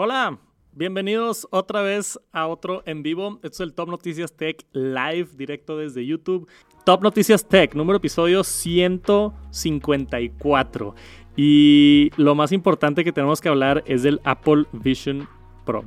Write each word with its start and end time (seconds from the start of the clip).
Hola, 0.00 0.38
bienvenidos 0.74 1.48
otra 1.50 1.82
vez 1.82 2.20
a 2.30 2.46
otro 2.46 2.84
en 2.86 3.02
vivo. 3.02 3.40
Esto 3.42 3.64
es 3.64 3.68
el 3.68 3.74
Top 3.74 3.88
Noticias 3.88 4.32
Tech 4.32 4.64
Live, 4.70 5.30
directo 5.34 5.76
desde 5.76 6.06
YouTube. 6.06 6.46
Top 6.84 7.02
Noticias 7.02 7.48
Tech, 7.48 7.74
número 7.74 7.96
episodio 7.96 8.44
154. 8.44 10.94
Y 11.36 12.12
lo 12.16 12.36
más 12.36 12.52
importante 12.52 13.02
que 13.02 13.10
tenemos 13.10 13.40
que 13.40 13.48
hablar 13.48 13.82
es 13.88 14.04
del 14.04 14.20
Apple 14.22 14.66
Vision 14.70 15.28
Pro. 15.66 15.84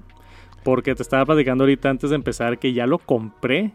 Porque 0.65 0.93
te 0.93 1.03
estaba 1.03 1.25
platicando 1.25 1.63
ahorita 1.63 1.89
antes 1.89 2.09
de 2.09 2.17
empezar 2.17 2.59
que 2.59 2.73
ya 2.73 2.87
lo 2.87 2.97
compré. 2.97 3.71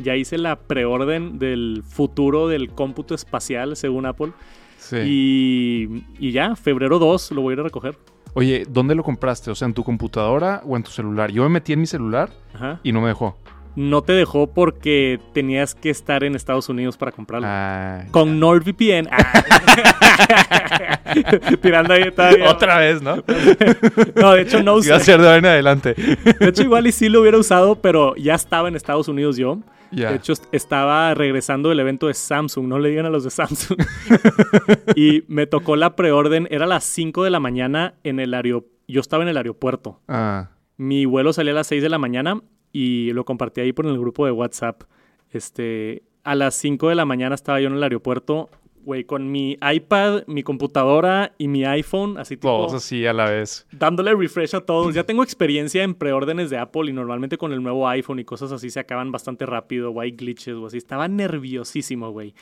Ya 0.00 0.16
hice 0.16 0.38
la 0.38 0.58
preorden 0.58 1.38
del 1.38 1.84
futuro 1.86 2.48
del 2.48 2.72
cómputo 2.72 3.14
espacial, 3.14 3.76
según 3.76 4.06
Apple. 4.06 4.32
Sí. 4.78 4.96
Y, 5.06 6.04
y 6.18 6.32
ya, 6.32 6.56
febrero 6.56 6.98
2 6.98 7.30
lo 7.30 7.42
voy 7.42 7.52
a 7.52 7.54
ir 7.54 7.60
a 7.60 7.62
recoger. 7.62 7.96
Oye, 8.38 8.62
¿dónde 8.68 8.94
lo 8.94 9.02
compraste? 9.02 9.50
O 9.50 9.54
sea, 9.56 9.66
¿en 9.66 9.74
tu 9.74 9.82
computadora 9.82 10.62
o 10.64 10.76
en 10.76 10.84
tu 10.84 10.92
celular? 10.92 11.32
Yo 11.32 11.42
me 11.42 11.48
metí 11.48 11.72
en 11.72 11.80
mi 11.80 11.86
celular 11.86 12.30
Ajá. 12.54 12.78
y 12.84 12.92
no 12.92 13.00
me 13.00 13.08
dejó. 13.08 13.36
No 13.74 14.02
te 14.02 14.12
dejó 14.12 14.46
porque 14.54 15.18
tenías 15.34 15.74
que 15.74 15.90
estar 15.90 16.22
en 16.22 16.36
Estados 16.36 16.68
Unidos 16.68 16.96
para 16.96 17.10
comprarlo. 17.10 17.48
Ah, 17.50 18.04
Con 18.12 18.38
NordVPN. 18.38 19.08
Ah. 20.30 21.00
Tirando 21.62 21.94
ahí 21.94 22.10
todavía. 22.12 22.50
Otra 22.50 22.78
vez, 22.78 23.00
¿no? 23.02 23.16
No, 24.14 24.32
de 24.34 24.42
hecho 24.42 24.58
no 24.62 24.72
Iba 24.72 24.78
usé. 24.80 24.92
a 24.92 25.00
ser 25.00 25.20
de 25.20 25.26
ahora 25.26 25.38
en 25.38 25.46
adelante. 25.46 25.94
De 25.94 26.48
hecho, 26.48 26.62
igual 26.62 26.86
y 26.86 26.92
sí 26.92 27.08
lo 27.08 27.22
hubiera 27.22 27.38
usado, 27.38 27.76
pero 27.76 28.14
ya 28.16 28.34
estaba 28.34 28.68
en 28.68 28.76
Estados 28.76 29.08
Unidos 29.08 29.36
yo. 29.36 29.58
De 30.10 30.16
hecho, 30.16 30.32
est- 30.32 30.44
estaba 30.52 31.14
regresando 31.14 31.68
del 31.70 31.80
evento 31.80 32.06
de 32.08 32.14
Samsung. 32.14 32.66
No 32.66 32.78
le 32.78 32.90
digan 32.90 33.06
a 33.06 33.10
los 33.10 33.24
de 33.24 33.30
Samsung. 33.30 33.78
y 34.96 35.24
me 35.28 35.46
tocó 35.46 35.76
la 35.76 35.96
preorden. 35.96 36.46
Era 36.50 36.64
a 36.64 36.68
las 36.68 36.84
5 36.84 37.24
de 37.24 37.30
la 37.30 37.40
mañana 37.40 37.94
en 38.04 38.20
el 38.20 38.34
aeropuerto. 38.34 38.76
Yo 38.90 39.00
estaba 39.00 39.22
en 39.22 39.28
el 39.28 39.36
aeropuerto. 39.36 40.00
Ah, 40.08 40.48
Mi 40.78 41.04
vuelo 41.04 41.32
salía 41.34 41.52
a 41.52 41.56
las 41.56 41.66
6 41.66 41.82
de 41.82 41.88
la 41.90 41.98
mañana 41.98 42.40
y 42.72 43.12
lo 43.12 43.24
compartí 43.24 43.60
ahí 43.60 43.72
por 43.72 43.86
el 43.86 43.98
grupo 43.98 44.24
de 44.24 44.32
WhatsApp. 44.32 44.82
Este, 45.30 46.04
a 46.24 46.34
las 46.34 46.54
5 46.54 46.88
de 46.88 46.94
la 46.94 47.04
mañana 47.04 47.34
estaba 47.34 47.60
yo 47.60 47.68
en 47.68 47.74
el 47.74 47.82
aeropuerto, 47.82 48.48
güey, 48.88 49.04
con 49.04 49.30
mi 49.30 49.58
iPad, 49.60 50.22
mi 50.26 50.42
computadora 50.42 51.34
y 51.36 51.46
mi 51.46 51.62
iPhone, 51.66 52.16
así 52.16 52.36
tipo, 52.36 52.48
todos 52.48 52.72
así 52.72 53.04
a 53.04 53.12
la 53.12 53.28
vez. 53.28 53.66
dándole 53.70 54.14
refresh 54.14 54.56
a 54.56 54.62
todos. 54.62 54.94
Ya 54.94 55.04
tengo 55.04 55.22
experiencia 55.22 55.82
en 55.82 55.94
preórdenes 55.94 56.48
de 56.48 56.56
Apple 56.56 56.88
y 56.88 56.94
normalmente 56.94 57.36
con 57.36 57.52
el 57.52 57.62
nuevo 57.62 57.86
iPhone 57.86 58.18
y 58.18 58.24
cosas 58.24 58.50
así 58.50 58.70
se 58.70 58.80
acaban 58.80 59.12
bastante 59.12 59.44
rápido, 59.44 59.90
o 59.90 60.00
hay 60.00 60.12
glitches 60.12 60.54
o 60.54 60.64
así. 60.64 60.78
Estaba 60.78 61.06
nerviosísimo, 61.06 62.12
güey. 62.12 62.32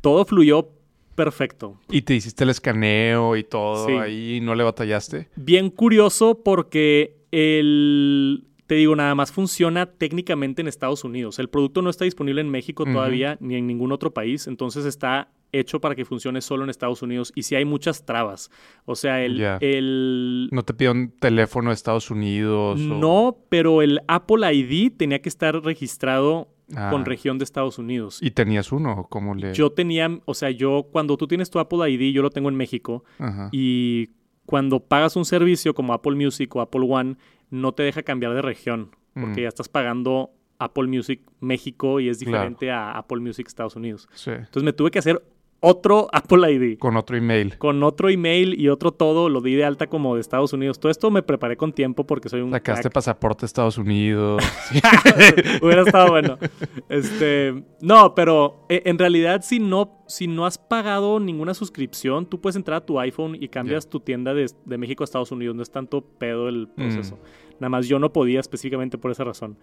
Todo 0.00 0.24
fluyó 0.24 0.70
perfecto. 1.14 1.78
Y 1.88 2.02
te 2.02 2.14
hiciste 2.16 2.42
el 2.42 2.50
escaneo 2.50 3.36
y 3.36 3.44
todo 3.44 3.86
Sí. 3.86 3.92
ahí, 3.92 4.40
¿no 4.42 4.56
le 4.56 4.64
batallaste? 4.64 5.28
Bien 5.36 5.70
curioso 5.70 6.42
porque 6.42 7.16
el... 7.30 8.44
Te 8.72 8.76
digo, 8.76 8.96
nada 8.96 9.14
más 9.14 9.30
funciona 9.30 9.84
técnicamente 9.84 10.62
en 10.62 10.66
Estados 10.66 11.04
Unidos. 11.04 11.38
El 11.38 11.50
producto 11.50 11.82
no 11.82 11.90
está 11.90 12.06
disponible 12.06 12.40
en 12.40 12.48
México 12.48 12.86
todavía 12.86 13.36
ni 13.38 13.56
en 13.56 13.66
ningún 13.66 13.92
otro 13.92 14.14
país. 14.14 14.46
Entonces 14.46 14.86
está 14.86 15.28
hecho 15.52 15.78
para 15.78 15.94
que 15.94 16.06
funcione 16.06 16.40
solo 16.40 16.64
en 16.64 16.70
Estados 16.70 17.02
Unidos. 17.02 17.32
Y 17.34 17.42
sí 17.42 17.54
hay 17.54 17.66
muchas 17.66 18.06
trabas. 18.06 18.50
O 18.86 18.96
sea, 18.96 19.22
el... 19.22 19.38
El 19.60 20.48
¿No 20.52 20.62
te 20.62 20.72
pidió 20.72 20.92
un 20.92 21.10
teléfono 21.10 21.68
de 21.68 21.74
Estados 21.74 22.10
Unidos? 22.10 22.80
o- 22.80 22.82
no, 22.82 23.36
pero 23.50 23.82
el 23.82 24.00
Apple 24.08 24.50
ID 24.54 24.92
tenía 24.96 25.20
que 25.20 25.28
estar 25.28 25.54
registrado 25.62 26.48
Ah, 26.74 26.88
con 26.90 27.04
región 27.04 27.36
de 27.36 27.44
Estados 27.44 27.78
Unidos. 27.78 28.18
¿Y 28.22 28.30
tenías 28.30 28.72
uno? 28.72 29.06
¿Cómo 29.10 29.34
le...? 29.34 29.52
Yo 29.52 29.72
tenía, 29.72 30.08
o 30.24 30.32
sea, 30.32 30.48
yo 30.50 30.86
cuando 30.90 31.18
tú 31.18 31.26
tienes 31.26 31.50
tu 31.50 31.58
Apple 31.58 31.90
ID, 31.90 32.14
yo 32.14 32.22
lo 32.22 32.30
tengo 32.30 32.48
en 32.48 32.54
México. 32.54 33.04
Ajá. 33.18 33.50
Y 33.52 34.08
cuando 34.46 34.80
pagas 34.80 35.16
un 35.16 35.24
servicio 35.24 35.74
como 35.74 35.92
Apple 35.92 36.14
Music 36.16 36.54
o 36.56 36.60
Apple 36.60 36.86
One, 36.88 37.16
no 37.50 37.72
te 37.72 37.82
deja 37.82 38.02
cambiar 38.02 38.34
de 38.34 38.42
región, 38.42 38.90
porque 39.14 39.40
Mm. 39.40 39.44
ya 39.44 39.48
estás 39.48 39.68
pagando 39.68 40.30
Apple 40.58 40.86
Music 40.88 41.20
México 41.40 42.00
y 42.00 42.08
es 42.08 42.18
Claro. 42.18 42.32
diferente 42.32 42.70
a 42.70 42.92
Apple 42.92 43.18
Music 43.20 43.46
Estados 43.46 43.76
Unidos. 43.76 44.08
Sí. 44.14 44.30
Entonces 44.30 44.62
me 44.62 44.72
tuve 44.72 44.90
que 44.90 44.98
hacer 45.00 45.22
otro 45.62 46.08
Apple 46.12 46.52
ID. 46.52 46.78
Con 46.78 46.96
otro 46.96 47.16
email. 47.16 47.56
Con 47.56 47.82
otro 47.84 48.10
email 48.10 48.60
y 48.60 48.68
otro 48.68 48.90
todo, 48.90 49.28
lo 49.28 49.40
di 49.40 49.54
de 49.54 49.64
alta 49.64 49.86
como 49.86 50.16
de 50.16 50.20
Estados 50.20 50.52
Unidos. 50.52 50.80
Todo 50.80 50.90
esto 50.90 51.10
me 51.10 51.22
preparé 51.22 51.56
con 51.56 51.72
tiempo 51.72 52.04
porque 52.04 52.28
soy 52.28 52.40
un 52.40 52.50
Sacaste 52.50 52.82
crack. 52.82 52.92
pasaporte 52.92 53.42
de 53.42 53.46
Estados 53.46 53.78
Unidos. 53.78 54.42
Hubiera 55.62 55.82
estado 55.82 56.10
bueno. 56.10 56.36
Este, 56.88 57.62
no, 57.80 58.14
pero 58.14 58.66
eh, 58.68 58.82
en 58.86 58.98
realidad 58.98 59.42
si 59.42 59.60
no, 59.60 60.02
si 60.08 60.26
no 60.26 60.46
has 60.46 60.58
pagado 60.58 61.20
ninguna 61.20 61.54
suscripción, 61.54 62.26
tú 62.26 62.40
puedes 62.40 62.56
entrar 62.56 62.78
a 62.78 62.84
tu 62.84 62.98
iPhone 62.98 63.36
y 63.40 63.46
cambias 63.48 63.88
tu 63.88 64.00
tienda 64.00 64.34
de, 64.34 64.50
de 64.64 64.78
México 64.78 65.04
a 65.04 65.06
Estados 65.06 65.30
Unidos. 65.30 65.54
No 65.54 65.62
es 65.62 65.70
tanto 65.70 66.02
pedo 66.02 66.48
el 66.48 66.68
proceso. 66.68 67.20
Nada 67.60 67.68
más 67.68 67.86
yo 67.86 68.00
no 68.00 68.12
podía 68.12 68.40
específicamente 68.40 68.98
por 68.98 69.12
esa 69.12 69.22
razón. 69.22 69.56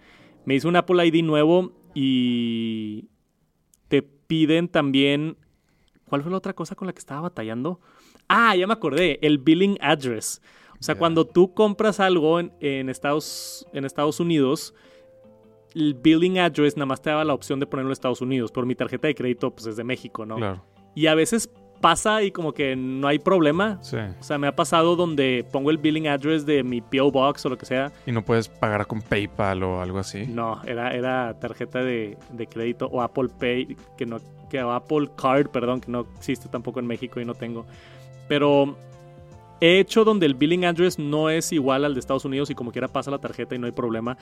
Me 0.46 0.56
hice 0.56 0.66
un 0.66 0.78
Apple 0.78 1.06
ID 1.06 1.26
nuevo 1.26 1.74
y 1.94 3.10
te 3.90 4.02
piden 4.02 4.70
también... 4.70 5.36
¿Cuál 6.10 6.24
fue 6.24 6.32
la 6.32 6.38
otra 6.38 6.54
cosa 6.54 6.76
con 6.76 6.88
la 6.88 6.94
que 6.94 7.00
estaba 7.00 7.22
batallando? 7.22 7.80
Ah, 8.28 8.56
ya 8.56 8.68
me 8.68 8.74
acordé, 8.74 9.20
el 9.22 9.38
billing 9.38 9.78
address. 9.80 10.42
O 10.80 10.84
sea, 10.84 10.96
cuando 10.96 11.26
tú 11.26 11.54
compras 11.54 12.00
algo 12.00 12.40
en, 12.40 12.54
en 12.62 12.90
Estados, 12.90 13.68
en 13.74 13.86
Estados 13.86 14.20
Unidos, 14.20 14.74
el 15.76 15.94
billing 15.94 16.40
address 16.40 16.78
nada 16.78 16.86
más 16.86 17.02
te 17.02 17.10
daba 17.10 17.26
la 17.26 17.34
opción 17.34 17.60
de 17.60 17.68
ponerlo 17.68 17.90
en 17.90 17.94
Estados 17.94 18.22
Unidos. 18.22 18.52
Por 18.52 18.66
mi 18.66 18.76
tarjeta 18.76 19.08
de 19.08 19.16
crédito, 19.16 19.52
pues 19.52 19.68
es 19.68 19.76
de 19.76 19.84
México, 19.84 20.26
¿no? 20.26 20.38
Claro. 20.38 20.64
Y 20.96 21.08
a 21.08 21.16
veces 21.16 21.50
pasa 21.80 22.24
y 22.24 22.32
como 22.32 22.54
que 22.54 22.76
no 22.76 23.08
hay 23.08 23.20
problema. 23.20 23.80
Sí. 23.82 23.98
O 24.20 24.24
sea, 24.24 24.38
me 24.38 24.48
ha 24.48 24.56
pasado 24.56 24.96
donde 24.96 25.46
pongo 25.52 25.70
el 25.72 25.78
billing 25.78 26.08
address 26.08 26.46
de 26.46 26.64
mi 26.64 26.82
PO 26.82 27.12
Box 27.12 27.46
o 27.46 27.50
lo 27.50 27.58
que 27.58 27.66
sea. 27.66 27.92
Y 28.06 28.12
no 28.12 28.24
puedes 28.24 28.48
pagar 28.50 28.86
con 28.88 29.02
PayPal 29.02 29.64
o 29.64 29.82
algo 29.82 30.00
así. 30.00 30.26
No, 30.28 30.62
era, 30.66 30.94
era 30.94 31.40
tarjeta 31.40 31.84
de, 31.84 32.18
de 32.32 32.48
crédito 32.48 32.88
o 32.88 33.02
Apple 33.02 33.30
Pay, 33.40 33.76
que 33.98 34.06
no, 34.06 34.18
que 34.50 34.60
Apple 34.60 35.10
Card, 35.16 35.48
perdón, 35.50 35.82
que 35.82 35.92
no 35.92 36.06
existe 36.18 36.50
tampoco 36.50 36.80
en 36.80 36.88
México 36.88 37.20
y 37.20 37.26
no 37.26 37.34
tengo. 37.34 37.66
Pero 38.28 38.76
he 39.62 39.80
hecho 39.80 40.04
donde 40.06 40.26
el 40.26 40.36
billing 40.36 40.66
address 40.66 41.00
no 41.00 41.30
es 41.30 41.52
igual 41.52 41.86
al 41.86 41.94
de 41.94 42.00
Estados 42.00 42.26
Unidos 42.26 42.50
y 42.50 42.56
como 42.56 42.72
quiera 42.72 42.88
pasa 42.88 43.12
la 43.12 43.20
tarjeta 43.20 43.56
y 43.56 43.60
no 43.60 43.66
hay 43.66 43.72
problema. 43.74 44.18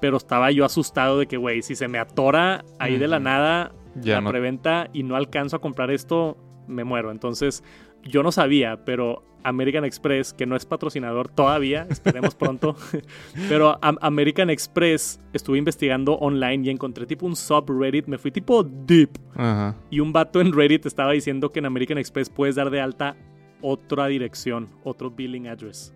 Pero 0.00 0.18
estaba 0.18 0.50
yo 0.50 0.64
asustado 0.64 1.18
de 1.18 1.26
que, 1.26 1.36
güey, 1.38 1.62
si 1.62 1.74
se 1.74 1.88
me 1.88 1.98
atora 1.98 2.64
ahí 2.78 2.98
de 2.98 3.08
la 3.08 3.18
nada 3.18 3.72
Ya 3.94 4.16
la 4.16 4.20
no. 4.20 4.30
preventa 4.30 4.88
y 4.92 5.02
no 5.04 5.16
alcanzo 5.16 5.56
a 5.56 5.58
comprar 5.60 5.90
esto, 5.90 6.36
me 6.68 6.84
muero. 6.84 7.10
Entonces, 7.10 7.62
yo 8.02 8.22
no 8.22 8.30
sabía, 8.32 8.84
pero 8.84 9.22
American 9.42 9.84
Express, 9.84 10.32
que 10.32 10.44
no 10.46 10.56
es 10.56 10.66
patrocinador 10.66 11.28
todavía, 11.28 11.86
esperemos 11.88 12.34
pronto, 12.36 12.74
pero 13.48 13.78
Am- 13.82 13.98
American 14.00 14.50
Express 14.50 15.20
estuve 15.32 15.58
investigando 15.58 16.14
online 16.14 16.66
y 16.66 16.70
encontré 16.70 17.06
tipo 17.06 17.26
un 17.26 17.36
subreddit, 17.36 18.06
me 18.06 18.18
fui 18.18 18.30
tipo 18.32 18.64
deep 18.64 19.10
Ajá. 19.36 19.76
y 19.90 20.00
un 20.00 20.12
vato 20.12 20.40
en 20.40 20.52
Reddit 20.52 20.86
estaba 20.86 21.12
diciendo 21.12 21.52
que 21.52 21.60
en 21.60 21.66
American 21.66 21.98
Express 21.98 22.28
puedes 22.28 22.56
dar 22.56 22.70
de 22.70 22.80
alta 22.80 23.16
otra 23.62 24.06
dirección, 24.08 24.68
otro 24.84 25.10
billing 25.10 25.46
address. 25.48 25.94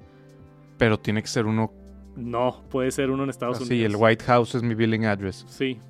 Pero 0.79 0.99
tiene 0.99 1.21
que 1.21 1.29
ser 1.29 1.47
uno 1.47 1.73
No, 2.17 2.63
puede 2.71 2.91
ser 2.93 3.11
uno 3.11 3.25
en 3.25 3.31
Estados 3.31 3.61
así. 3.61 3.75
Unidos. 3.75 3.95
El 3.95 4.01
White 4.01 4.25
House 4.25 4.55
es 4.55 4.63
mi 4.63 4.75
billing 4.75 5.07
address. 5.07 5.45
Sí. 5.49 5.79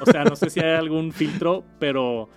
O 0.00 0.06
sea, 0.08 0.22
no 0.22 0.36
sé 0.36 0.50
si 0.50 0.60
hay 0.60 0.76
algún 0.76 1.10
filtro, 1.12 1.64
pero 1.80 2.28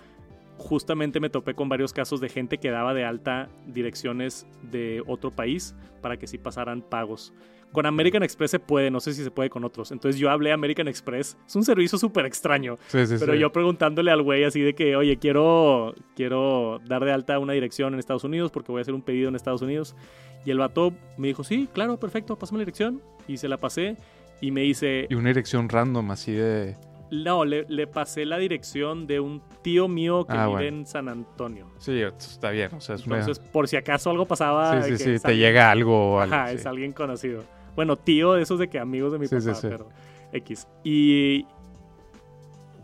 justamente 0.62 1.20
me 1.20 1.28
topé 1.28 1.54
con 1.54 1.68
varios 1.68 1.92
casos 1.92 2.20
de 2.20 2.28
gente 2.28 2.58
que 2.58 2.70
daba 2.70 2.94
de 2.94 3.04
alta 3.04 3.48
direcciones 3.66 4.46
de 4.62 5.02
otro 5.06 5.30
país 5.30 5.74
para 6.00 6.16
que 6.16 6.26
sí 6.26 6.38
pasaran 6.38 6.82
pagos. 6.82 7.32
Con 7.72 7.86
American 7.86 8.22
Express 8.22 8.50
se 8.50 8.58
puede, 8.58 8.90
no 8.90 9.00
sé 9.00 9.14
si 9.14 9.24
se 9.24 9.30
puede 9.30 9.48
con 9.48 9.64
otros. 9.64 9.92
Entonces 9.92 10.20
yo 10.20 10.30
hablé 10.30 10.50
a 10.50 10.54
American 10.54 10.88
Express. 10.88 11.38
Es 11.46 11.56
un 11.56 11.64
servicio 11.64 11.96
súper 11.96 12.26
extraño. 12.26 12.78
Sí, 12.88 13.06
sí, 13.06 13.16
Pero 13.18 13.32
sí. 13.32 13.38
yo 13.38 13.50
preguntándole 13.50 14.10
al 14.10 14.22
güey 14.22 14.44
así 14.44 14.60
de 14.60 14.74
que, 14.74 14.94
oye, 14.94 15.16
quiero, 15.16 15.94
quiero 16.14 16.80
dar 16.86 17.02
de 17.04 17.12
alta 17.12 17.38
una 17.38 17.54
dirección 17.54 17.94
en 17.94 17.98
Estados 17.98 18.24
Unidos 18.24 18.50
porque 18.50 18.72
voy 18.72 18.80
a 18.80 18.82
hacer 18.82 18.92
un 18.92 19.00
pedido 19.00 19.30
en 19.30 19.36
Estados 19.36 19.62
Unidos. 19.62 19.96
Y 20.44 20.50
el 20.50 20.58
vato 20.58 20.92
me 21.16 21.28
dijo, 21.28 21.44
sí, 21.44 21.66
claro, 21.72 21.98
perfecto, 21.98 22.38
pásame 22.38 22.58
la 22.58 22.62
dirección. 22.62 23.00
Y 23.26 23.38
se 23.38 23.48
la 23.48 23.56
pasé. 23.56 23.96
Y 24.42 24.50
me 24.50 24.62
dice, 24.62 25.06
Y 25.08 25.14
una 25.14 25.28
dirección 25.28 25.68
random 25.68 26.10
así 26.10 26.32
de... 26.32 26.76
no, 27.12 27.44
le, 27.44 27.64
le 27.68 27.86
pasé 27.86 28.24
la 28.26 28.38
dirección 28.38 29.06
de 29.06 29.20
un 29.20 29.42
tío 29.62 29.86
mío 29.86 30.24
que 30.26 30.32
Ah, 30.32 30.46
vive 30.46 30.62
bueno. 30.62 30.78
en 30.78 30.86
San 30.86 31.08
Antonio. 31.08 31.70
Sí, 31.78 32.00
está 32.00 32.50
bien. 32.50 32.70
O 32.74 32.80
sea, 32.80 32.94
es 32.96 33.06
una... 33.06 33.20
Entonces, 33.20 33.44
por 33.52 33.68
si 33.68 33.76
acaso 33.76 34.10
algo 34.10 34.26
pasaba. 34.26 34.82
Sí, 34.82 34.96
sí, 34.96 35.04
que 35.04 35.18
sí. 35.18 35.22
Te 35.22 35.28
alguien- 35.28 35.38
llega 35.38 35.70
algo 35.70 36.14
o 36.14 36.20
algo. 36.20 36.34
Ajá, 36.34 36.48
sí. 36.48 36.56
es 36.56 36.66
alguien 36.66 36.92
conocido. 36.92 37.44
Bueno, 37.76 37.96
tío 37.96 38.32
de 38.34 38.42
esos 38.42 38.58
de 38.58 38.68
que 38.68 38.78
amigos 38.78 39.12
de 39.12 39.18
mi 39.18 39.26
Sí, 39.28 39.36
papá, 39.36 39.54
sí. 39.54 39.66
pero 39.70 39.88
X. 40.32 40.66
Y 40.84 41.46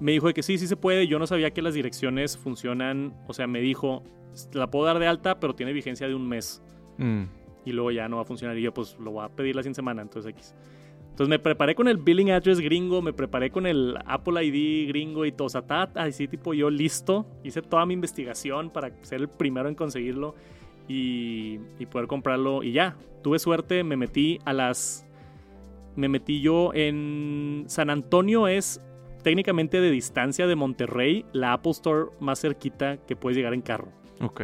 me 0.00 0.12
dijo 0.12 0.26
de 0.28 0.34
que 0.34 0.42
sí, 0.42 0.58
sí 0.58 0.66
se 0.66 0.76
puede. 0.76 1.06
Yo 1.06 1.19
no 1.19 1.26
sabía 1.26 1.50
que 1.50 1.62
las 1.62 1.75
direcciones 1.75 2.36
funcionan. 2.36 3.14
O 3.26 3.34
sea, 3.34 3.46
me 3.46 3.60
dijo, 3.60 4.02
la 4.52 4.69
puedo 4.70 4.84
dar 4.84 4.98
de 4.98 5.06
alta, 5.06 5.40
pero 5.40 5.54
tiene 5.54 5.72
vigencia 5.72 6.06
de 6.06 6.14
un 6.14 6.28
mes. 6.28 6.62
Mm. 6.98 7.25
Y 7.64 7.72
luego 7.72 7.90
ya 7.90 8.08
no 8.08 8.16
va 8.16 8.22
a 8.22 8.25
funcionar. 8.26 8.56
Y 8.58 8.62
yo, 8.62 8.72
pues, 8.72 8.96
lo 9.00 9.10
voy 9.10 9.25
a 9.25 9.28
pedir 9.28 9.56
la 9.56 9.62
sin 9.62 9.75
semana, 9.75 10.02
entonces 10.02 10.30
X. 10.32 10.54
Entonces 11.19 11.31
me 11.31 11.41
preparé 11.41 11.75
con 11.75 11.88
el 11.88 11.97
billing 11.97 12.31
address 12.31 12.61
gringo, 12.61 13.03
me 13.03 13.12
preparé 13.12 13.50
con 13.50 13.67
el 13.67 13.97
Apple 14.06 14.41
ID 14.47 14.87
gringo 14.87 15.25
y 15.26 15.32
todo. 15.32 15.47
O 15.47 15.49
sea, 15.49 15.65
así 15.97 16.29
tipo 16.29 16.55
yo 16.55 16.70
listo. 16.70 17.26
Hice 17.43 17.61
toda 17.61 17.85
mi 17.87 17.94
investigación 17.94 18.70
para 18.70 18.93
ser 19.03 19.23
el 19.23 19.29
primero 19.29 19.69
en 19.69 19.75
conseguirlo. 19.75 20.37
y, 20.87 21.59
y 21.81 21.87
poder 21.87 22.06
comprarlo 22.06 22.62
y 22.62 22.70
ya. 22.70 22.97
Tuve 23.25 23.41
suerte, 23.41 23.82
me 23.82 23.97
metí 23.97 24.38
a 24.44 24.53
las... 24.53 25.05
Me 25.97 26.09
metí 26.09 26.41
yo 26.41 26.70
en 26.73 27.64
San 27.67 27.91
Antonio 27.91 28.47
es 28.47 28.81
técnicamente 29.25 29.81
de 29.81 29.91
distancia 29.91 30.47
de 30.47 30.55
Monterrey, 30.55 31.25
la 31.32 31.53
Apple 31.55 31.73
Store 31.73 32.11
más 32.21 32.41
cerquita 32.41 32.97
que 32.99 33.17
puedes 33.17 33.37
llegar 33.37 33.55
en 33.55 33.61
carro. 33.62 33.88
Ok. 34.21 34.43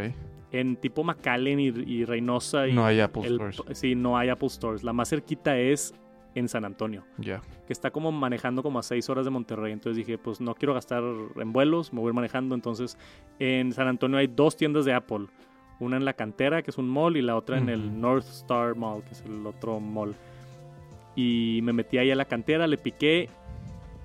En 0.51 0.75
tipo 0.77 1.05
McAllen 1.05 1.61
y, 1.61 1.67
y 1.69 2.05
Reynosa. 2.05 2.67
Y 2.67 2.73
No 2.73 2.85
hay 2.85 2.99
Apple 2.99 3.23
el- 3.27 3.35
Stores. 3.53 3.79
Sí, 3.79 3.95
no 3.95 4.19
hay 4.19 4.29
Apple 4.29 4.49
Stores. 4.49 4.83
La 4.83 4.93
más 4.93 5.09
cerquita 5.11 5.57
es 5.57 5.95
en 6.35 6.49
San 6.49 6.65
Antonio, 6.65 7.05
Ya. 7.19 7.43
que 7.67 7.73
está 7.73 7.91
como 7.91 8.11
manejando 8.13 8.63
como 8.63 8.79
a 8.79 8.83
6 8.83 9.09
horas 9.09 9.25
de 9.25 9.31
Monterrey. 9.31 9.73
Entonces 9.73 9.97
dije, 9.97 10.19
pues 10.19 10.41
no 10.41 10.55
quiero 10.55 10.75
gastar 10.75 11.03
en 11.37 11.53
vuelos, 11.53 11.93
me 11.93 12.01
voy 12.01 12.09
a 12.09 12.11
ir 12.11 12.15
manejando. 12.15 12.55
Entonces 12.55 12.99
en 13.39 13.73
San 13.73 13.87
Antonio 13.89 14.19
hay 14.19 14.27
dos 14.27 14.57
tiendas 14.57 14.85
de 14.85 14.93
Apple. 14.95 15.27
Una 15.81 15.97
en 15.97 16.05
la 16.05 16.13
cantera, 16.13 16.63
que 16.63 16.71
es 16.71 16.79
un 16.79 16.89
mall, 16.89 17.17
y 17.17 17.23
la 17.23 17.37
otra 17.37 17.59
en 17.59 17.69
el 17.69 18.01
North 18.01 18.27
Star 18.27 18.77
Mall, 18.77 19.03
que 19.05 19.13
es 19.13 19.23
el 19.23 19.45
otro 19.47 19.81
mall. 19.81 20.15
Y 21.17 21.61
me 21.63 21.73
metí 21.73 21.99
ahí 21.99 22.11
a 22.11 22.17
la 22.17 22.25
cantera, 22.25 22.67
le 22.67 22.79
piqué. 22.79 23.29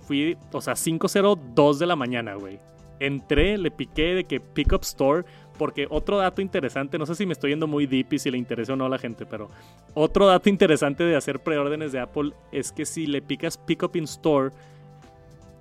Fui, 0.01 0.35
o 0.51 0.61
sea, 0.61 0.73
5.02 0.75 1.77
de 1.77 1.85
la 1.85 1.95
mañana, 1.95 2.33
güey. 2.35 2.59
Entré, 2.99 3.57
le 3.57 3.69
piqué 3.71 4.15
de 4.15 4.23
que 4.25 4.39
Pick 4.39 4.73
Up 4.73 4.81
Store, 4.81 5.23
porque 5.59 5.87
otro 5.89 6.17
dato 6.17 6.41
interesante, 6.41 6.97
no 6.97 7.05
sé 7.05 7.15
si 7.15 7.25
me 7.25 7.33
estoy 7.33 7.51
yendo 7.51 7.67
muy 7.67 7.85
deep 7.85 8.13
y 8.13 8.19
si 8.19 8.31
le 8.31 8.37
interesa 8.37 8.73
o 8.73 8.75
no 8.77 8.85
a 8.85 8.89
la 8.89 8.97
gente, 8.97 9.25
pero 9.25 9.49
otro 9.93 10.25
dato 10.25 10.47
interesante 10.47 11.03
de 11.03 11.17
hacer 11.17 11.41
preórdenes 11.41 11.91
de 11.91 11.99
Apple 11.99 12.31
es 12.53 12.71
que 12.71 12.85
si 12.85 13.05
le 13.05 13.21
picas 13.21 13.57
Pick 13.57 13.83
Up 13.83 13.91
in 13.95 14.05
Store, 14.05 14.51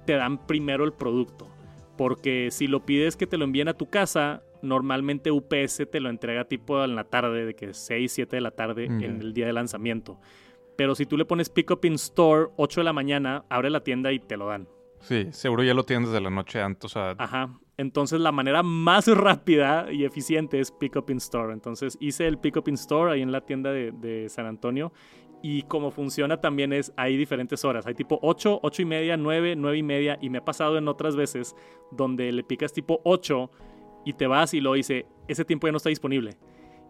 te 0.07 0.15
dan 0.15 0.39
primero 0.47 0.85
el 0.85 0.93
producto. 0.93 1.49
Porque 1.97 2.51
si 2.53 2.69
lo 2.69 2.87
pides 2.87 3.17
que 3.17 3.27
te 3.27 3.37
lo 3.37 3.45
envíen 3.45 3.67
a 3.67 3.75
tu 3.75 3.91
casa, 3.91 4.45
normalmente 4.63 5.33
UPS 5.33 5.83
te 5.91 5.99
lo 5.99 6.11
entrega 6.11 6.45
tipo 6.45 6.85
en 6.85 6.95
la 6.95 7.03
tarde, 7.03 7.45
de 7.45 7.55
que 7.55 7.75
6, 7.75 8.13
7 8.13 8.37
de 8.37 8.41
la 8.41 8.53
tarde 8.53 8.85
en 8.85 9.03
el 9.03 9.35
día 9.35 9.47
de 9.47 9.53
lanzamiento. 9.53 10.21
Pero 10.77 10.95
si 10.95 11.07
tú 11.07 11.17
le 11.17 11.25
pones 11.25 11.51
Pick 11.51 11.73
Up 11.73 11.81
in 11.83 11.95
Store 11.95 12.51
8 12.57 12.83
de 12.83 12.85
la 12.85 12.93
mañana, 12.93 13.45
abre 13.49 13.69
la 13.69 13.83
tienda 13.83 14.13
y 14.13 14.21
te 14.21 14.37
lo 14.37 14.47
dan. 14.47 14.69
Sí, 15.01 15.27
seguro 15.33 15.65
ya 15.65 15.75
lo 15.75 15.83
tienes 15.83 16.11
desde 16.11 16.21
la 16.21 16.31
noche 16.31 16.61
antes. 16.61 16.85
O 16.85 16.89
sea, 16.89 17.17
Ajá. 17.19 17.51
Entonces 17.79 18.21
la 18.21 18.33
manera 18.33 18.63
más 18.63 19.07
rápida 19.17 19.91
y 19.91 20.05
eficiente 20.05 20.61
es 20.61 20.71
Pick 20.71 20.97
Up 20.97 21.07
in 21.09 21.17
Store. 21.17 21.53
Entonces 21.53 21.97
hice 22.01 22.27
el 22.27 22.37
Pick 22.37 22.57
Up 22.57 22.65
in 22.67 22.75
Store 22.75 23.13
ahí 23.13 23.23
en 23.23 23.33
la 23.33 23.41
tienda 23.41 23.73
de, 23.73 24.27
San 24.29 24.45
Antonio. 24.45 24.93
Y 25.41 25.63
como 25.63 25.93
funciona 25.93 26.41
también 26.41 26.73
es, 26.73 26.93
hay 26.97 27.17
diferentes 27.17 27.65
horas. 27.65 27.87
Hay 27.87 27.95
tipo 27.95 28.19
8, 28.21 28.59
8 28.61 28.83
y 28.83 28.85
media, 28.85 29.17
9, 29.17 29.55
9 29.57 29.79
y 29.79 29.83
media. 29.85 30.19
Y 30.21 30.29
me 30.29 30.39
ha 30.39 30.45
pasado 30.45 30.77
en 30.77 30.89
otras 30.89 31.15
veces 31.15 31.55
donde 31.93 32.33
le 32.33 32.43
picas 32.43 32.73
tipo 32.73 33.01
8 33.05 33.49
y 34.05 34.15
te 34.15 34.27
vas 34.27 34.53
y 34.55 34.61
lo 34.61 34.73
dice, 34.73 35.07
ese 35.29 35.45
tiempo 35.45 35.69
ya 35.69 35.73
no 35.73 35.77
está 35.77 35.91
disponible. 35.91 36.37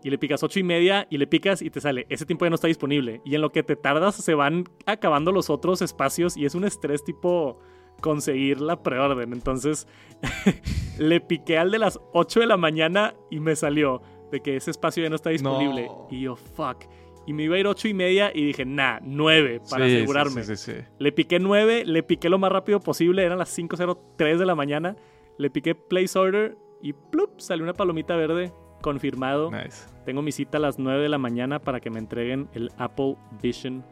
Y 0.03 0.09
le 0.09 0.17
picas 0.17 0.43
8 0.43 0.61
y 0.61 0.63
media 0.63 1.07
y 1.11 1.19
le 1.19 1.27
picas 1.27 1.61
y 1.61 1.69
te 1.69 1.83
sale, 1.83 2.07
ese 2.09 2.25
tiempo 2.25 2.47
ya 2.47 2.51
no 2.51 2.55
está 2.55 2.69
disponible. 2.69 3.21
Y 3.27 3.35
en 3.35 3.43
lo 3.43 3.53
que 3.53 3.63
te 3.63 3.77
tardas 3.77 4.15
se 4.15 4.35
van 4.35 4.65
acabando 4.87 5.33
los 5.33 5.51
otros 5.51 5.83
espacios 5.83 6.37
y 6.37 6.47
es 6.47 6.55
un 6.55 6.65
estrés 6.65 7.05
tipo 7.05 7.59
conseguir 8.01 8.61
la 8.61 8.83
preorden. 8.83 9.33
Entonces 9.33 9.87
le 10.99 11.21
piqué 11.21 11.59
al 11.59 11.71
de 11.71 11.79
las 11.79 11.99
8 12.13 12.41
de 12.41 12.47
la 12.47 12.57
mañana 12.57 13.15
y 13.31 13.41
me 13.41 13.57
salió 13.57 14.03
de 14.31 14.41
que 14.41 14.57
ese 14.57 14.71
espacio 14.71 15.03
ya 15.03 15.11
no 15.11 15.17
está 15.17 15.31
disponible. 15.31 15.87
No. 15.87 16.09
Y 16.11 16.23
yo, 16.23 16.37
fuck. 16.37 16.85
Y 17.27 17.33
me 17.35 17.43
iba 17.43 17.57
a 17.57 17.59
ir 17.59 17.67
8 17.67 17.89
y 17.89 17.95
media 17.95 18.31
y 18.35 18.45
dije, 18.47 18.65
nah, 18.65 19.01
9 19.03 19.61
para 19.71 19.87
sí, 19.87 19.97
asegurarme. 19.97 20.45
Sí, 20.45 20.57
sí, 20.57 20.73
sí. 20.73 20.79
Le 20.99 21.13
piqué 21.13 21.39
9, 21.39 21.85
le 21.85 22.03
piqué 22.03 22.31
lo 22.31 22.39
más 22.39 22.51
rápido 22.51 22.81
posible, 22.81 23.23
eran 23.23 23.39
las 23.39 23.57
5.03 23.57 24.39
de 24.39 24.47
la 24.47 24.55
mañana. 24.55 24.97
Le 25.37 25.51
piqué 25.51 25.75
place 25.75 26.19
order 26.19 26.57
y 26.83 26.95
plup, 26.95 27.39
salió 27.39 27.65
una 27.65 27.75
palomita 27.75 28.17
verde, 28.17 28.53
confirmado. 28.81 29.51
Nice. 29.51 29.87
Tengo 30.07 30.23
mi 30.23 30.33
cita 30.33 30.57
a 30.57 30.61
las 30.61 30.79
9 30.79 31.03
de 31.03 31.09
la 31.11 31.19
mañana 31.19 31.59
para 31.59 31.81
que 31.81 31.91
me 31.91 31.99
entreguen 31.99 32.49
el 32.55 32.71
Apple 32.79 33.17
Vision 33.43 33.85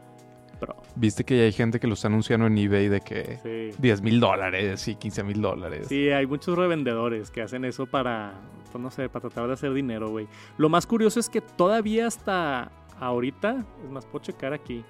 Pro. 0.58 0.76
Viste 0.94 1.24
que 1.24 1.36
ya 1.36 1.42
hay 1.44 1.52
gente 1.52 1.78
que 1.80 1.86
lo 1.86 1.94
está 1.94 2.08
anunciando 2.08 2.46
en 2.46 2.56
eBay 2.58 2.88
de 2.88 3.00
que 3.00 3.38
Sí. 3.42 3.76
10 3.80 4.02
mil 4.02 4.20
dólares 4.20 4.88
y 4.88 4.96
15 4.96 5.22
mil 5.24 5.40
dólares. 5.40 5.86
Sí, 5.88 6.10
hay 6.10 6.26
muchos 6.26 6.56
revendedores 6.56 7.30
que 7.30 7.42
hacen 7.42 7.64
eso 7.64 7.86
para, 7.86 8.34
pues 8.72 8.82
no 8.82 8.90
sé, 8.90 9.08
para 9.08 9.28
tratar 9.28 9.46
de 9.46 9.52
hacer 9.54 9.72
dinero, 9.72 10.08
güey. 10.10 10.26
Lo 10.58 10.68
más 10.68 10.86
curioso 10.86 11.20
es 11.20 11.28
que 11.28 11.40
todavía 11.40 12.06
hasta 12.06 12.70
ahorita, 12.98 13.64
es 13.84 13.90
más, 13.90 14.06
puedo 14.06 14.24
checar 14.24 14.52
aquí, 14.52 14.84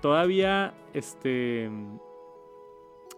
todavía, 0.00 0.74
este, 0.92 1.70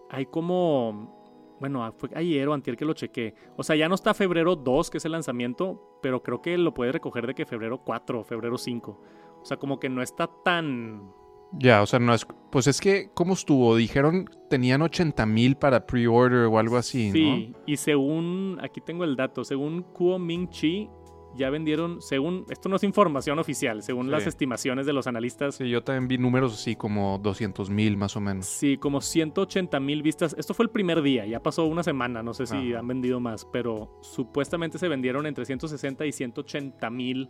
hay 0.09 0.25
como, 0.25 1.55
bueno, 1.59 1.91
fue 1.97 2.09
ayer 2.15 2.47
o 2.47 2.53
antier 2.53 2.75
que 2.77 2.85
lo 2.85 2.93
chequé. 2.93 3.33
O 3.57 3.63
sea, 3.63 3.75
ya 3.75 3.87
no 3.87 3.95
está 3.95 4.13
febrero 4.13 4.55
2, 4.55 4.89
que 4.89 4.97
es 4.97 5.05
el 5.05 5.11
lanzamiento, 5.13 5.99
pero 6.01 6.21
creo 6.23 6.41
que 6.41 6.57
lo 6.57 6.73
puedes 6.73 6.93
recoger 6.93 7.27
de 7.27 7.35
que 7.35 7.45
febrero 7.45 7.79
4 7.83 8.19
o 8.19 8.23
febrero 8.23 8.57
5. 8.57 9.01
O 9.41 9.45
sea, 9.45 9.57
como 9.57 9.79
que 9.79 9.89
no 9.89 10.01
está 10.01 10.27
tan... 10.43 11.11
Ya, 11.59 11.81
o 11.81 11.85
sea, 11.85 11.99
no 11.99 12.13
es. 12.13 12.25
Pues 12.51 12.67
es 12.67 12.79
que, 12.81 13.09
¿cómo 13.13 13.33
estuvo? 13.33 13.75
Dijeron 13.75 14.29
tenían 14.49 14.81
80 14.81 15.25
mil 15.25 15.55
para 15.55 15.85
pre-order 15.85 16.45
o 16.45 16.57
algo 16.59 16.77
así, 16.77 17.11
Sí, 17.11 17.53
y 17.65 17.77
según, 17.77 18.57
aquí 18.61 18.81
tengo 18.81 19.03
el 19.05 19.15
dato, 19.15 19.43
según 19.45 19.83
Kuo 19.83 20.19
Ming 20.19 20.49
Chi, 20.49 20.89
ya 21.33 21.49
vendieron, 21.49 22.01
según, 22.01 22.45
esto 22.49 22.67
no 22.67 22.75
es 22.75 22.83
información 22.83 23.39
oficial, 23.39 23.81
según 23.83 24.07
Sí. 24.07 24.11
las 24.11 24.27
estimaciones 24.27 24.85
de 24.85 24.91
los 24.91 25.07
analistas. 25.07 25.55
Sí, 25.55 25.69
yo 25.69 25.81
también 25.81 26.09
vi 26.09 26.17
números 26.17 26.53
así 26.53 26.75
como 26.75 27.17
200 27.23 27.69
mil 27.69 27.95
más 27.95 28.17
o 28.17 28.19
menos. 28.19 28.45
sí, 28.47 28.75
como 28.75 28.99
180 28.99 29.79
mil 29.79 30.03
vistas. 30.03 30.35
Esto 30.37 30.53
fue 30.53 30.63
el 30.65 30.69
primer 30.71 31.01
día, 31.01 31.25
ya 31.25 31.41
pasó 31.41 31.65
una 31.67 31.83
semana, 31.83 32.21
no 32.21 32.33
sé 32.33 32.45
si 32.47 32.73
han 32.73 32.85
vendido 32.87 33.21
más, 33.21 33.45
pero 33.45 33.97
supuestamente 34.01 34.77
se 34.77 34.89
vendieron 34.89 35.25
entre 35.25 35.45
160 35.45 36.05
y 36.05 36.11
180 36.11 36.89
mil 36.89 37.29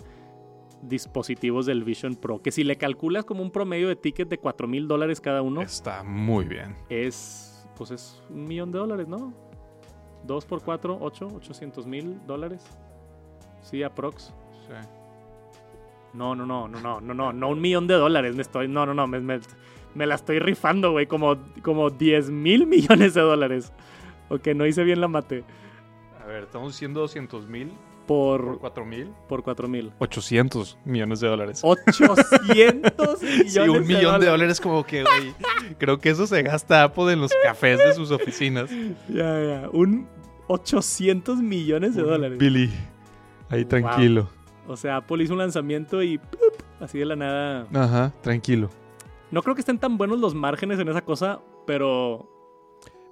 dispositivos 0.82 1.66
del 1.66 1.84
Vision 1.84 2.16
Pro, 2.16 2.42
que 2.42 2.52
si 2.52 2.64
le 2.64 2.76
calculas 2.78 3.26
como 3.26 3.42
un 3.44 3.52
promedio 3.52 3.88
de 3.88 3.96
ticket 3.96 4.28
de 4.30 4.38
4 4.38 4.68
mil 4.68 4.88
dólares 4.88 5.22
cada 5.22 5.42
uno, 5.42 5.62
Está 5.62 6.04
muy 6.04 6.46
bien. 6.46 6.76
es, 6.90 7.66
pues 7.78 7.92
es 7.92 8.22
un 8.30 8.46
millón 8.46 8.72
de 8.72 8.80
dólares, 8.80 9.08
¿no? 9.08 9.34
2 10.26 10.46
por 10.46 10.64
4, 10.64 10.98
8, 11.02 11.28
800 11.36 11.86
mil 11.88 12.20
dólares. 12.28 12.64
Sí, 13.62 13.82
aprox. 13.84 14.34
Sí. 14.68 14.88
No, 16.14 16.36
no, 16.36 16.46
no, 16.46 16.68
no, 16.68 16.80
no, 16.82 17.00
no, 17.02 17.14
no, 17.14 17.32
no 17.34 17.50
un 17.50 17.62
millón 17.62 17.88
de 17.88 17.94
dólares. 17.96 18.36
Me 18.36 18.42
estoy, 18.42 18.68
no, 18.68 18.86
no, 18.86 18.94
no, 18.94 19.08
me, 19.08 19.20
me- 19.20 19.40
me 19.94 20.06
la 20.06 20.16
estoy 20.16 20.40
rifando, 20.40 20.92
güey, 20.92 21.06
como, 21.08 21.38
como 21.64 21.90
10 21.90 22.30
mil 22.30 22.66
millones 22.68 23.14
de 23.14 23.22
dólares. 23.22 23.72
Ok, 24.30 24.48
no 24.56 24.66
hice 24.66 24.84
bien 24.84 25.02
la 25.02 25.08
mate. 25.08 25.44
A 26.22 26.26
ver, 26.26 26.44
estamos 26.44 26.74
diciendo 26.74 27.02
200 27.02 27.48
mil 27.48 27.72
por 28.12 28.42
Por, 28.42 28.60
4 28.60 28.86
mil. 28.86 29.10
por 29.30 29.44
4 29.44 29.68
mil. 29.68 29.92
800 30.00 30.78
millones 30.86 31.20
de 31.22 31.28
dólares. 31.30 31.62
800 31.64 32.26
millones 32.50 32.94
Sí, 33.48 33.60
un 33.60 33.86
millón 33.88 34.20
de 34.20 34.28
dólares. 34.28 34.28
dólares 34.30 34.62
como 34.62 34.84
que, 34.86 35.04
güey. 35.04 35.34
creo 35.78 35.98
que 36.00 36.10
eso 36.10 36.28
se 36.28 36.42
gasta 36.44 36.84
Apple 36.84 37.14
en 37.14 37.22
los 37.22 37.32
cafés 37.44 37.78
de 37.80 37.94
sus 37.94 38.12
oficinas. 38.12 38.70
Ya, 39.08 39.42
ya, 39.42 39.70
un 39.72 40.08
800 40.48 41.38
millones 41.42 41.96
de 41.96 42.02
dólares. 42.04 42.38
Billy. 42.38 42.70
Ahí 43.50 43.62
Wow. 43.62 43.70
tranquilo. 43.70 44.30
O 44.68 44.76
sea, 44.78 44.98
Apple 44.98 45.24
hizo 45.24 45.34
un 45.34 45.40
lanzamiento 45.40 46.02
y 46.04 46.18
¡plup! 46.18 46.54
así 46.80 47.00
de 47.00 47.06
la 47.06 47.16
nada. 47.16 47.68
Ajá, 47.74 48.14
tranquilo. 48.22 48.70
No 49.32 49.42
creo 49.42 49.56
que 49.56 49.62
estén 49.62 49.80
tan 49.80 49.98
buenos 49.98 50.20
los 50.20 50.36
márgenes 50.36 50.80
en 50.80 50.90
esa 50.90 51.02
cosa, 51.02 51.40
pero 51.66 52.30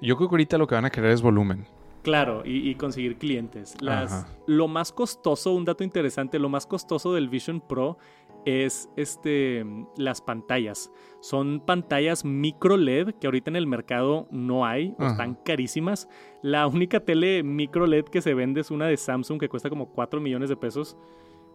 Yo 0.01 0.15
creo 0.17 0.29
que 0.29 0.33
ahorita 0.33 0.57
lo 0.57 0.67
que 0.67 0.75
van 0.75 0.85
a 0.85 0.89
querer 0.89 1.11
es 1.11 1.21
volumen. 1.21 1.65
Claro, 2.03 2.43
y, 2.45 2.69
y 2.69 2.75
conseguir 2.75 3.17
clientes. 3.17 3.75
Las, 3.81 4.11
Ajá. 4.11 4.27
lo 4.47 4.67
más 4.67 4.91
costoso, 4.91 5.53
un 5.53 5.65
dato 5.65 5.83
interesante, 5.83 6.39
lo 6.39 6.49
más 6.49 6.65
costoso 6.65 7.13
del 7.13 7.29
Vision 7.29 7.61
Pro 7.61 7.97
es 8.45 8.89
este 8.95 9.65
las 9.97 10.21
pantallas. 10.21 10.91
Son 11.19 11.59
pantallas 11.65 12.23
micro 12.23 12.77
LED 12.77 13.15
que 13.19 13.27
ahorita 13.27 13.49
en 13.51 13.57
el 13.57 13.67
mercado 13.67 14.27
no 14.31 14.65
hay, 14.65 14.95
o 14.97 15.05
están 15.07 15.35
carísimas. 15.43 16.07
La 16.41 16.65
única 16.67 17.01
tele 17.01 17.43
micro 17.43 17.85
LED 17.85 18.05
que 18.05 18.21
se 18.21 18.33
vende 18.33 18.61
es 18.61 18.71
una 18.71 18.85
de 18.87 18.95
Samsung 18.95 19.39
que 19.39 19.49
cuesta 19.49 19.69
como 19.69 19.89
4 19.91 20.21
millones 20.21 20.47
de 20.49 20.55
pesos. 20.55 20.95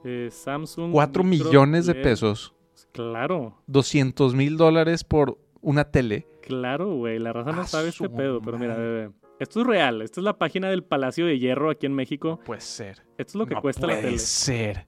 Eh, 0.05 0.29
Samsung 0.31 0.93
4 0.93 1.25
micro 1.25 1.49
millones 1.49 1.87
de 1.87 1.95
pesos. 1.95 2.55
Claro, 2.93 3.57
200 3.67 4.35
mil 4.35 4.57
dólares 4.59 5.05
por 5.05 5.39
una 5.63 5.85
tele. 5.91 6.27
claro, 6.43 6.95
güey. 6.97 7.19
La 7.19 7.33
raza 7.33 7.53
no 7.53 7.63
Ah, 7.63 7.67
sabe 7.67 7.89
este 7.89 8.11
pedo, 8.11 8.43
pero 8.43 8.59
mira, 8.59 8.77
bebé. 8.77 9.11
Esto 9.45 9.61
es 9.61 9.67
real. 9.67 10.03
Esta 10.03 10.21
es 10.21 10.25
la 10.25 10.37
página 10.39 10.69
del 10.69 10.83
Palacio 10.83 11.27
de 11.27 11.39
Hierro 11.39 11.71
aquí 11.71 11.87
en 11.87 11.95
México. 11.95 12.41
Puede 12.45 12.61
ser. 12.61 13.03
Esto 13.17 13.31
es 13.31 13.35
lo 13.37 13.47
que 13.47 13.55
No 13.55 13.61
cuesta 13.63 13.87
la 13.87 13.93
puede 13.95 14.03
tele. 14.07 14.19
ser. 14.19 14.87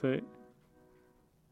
Sí. 0.00 0.08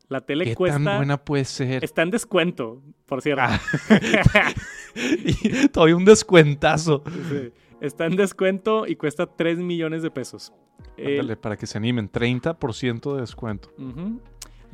La 0.08 0.20
tele 0.20 0.44
¿Qué 0.44 0.54
cuesta. 0.54 0.82
tan 0.82 0.96
buena 0.99 1.16
puede 1.25 1.44
ser? 1.44 1.82
Está 1.84 2.02
en 2.02 2.11
descuento, 2.11 2.82
por 3.06 3.23
cierto. 3.23 3.42
Ah. 3.44 3.61
y 4.94 5.68
todavía 5.68 5.96
un 5.96 6.04
descuentazo. 6.04 7.02
Sí. 7.30 7.52
Está 7.80 8.06
en 8.06 8.16
descuento 8.16 8.87
y 8.87 8.96
cuesta 8.96 9.26
3 9.26 9.58
millones 9.58 10.02
de 10.02 10.11
pesos. 10.11 10.52
Ándale, 10.96 11.37
para 11.37 11.56
que 11.56 11.66
se 11.66 11.76
animen. 11.78 12.11
30% 12.11 13.14
de 13.14 13.20
descuento. 13.20 13.70
Ujú. 13.78 14.20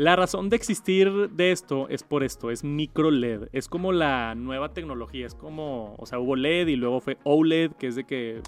La 0.00 0.16
razón 0.16 0.48
de 0.48 0.56
existir 0.56 1.10
de 1.28 1.52
esto 1.52 1.86
es 1.90 2.02
por 2.02 2.22
esto, 2.24 2.50
es 2.50 2.64
micro 2.64 3.10
LED. 3.10 3.48
Es 3.52 3.68
como 3.68 3.92
la 3.92 4.34
nueva 4.34 4.72
tecnología, 4.72 5.26
es 5.26 5.34
como, 5.34 5.94
o 5.98 6.06
sea, 6.06 6.18
hubo 6.18 6.36
LED 6.36 6.68
y 6.68 6.76
luego 6.76 7.00
fue 7.02 7.18
OLED, 7.24 7.72
que 7.72 7.86
es 7.88 7.96
de 7.96 8.04
que 8.04 8.40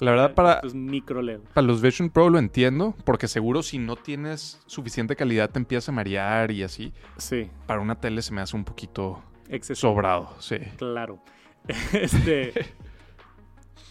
La 0.00 0.10
verdad, 0.10 0.34
para- 0.34 0.58
Es 0.64 0.74
micro 0.74 1.22
LED. 1.22 1.38
Para 1.54 1.64
los 1.68 1.80
Vision 1.80 2.10
Pro 2.10 2.28
lo 2.30 2.40
entiendo, 2.40 2.96
porque 3.04 3.28
seguro 3.28 3.62
si 3.62 3.78
no 3.78 3.94
tienes 3.94 4.60
suficiente 4.66 5.14
calidad 5.14 5.50
te 5.50 5.60
empieza 5.60 5.92
a 5.92 5.94
marear 5.94 6.50
y 6.50 6.64
así. 6.64 6.92
Sí, 7.16 7.48
Para 7.68 7.78
una 7.80 7.94
tele 8.00 8.20
se 8.20 8.34
me 8.34 8.40
hace 8.40 8.56
un 8.56 8.64
poquito 8.64 9.22
excesivo. 9.48 9.92
sobrado, 9.92 10.34
sí. 10.40 10.56
Claro. 10.78 11.20
Este. 11.92 12.52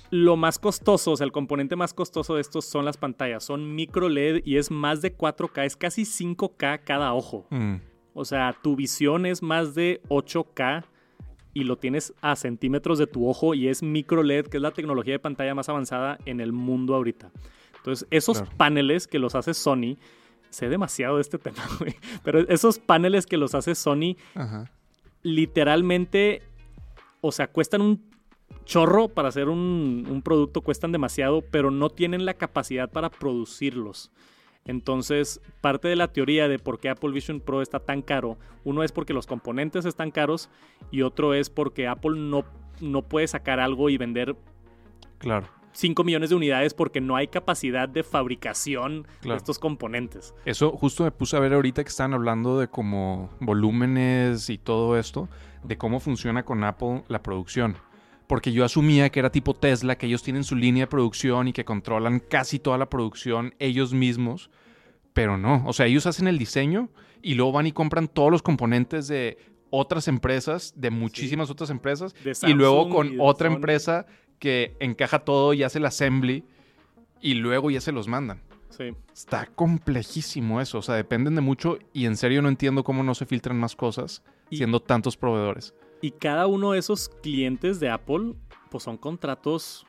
Lo 0.09 0.37
más 0.37 0.57
costoso, 0.59 1.11
o 1.11 1.17
sea, 1.17 1.25
el 1.25 1.31
componente 1.31 1.75
más 1.75 1.93
costoso 1.93 2.35
de 2.35 2.41
estos 2.41 2.65
son 2.65 2.85
las 2.85 2.97
pantallas. 2.97 3.43
Son 3.43 3.75
micro 3.75 4.07
LED 4.09 4.41
y 4.45 4.57
es 4.57 4.71
más 4.71 5.01
de 5.01 5.15
4K, 5.15 5.65
es 5.65 5.75
casi 5.75 6.03
5K 6.03 6.81
cada 6.83 7.13
ojo. 7.13 7.45
Mm, 7.49 7.75
O 8.13 8.23
sea, 8.25 8.55
tu 8.61 8.75
visión 8.75 9.25
es 9.25 9.41
más 9.43 9.75
de 9.75 10.01
8K 10.09 10.85
y 11.53 11.63
lo 11.65 11.77
tienes 11.77 12.13
a 12.21 12.35
centímetros 12.35 12.99
de 12.99 13.07
tu 13.07 13.27
ojo 13.27 13.53
y 13.53 13.67
es 13.67 13.83
micro 13.83 14.23
LED, 14.23 14.45
que 14.47 14.57
es 14.57 14.63
la 14.63 14.71
tecnología 14.71 15.13
de 15.13 15.19
pantalla 15.19 15.53
más 15.55 15.67
avanzada 15.69 16.17
en 16.25 16.39
el 16.39 16.51
mundo 16.53 16.95
ahorita. 16.95 17.31
Entonces, 17.77 18.07
esos 18.11 18.37
Claro. 18.41 18.55
paneles 18.57 19.07
que 19.07 19.19
los 19.19 19.35
hace 19.35 19.53
Sony, 19.53 19.97
sé 20.49 20.69
demasiado 20.69 21.15
de 21.17 21.21
este 21.21 21.37
tema, 21.39 21.63
güey, 21.79 21.95
pero 22.23 22.39
esos 22.47 22.79
paneles 22.79 23.25
que 23.25 23.37
los 23.37 23.53
hace 23.55 23.75
Sony 23.75 24.15
Ajá. 24.35 24.69
literalmente, 25.23 26.41
o 27.21 27.31
sea, 27.31 27.47
cuestan 27.47 27.81
un 27.81 28.01
chorro 28.65 29.07
para 29.09 29.29
hacer 29.29 29.49
un, 29.49 30.05
un 30.09 30.21
producto, 30.21 30.61
cuestan 30.61 30.91
demasiado, 30.91 31.41
pero 31.41 31.71
no 31.71 31.89
tienen 31.89 32.25
la 32.25 32.33
capacidad 32.33 32.89
para 32.89 33.09
producirlos. 33.09 34.11
Entonces, 34.65 35.39
parte 35.61 35.87
de 35.87 35.95
la 35.95 36.11
teoría 36.11 36.49
de 36.49 36.59
por 36.59 36.79
qué 36.79 36.89
Apple 36.89 37.11
Vision 37.11 37.39
Pro 37.39 37.61
está 37.61 37.79
tan 37.79 38.01
caro, 38.01 38.37
uno 38.65 38.83
es 38.83 38.91
porque 38.91 39.13
los 39.13 39.25
componentes 39.25 39.85
están 39.85 40.11
caros 40.11 40.49
y 40.91 41.03
otro 41.03 41.33
es 41.33 41.49
porque 41.49 41.87
Apple 41.87 42.19
no, 42.19 42.43
no 42.81 43.01
puede 43.03 43.27
sacar 43.27 43.61
algo 43.61 43.89
y 43.89 43.97
vender 43.97 44.35
Claro. 45.19 45.47
5 45.71 46.03
millones 46.03 46.31
de 46.31 46.35
unidades 46.35 46.73
porque 46.73 47.01
no 47.01 47.15
hay 47.15 47.27
capacidad 47.27 47.87
de 47.87 48.03
fabricación 48.03 49.07
de 49.21 49.35
estos 49.35 49.59
componentes. 49.59 50.33
Eso 50.43 50.71
justo 50.71 51.03
me 51.03 51.11
puse 51.11 51.37
a 51.37 51.39
ver 51.39 51.53
ahorita 51.53 51.83
que 51.83 51.89
estaban 51.89 52.15
hablando 52.15 52.59
de 52.59 52.67
como 52.67 53.29
volúmenes 53.39 54.49
y 54.49 54.57
todo 54.57 54.97
esto, 54.97 55.29
de 55.63 55.77
cómo 55.77 55.99
funciona 55.99 56.43
con 56.43 56.63
Apple 56.63 57.03
la 57.09 57.21
producción. 57.21 57.77
Porque 58.27 58.51
yo 58.51 58.65
asumía 58.65 59.09
que 59.09 59.19
era 59.19 59.31
tipo 59.31 59.53
Tesla, 59.53 59.97
que 59.97 60.05
ellos 60.05 60.21
tienen 60.21 60.43
su 60.43 60.55
línea 60.55 60.83
de 60.83 60.87
producción 60.87 61.47
y 61.47 61.53
que 61.53 61.63
controlan 61.65 62.19
casi 62.19 62.59
toda 62.59 62.77
la 62.77 62.89
producción 62.89 63.55
ellos 63.59 63.93
mismos. 63.93 64.49
Pero 65.13 65.37
no, 65.37 65.63
o 65.65 65.73
sea, 65.73 65.85
ellos 65.85 66.05
hacen 66.05 66.27
el 66.27 66.37
diseño 66.37 66.89
y 67.21 67.35
luego 67.35 67.53
van 67.53 67.67
y 67.67 67.71
compran 67.71 68.07
todos 68.07 68.29
los 68.31 68.41
componentes 68.43 69.07
de 69.07 69.37
otras 69.69 70.07
empresas, 70.07 70.73
de 70.75 70.91
muchísimas 70.91 71.49
otras 71.49 71.69
empresas, 71.69 72.13
y 72.45 72.53
luego 72.53 72.89
con 72.89 73.13
y 73.13 73.17
otra 73.19 73.49
Sony. 73.49 73.55
empresa 73.55 74.05
que 74.39 74.75
encaja 74.79 75.19
todo 75.19 75.53
y 75.53 75.63
hace 75.63 75.79
el 75.79 75.85
assembly 75.85 76.43
y 77.21 77.33
luego 77.35 77.71
ya 77.71 77.81
se 77.81 77.91
los 77.91 78.07
mandan. 78.07 78.41
Sí. 78.69 78.93
Está 79.11 79.47
complejísimo 79.47 80.61
eso, 80.61 80.77
o 80.77 80.81
sea, 80.81 80.95
dependen 80.95 81.33
de 81.35 81.41
mucho 81.41 81.79
y 81.93 82.05
en 82.05 82.15
serio 82.17 82.41
no 82.41 82.49
entiendo 82.49 82.83
cómo 82.83 83.01
no 83.03 83.15
se 83.15 83.25
filtran 83.25 83.57
más 83.59 83.75
cosas 83.75 84.21
Y- 84.49 84.57
siendo 84.57 84.79
tantos 84.81 85.17
proveedores. 85.17 85.73
Y 86.01 86.11
cada 86.11 86.47
uno 86.47 86.71
de 86.73 86.79
esos 86.79 87.09
clientes 87.09 87.79
de 87.79 87.89
Apple, 87.89 88.33
pues 88.69 88.83
son 88.83 88.97
contratos 88.97 89.85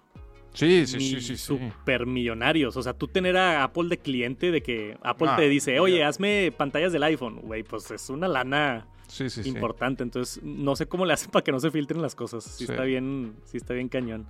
Sí, 0.55 0.85
mi- 0.97 1.21
supermillonarios. 1.37 2.77
O 2.77 2.83
sea, 2.83 2.93
tú 2.95 3.07
tener 3.09 3.37
a 3.37 3.63
Apple 3.65 3.89
de 3.89 3.99
cliente 3.99 4.51
de 4.51 4.63
que 4.63 4.97
Apple 5.03 5.29
Ah, 5.31 5.37
te 5.37 5.49
dice, 5.49 5.79
oye, 5.81 6.03
hazme 6.05 6.53
pantallas 6.57 6.93
del 6.93 7.03
iPhone, 7.05 7.41
güey, 7.43 7.63
pues 7.63 7.91
es 7.91 8.09
una 8.11 8.29
lana 8.29 8.87
Sí, 9.07 9.31
sí, 9.31 9.43
sí. 9.43 9.49
importante. 9.51 10.03
Entonces, 10.03 10.43
no 10.43 10.75
sé 10.77 10.87
cómo 10.87 11.05
le 11.07 11.13
hacen 11.13 11.31
para 11.33 11.45
que 11.45 11.53
no 11.53 11.61
se 11.61 11.71
filtren 11.71 12.03
las 12.03 12.15
cosas. 12.15 12.45
Sí, 12.45 12.67
Sí. 12.67 12.73
está 12.73 12.85
bien, 12.85 13.37
sí 13.45 13.57
está 13.59 13.75
bien 13.75 13.89
cañón. 13.89 14.27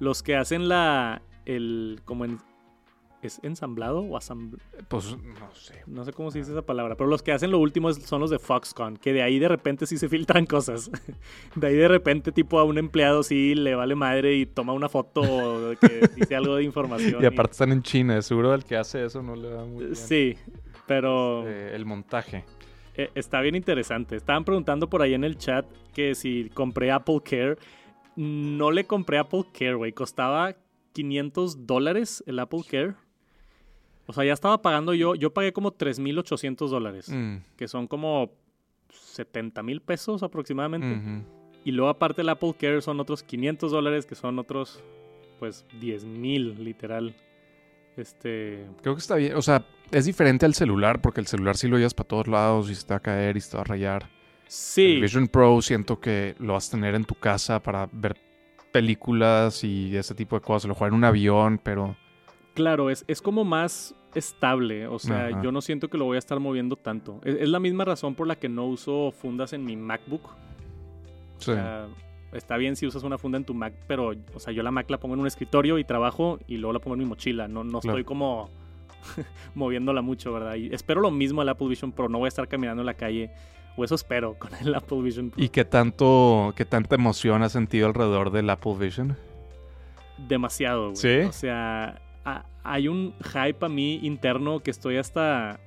Los 0.00 0.22
que 0.22 0.36
hacen 0.36 0.68
la, 0.68 1.22
el, 1.44 2.00
como 2.04 2.24
en, 2.24 2.38
¿es 3.22 3.40
ensamblado 3.42 4.00
o 4.00 4.16
asamblado? 4.16 4.62
Pues 4.88 5.16
no 5.16 5.54
sé. 5.54 5.82
No 5.86 6.04
sé 6.04 6.12
cómo 6.12 6.30
se 6.30 6.38
dice 6.38 6.52
esa 6.52 6.62
palabra, 6.62 6.94
pero 6.96 7.08
los 7.10 7.22
que 7.22 7.32
hacen 7.32 7.50
lo 7.50 7.58
último 7.58 7.92
son 7.92 8.20
los 8.20 8.30
de 8.30 8.38
Foxconn, 8.38 8.96
que 8.96 9.12
de 9.12 9.22
ahí 9.22 9.38
de 9.38 9.48
repente 9.48 9.86
sí 9.86 9.98
se 9.98 10.08
filtran 10.08 10.46
cosas. 10.46 10.90
De 11.54 11.66
ahí 11.66 11.74
de 11.76 11.88
repente, 11.88 12.32
tipo, 12.32 12.58
a 12.58 12.64
un 12.64 12.78
empleado 12.78 13.22
sí 13.22 13.54
le 13.54 13.74
vale 13.74 13.94
madre 13.94 14.36
y 14.36 14.46
toma 14.46 14.72
una 14.72 14.88
foto 14.88 15.22
que 15.80 16.08
dice 16.16 16.36
algo 16.36 16.56
de 16.56 16.64
información. 16.64 17.20
Y 17.22 17.26
aparte 17.26 17.52
están 17.52 17.72
en 17.72 17.82
China, 17.82 18.20
seguro 18.22 18.54
el 18.54 18.64
que 18.64 18.76
hace 18.76 19.04
eso 19.04 19.22
no 19.22 19.34
le 19.36 19.48
da 19.50 19.64
muy 19.64 19.84
bien. 19.84 19.96
Sí, 19.96 20.36
pero 20.86 21.42
Eh, 21.46 21.72
el 21.74 21.84
montaje. 21.84 22.44
eh, 22.96 23.10
está 23.14 23.40
bien 23.40 23.54
interesante. 23.54 24.16
Estaban 24.16 24.44
preguntando 24.44 24.88
por 24.88 25.02
ahí 25.02 25.14
en 25.14 25.24
el 25.24 25.36
chat 25.38 25.66
que 25.94 26.14
si 26.14 26.50
compré 26.54 26.90
Apple 26.92 27.20
Care. 27.24 27.56
No 28.16 28.70
le 28.70 28.84
compré 28.84 29.18
Apple 29.18 29.44
Care, 29.52 29.74
güey. 29.74 29.92
Costaba 29.92 30.56
500 30.92 31.66
dólares 31.66 32.24
el 32.26 32.38
Apple 32.40 32.62
Care. 32.68 32.94
O 34.08 34.14
sea, 34.14 34.24
ya 34.24 34.32
estaba 34.32 34.62
pagando 34.62 34.94
yo. 34.94 35.14
Yo 35.14 35.34
pagué 35.34 35.52
como 35.52 35.70
3.800 35.70 36.68
dólares. 36.68 37.10
Mm, 37.10 37.36
que 37.56 37.68
son 37.68 37.86
como 37.86 38.30
70 38.90 39.62
mil 39.62 39.82
pesos 39.82 40.22
aproximadamente. 40.22 41.24
Y 41.62 41.72
luego 41.72 41.90
aparte 41.90 42.22
el 42.22 42.30
Apple 42.30 42.54
Care 42.58 42.80
son 42.80 43.00
otros 43.00 43.22
500 43.22 43.70
dólares, 43.70 44.06
que 44.06 44.14
son 44.14 44.38
otros, 44.38 44.82
pues, 45.38 45.66
10 45.78 46.06
mil, 46.06 46.64
literal. 46.64 47.14
Este... 47.98 48.66
Creo 48.80 48.94
que 48.94 49.00
está 49.00 49.16
bien. 49.16 49.36
O 49.36 49.42
sea, 49.42 49.66
es 49.90 50.06
diferente 50.06 50.46
al 50.46 50.54
celular, 50.54 51.02
porque 51.02 51.20
el 51.20 51.26
celular 51.26 51.58
sí 51.58 51.68
lo 51.68 51.76
llevas 51.76 51.92
para 51.92 52.08
todos 52.08 52.28
lados 52.28 52.70
y 52.70 52.74
se 52.74 52.86
te 52.86 52.94
va 52.94 52.98
a 52.98 53.00
caer 53.00 53.36
y 53.36 53.42
se 53.42 53.50
te 53.50 53.56
va 53.58 53.60
a 53.60 53.64
rayar. 53.64 54.04
El 54.04 54.08
Sí, 54.46 55.00
Vision 55.02 55.28
Pro 55.28 55.60
siento 55.60 56.00
que 56.00 56.34
lo 56.38 56.54
vas 56.54 56.68
a 56.68 56.70
tener 56.70 56.94
en 56.94 57.04
tu 57.04 57.14
casa 57.14 57.62
para 57.62 57.86
ver 57.92 58.16
películas 58.72 59.62
y 59.64 59.94
ese 59.94 60.14
tipo 60.14 60.36
de 60.36 60.40
cosas. 60.40 60.68
Lo 60.68 60.74
jugar 60.74 60.92
en 60.92 60.96
un 60.96 61.04
avión, 61.04 61.60
pero 61.62 61.94
claro, 62.54 62.88
es, 62.88 63.04
es 63.06 63.20
como 63.20 63.44
más 63.44 63.94
estable. 64.14 64.86
O 64.86 64.98
sea, 64.98 65.26
Ajá. 65.28 65.42
yo 65.42 65.52
no 65.52 65.60
siento 65.60 65.88
que 65.88 65.98
lo 65.98 66.04
voy 66.04 66.16
a 66.16 66.18
estar 66.18 66.38
moviendo 66.40 66.76
tanto. 66.76 67.20
Es, 67.24 67.36
es 67.40 67.48
la 67.48 67.60
misma 67.60 67.84
razón 67.84 68.14
por 68.14 68.26
la 68.26 68.36
que 68.36 68.48
no 68.48 68.66
uso 68.66 69.12
fundas 69.12 69.52
en 69.52 69.64
mi 69.64 69.76
MacBook. 69.76 70.22
sí. 71.38 71.50
O 71.52 71.54
sea, 71.54 71.86
está 72.32 72.56
bien 72.58 72.76
si 72.76 72.86
usas 72.86 73.02
una 73.04 73.16
funda 73.16 73.38
en 73.38 73.44
tu 73.44 73.54
Mac, 73.54 73.72
pero, 73.86 74.12
o 74.34 74.38
sea, 74.40 74.52
yo 74.52 74.62
la 74.62 74.70
Mac 74.70 74.90
la 74.90 74.98
pongo 74.98 75.14
en 75.14 75.20
un 75.20 75.26
escritorio 75.26 75.78
y 75.78 75.84
trabajo 75.84 76.38
y 76.46 76.58
luego 76.58 76.72
la 76.74 76.78
pongo 76.78 76.94
en 76.94 77.00
mi 77.00 77.06
mochila. 77.06 77.48
No, 77.48 77.64
no 77.64 77.80
Claro. 77.80 77.96
estoy 77.98 78.04
como 78.04 78.50
moviéndola 79.54 80.02
mucho, 80.02 80.32
¿verdad? 80.32 80.56
Y 80.56 80.66
espero 80.74 81.00
lo 81.00 81.10
mismo 81.10 81.40
al 81.40 81.48
Apple 81.48 81.68
Vision 81.68 81.92
Pro. 81.92 82.08
No 82.08 82.18
voy 82.18 82.26
a 82.26 82.28
estar 82.28 82.46
caminando 82.48 82.82
en 82.82 82.86
la 82.86 82.94
calle, 82.94 83.30
o 83.76 83.84
eso 83.84 83.94
espero 83.94 84.34
con 84.38 84.50
el 84.60 84.74
Apple 84.74 85.00
Vision 85.02 85.30
Pro. 85.30 85.42
¿Y 85.42 85.48
qué 85.48 85.64
tanto, 85.64 86.52
qué 86.56 86.64
tanta 86.66 86.96
emoción 86.96 87.42
has 87.42 87.52
sentido 87.52 87.86
alrededor 87.86 88.30
del 88.30 88.50
Apple 88.50 88.74
Vision? 88.78 89.16
Demasiado, 90.18 90.90
güey. 90.90 90.96
¿Sí? 90.96 91.18
O 91.20 91.32
sea, 91.32 92.02
a- 92.36 92.46
hay 92.64 92.88
un 92.88 93.14
hype 93.22 93.64
a 93.64 93.68
mí 93.68 94.00
interno 94.02 94.60
que 94.60 94.70
estoy 94.70 94.96
hasta. 94.96 95.58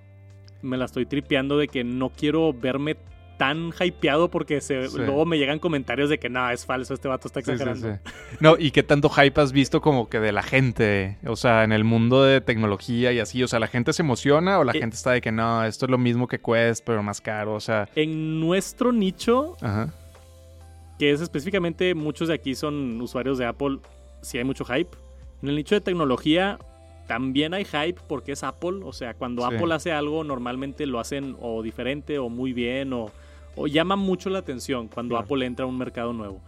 Me 0.61 0.77
la 0.77 0.85
estoy 0.85 1.05
tripeando 1.05 1.57
de 1.57 1.67
que 1.67 1.83
no 1.83 2.09
quiero 2.09 2.53
verme 2.53 2.95
tan 3.39 3.71
hypeado 3.79 4.29
porque 4.29 4.61
se, 4.61 4.87
Sí. 4.87 4.97
luego 4.99 5.25
me 5.25 5.39
llegan 5.39 5.57
comentarios 5.57 6.11
de 6.11 6.19
que 6.19 6.29
no, 6.29 6.47
es 6.51 6.63
falso, 6.67 6.93
este 6.93 7.07
vato 7.07 7.27
está 7.27 7.41
sí, 7.41 7.49
exagerando. 7.49 7.93
sí. 7.95 8.11
No, 8.39 8.55
¿y 8.59 8.69
qué 8.69 8.83
tanto 8.83 9.09
hype 9.09 9.41
has 9.41 9.51
visto 9.51 9.81
como 9.81 10.09
que 10.09 10.19
de 10.19 10.31
la 10.31 10.43
gente? 10.43 11.17
O 11.25 11.35
sea, 11.35 11.63
en 11.63 11.71
el 11.71 11.83
mundo 11.83 12.23
de 12.23 12.39
tecnología 12.41 13.11
y 13.11 13.17
así. 13.17 13.41
O 13.41 13.47
sea, 13.47 13.57
¿la 13.59 13.65
gente 13.65 13.93
se 13.93 14.03
emociona 14.03 14.59
o 14.59 14.63
la 14.63 14.73
Eh. 14.73 14.79
gente 14.79 14.95
está 14.95 15.09
de 15.13 15.21
que 15.21 15.31
no, 15.31 15.63
esto 15.65 15.85
es 15.87 15.89
lo 15.89 15.97
mismo 15.97 16.27
que 16.27 16.39
Quest, 16.39 16.85
pero 16.85 17.01
más 17.01 17.19
caro? 17.19 17.55
O 17.55 17.59
sea, 17.59 17.89
En 17.95 18.39
nuestro 18.39 18.91
nicho, 18.91 19.57
ajá. 19.61 19.91
que 20.99 21.09
es 21.11 21.19
específicamente 21.21 21.95
muchos 21.95 22.27
de 22.27 22.35
aquí 22.35 22.53
son 22.53 23.01
usuarios 23.01 23.39
de 23.39 23.45
Apple, 23.47 23.79
sí 24.21 24.37
hay 24.37 24.43
mucho 24.43 24.63
hype. 24.65 24.95
En 25.41 25.49
el 25.49 25.55
nicho 25.55 25.75
de 25.75 25.81
tecnología 25.81 26.59
también 27.07 27.53
hay 27.53 27.65
hype 27.65 27.99
porque 28.07 28.31
es 28.33 28.43
Apple, 28.43 28.79
o 28.83 28.93
sea, 28.93 29.13
cuando 29.15 29.47
Sí. 29.47 29.55
Apple 29.55 29.73
hace 29.73 29.91
algo 29.91 30.23
normalmente 30.23 30.85
lo 30.85 30.99
hacen 30.99 31.35
o 31.41 31.61
diferente 31.61 32.19
o 32.19 32.29
muy 32.29 32.53
bien 32.53 32.93
o, 32.93 33.11
o 33.55 33.67
llama 33.67 33.95
mucho 33.95 34.29
la 34.29 34.39
atención 34.39 34.87
cuando 34.87 35.13
Claro. 35.15 35.25
Apple 35.25 35.45
entra 35.45 35.65
a 35.65 35.67
un 35.67 35.77
mercado 35.77 36.13
nuevo. 36.13 36.41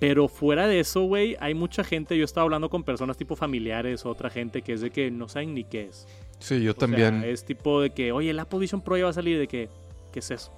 Pero 0.00 0.28
fuera 0.28 0.66
de 0.66 0.80
eso, 0.80 1.02
güey, 1.04 1.36
hay 1.40 1.54
mucha 1.54 1.82
gente, 1.82 2.18
yo 2.18 2.24
estaba 2.24 2.42
hablando 2.44 2.68
con 2.68 2.82
personas 2.82 3.16
tipo 3.16 3.36
familiares, 3.36 4.04
otra 4.04 4.28
gente 4.28 4.60
que 4.60 4.74
es 4.74 4.80
de 4.82 4.90
que 4.90 5.10
no 5.10 5.28
saben 5.28 5.54
ni 5.54 5.64
qué 5.64 5.84
es. 5.84 6.06
Sí, 6.40 6.62
yo 6.62 6.72
O 6.72 6.74
también. 6.74 7.20
sea, 7.22 7.30
es 7.30 7.44
tipo 7.44 7.80
de 7.80 7.90
que, 7.90 8.12
oye, 8.12 8.30
el 8.30 8.38
Apple 8.38 8.58
Vision 8.58 8.82
Pro 8.82 8.98
ya 8.98 9.04
va 9.04 9.10
a 9.10 9.14
salir, 9.14 9.38
de 9.38 9.46
que, 9.46 9.70
¿qué 10.12 10.18
es 10.18 10.30
eso? 10.30 10.52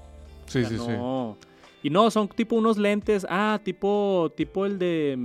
sí, 0.47 0.61
O 0.61 0.69
sea, 0.69 0.71
sí, 0.71 0.79
sí. 0.79 0.91
no. 0.91 1.37
Y 1.83 1.91
no, 1.91 2.11
son 2.11 2.27
tipo 2.29 2.57
unos 2.57 2.77
lentes. 2.79 3.25
Ah, 3.31 3.61
tipo, 3.63 4.33
tipo 4.37 4.67
el 4.67 4.79
de. 4.81 5.17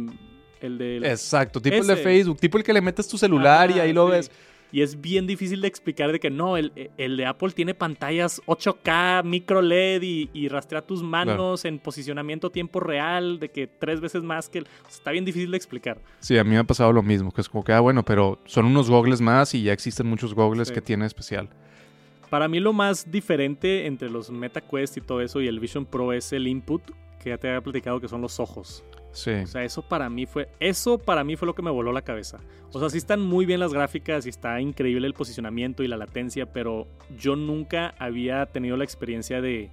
El 0.62 0.78
de. 0.78 0.98
Exacto, 0.98 1.62
tipo 1.62 1.76
el 1.78 1.88
de. 1.88 1.96
Facebook, 1.98 2.40
tipo 2.40 2.58
el 2.58 2.64
que 2.64 2.74
le 2.74 2.82
metes 2.82 3.08
tu 3.08 3.18
celular 3.18 3.70
y 3.72 3.80
ahí 3.80 3.94
lo 3.94 4.06
sí. 4.08 4.12
ves. 4.12 4.32
Y 4.74 4.82
es 4.84 5.02
bien 5.02 5.28
difícil 5.28 5.60
de 5.60 5.68
explicar 5.68 6.14
de 6.14 6.20
que 6.22 6.30
no, 6.30 6.56
el, 6.56 6.72
el 6.98 7.18
de 7.18 7.26
Apple 7.26 7.52
tiene 7.52 7.74
pantallas 7.74 8.42
8K, 8.46 9.22
micro 9.26 9.62
LED 9.62 10.02
y, 10.02 10.30
y 10.34 10.48
rastrea 10.48 10.82
tus 10.82 11.04
manos 11.04 11.66
en 11.66 11.78
posicionamiento 11.78 12.52
tiempo 12.52 12.80
real, 12.80 13.38
de 13.38 13.50
que 13.50 13.68
tres 13.68 14.00
veces 14.00 14.24
más 14.24 14.48
que... 14.48 14.60
el- 14.60 14.64
o 14.64 14.84
sea, 14.88 14.98
está 15.00 15.12
bien 15.12 15.26
difícil 15.26 15.52
de 15.52 15.58
explicar. 15.58 16.00
Sí, 16.20 16.38
a 16.38 16.46
mí 16.46 16.52
me 16.52 16.58
ha 16.60 16.64
pasado 16.64 16.94
lo 16.94 17.04
mismo, 17.04 17.34
que 17.34 17.42
es 17.42 17.50
como 17.50 17.66
que, 17.66 17.74
ah, 17.74 17.82
bueno, 17.82 18.06
pero 18.06 18.40
son 18.46 18.64
unos 18.66 18.90
gogles 18.90 19.20
más 19.20 19.54
y 19.56 19.64
ya 19.64 19.74
existen 19.74 20.08
muchos 20.08 20.34
gogles 20.34 20.70
Sí. 20.70 20.74
que 20.74 20.80
tiene 20.82 21.06
especial. 21.06 21.50
Para 22.30 22.48
mí 22.48 22.62
lo 22.62 22.72
más 22.72 23.12
diferente 23.12 23.88
entre 23.88 24.10
los 24.10 24.32
MetaQuest 24.32 24.96
y 24.96 25.02
todo 25.02 25.20
eso 25.20 25.42
y 25.42 25.48
el 25.48 25.60
Vision 25.60 25.86
Pro 25.86 26.14
es 26.14 26.32
el 26.32 26.48
input, 26.48 26.82
que 27.22 27.32
ya 27.32 27.38
te 27.38 27.50
había 27.50 27.60
platicado 27.60 28.00
que 28.00 28.08
son 28.08 28.22
los 28.22 28.40
ojos. 28.40 28.86
Sí. 29.12 29.32
O 29.32 29.48
sea, 29.48 29.64
eso 29.64 29.82
para 29.82 30.10
mí 30.10 30.26
fue. 30.26 30.50
Eso 30.60 30.98
para 30.98 31.24
mí 31.24 31.36
fue 31.36 31.46
lo 31.46 31.56
que 31.56 31.62
me 31.62 31.72
voló 31.72 31.92
la 31.92 32.02
cabeza. 32.02 32.40
O 32.74 32.80
sea, 32.80 32.90
sí 32.90 32.98
están 32.98 33.22
muy 33.22 33.46
bien 33.46 33.60
las 33.60 33.74
gráficas 33.74 34.26
y 34.26 34.30
está 34.30 34.62
increíble 34.62 35.06
el 35.08 35.14
posicionamiento 35.14 35.84
y 35.84 35.88
la 35.88 35.98
latencia, 35.98 36.46
pero 36.54 36.88
yo 37.18 37.36
nunca 37.36 37.94
había 38.00 38.46
tenido 38.46 38.78
la 38.78 38.84
experiencia 38.84 39.42
de 39.42 39.70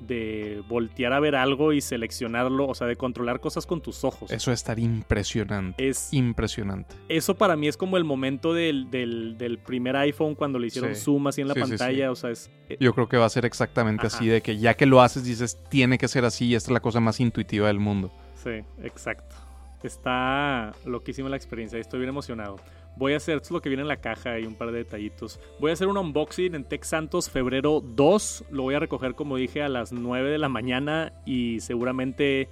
de 0.00 0.62
voltear 0.68 1.14
a 1.14 1.20
ver 1.20 1.34
algo 1.34 1.72
y 1.72 1.80
seleccionarlo, 1.80 2.66
o 2.66 2.74
sea, 2.74 2.86
de 2.86 2.96
controlar 2.96 3.40
cosas 3.40 3.64
con 3.64 3.80
tus 3.80 4.04
ojos. 4.04 4.30
Eso 4.30 4.52
es 4.52 4.60
estar 4.60 4.78
impresionante. 4.78 5.88
Es, 5.88 6.12
impresionante. 6.12 6.94
Eso 7.08 7.36
para 7.36 7.56
mí 7.56 7.68
es 7.68 7.76
como 7.78 7.96
el 7.96 8.04
momento 8.04 8.52
del, 8.52 8.90
del, 8.90 9.38
del 9.38 9.56
primer 9.58 9.96
iPhone 9.96 10.34
cuando 10.34 10.58
le 10.58 10.66
hicieron 10.66 10.94
Sí. 10.94 11.00
zoom 11.04 11.28
así 11.28 11.40
en 11.40 11.48
la 11.48 11.54
Sí, 11.54 11.60
pantalla, 11.60 12.04
sí. 12.06 12.10
o 12.10 12.16
sea, 12.16 12.30
es... 12.30 12.50
eh, 12.68 12.76
Yo 12.80 12.92
creo 12.92 13.08
que 13.08 13.16
va 13.16 13.24
a 13.24 13.30
ser 13.30 13.46
exactamente 13.46 14.06
Ajá. 14.06 14.16
así, 14.16 14.26
de 14.26 14.42
que 14.42 14.58
ya 14.58 14.74
que 14.74 14.84
lo 14.84 15.00
haces 15.00 15.24
dices, 15.24 15.58
tiene 15.70 15.96
que 15.96 16.08
ser 16.08 16.26
así 16.26 16.46
y 16.46 16.54
esta 16.54 16.68
es 16.70 16.72
la 16.74 16.80
cosa 16.80 17.00
más 17.00 17.18
intuitiva 17.20 17.68
del 17.68 17.78
mundo. 17.78 18.12
Sí, 18.44 18.62
exacto. 18.82 19.34
Está 19.82 20.72
loquísima 20.84 21.30
la 21.30 21.36
experiencia, 21.36 21.78
estoy 21.78 22.00
bien 22.00 22.10
emocionado. 22.10 22.56
Voy 22.96 23.14
a 23.14 23.16
hacer, 23.16 23.36
esto 23.36 23.46
es 23.46 23.50
lo 23.52 23.60
que 23.60 23.70
viene 23.70 23.82
en 23.82 23.88
la 23.88 23.96
caja 23.96 24.38
y 24.38 24.46
un 24.46 24.54
par 24.54 24.70
de 24.70 24.78
detallitos. 24.78 25.40
Voy 25.58 25.70
a 25.70 25.72
hacer 25.72 25.88
un 25.88 25.96
unboxing 25.96 26.54
en 26.54 26.64
Tech 26.64 26.84
Santos 26.84 27.28
febrero 27.28 27.80
2. 27.80 28.44
Lo 28.50 28.62
voy 28.62 28.74
a 28.74 28.78
recoger, 28.78 29.14
como 29.14 29.36
dije, 29.36 29.62
a 29.62 29.68
las 29.68 29.92
9 29.92 30.30
de 30.30 30.38
la 30.38 30.48
mañana 30.48 31.12
y 31.26 31.58
seguramente 31.60 32.42
eh, 32.42 32.48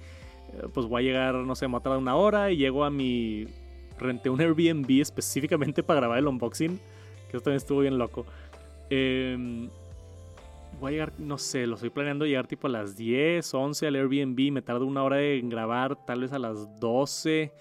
pues 0.73 0.87
voy 0.87 1.03
a 1.03 1.05
llegar, 1.05 1.35
no 1.35 1.55
sé, 1.55 1.67
me 1.67 1.79
va 1.79 1.95
a 1.95 1.97
una 1.97 2.15
hora 2.15 2.51
y 2.51 2.57
llego 2.57 2.83
a 2.83 2.89
mi... 2.89 3.45
Renté 3.99 4.29
un 4.29 4.41
Airbnb 4.41 4.89
específicamente 4.99 5.83
para 5.83 6.01
grabar 6.01 6.17
el 6.17 6.27
unboxing, 6.27 6.79
que 7.29 7.37
eso 7.37 7.41
también 7.41 7.57
estuvo 7.57 7.79
bien 7.79 7.97
loco. 7.99 8.25
Em, 8.89 9.69
voy 10.83 10.89
a 10.89 10.91
llegar, 10.91 11.13
no 11.17 11.37
sé, 11.37 11.65
lo 11.65 11.75
estoy 11.75 11.91
planeando 11.91 12.25
llegar 12.25 12.45
tipo 12.45 12.67
a 12.67 12.69
las 12.69 12.97
10, 12.97 13.53
11 13.53 13.87
al 13.87 13.95
Airbnb. 13.95 14.51
Me 14.51 14.61
tardo 14.61 14.85
una 14.85 15.01
hora 15.03 15.21
en 15.21 15.47
grabar, 15.47 16.05
tal 16.05 16.21
vez 16.21 16.33
a 16.33 16.39
las 16.39 16.77
12. 16.81 17.53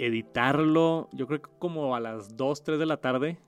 Editarlo, 0.00 1.08
yo 1.12 1.28
creo 1.28 1.40
que 1.40 1.50
como 1.60 1.94
a 1.94 2.00
las 2.00 2.36
2, 2.36 2.64
3 2.64 2.78
de 2.80 2.86
la 2.86 2.96
tarde, 2.96 3.38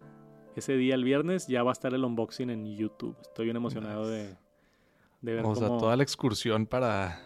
ese 0.55 0.77
día, 0.77 0.95
el 0.95 1.03
viernes, 1.03 1.49
ya 1.49 1.65
va 1.65 1.71
a 1.71 1.73
estar 1.73 1.93
el 1.93 2.05
unboxing 2.05 2.51
en 2.51 2.77
YouTube. 2.77 3.17
Estoy 3.21 3.47
bien 3.47 3.57
emocionado 3.57 4.09
de, 4.09 4.37
de 5.23 5.35
ver 5.35 5.45
O 5.45 5.57
sea, 5.57 5.67
cómo... 5.67 5.81
toda 5.81 5.97
la 5.97 6.05
excursión 6.05 6.67
para, 6.67 7.21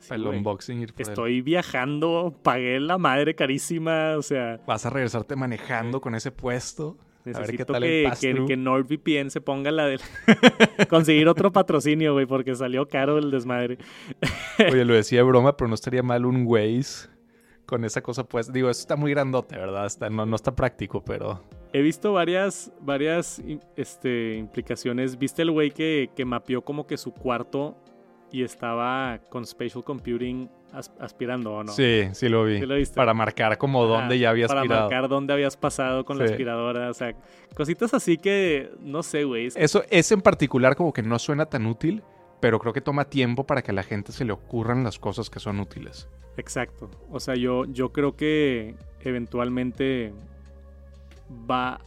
Sí, 0.00 0.14
el 0.14 0.26
unboxing. 0.26 0.80
ir 0.80 0.92
por 0.92 1.02
él. 1.02 1.08
Estoy 1.08 1.40
viajando, 1.40 2.36
pagué 2.42 2.80
la 2.80 2.98
madre 2.98 3.36
carísima, 3.36 4.16
o 4.18 4.22
sea, 4.22 4.60
Vas 4.66 4.84
a 4.84 4.90
regresarte 4.90 5.36
manejando 5.36 6.00
con 6.00 6.16
ese 6.16 6.32
puesto. 6.32 6.98
Ver 7.32 7.36
qué 7.36 7.42
necesito 7.42 7.72
tal 7.72 7.84
el 7.84 8.10
que, 8.10 8.34
que, 8.34 8.44
que 8.46 8.56
NordVPN 8.56 9.30
se 9.30 9.40
ponga 9.40 9.70
la 9.70 9.86
del... 9.86 10.00
conseguir 10.88 11.28
otro 11.28 11.52
patrocinio, 11.52 12.12
güey, 12.12 12.26
porque 12.26 12.54
salió 12.54 12.88
caro 12.88 13.18
el 13.18 13.30
desmadre. 13.30 13.78
Oye, 14.58 14.84
lo 14.84 14.94
decía 14.94 15.18
de 15.18 15.24
broma, 15.24 15.56
pero 15.56 15.68
no 15.68 15.74
estaría 15.74 16.02
mal 16.02 16.26
un 16.26 16.44
Waze 16.46 17.08
con 17.66 17.84
esa 17.84 18.00
cosa 18.00 18.24
pues. 18.24 18.52
Digo, 18.52 18.70
eso 18.70 18.80
está 18.80 18.96
muy 18.96 19.10
grandote, 19.10 19.56
¿verdad? 19.56 19.86
Está, 19.86 20.08
no, 20.08 20.24
no 20.26 20.36
está 20.36 20.54
práctico, 20.54 21.04
pero... 21.04 21.42
He 21.72 21.82
visto 21.82 22.14
varias, 22.14 22.72
varias 22.80 23.42
este, 23.76 24.36
implicaciones. 24.36 25.18
¿Viste 25.18 25.42
el 25.42 25.50
güey 25.50 25.70
que, 25.70 26.10
que 26.16 26.24
mapeó 26.24 26.62
como 26.62 26.86
que 26.86 26.96
su 26.96 27.12
cuarto 27.12 27.76
y 28.32 28.42
estaba 28.42 29.20
con 29.28 29.44
Spatial 29.44 29.84
Computing 29.84 30.50
aspirando 31.00 31.52
o 31.54 31.64
no? 31.64 31.72
Sí, 31.72 32.08
sí 32.12 32.28
lo 32.28 32.44
vi. 32.44 32.58
¿Sí 32.60 32.66
lo 32.66 32.74
viste? 32.76 32.94
Para 32.96 33.14
marcar 33.14 33.58
como 33.58 33.84
dónde 33.86 34.18
ya 34.18 34.30
había 34.30 34.46
Para 34.46 34.60
aspirado. 34.60 34.82
marcar 34.90 35.08
dónde 35.08 35.32
habías 35.32 35.56
pasado 35.56 36.04
con 36.04 36.18
la 36.18 36.24
aspiradora. 36.24 36.90
O 36.90 36.94
sea, 36.94 37.14
cositas 37.54 37.94
así 37.94 38.18
que, 38.18 38.70
no 38.80 39.02
sé, 39.02 39.24
güey. 39.24 39.46
es- 39.46 39.56
Eso, 39.56 39.82
ese 39.90 40.14
en 40.14 40.20
particular 40.20 40.76
como 40.76 40.92
que 40.92 41.02
no 41.02 41.18
suena 41.18 41.46
tan 41.46 41.66
útil, 41.66 42.02
pero 42.40 42.58
creo 42.58 42.72
que 42.72 42.80
toma 42.80 43.06
tiempo 43.06 43.44
para 43.46 43.62
que 43.62 43.70
a 43.70 43.74
la 43.74 43.82
gente 43.82 44.12
se 44.12 44.24
le 44.24 44.32
ocurran 44.32 44.84
las 44.84 44.98
cosas 44.98 45.30
que 45.30 45.40
son 45.40 45.58
útiles. 45.60 46.08
Exacto. 46.36 46.90
O 47.10 47.18
sea, 47.18 47.34
yo, 47.34 47.64
yo 47.64 47.90
creo 47.92 48.14
que 48.14 48.76
eventualmente 49.00 50.12
va... 51.50 51.80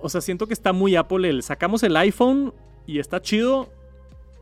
O 0.00 0.08
sea, 0.08 0.20
siento 0.20 0.48
que 0.48 0.54
está 0.54 0.72
muy 0.72 0.96
Apple 0.96 1.28
el... 1.28 1.42
Sacamos 1.44 1.82
el 1.84 1.96
iPhone 1.96 2.52
y 2.86 2.98
está 2.98 3.22
chido, 3.22 3.68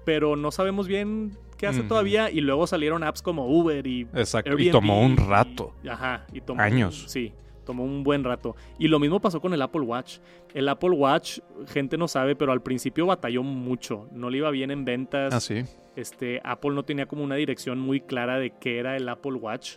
pero 0.06 0.34
no 0.36 0.50
sabemos 0.50 0.88
bien 0.88 1.36
qué 1.60 1.66
hace 1.66 1.82
todavía. 1.82 2.30
Y 2.30 2.40
luego 2.40 2.66
salieron 2.66 3.04
apps 3.04 3.22
como 3.22 3.46
Uber 3.46 3.86
y 3.86 4.02
Exacto. 4.14 4.50
Airbnb. 4.50 4.68
y 4.68 4.70
tomó 4.70 5.02
un 5.02 5.12
y- 5.12 5.16
rato. 5.16 5.74
ajá. 5.88 6.26
Y 6.32 6.40
tomó 6.40 6.60
Años. 6.62 7.04
sí, 7.08 7.32
tomó 7.64 7.84
un 7.84 8.02
buen 8.02 8.24
rato. 8.24 8.56
Y 8.78 8.88
lo 8.88 8.98
mismo 8.98 9.20
pasó 9.20 9.40
con 9.40 9.52
el 9.54 9.62
Apple 9.62 9.82
Watch. 9.82 10.18
El 10.54 10.68
Apple 10.68 10.90
Watch, 10.90 11.38
gente 11.68 11.96
no 11.98 12.08
sabe, 12.08 12.34
pero 12.34 12.52
al 12.52 12.62
principio 12.62 13.06
batalló 13.06 13.42
mucho. 13.42 14.08
No 14.12 14.30
le 14.30 14.38
iba 14.38 14.50
bien 14.50 14.70
en 14.70 14.84
ventas. 14.84 15.32
Ah, 15.34 15.40
sí. 15.40 15.62
Este, 15.96 16.40
Apple 16.44 16.70
no 16.72 16.82
tenía 16.84 17.06
como 17.06 17.22
una 17.22 17.34
dirección 17.36 17.78
muy 17.78 18.00
clara 18.00 18.38
de 18.38 18.50
qué 18.58 18.78
era 18.78 18.96
el 18.96 19.08
Apple 19.08 19.34
Watch. 19.34 19.76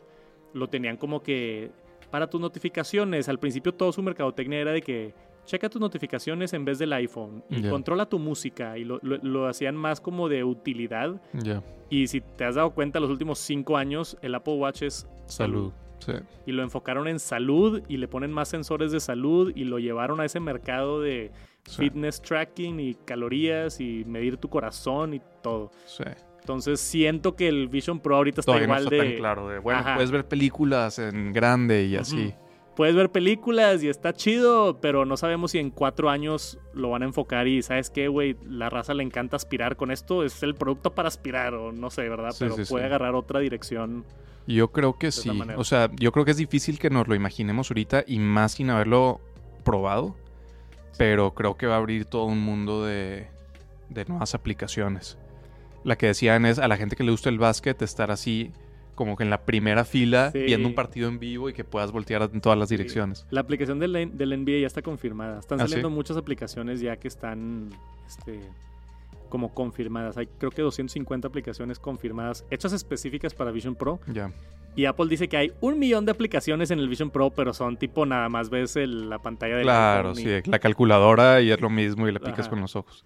Lo 0.54 0.68
tenían 0.70 0.98
como 0.98 1.22
que 1.22 1.72
para 2.12 2.28
tus 2.30 2.40
notificaciones. 2.40 3.28
Al 3.28 3.40
principio 3.40 3.74
todo 3.74 3.92
su 3.92 4.02
mercadotecnia 4.04 4.60
era 4.60 4.72
de 4.72 4.82
que 4.82 5.14
checa 5.46 5.70
tus 5.70 5.80
notificaciones 5.82 6.54
en 6.54 6.66
vez 6.66 6.80
del 6.80 6.94
iPhone 6.94 7.44
y 7.50 7.62
controla 7.70 8.06
tu 8.08 8.20
música. 8.20 8.78
Y 8.78 8.84
lo, 8.84 9.00
lo- 9.02 9.18
lo 9.18 9.48
hacían 9.48 9.76
más 9.76 10.00
como 10.02 10.30
de 10.30 10.44
utilidad. 10.44 11.22
Ya. 11.34 11.62
Y 11.90 12.08
si 12.08 12.22
te 12.22 12.46
has 12.46 12.56
dado 12.56 12.72
cuenta, 12.72 13.00
los 13.00 13.10
últimos 13.10 13.40
cinco 13.40 13.78
años 13.78 14.18
el 14.22 14.36
Apple 14.36 14.56
Watch 14.56 14.82
es 14.84 15.08
Salud. 15.26 15.72
Sí. 16.00 16.12
y 16.46 16.52
lo 16.52 16.64
enfocaron 16.64 17.08
en 17.08 17.18
salud 17.18 17.82
y 17.88 17.96
le 17.96 18.10
ponen 18.10 18.30
más 18.32 18.50
sensores 18.50 18.92
de 18.92 19.00
salud 19.00 19.54
y 19.56 19.64
lo 19.64 19.80
llevaron 19.80 20.20
a 20.20 20.26
ese 20.26 20.40
mercado 20.42 21.00
de 21.02 21.32
Sí. 21.66 21.84
fitness 21.84 22.22
tracking 22.22 22.78
y 22.82 22.94
calorías 22.94 23.80
y 23.80 24.04
medir 24.06 24.36
tu 24.36 24.50
corazón 24.50 25.14
y 25.14 25.22
todo. 25.42 25.72
sí. 25.86 26.04
Entonces 26.42 26.82
siento 26.82 27.38
que 27.38 27.48
el 27.48 27.70
Vision 27.70 28.02
Pro 28.02 28.18
ahorita 28.18 28.42
está 28.42 28.52
Todavía 28.52 28.68
no 28.68 28.74
igual 28.82 28.94
está 28.94 28.96
de... 29.06 29.10
tan 29.12 29.18
claro. 29.18 29.48
De, 29.48 29.60
bueno, 29.60 29.80
Ajá. 29.80 29.96
puedes 29.96 30.12
ver 30.12 30.28
películas 30.28 31.00
en 31.00 31.32
grande 31.32 31.86
y 31.86 31.96
así. 31.96 32.18
Ujú. 32.36 32.36
Puedes 32.76 32.96
ver 32.96 33.12
películas 33.12 33.84
y 33.84 33.90
está 33.90 34.14
chido, 34.14 34.80
pero 34.82 35.06
no 35.06 35.16
sabemos 35.16 35.52
si 35.52 35.60
en 35.60 35.70
cuatro 35.70 36.10
años 36.10 36.58
lo 36.74 36.90
van 36.90 37.04
a 37.04 37.06
enfocar 37.06 37.48
y 37.48 37.62
¿sabes 37.62 37.92
qué, 37.92 38.08
güey? 38.08 38.36
La 38.48 38.70
raza 38.70 38.96
le 38.96 39.04
encanta 39.04 39.36
aspirar 39.36 39.76
con 39.76 39.92
esto, 39.92 40.24
es 40.24 40.42
el 40.42 40.56
producto 40.56 40.96
para 40.96 41.08
aspirar 41.08 41.54
o 41.54 41.72
no 41.72 41.92
sé, 41.92 42.10
¿verdad? 42.10 42.32
Sí, 42.32 42.38
pero 42.40 42.56
sí, 42.56 42.64
puede 42.68 42.84
sí. 42.84 42.88
agarrar 42.88 43.14
otra 43.14 43.40
dirección. 43.42 44.06
Yo 44.48 44.72
creo 44.72 44.98
que 44.98 45.12
sí. 45.12 45.32
manera. 45.32 45.60
O 45.60 45.64
sea, 45.64 45.90
yo 46.00 46.12
creo 46.12 46.26
que 46.26 46.32
es 46.32 46.38
difícil 46.38 46.80
que 46.80 46.90
nos 46.90 47.08
lo 47.08 47.14
imaginemos 47.14 47.70
ahorita 47.70 48.04
y 48.08 48.18
más 48.20 48.54
sin 48.54 48.72
haberlo 48.72 49.22
probado. 49.64 50.16
Pero 50.98 51.34
creo 51.34 51.58
que 51.58 51.66
va 51.66 51.76
a 51.76 51.78
abrir 51.78 52.06
todo 52.06 52.26
un 52.26 52.40
mundo 52.40 52.86
de, 52.86 53.28
de 53.90 54.06
nuevas 54.06 54.36
aplicaciones. 54.36 55.18
La 55.84 55.98
que 55.98 56.08
decían 56.08 56.46
es 56.46 56.60
a 56.60 56.68
la 56.68 56.78
gente 56.78 56.96
que 56.96 57.04
le 57.04 57.12
gusta 57.12 57.30
el 57.30 57.40
básquet 57.40 57.82
estar 57.82 58.12
así 58.12 58.52
como 58.96 59.16
que 59.16 59.24
en 59.24 59.30
la 59.30 59.46
primera 59.46 59.84
fila 59.86 60.32
Sí. 60.32 60.40
viendo 60.44 60.68
un 60.68 60.76
partido 60.76 61.08
en 61.10 61.20
vivo 61.20 61.50
y 61.50 61.54
que 61.54 61.64
puedas 61.64 61.92
voltear 61.92 62.30
en 62.34 62.42
todas 62.42 62.58
las 62.58 62.70
Sí. 62.70 62.78
direcciones. 62.78 63.26
La 63.32 63.42
aplicación 63.42 63.80
del, 63.80 63.94
del 64.18 64.34
NBA 64.34 64.60
ya 64.62 64.68
está 64.68 64.82
confirmada. 64.82 65.40
Están 65.40 65.60
¿Ah, 65.60 65.64
saliendo 65.64 65.90
sí? 65.90 65.96
muchas 65.96 66.18
aplicaciones 66.18 66.80
ya 66.80 66.98
que 66.98 67.08
están 67.08 67.70
este, 68.08 68.40
como 69.30 69.54
confirmadas. 69.54 70.18
Hay 70.18 70.28
creo 70.38 70.52
que 70.52 70.62
250 70.62 71.28
aplicaciones 71.28 71.80
confirmadas, 71.80 72.46
hechas 72.52 72.74
específicas 72.74 73.34
para 73.34 73.52
Vision 73.52 73.76
Pro. 73.76 74.00
Ya. 74.08 74.32
Y 74.76 74.86
Apple 74.86 75.06
dice 75.08 75.28
que 75.28 75.38
hay 75.38 75.52
un 75.62 75.78
millón 75.78 76.06
de 76.06 76.12
aplicaciones 76.12 76.72
en 76.72 76.80
el 76.80 76.90
Vision 76.90 77.12
Pro, 77.12 77.30
pero 77.30 77.54
son 77.54 77.78
tipo 77.78 78.06
nada 78.08 78.28
más 78.30 78.50
ves 78.50 78.76
el- 78.76 79.08
la 79.10 79.20
pantalla 79.20 79.56
del 79.56 79.64
Claro, 79.66 80.12
y- 80.14 80.16
sí, 80.16 80.30
la 80.46 80.58
calculadora 80.60 81.42
y 81.42 81.52
es 81.52 81.62
lo 81.62 81.70
mismo 81.70 82.08
y 82.08 82.12
le 82.12 82.20
picas 82.20 82.42
Ajá. 82.42 82.50
con 82.50 82.62
los 82.62 82.76
ojos. 82.76 83.06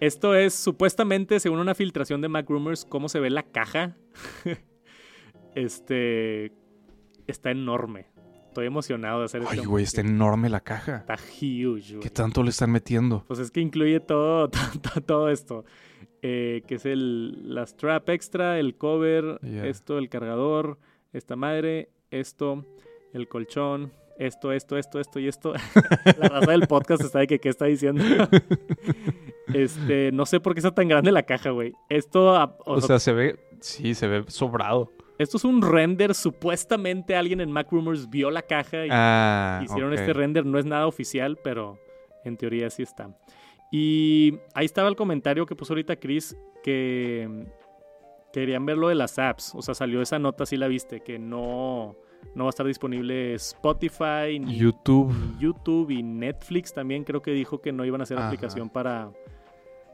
Esto 0.00 0.36
es 0.36 0.54
supuestamente, 0.54 1.40
según 1.40 1.58
una 1.58 1.74
filtración 1.74 2.20
de 2.20 2.28
Mac 2.28 2.48
Rumors, 2.48 2.84
cómo 2.84 3.08
se 3.08 3.18
ve 3.18 3.30
la 3.30 3.42
caja. 3.42 3.96
este 5.54 6.52
está 7.26 7.50
enorme. 7.50 8.06
Estoy 8.48 8.66
emocionado 8.66 9.20
de 9.20 9.24
hacer 9.26 9.42
Ay, 9.42 9.58
este 9.58 9.66
güey, 9.66 9.84
está 9.84 10.00
enorme 10.00 10.48
la 10.48 10.60
caja. 10.60 10.96
Está 10.96 11.14
huge, 11.14 11.94
güey. 11.94 12.00
¿Qué 12.00 12.10
tanto 12.10 12.42
le 12.42 12.50
están 12.50 12.70
metiendo? 12.70 13.24
Pues 13.28 13.38
es 13.38 13.50
que 13.50 13.60
incluye 13.60 14.00
todo, 14.00 14.48
todo, 14.82 15.00
todo 15.04 15.28
esto. 15.28 15.64
Eh, 16.22 16.62
que 16.66 16.76
es 16.76 16.86
el, 16.86 17.54
la 17.54 17.64
strap 17.66 18.08
extra, 18.08 18.58
el 18.58 18.76
cover, 18.76 19.38
esto, 19.44 19.98
el 19.98 20.08
cargador, 20.08 20.78
esta 21.12 21.36
madre, 21.36 21.90
esto, 22.10 22.64
el 23.12 23.28
colchón, 23.28 23.92
esto, 24.18 24.50
esto, 24.50 24.76
esto, 24.76 24.98
esto 24.98 25.20
y 25.20 25.28
esto. 25.28 25.52
la 26.18 26.28
raza 26.28 26.50
del 26.50 26.66
podcast 26.66 27.02
está 27.02 27.20
de 27.20 27.28
que 27.28 27.38
qué 27.38 27.50
está 27.50 27.66
diciendo. 27.66 28.02
este, 29.54 30.10
no 30.12 30.26
sé 30.26 30.40
por 30.40 30.54
qué 30.54 30.60
está 30.60 30.74
tan 30.74 30.88
grande 30.88 31.12
la 31.12 31.22
caja, 31.22 31.50
güey. 31.50 31.72
Esto, 31.88 32.32
o 32.32 32.54
O 32.64 32.80
sea, 32.80 32.88
sea, 32.88 32.98
se 32.98 33.12
ve, 33.12 33.38
sí, 33.60 33.94
se 33.94 34.08
ve 34.08 34.24
sobrado. 34.26 34.90
Esto 35.18 35.36
es 35.36 35.44
un 35.44 35.60
render. 35.62 36.14
Supuestamente 36.14 37.16
alguien 37.16 37.40
en 37.40 37.50
Mac 37.52 37.68
Rumors 37.70 38.08
vio 38.08 38.30
la 38.30 38.42
caja 38.42 38.86
y 38.86 38.88
Ah, 38.90 39.60
Hicieron 39.64 39.92
este 39.92 40.12
render, 40.12 40.46
no 40.46 40.58
es 40.58 40.64
nada 40.64 40.86
oficial, 40.86 41.38
pero 41.42 41.78
en 42.24 42.36
teoría 42.36 42.70
sí 42.70 42.82
está. 42.82 43.10
Y 43.70 44.38
ahí 44.54 44.64
estaba 44.64 44.88
el 44.88 44.96
comentario 44.96 45.44
que 45.46 45.54
puso 45.54 45.72
ahorita 45.74 45.96
Chris, 45.96 46.36
que 46.62 47.46
querían 48.32 48.64
ver 48.64 48.78
lo 48.78 48.88
de 48.88 48.94
las 48.94 49.18
apps. 49.18 49.54
O 49.54 49.62
sea, 49.62 49.74
salió 49.74 50.00
esa 50.00 50.18
nota, 50.18 50.46
si 50.46 50.56
la 50.56 50.68
viste, 50.68 51.00
que 51.00 51.18
no, 51.18 51.94
no 52.34 52.44
va 52.44 52.48
a 52.48 52.50
estar 52.50 52.66
disponible 52.66 53.34
Spotify, 53.34 54.38
ni 54.40 54.56
YouTube. 54.56 55.14
YouTube 55.38 55.90
y 55.90 56.02
Netflix 56.02 56.72
también 56.72 57.04
creo 57.04 57.20
que 57.20 57.32
dijo 57.32 57.60
que 57.60 57.72
no 57.72 57.84
iban 57.84 58.00
a 58.00 58.04
hacer 58.04 58.16
Ajá. 58.18 58.28
aplicación 58.28 58.70
para, 58.70 59.10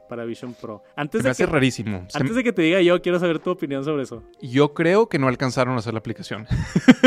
para 0.08 0.24
Vision 0.24 0.54
Pro. 0.54 0.82
Antes 0.96 1.22
de, 1.22 1.30
hace 1.30 1.44
que, 1.44 1.50
rarísimo. 1.50 2.06
Antes 2.14 2.34
de 2.34 2.44
que 2.44 2.52
te 2.52 2.62
diga 2.62 2.80
yo, 2.80 3.00
quiero 3.02 3.18
saber 3.18 3.38
tu 3.38 3.50
opinión 3.50 3.84
sobre 3.84 4.02
eso. 4.02 4.22
Yo 4.40 4.74
creo 4.74 5.08
que 5.08 5.18
no 5.18 5.28
alcanzaron 5.28 5.74
a 5.74 5.78
hacer 5.78 5.94
la 5.94 5.98
aplicación. 5.98 6.46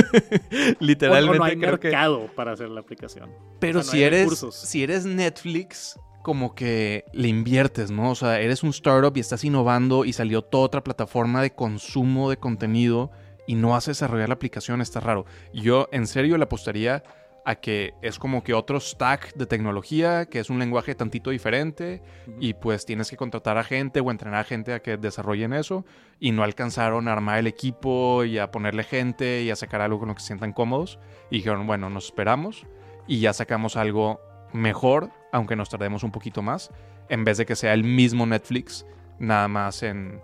Literalmente 0.79 1.37
o 1.37 1.39
no 1.39 1.43
hay 1.43 1.57
creo 1.57 1.79
que. 1.79 1.89
mercado 1.89 2.29
para 2.35 2.51
hacer 2.51 2.69
la 2.69 2.81
aplicación. 2.81 3.31
Pero 3.59 3.79
o 3.79 3.83
sea, 3.83 3.91
no 3.91 3.97
si 3.97 4.03
eres 4.03 4.21
recursos. 4.21 4.55
si 4.55 4.83
eres 4.83 5.05
Netflix, 5.05 5.99
como 6.21 6.55
que 6.55 7.05
le 7.13 7.29
inviertes, 7.29 7.89
¿no? 7.89 8.11
O 8.11 8.15
sea, 8.15 8.41
eres 8.41 8.61
un 8.61 8.71
startup 8.71 9.15
y 9.15 9.21
estás 9.21 9.43
innovando 9.43 10.03
y 10.03 10.13
salió 10.13 10.41
toda 10.41 10.65
otra 10.65 10.83
plataforma 10.83 11.41
de 11.41 11.51
consumo 11.51 12.29
de 12.29 12.37
contenido 12.37 13.11
y 13.47 13.55
no 13.55 13.75
haces 13.75 13.97
desarrollar 13.97 14.27
la 14.27 14.35
aplicación, 14.35 14.81
está 14.81 14.99
raro. 14.99 15.25
Yo 15.53 15.87
en 15.91 16.05
serio 16.05 16.37
le 16.37 16.43
apostaría 16.43 17.03
a 17.47 17.55
que 17.55 17.93
es 18.01 18.19
como 18.19 18.43
que 18.43 18.53
otro 18.53 18.77
stack 18.77 19.33
de 19.35 19.45
tecnología, 19.45 20.25
que 20.25 20.39
es 20.39 20.49
un 20.49 20.59
lenguaje 20.59 20.95
tantito 20.95 21.29
diferente 21.29 22.03
y 22.41 22.55
pues 22.55 22.85
tienes 22.85 23.09
que 23.09 23.15
contratar 23.15 23.57
a 23.57 23.63
gente 23.63 24.01
o 24.01 24.11
entrenar 24.11 24.41
a 24.41 24.43
gente 24.43 24.73
a 24.73 24.81
que 24.81 24.97
desarrollen 24.97 25.53
eso 25.53 25.85
y 26.19 26.33
no 26.33 26.43
alcanzaron 26.43 27.07
a 27.07 27.13
armar 27.13 27.39
el 27.39 27.47
equipo 27.47 28.25
y 28.25 28.37
a 28.37 28.51
ponerle 28.51 28.83
gente 28.83 29.43
y 29.43 29.49
a 29.49 29.55
sacar 29.55 29.79
algo 29.79 29.97
con 29.97 30.09
lo 30.09 30.15
que 30.15 30.19
se 30.19 30.27
sientan 30.27 30.51
cómodos 30.51 30.99
y 31.31 31.37
dijeron, 31.37 31.65
bueno, 31.65 31.89
nos 31.89 32.07
esperamos 32.07 32.67
y 33.07 33.21
ya 33.21 33.31
sacamos 33.31 33.77
algo 33.77 34.19
mejor, 34.51 35.09
aunque 35.31 35.55
nos 35.55 35.69
tardemos 35.69 36.03
un 36.03 36.11
poquito 36.11 36.41
más, 36.41 36.69
en 37.07 37.23
vez 37.23 37.37
de 37.37 37.45
que 37.45 37.55
sea 37.55 37.73
el 37.73 37.85
mismo 37.85 38.25
Netflix, 38.25 38.85
nada 39.19 39.47
más 39.47 39.83
en, 39.83 40.19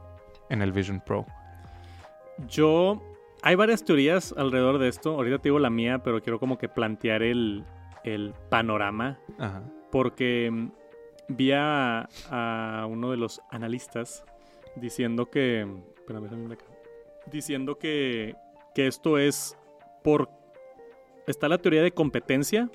en 0.49 0.61
el 0.61 0.73
Vision 0.73 0.99
Pro. 0.99 1.25
Yo. 2.49 3.01
Hay 3.45 3.55
varias 3.55 3.83
teorías 3.83 4.33
alrededor 4.37 4.79
de 4.79 4.87
esto. 4.87 5.11
Ahorita 5.15 5.37
te 5.37 5.49
digo 5.49 5.59
la 5.59 5.69
mía, 5.69 6.01
pero 6.01 6.21
quiero 6.21 6.39
como 6.39 6.57
que 6.57 6.69
plantear 6.69 7.23
el, 7.23 7.65
el 8.05 8.33
panorama. 8.49 9.19
Ajá. 9.37 9.63
Porque 9.91 10.49
mm, 10.49 10.71
vi 11.27 11.51
a, 11.51 12.07
a 12.29 12.85
uno 12.89 13.11
de 13.11 13.17
los 13.17 13.41
analistas 13.51 14.23
diciendo 14.77 15.29
que. 15.29 15.67
Espérame, 15.97 16.53
acá. 16.53 16.65
Diciendo 17.29 17.77
que, 17.77 18.35
que 18.73 18.87
esto 18.87 19.17
es 19.17 19.57
por. 20.03 20.29
Está 21.27 21.49
la 21.49 21.57
teoría 21.57 21.81
de 21.81 21.91
competencia. 21.91 22.69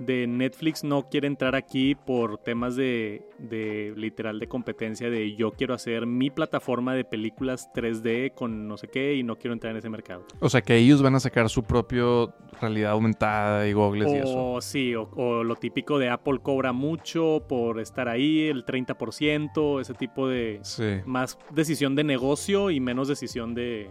De 0.00 0.26
Netflix 0.26 0.82
no 0.82 1.08
quiere 1.10 1.26
entrar 1.26 1.54
aquí 1.54 1.94
por 1.94 2.38
temas 2.38 2.74
de, 2.74 3.22
de 3.38 3.92
literal 3.96 4.40
de 4.40 4.48
competencia. 4.48 5.10
De 5.10 5.36
yo 5.36 5.52
quiero 5.52 5.74
hacer 5.74 6.06
mi 6.06 6.30
plataforma 6.30 6.94
de 6.94 7.04
películas 7.04 7.68
3D 7.74 8.32
con 8.34 8.66
no 8.66 8.76
sé 8.78 8.88
qué 8.88 9.14
y 9.14 9.22
no 9.22 9.36
quiero 9.36 9.52
entrar 9.52 9.72
en 9.72 9.76
ese 9.76 9.90
mercado. 9.90 10.24
O 10.40 10.48
sea 10.48 10.62
que 10.62 10.76
ellos 10.76 11.02
van 11.02 11.14
a 11.16 11.20
sacar 11.20 11.48
su 11.50 11.62
propio 11.64 12.32
realidad 12.60 12.92
aumentada 12.92 13.68
y 13.68 13.72
goggles 13.74 14.10
y 14.12 14.16
eso. 14.16 14.52
O 14.54 14.60
sí, 14.60 14.94
o, 14.94 15.02
o 15.16 15.44
lo 15.44 15.54
típico 15.56 15.98
de 15.98 16.08
Apple 16.08 16.38
cobra 16.42 16.72
mucho 16.72 17.44
por 17.48 17.78
estar 17.78 18.08
ahí, 18.08 18.48
el 18.48 18.64
30%, 18.64 19.80
ese 19.80 19.94
tipo 19.94 20.28
de 20.28 20.60
Sí. 20.62 21.00
más 21.04 21.38
decisión 21.50 21.94
de 21.94 22.04
negocio 22.04 22.70
y 22.70 22.80
menos 22.80 23.08
decisión 23.08 23.54
de, 23.54 23.90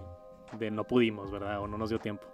de 0.58 0.72
no 0.72 0.84
pudimos, 0.86 1.32
¿verdad? 1.32 1.62
O 1.62 1.68
no 1.68 1.78
nos 1.78 1.90
dio 1.90 2.00
tiempo. 2.00 2.26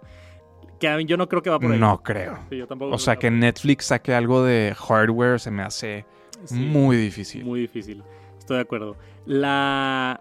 Que 0.78 1.04
yo 1.06 1.16
no 1.16 1.28
creo 1.28 1.42
que 1.42 1.50
va 1.50 1.58
por 1.58 1.72
ahí. 1.72 1.78
No 1.78 2.02
creo. 2.02 2.38
Sí, 2.50 2.58
yo 2.58 2.66
tampoco 2.66 2.94
O 2.94 2.98
sea 2.98 3.16
que 3.16 3.30
Netflix 3.30 3.86
saque 3.86 4.14
algo 4.14 4.44
de 4.44 4.74
hardware 4.76 5.40
se 5.40 5.50
me 5.50 5.62
hace. 5.62 6.04
Sí, 6.44 6.54
muy 6.54 6.96
difícil. 6.96 7.44
muy 7.44 7.60
difícil. 7.60 8.02
Estoy 8.38 8.56
de 8.56 8.62
acuerdo. 8.62 8.96
La, 9.24 10.20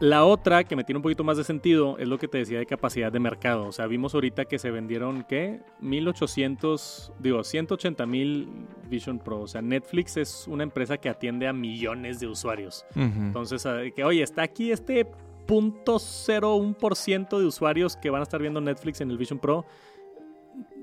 la 0.00 0.24
otra 0.24 0.64
que 0.64 0.74
me 0.74 0.82
tiene 0.84 0.98
un 0.98 1.02
poquito 1.02 1.22
más 1.22 1.36
de 1.36 1.44
sentido 1.44 1.96
es 1.98 2.08
lo 2.08 2.18
que 2.18 2.26
te 2.26 2.38
decía 2.38 2.58
de 2.58 2.66
capacidad 2.66 3.12
de 3.12 3.20
mercado. 3.20 3.66
O 3.66 3.72
sea, 3.72 3.86
vimos 3.86 4.14
ahorita 4.14 4.44
que 4.44 4.58
se 4.58 4.70
vendieron, 4.70 5.24
¿qué? 5.24 5.60
1800, 5.80 7.12
digo, 7.20 7.44
180 7.44 8.04
mil 8.04 8.48
Vision 8.88 9.18
Pro. 9.18 9.42
O 9.42 9.46
sea, 9.46 9.62
Netflix 9.62 10.16
es 10.16 10.46
una 10.48 10.64
empresa 10.64 10.98
que 10.98 11.08
atiende 11.08 11.46
a 11.46 11.52
millones 11.52 12.18
de 12.20 12.26
usuarios. 12.26 12.84
Entonces, 12.96 13.64
ah, 13.66 13.80
que 13.94 14.04
oye, 14.04 14.22
está 14.22 14.42
aquí 14.42 14.72
este 14.72 15.06
0.01% 15.46 17.38
de 17.38 17.46
usuarios 17.46 17.96
que 17.96 18.10
van 18.10 18.20
a 18.20 18.24
estar 18.24 18.40
viendo 18.40 18.60
Netflix 18.60 19.00
en 19.00 19.10
el 19.10 19.18
Vision 19.18 19.38
Pro. 19.38 19.64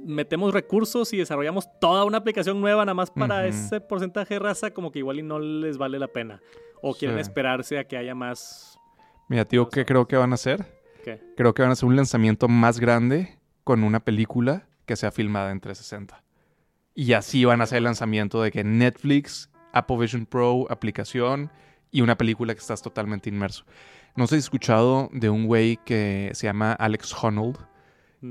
Metemos 0.03 0.53
recursos 0.53 1.13
y 1.13 1.17
desarrollamos 1.17 1.67
toda 1.79 2.03
una 2.05 2.17
aplicación 2.17 2.59
nueva 2.59 2.83
nada 2.85 2.93
más 2.95 3.11
para 3.11 3.45
ese 3.47 3.79
porcentaje 3.79 4.33
de 4.35 4.39
raza, 4.39 4.71
como 4.71 4.91
que 4.91 4.99
igual 4.99 5.19
y 5.19 5.23
no 5.23 5.39
les 5.39 5.77
vale 5.77 5.99
la 5.99 6.07
pena. 6.07 6.41
O 6.81 6.93
quieren 6.95 7.17
Sí. 7.17 7.21
esperarse 7.21 7.77
a 7.77 7.83
que 7.83 7.95
haya 7.97 8.15
más. 8.15 8.77
Mira, 9.27 9.45
tío, 9.45 9.69
¿qué 9.69 9.85
creo 9.85 10.07
que 10.07 10.17
van 10.17 10.31
a 10.31 10.35
hacer? 10.35 10.65
¿Qué? 11.03 11.21
Creo 11.37 11.53
que 11.53 11.61
van 11.61 11.69
a 11.69 11.73
hacer 11.73 11.87
un 11.87 11.95
lanzamiento 11.95 12.47
más 12.47 12.79
grande 12.79 13.37
con 13.63 13.83
una 13.83 13.99
película 13.99 14.67
que 14.85 14.95
sea 14.95 15.11
filmada 15.11 15.51
en 15.51 15.59
360. 15.61 16.23
Y 16.95 17.13
así 17.13 17.45
van 17.45 17.61
a 17.61 17.65
hacer 17.65 17.77
el 17.77 17.83
lanzamiento 17.85 18.41
de 18.41 18.51
que 18.51 18.63
Netflix, 18.63 19.49
Apple 19.71 19.97
Vision 19.97 20.25
Pro, 20.25 20.65
aplicación 20.69 21.51
y 21.91 22.01
una 22.01 22.17
película 22.17 22.53
que 22.53 22.59
estás 22.59 22.81
totalmente 22.81 23.29
inmerso. 23.29 23.65
No 24.15 24.27
sé 24.27 24.35
si 24.35 24.39
has 24.39 24.43
escuchado 24.45 25.09
de 25.13 25.29
un 25.29 25.45
güey 25.45 25.77
que 25.85 26.31
se 26.33 26.47
llama 26.47 26.73
Alex 26.73 27.13
Honnold, 27.23 27.57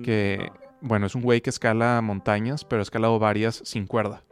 que, 0.04 0.50
bueno, 0.80 1.06
es 1.06 1.14
un 1.14 1.22
güey 1.22 1.40
que 1.40 1.50
escala 1.50 2.00
montañas, 2.02 2.64
pero 2.64 2.80
ha 2.80 2.82
escalado 2.82 3.18
varias 3.18 3.60
sin 3.64 3.86
cuerda. 3.86 4.22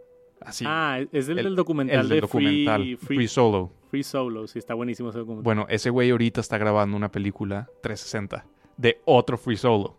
Así. 0.41 0.65
Ah, 0.69 1.01
es 1.13 1.29
el, 1.29 1.39
El- 1.39 1.45
del 1.47 1.57
documental 1.57 2.01
el 2.01 2.09
de 2.09 2.21
documental, 2.21 2.83
Free, 2.83 2.97
Free, 2.97 3.17
Free, 3.17 3.29
Solo. 3.29 3.73
Free 3.91 4.05
Solo. 4.05 4.47
Sí, 4.47 4.59
está 4.59 4.75
buenísimo 4.75 5.09
ese 5.11 5.19
documental. 5.19 5.43
Bueno, 5.45 5.67
ese 5.69 5.91
güey 5.91 6.11
ahorita 6.11 6.41
está 6.41 6.59
grabando 6.59 6.97
una 6.97 7.11
película 7.11 7.69
360 7.83 8.47
de 8.77 9.01
otro 9.05 9.37
Free 9.37 9.57
Solo. 9.57 9.97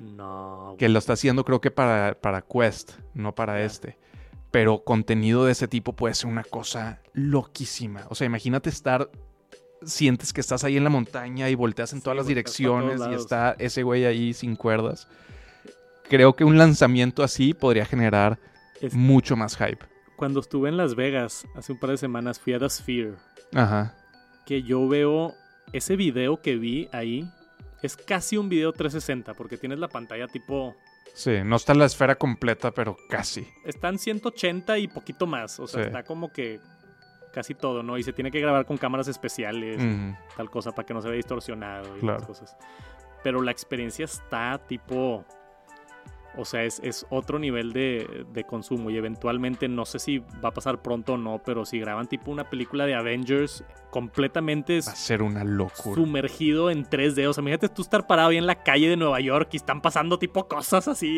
no. 0.00 0.76
Que 0.78 0.88
lo 0.88 0.98
está 0.98 1.12
haciendo 1.12 1.44
creo 1.44 1.60
que 1.60 1.70
para, 1.70 2.14
para 2.20 2.40
Quest, 2.42 2.92
no 3.14 3.34
para 3.34 3.62
este. 3.62 3.98
Pero 4.52 4.84
contenido 4.84 5.44
de 5.46 5.52
ese 5.52 5.66
tipo 5.66 5.94
puede 5.94 6.14
ser 6.14 6.30
una 6.30 6.44
cosa 6.44 7.00
loquísima. 7.14 8.06
O 8.10 8.14
sea, 8.14 8.26
imagínate 8.26 8.70
estar... 8.70 9.10
Sientes 9.84 10.32
que 10.32 10.40
estás 10.40 10.62
ahí 10.62 10.76
en 10.76 10.84
la 10.84 10.90
montaña 10.90 11.50
y 11.50 11.56
volteas 11.56 11.92
en 11.92 11.98
Sí, 11.98 12.04
todas 12.04 12.16
las 12.16 12.28
direcciones 12.28 13.00
y 13.10 13.14
está 13.14 13.56
ese 13.58 13.82
güey 13.82 14.04
ahí 14.04 14.32
sin 14.32 14.54
cuerdas. 14.54 15.08
Creo 16.08 16.36
que 16.36 16.44
un 16.44 16.56
lanzamiento 16.56 17.24
así 17.24 17.52
podría 17.52 17.84
generar 17.84 18.38
Es- 18.80 18.94
mucho 18.94 19.34
más 19.34 19.56
hype. 19.56 19.84
Cuando 20.16 20.38
estuve 20.38 20.68
en 20.68 20.76
Las 20.76 20.94
Vegas 20.94 21.46
hace 21.56 21.72
un 21.72 21.80
par 21.80 21.90
de 21.90 21.96
semanas, 21.96 22.38
fui 22.38 22.52
a 22.54 22.60
The 22.60 22.70
Sphere. 22.70 23.14
Ajá. 23.54 23.96
que 24.46 24.62
yo 24.62 24.86
veo 24.88 25.34
ese 25.72 25.96
video 25.96 26.40
que 26.40 26.56
vi 26.56 26.88
ahí 26.92 27.28
es 27.82 27.96
casi 27.96 28.36
un 28.36 28.48
video 28.48 28.72
360 28.72 29.34
porque 29.34 29.56
tienes 29.56 29.78
la 29.80 29.88
pantalla 29.88 30.26
tipo 30.28 30.74
Sí, 31.14 31.38
no 31.44 31.56
está 31.56 31.74
la 31.74 31.84
esfera 31.84 32.14
completa, 32.16 32.70
pero 32.70 32.96
casi. 33.08 33.46
están 33.64 33.98
180 33.98 34.78
y 34.78 34.88
poquito 34.88 35.26
más, 35.26 35.60
o 35.60 35.66
sea, 35.66 35.82
Sí. 35.82 35.86
está 35.88 36.02
como 36.04 36.32
que 36.32 36.58
casi 37.32 37.54
todo, 37.54 37.82
¿no? 37.82 37.96
Y 37.98 38.02
se 38.02 38.12
tiene 38.12 38.30
que 38.30 38.40
grabar 38.40 38.66
con 38.66 38.76
cámaras 38.76 39.08
especiales, 39.08 39.80
tal 40.36 40.50
cosa 40.50 40.72
para 40.72 40.84
que 40.86 40.94
no 40.94 41.00
se 41.02 41.08
vea 41.08 41.16
distorsionado 41.16 41.96
y 41.96 42.00
Claro. 42.00 42.16
esas 42.18 42.26
cosas. 42.28 42.56
Pero 43.22 43.40
la 43.42 43.50
experiencia 43.52 44.04
está 44.04 44.58
tipo 44.66 45.24
o 46.36 46.44
sea, 46.44 46.64
es, 46.64 46.80
es 46.82 47.06
otro 47.10 47.38
nivel 47.38 47.72
de, 47.72 48.24
de 48.32 48.44
consumo 48.44 48.90
y 48.90 48.96
eventualmente 48.96 49.68
no 49.68 49.84
sé 49.84 49.98
si 49.98 50.18
va 50.44 50.48
a 50.48 50.54
pasar 50.54 50.80
pronto 50.82 51.14
o 51.14 51.18
no, 51.18 51.40
pero 51.44 51.64
si 51.64 51.78
graban 51.78 52.06
tipo 52.08 52.30
una 52.30 52.48
película 52.48 52.86
de 52.86 52.94
Avengers 52.94 53.64
completamente 53.90 54.80
Va 54.86 54.92
a 54.92 54.96
ser 54.96 55.22
una 55.22 55.44
locura. 55.44 55.94
sumergido 55.94 56.70
en 56.70 56.84
3D. 56.84 57.26
O 57.28 57.32
sea, 57.32 57.42
imagínate 57.42 57.68
tú 57.68 57.82
estar 57.82 58.06
parado 58.06 58.30
ahí 58.30 58.38
en 58.38 58.46
la 58.46 58.62
calle 58.62 58.88
de 58.88 58.96
Nueva 58.96 59.20
York 59.20 59.50
y 59.52 59.56
están 59.56 59.80
pasando 59.82 60.18
tipo 60.18 60.48
cosas 60.48 60.88
así, 60.88 61.08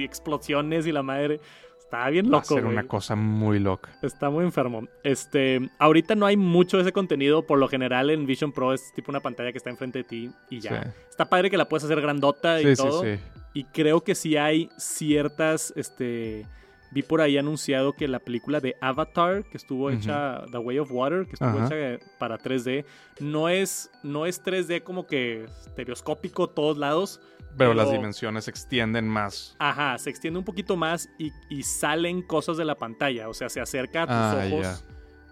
y 0.00 0.04
explosiones 0.04 0.86
y 0.86 0.92
la 0.92 1.02
madre. 1.02 1.40
Está 1.78 2.10
bien 2.10 2.26
Va 2.26 2.38
a 2.38 2.40
loco. 2.42 2.54
ser 2.54 2.66
una 2.66 2.86
cosa 2.86 3.16
muy 3.16 3.58
loca. 3.60 3.90
Está 4.02 4.28
muy 4.28 4.44
enfermo. 4.44 4.82
Este, 5.04 5.70
ahorita 5.78 6.16
no 6.16 6.26
hay 6.26 6.36
mucho 6.36 6.76
de 6.76 6.82
ese 6.82 6.92
contenido. 6.92 7.46
Por 7.46 7.58
lo 7.58 7.66
general 7.66 8.10
en 8.10 8.26
Vision 8.26 8.52
Pro 8.52 8.74
es 8.74 8.92
tipo 8.92 9.10
una 9.10 9.20
pantalla 9.20 9.52
que 9.52 9.58
está 9.58 9.70
enfrente 9.70 10.00
de 10.00 10.04
ti 10.04 10.30
y 10.50 10.60
ya. 10.60 10.82
Sí. 10.82 10.90
Está 11.08 11.30
padre 11.30 11.48
que 11.48 11.56
la 11.56 11.66
puedes 11.66 11.84
hacer 11.84 11.98
grandota 12.02 12.60
y 12.60 12.64
Sí, 12.64 12.76
sí, 12.76 12.82
todo. 12.82 13.02
sí. 13.04 13.18
Y 13.54 13.64
creo 13.64 14.02
que 14.02 14.14
sí 14.14 14.36
hay 14.36 14.70
ciertas, 14.76 15.72
este... 15.76 16.46
Vi 16.90 17.02
por 17.02 17.20
ahí 17.20 17.36
anunciado 17.36 17.92
que 17.92 18.08
la 18.08 18.18
película 18.18 18.60
de 18.60 18.74
Avatar, 18.80 19.44
que 19.44 19.58
estuvo 19.58 19.90
hecha, 19.90 20.46
The 20.50 20.56
Way 20.56 20.78
of 20.78 20.90
Water, 20.90 21.26
que 21.26 21.32
estuvo 21.32 21.66
hecha 21.66 22.02
para 22.18 22.38
3D, 22.38 22.86
no 23.20 23.50
es, 23.50 23.90
no 24.02 24.24
es 24.24 24.42
3D 24.42 24.82
como 24.82 25.06
que 25.06 25.44
estereoscópico 25.66 26.48
todos 26.48 26.78
lados. 26.78 27.20
Pero 27.58 27.74
las 27.74 27.90
dimensiones 27.90 28.44
se 28.44 28.50
extienden 28.50 29.06
más. 29.06 29.54
Ajá, 29.58 29.98
se 29.98 30.08
extiende 30.08 30.38
un 30.38 30.46
poquito 30.46 30.78
más 30.78 31.10
y, 31.18 31.30
y 31.50 31.62
salen 31.62 32.22
cosas 32.22 32.56
de 32.56 32.64
la 32.64 32.74
pantalla. 32.74 33.28
O 33.28 33.34
sea, 33.34 33.50
se 33.50 33.60
acerca 33.60 34.04
a 34.04 34.06
tus 34.06 34.14
Ah, 34.14 34.48
ojos 34.50 34.84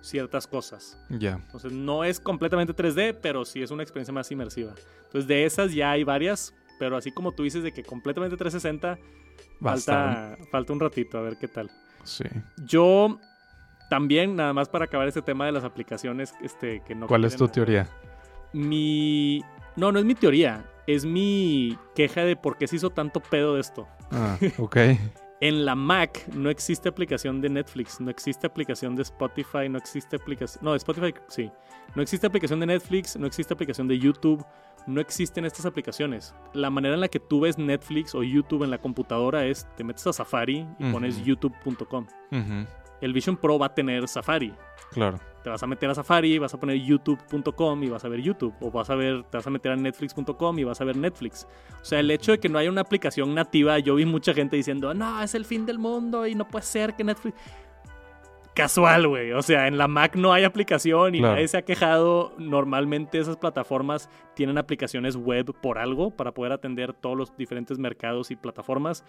ciertas 0.03 0.47
cosas. 0.47 0.99
Ya. 1.09 1.41
Entonces 1.47 1.73
no 1.73 2.05
es 2.05 2.21
completamente 2.21 2.75
3D, 2.75 3.17
pero 3.23 3.47
sí 3.47 3.63
es 3.63 3.71
una 3.71 3.83
experiencia 3.83 4.13
más 4.13 4.31
inmersiva. 4.31 4.75
Entonces 5.05 5.27
de 5.27 5.47
esas 5.47 5.73
ya 5.73 5.93
hay 5.93 6.05
varias, 6.05 6.55
pero 6.79 6.97
así 6.97 7.11
como 7.13 7.33
tú 7.33 7.43
dices 7.43 7.63
de 7.63 7.73
que 7.73 7.83
completamente 7.83 8.37
360, 8.37 8.99
Va 9.65 9.73
a 9.73 9.75
estar- 9.75 10.37
falta, 10.37 10.51
falta 10.51 10.73
un 10.73 10.81
ratito 10.81 11.19
a 11.19 11.23
ver 11.23 11.37
qué 11.39 11.49
tal. 11.49 11.71
Sí. 12.05 12.25
Yo 12.65 13.19
también, 13.91 14.37
nada 14.37 14.53
más 14.53 14.69
para 14.69 14.85
acabar 14.87 15.09
este 15.09 15.23
tema 15.23 15.47
de 15.47 15.53
las 15.53 15.65
aplicaciones 15.65 16.35
este, 16.43 16.83
que 16.87 16.95
no... 16.95 17.07
¿Cuál 17.07 17.25
es 17.25 17.37
tu 17.37 17.49
teoría? 17.49 17.89
Mi... 18.53 19.43
No, 19.77 19.93
no 19.93 19.99
es 19.99 20.05
mi 20.05 20.15
teoría, 20.15 20.65
es 20.87 21.05
mi 21.05 21.77
queja 21.95 22.23
de 22.23 22.37
por 22.37 22.57
qué 22.57 22.67
se 22.67 22.77
hizo 22.77 22.91
tanto 22.91 23.21
pedo 23.21 23.55
de 23.55 23.61
esto. 23.61 23.87
Ah, 24.11 24.39
ok. 24.59 24.77
En 25.43 25.67
la 25.67 25.75
Mac 25.75 26.27
no 26.35 26.49
existe 26.49 26.89
aplicación 26.89 27.43
de 27.43 27.51
Netflix, 27.51 28.01
no 28.01 28.11
existe 28.11 28.47
aplicación 28.47 28.97
de 28.97 29.03
Spotify, 29.03 29.69
no 29.69 29.77
existe 29.79 30.17
aplicación... 30.17 30.65
No, 30.65 30.75
Spotify 30.75 31.13
sí. 31.29 31.51
No 31.95 32.01
existe 32.03 32.27
aplicación 32.27 32.61
de 32.61 32.67
Netflix, 32.67 33.17
no 33.17 33.27
existe 33.27 33.53
aplicación 33.53 33.87
de 33.87 33.99
YouTube, 33.99 34.45
no 34.87 35.01
existen 35.01 35.45
estas 35.45 35.67
aplicaciones. 35.67 36.35
La 36.53 36.71
manera 36.71 36.95
en 36.95 37.01
la 37.01 37.09
que 37.09 37.21
tú 37.21 37.41
ves 37.41 37.59
Netflix 37.59 38.15
o 38.15 38.23
YouTube 38.23 38.65
en 38.65 38.71
la 38.71 38.79
computadora 38.79 39.45
es, 39.45 39.67
te 39.77 39.85
metes 39.85 40.07
a 40.07 40.13
Safari 40.13 40.67
y 40.79 40.93
pones 40.93 41.25
youtube.com. 41.25 42.07
El 43.01 43.13
Vision 43.13 43.37
Pro 43.37 43.59
va 43.59 43.67
a 43.67 43.75
tener 43.75 44.09
Safari. 44.09 44.55
Claro. 44.91 45.19
Te 45.43 45.51
vas 45.51 45.63
a 45.63 45.67
meter 45.67 45.91
a 45.91 45.95
Safari, 45.95 46.39
vas 46.39 46.55
a 46.55 46.59
poner 46.59 46.77
youtube.com 46.77 47.83
y 47.83 47.89
vas 47.89 48.05
a 48.05 48.09
ver 48.09 48.21
YouTube. 48.21 48.55
O 48.61 48.71
vas 48.71 48.89
a 48.91 48.95
ver, 48.95 49.23
te 49.25 49.37
vas 49.37 49.47
a 49.47 49.51
meter 49.51 49.73
a 49.73 49.77
netflix.com 49.77 50.59
y 50.59 50.65
vas 50.65 50.81
a 50.81 50.85
ver 50.85 50.97
Netflix. 50.97 51.47
O 51.81 51.85
sea, 51.85 52.01
el 52.01 52.11
hecho 52.11 52.33
de 52.33 52.39
que 52.39 52.49
no 52.49 52.59
haya 52.59 52.71
una 52.71 52.81
aplicación 52.81 53.35
nativa, 53.35 53.79
yo 53.79 53.95
vi 53.97 54.07
mucha 54.07 54.33
gente 54.35 54.57
diciendo, 54.57 54.95
no, 54.95 55.23
es 55.23 55.35
el 55.35 55.45
fin 55.45 55.67
del 55.67 55.79
mundo 55.79 56.27
y 56.27 56.35
no 56.35 56.49
puede 56.49 56.65
ser 56.65 56.95
que 56.95 57.05
Netflix 57.05 57.37
casual, 58.57 59.07
güey. 59.07 59.33
O 59.33 59.43
sea, 59.43 59.69
en 59.69 59.77
la 59.77 59.87
Mac 59.87 60.17
no 60.17 60.33
hay 60.33 60.43
aplicación 60.43 61.15
y 61.15 61.21
nadie 61.21 61.47
se 61.47 61.59
ha 61.59 61.63
quejado. 61.63 62.33
Normalmente 62.39 63.19
esas 63.19 63.37
plataformas 63.37 64.09
tienen 64.35 64.59
aplicaciones 64.59 65.15
web 65.15 65.55
por 65.61 65.79
algo 65.79 66.11
para 66.11 66.33
poder 66.33 66.53
atender 66.53 66.95
todos 66.95 67.17
los 67.17 67.37
diferentes 67.37 67.79
mercados 67.79 68.31
y 68.31 68.37
plataformas. 68.37 69.05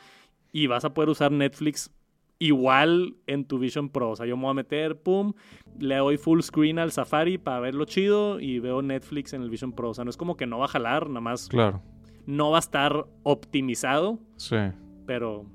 Y 0.52 0.68
vas 0.68 0.86
a 0.86 0.94
poder 0.94 1.10
usar 1.10 1.32
Netflix 1.32 1.92
igual 2.40 3.16
en 3.26 3.46
tu 3.46 3.58
Vision 3.58 3.90
Pro. 3.90 4.12
O 4.12 4.16
sea, 4.18 4.26
yo 4.26 4.36
me 4.36 4.44
voy 4.44 4.52
a 4.52 4.56
meter, 4.56 5.02
pum, 5.02 5.34
le 5.80 5.96
doy 5.96 6.18
full 6.18 6.42
screen 6.42 6.78
al 6.78 6.92
Safari 6.92 7.38
para 7.38 7.62
verlo 7.62 7.86
chido 7.86 8.40
y 8.42 8.60
veo 8.60 8.82
Netflix 8.82 9.34
en 9.34 9.42
el 9.42 9.50
Vision 9.50 9.72
Pro. 9.72 9.92
O 9.92 9.94
sea, 9.94 10.04
no 10.04 10.10
es 10.10 10.18
como 10.18 10.36
que 10.36 10.46
no 10.46 10.60
va 10.60 10.66
a 10.66 10.70
jalar, 10.70 11.08
nada 11.08 11.22
más. 11.22 11.48
Claro. 11.48 11.82
No 12.26 12.52
va 12.52 12.58
a 12.58 12.60
estar 12.60 13.06
optimizado. 13.24 14.20
Sí. 14.36 14.58
Pero 15.06 15.46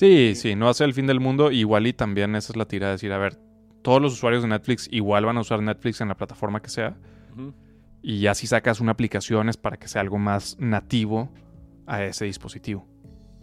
Sí, 0.00 0.34
sí, 0.34 0.56
no 0.56 0.64
va 0.64 0.70
a 0.70 0.74
ser 0.74 0.86
el 0.86 0.94
fin 0.94 1.06
del 1.06 1.20
mundo. 1.20 1.50
Igual 1.50 1.86
y 1.86 1.92
también 1.92 2.34
esa 2.34 2.54
es 2.54 2.56
la 2.56 2.64
tira 2.64 2.86
de 2.86 2.92
decir, 2.92 3.12
a 3.12 3.18
ver, 3.18 3.36
todos 3.82 4.00
los 4.00 4.14
usuarios 4.14 4.42
de 4.42 4.48
Netflix 4.48 4.88
igual 4.90 5.26
van 5.26 5.36
a 5.36 5.40
usar 5.40 5.60
Netflix 5.62 6.00
en 6.00 6.08
la 6.08 6.16
plataforma 6.16 6.62
que 6.62 6.70
sea. 6.70 6.96
Y 8.00 8.20
ya 8.20 8.34
si 8.34 8.46
sacas 8.46 8.80
una 8.80 8.92
aplicación 8.92 9.50
es 9.50 9.58
para 9.58 9.76
que 9.76 9.88
sea 9.88 10.00
algo 10.00 10.16
más 10.16 10.56
nativo 10.58 11.28
a 11.86 12.02
ese 12.02 12.24
dispositivo. 12.24 12.86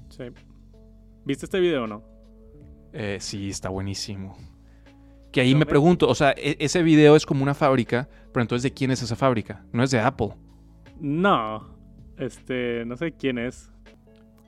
Sí. 0.10 0.24
¿Viste 1.26 1.46
este 1.46 1.60
video 1.60 1.84
o 1.84 1.88
no? 1.88 2.04
Eh, 2.92 3.18
sí, 3.20 3.50
está 3.50 3.70
buenísimo. 3.70 4.36
Que 5.32 5.42
ahí 5.42 5.54
me 5.54 5.68
pregunto, 5.68 6.10
o 6.10 6.16
sea, 6.16 6.32
e-, 6.32 6.58
ese 6.60 6.82
video 6.82 7.16
es 7.16 7.28
como 7.28 7.44
una 7.44 7.54
fábrica, 7.54 8.10
pero 8.34 8.42
entonces 8.42 8.64
¿de 8.64 8.74
quién 8.74 8.90
es 8.90 9.04
esa 9.04 9.16
fábrica? 9.16 9.64
No 9.74 9.84
es 9.84 9.92
de 9.92 10.00
Apple. 10.00 10.34
No, 11.00 11.78
este, 12.18 12.84
no 12.88 12.98
sé 12.98 13.12
quién 13.12 13.38
es. 13.38 13.72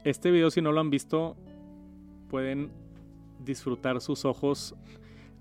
Este 0.03 0.31
video, 0.31 0.49
si 0.49 0.59
no 0.59 0.71
lo 0.71 0.79
han 0.79 0.89
visto, 0.89 1.37
pueden 2.29 2.71
disfrutar 3.43 3.99
sus 3.99 4.23
ojos. 4.23 4.75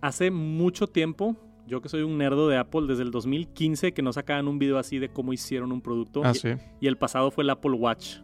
Hace 0.01 0.31
mucho 0.31 0.89
tiempo, 0.89 1.37
yo 1.67 1.81
que 1.81 1.89
soy 1.89 2.03
un 2.03 2.19
nerdo 2.19 2.49
de 2.49 2.57
Apple, 2.57 2.87
desde 2.89 3.03
el 3.03 3.11
2015 3.11 3.93
que 3.93 4.03
no 4.03 4.13
sacaban 4.13 4.49
un 4.49 4.59
video 4.59 4.79
así 4.79 4.99
de 4.99 5.11
cómo 5.11 5.33
hicieron 5.33 5.71
un 5.71 5.81
producto. 5.81 6.23
Ah, 6.25 6.33
y, 6.81 6.87
el 6.87 6.97
pasado 6.97 7.31
fue 7.31 7.45
el 7.45 7.51
Apple 7.51 7.73
Watch. 7.73 8.19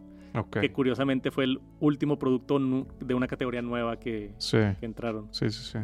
Que 0.51 0.73
curiosamente 0.73 1.31
fue 1.31 1.45
el 1.45 1.61
último 1.79 2.19
producto 2.19 2.59
de 2.59 3.15
una 3.15 3.29
categoría 3.29 3.63
nueva 3.63 4.01
que, 4.01 4.35
entraron. 4.81 5.29
Sí, 5.31 5.49
sí, 5.51 5.63
sí. 5.63 5.79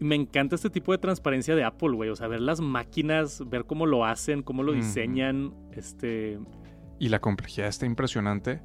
Me 0.00 0.16
encanta 0.16 0.56
este 0.56 0.70
tipo 0.70 0.90
de 0.90 0.98
transparencia 0.98 1.54
de 1.54 1.62
Apple, 1.62 1.90
güey. 1.90 2.10
O 2.10 2.16
sea, 2.16 2.26
ver 2.26 2.40
las 2.40 2.60
máquinas, 2.60 3.48
ver 3.48 3.64
cómo 3.64 3.86
lo 3.86 4.04
hacen, 4.04 4.42
cómo 4.42 4.64
lo 4.64 4.72
diseñan. 4.72 5.54
Este. 5.70 6.40
Y 6.98 7.10
la 7.10 7.20
complejidad 7.20 7.68
está 7.68 7.86
impresionante 7.86 8.60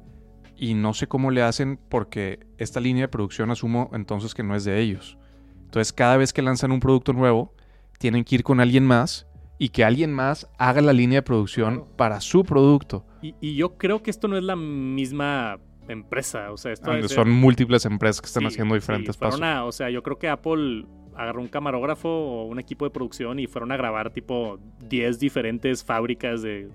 y 0.56 0.74
no 0.74 0.94
sé 0.94 1.06
cómo 1.06 1.30
le 1.30 1.42
hacen 1.42 1.78
porque 1.88 2.40
esta 2.58 2.80
línea 2.80 3.04
de 3.04 3.08
producción 3.08 3.50
asumo 3.50 3.90
entonces 3.92 4.34
que 4.34 4.42
no 4.42 4.54
es 4.54 4.64
de 4.64 4.80
ellos. 4.80 5.18
Entonces 5.64 5.92
cada 5.92 6.16
vez 6.16 6.32
que 6.32 6.42
lanzan 6.42 6.72
un 6.72 6.80
producto 6.80 7.12
nuevo, 7.12 7.54
tienen 7.98 8.24
que 8.24 8.36
ir 8.36 8.42
con 8.42 8.60
alguien 8.60 8.84
más 8.84 9.26
y 9.58 9.68
que 9.68 9.84
alguien 9.84 10.12
más 10.12 10.48
haga 10.58 10.80
la 10.80 10.92
línea 10.92 11.18
de 11.18 11.22
producción 11.22 11.86
para 11.96 12.20
su 12.20 12.44
producto. 12.44 13.06
Y, 13.22 13.54
yo 13.54 13.76
creo 13.76 14.02
que 14.02 14.10
esto 14.10 14.26
no 14.28 14.36
es 14.36 14.42
la 14.42 14.56
misma 14.56 15.60
empresa, 15.88 16.50
o 16.52 16.56
sea, 16.56 16.72
esto 16.72 17.08
son 17.08 17.30
múltiples 17.30 17.84
empresas 17.84 18.20
que 18.20 18.26
están 18.26 18.46
haciendo 18.46 18.74
diferentes 18.74 19.16
pasos. 19.16 19.40
o 19.40 19.72
sea, 19.72 19.90
yo 19.90 20.02
creo 20.02 20.18
que 20.18 20.28
Apple 20.28 20.86
agarró 21.16 21.40
un 21.40 21.48
camarógrafo 21.48 22.08
o 22.08 22.46
un 22.46 22.58
equipo 22.58 22.84
de 22.84 22.90
producción 22.90 23.38
y 23.38 23.46
fueron 23.46 23.72
a 23.72 23.76
grabar 23.76 24.10
tipo 24.10 24.58
10 24.88 25.18
diferentes 25.18 25.84
fábricas 25.84 26.42
de... 26.42 26.68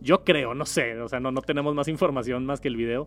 Yo 0.00 0.24
creo, 0.24 0.54
no 0.54 0.64
sé, 0.66 1.00
o 1.00 1.08
sea, 1.08 1.20
no, 1.20 1.32
no 1.32 1.42
tenemos 1.42 1.74
más 1.74 1.88
información 1.88 2.46
más 2.46 2.60
que 2.60 2.68
el 2.68 2.76
video. 2.76 3.06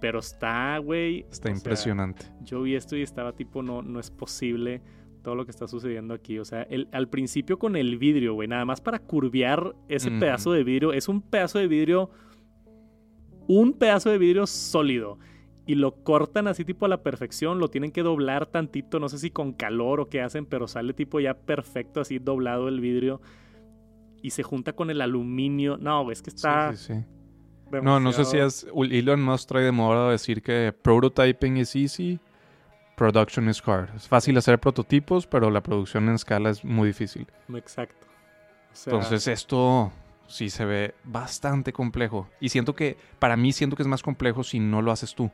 Pero 0.00 0.18
está, 0.18 0.76
güey. 0.78 1.24
Está 1.30 1.50
impresionante. 1.50 2.26
yo 2.42 2.60
vi 2.62 2.74
esto 2.74 2.96
y 2.96 3.02
estaba 3.02 3.32
tipo, 3.32 3.62
no, 3.62 3.80
no 3.80 4.00
es 4.00 4.10
posible 4.10 4.82
todo 5.22 5.34
lo 5.34 5.44
que 5.44 5.50
está 5.50 5.66
sucediendo 5.66 6.14
aquí. 6.14 6.38
O 6.38 6.44
sea, 6.44 6.62
el, 6.62 6.88
al 6.92 7.08
principio 7.08 7.58
con 7.58 7.74
el 7.74 7.96
vidrio, 7.96 8.34
güey, 8.34 8.46
nada 8.46 8.64
más 8.64 8.80
para 8.80 8.98
curviar 8.98 9.74
ese 9.88 10.10
pedazo 10.10 10.52
de 10.52 10.62
vidrio, 10.62 10.92
es 10.92 11.08
un 11.08 11.22
pedazo 11.22 11.58
de 11.58 11.66
vidrio, 11.66 12.10
un 13.48 13.72
pedazo 13.72 14.10
de 14.10 14.18
vidrio 14.18 14.46
sólido 14.46 15.18
y 15.66 15.76
lo 15.76 16.02
cortan 16.04 16.46
así 16.46 16.64
tipo 16.64 16.86
a 16.86 16.88
la 16.88 17.02
perfección, 17.02 17.58
lo 17.58 17.68
tienen 17.68 17.90
que 17.90 18.02
doblar 18.02 18.46
tantito, 18.46 19.00
no 19.00 19.08
sé 19.08 19.18
si 19.18 19.30
con 19.30 19.52
calor 19.52 20.00
o 20.00 20.08
qué 20.08 20.20
hacen, 20.20 20.44
pero 20.46 20.68
sale 20.68 20.92
tipo 20.92 21.20
ya 21.20 21.34
perfecto 21.34 22.00
así 22.00 22.18
doblado 22.18 22.68
el 22.68 22.80
vidrio 22.80 23.20
y 24.22 24.30
se 24.30 24.42
junta 24.42 24.74
con 24.74 24.90
el 24.90 25.00
aluminio. 25.00 25.78
No, 25.78 26.10
es 26.10 26.22
que 26.22 26.30
está... 26.30 26.74
Sí, 26.74 26.94
sí, 26.94 27.80
No, 27.82 27.98
no 27.98 28.12
sé 28.12 28.24
si 28.24 28.38
es... 28.38 28.66
Elon 28.74 29.22
Musk 29.22 29.48
trae 29.48 29.64
de 29.64 29.72
moda 29.72 30.10
decir 30.10 30.42
que 30.42 30.74
prototyping 30.82 31.56
is 31.56 31.74
easy, 31.76 32.20
production 32.96 33.48
is 33.48 33.62
hard. 33.64 33.88
Es 33.96 34.06
fácil 34.06 34.36
hacer 34.36 34.58
prototipos, 34.58 35.26
pero 35.26 35.50
la 35.50 35.62
producción 35.62 36.08
en 36.08 36.16
escala 36.16 36.50
es 36.50 36.64
muy 36.64 36.88
difícil. 36.88 37.26
Exacto. 37.54 38.06
Entonces 38.86 39.28
esto 39.28 39.92
sí 40.26 40.50
se 40.50 40.64
ve 40.66 40.94
bastante 41.04 41.72
complejo. 41.72 42.28
Y 42.40 42.50
siento 42.50 42.74
que, 42.74 42.98
para 43.18 43.36
mí 43.36 43.52
siento 43.52 43.76
que 43.76 43.82
es 43.82 43.88
más 43.88 44.02
complejo 44.02 44.42
si 44.42 44.58
no 44.58 44.82
lo 44.82 44.90
haces 44.90 45.14
tú 45.14 45.30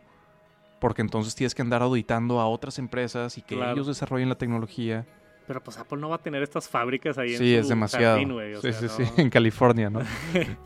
porque 0.80 1.02
entonces 1.02 1.34
tienes 1.34 1.54
que 1.54 1.62
andar 1.62 1.82
auditando 1.82 2.40
a 2.40 2.48
otras 2.48 2.78
empresas 2.78 3.38
y 3.38 3.42
que 3.42 3.54
ellos 3.54 3.86
desarrollen 3.86 4.28
la 4.28 4.34
tecnología. 4.34 5.06
Pero 5.46 5.62
pues 5.62 5.78
Apple 5.78 5.98
no 5.98 6.08
va 6.08 6.16
a 6.16 6.22
tener 6.22 6.42
estas 6.42 6.68
fábricas 6.68 7.18
ahí 7.18 7.36
sí, 7.36 7.54
en 7.54 7.60
su 7.60 7.64
es 7.64 7.68
demasiado. 7.68 8.18
sí, 8.60 8.72
sí, 8.72 8.88
sí, 8.88 9.02
en 9.16 9.30
California, 9.30 9.90
¿no? 9.90 10.00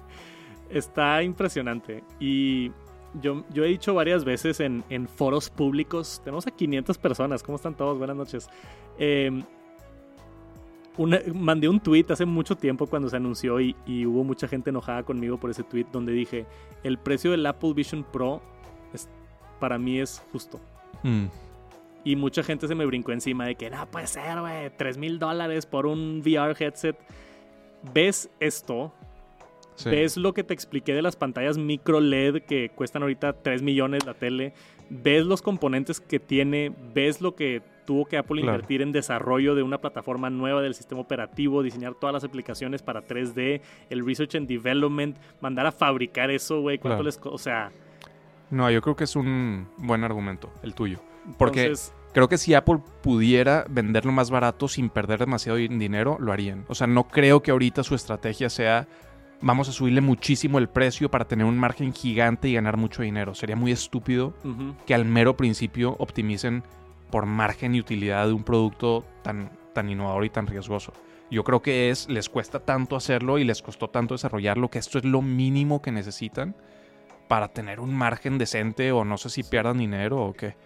Está 0.71 1.23
impresionante. 1.23 2.05
Y 2.21 2.71
yo, 3.21 3.45
yo 3.51 3.65
he 3.65 3.69
dicho 3.69 3.95
varias 3.95 4.25
veces 4.25 4.61
en, 4.61 4.85
en, 4.89 5.09
foros 5.09 5.51
públicos, 5.51 6.21
tenemos 6.23 6.47
a 6.47 6.51
500 6.51 6.99
personas, 6.99 7.43
¿cómo 7.43 7.57
están 7.57 7.75
todos? 7.75 7.99
Buenas 7.99 8.17
noches. 8.17 8.49
Em, 8.99 9.45
mandé 11.35 11.69
un 11.69 11.81
tweet 11.81 12.07
hace 12.11 12.25
mucho 12.25 12.57
tiempo 12.57 12.87
cuando 12.87 13.09
se 13.09 13.17
anunció 13.17 13.61
y, 13.61 13.75
y, 13.87 14.07
hubo 14.07 14.23
mucha 14.23 14.47
gente 14.47 14.71
enojada 14.71 15.03
conmigo 15.03 15.39
por 15.39 15.51
ese 15.51 15.65
tweet 15.65 15.87
donde 15.93 16.13
dije, 16.13 16.47
el 16.83 16.99
precio 16.99 17.33
del 17.33 17.45
Apple 17.47 17.73
Vision 17.75 18.05
Pro 18.05 18.43
para 19.65 19.79
mí 19.79 19.99
es 19.99 20.23
justo. 20.31 20.61
Mm. 21.05 21.25
Y 22.05 22.17
mucha 22.17 22.43
gente 22.43 22.69
se 22.69 22.75
me 22.75 22.85
brincó 22.85 23.13
encima 23.13 23.47
de 23.47 23.55
que 23.55 23.71
no 23.71 23.87
puede 23.87 24.07
ser, 24.07 24.39
güey, 24.39 24.69
3 24.77 24.99
mil 24.99 25.19
dólares 25.19 25.65
por 25.65 25.87
un 25.87 26.21
VR 26.23 26.55
headset. 26.63 26.95
¿Ves 27.95 28.29
esto? 28.41 28.93
¿Ves 29.87 30.19
lo 30.19 30.35
que 30.35 30.45
te 30.45 30.53
expliqué 30.53 30.93
de 30.93 31.01
las 31.01 31.17
pantallas 31.17 31.57
micro 31.57 31.99
LED 32.03 32.43
que 32.43 32.73
cuestan 32.75 33.01
ahorita 33.05 33.33
3 33.33 33.63
millones 33.63 34.05
la 34.05 34.13
tele? 34.13 34.53
¿Ves 34.91 35.25
los 35.25 35.41
componentes 35.41 35.99
que 35.99 36.21
tiene? 36.21 36.71
¿Ves 36.93 37.23
lo 37.23 37.35
que 37.35 37.63
tuvo 37.87 38.05
que 38.05 38.19
Apple 38.19 38.43
invertir 38.43 38.83
en 38.83 38.93
desarrollo 38.93 39.55
de 39.55 39.63
una 39.63 39.79
plataforma 39.79 40.29
nueva 40.29 40.61
del 40.61 40.75
sistema 40.75 41.01
operativo, 41.01 41.63
diseñar 41.63 41.95
todas 41.95 42.13
las 42.13 42.25
aplicaciones 42.25 42.83
para 42.83 43.07
3D, 43.07 43.63
el 43.89 44.05
research 44.05 44.35
and 44.35 44.47
development, 44.47 45.17
mandar 45.41 45.65
a 45.65 45.73
fabricar 45.73 46.31
eso, 46.31 46.61
güey? 46.61 46.77
¿Cuánto 46.77 47.03
les... 47.03 47.19
O 47.23 47.39
sea... 47.39 47.73
No, 48.51 48.71
yo 48.71 48.83
creo 48.83 48.97
que 48.97 49.05
es 49.05 49.17
un 49.17 49.69
buen 49.79 50.05
argumento, 50.05 50.53
el 50.63 50.75
tuyo. 50.75 51.01
Porque 51.39 51.73
creo 52.13 52.29
que 52.29 52.39
si 52.39 52.55
Apple 52.55 52.81
pudiera 53.03 53.65
venderlo 53.69 54.13
más 54.13 54.31
barato 54.31 54.69
sin 54.69 54.91
perder 54.91 55.21
demasiado 55.21 55.57
dinero, 55.57 56.19
lo 56.21 56.33
harían. 56.33 56.65
O 56.69 56.75
sea, 56.75 56.87
no 56.87 57.09
creo 57.09 57.43
que 57.43 57.51
ahorita 57.51 57.83
su 57.83 57.95
estrategia 57.95 58.51
sea 58.51 58.87
vamos 59.41 59.69
a 59.69 59.73
subirle 59.73 60.01
muchísimo 60.01 60.59
el 60.59 60.69
precio 60.69 61.11
para 61.11 61.27
tener 61.27 61.45
un 61.45 61.59
margen 61.59 61.93
gigante 61.93 62.49
y 62.49 62.55
ganar 62.55 62.77
mucho 62.77 63.03
dinero. 63.03 63.35
Sería 63.35 63.57
muy 63.57 63.73
estúpido 63.73 64.35
que 64.87 64.95
al 64.95 65.05
mero 65.05 65.37
principio 65.37 65.97
optimicen 65.99 66.63
por 67.11 67.27
margen 67.27 67.75
y 67.75 67.81
utilidad 67.81 68.27
de 68.27 68.33
un 68.33 68.43
producto 68.43 69.05
tan, 69.23 69.51
tan 69.75 69.91
innovador 69.91 70.25
y 70.25 70.31
tan 70.31 70.47
riesgoso. 70.47 70.93
Yo 71.31 71.45
creo 71.45 71.63
que 71.63 71.91
es, 71.91 72.09
les 72.09 72.29
cuesta 72.29 72.61
tanto 72.61 72.97
hacerlo 72.97 73.39
y 73.39 73.45
les 73.45 73.61
costó 73.61 73.89
tanto 73.89 74.15
desarrollarlo 74.15 74.71
que 74.71 74.79
esto 74.79 74.99
es 74.99 75.05
lo 75.05 75.21
mínimo 75.21 75.83
que 75.83 75.93
necesitan 75.93 76.57
para 77.29 77.49
tener 77.49 77.81
un 77.81 77.95
margen 77.95 78.39
decente 78.39 78.93
o 78.93 79.05
no 79.05 79.19
sé 79.19 79.31
si 79.31 79.43
pierdan 79.43 79.79
dinero 79.79 80.21
o 80.21 80.33
qué. 80.33 80.57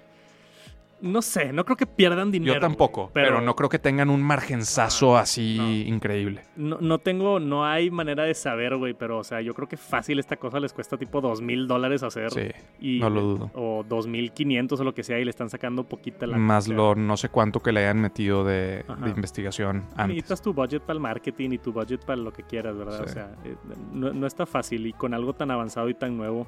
No 1.01 1.23
sé, 1.23 1.53
no 1.53 1.65
creo 1.65 1.77
que 1.77 1.87
pierdan 1.87 2.31
dinero. 2.31 2.55
Yo 2.55 2.61
tampoco, 2.61 3.11
güey, 3.13 3.13
pero, 3.13 3.41
no 3.41 3.55
creo 3.55 3.69
que 3.69 3.79
tengan 3.79 4.11
un 4.11 4.23
margenzazo 4.23 5.17
así 5.17 5.57
no. 5.59 5.71
increíble. 5.71 6.43
No, 6.57 6.79
no 6.81 6.99
tengo, 6.99 7.41
no 7.41 7.65
hay 7.65 7.91
manera 7.91 8.25
de 8.25 8.35
saber, 8.35 8.77
güey, 8.77 8.95
pero 8.95 9.19
o 9.19 9.25
sea, 9.25 9.41
yo 9.41 9.55
creo 9.55 9.69
que 9.69 9.77
fácil 9.77 10.19
esta 10.19 10.37
cosa 10.37 10.61
les 10.61 10.73
cuesta 10.73 10.97
tipo 10.97 11.21
dos 11.21 11.41
mil 11.41 11.67
dólares 11.69 12.03
hacer. 12.03 12.31
Sí, 12.31 12.49
y, 12.81 13.01
no 13.01 13.11
lo 13.11 13.21
dudo. 13.21 13.51
O 13.55 13.85
dos 13.89 14.07
mil 14.07 14.33
quinientos 14.33 14.81
o 14.81 14.85
lo 14.85 14.95
que 14.95 15.03
sea 15.03 15.19
y 15.19 15.25
le 15.25 15.31
están 15.31 15.51
sacando 15.51 15.85
poquita 15.85 16.27
la 16.27 16.37
Más 16.37 16.69
lo 16.69 16.95
no 16.95 17.17
sé 17.17 17.29
cuánto 17.29 17.61
que 17.61 17.73
le 17.73 17.81
hayan 17.81 18.01
metido 18.01 18.45
de, 18.45 18.85
investigación 19.07 19.85
antes. 19.97 20.09
Necesitas 20.09 20.43
tu 20.43 20.53
budget 20.53 20.83
para 20.83 20.95
el 20.95 21.01
marketing 21.01 21.51
y 21.53 21.59
tu 21.59 21.73
budget 21.73 22.05
para 22.05 22.21
lo 22.21 22.33
que 22.33 22.43
quieras, 22.43 22.77
¿verdad? 22.77 22.99
Sí. 22.99 23.05
O 23.05 23.09
sea, 23.09 23.31
eh, 23.45 23.57
no, 23.93 24.13
no 24.13 24.27
está 24.27 24.47
fácil 24.47 24.87
y 24.87 24.93
con 24.93 25.15
algo 25.15 25.33
tan 25.35 25.51
avanzado 25.51 25.89
y 25.89 25.95
tan 25.95 26.17
nuevo. 26.17 26.47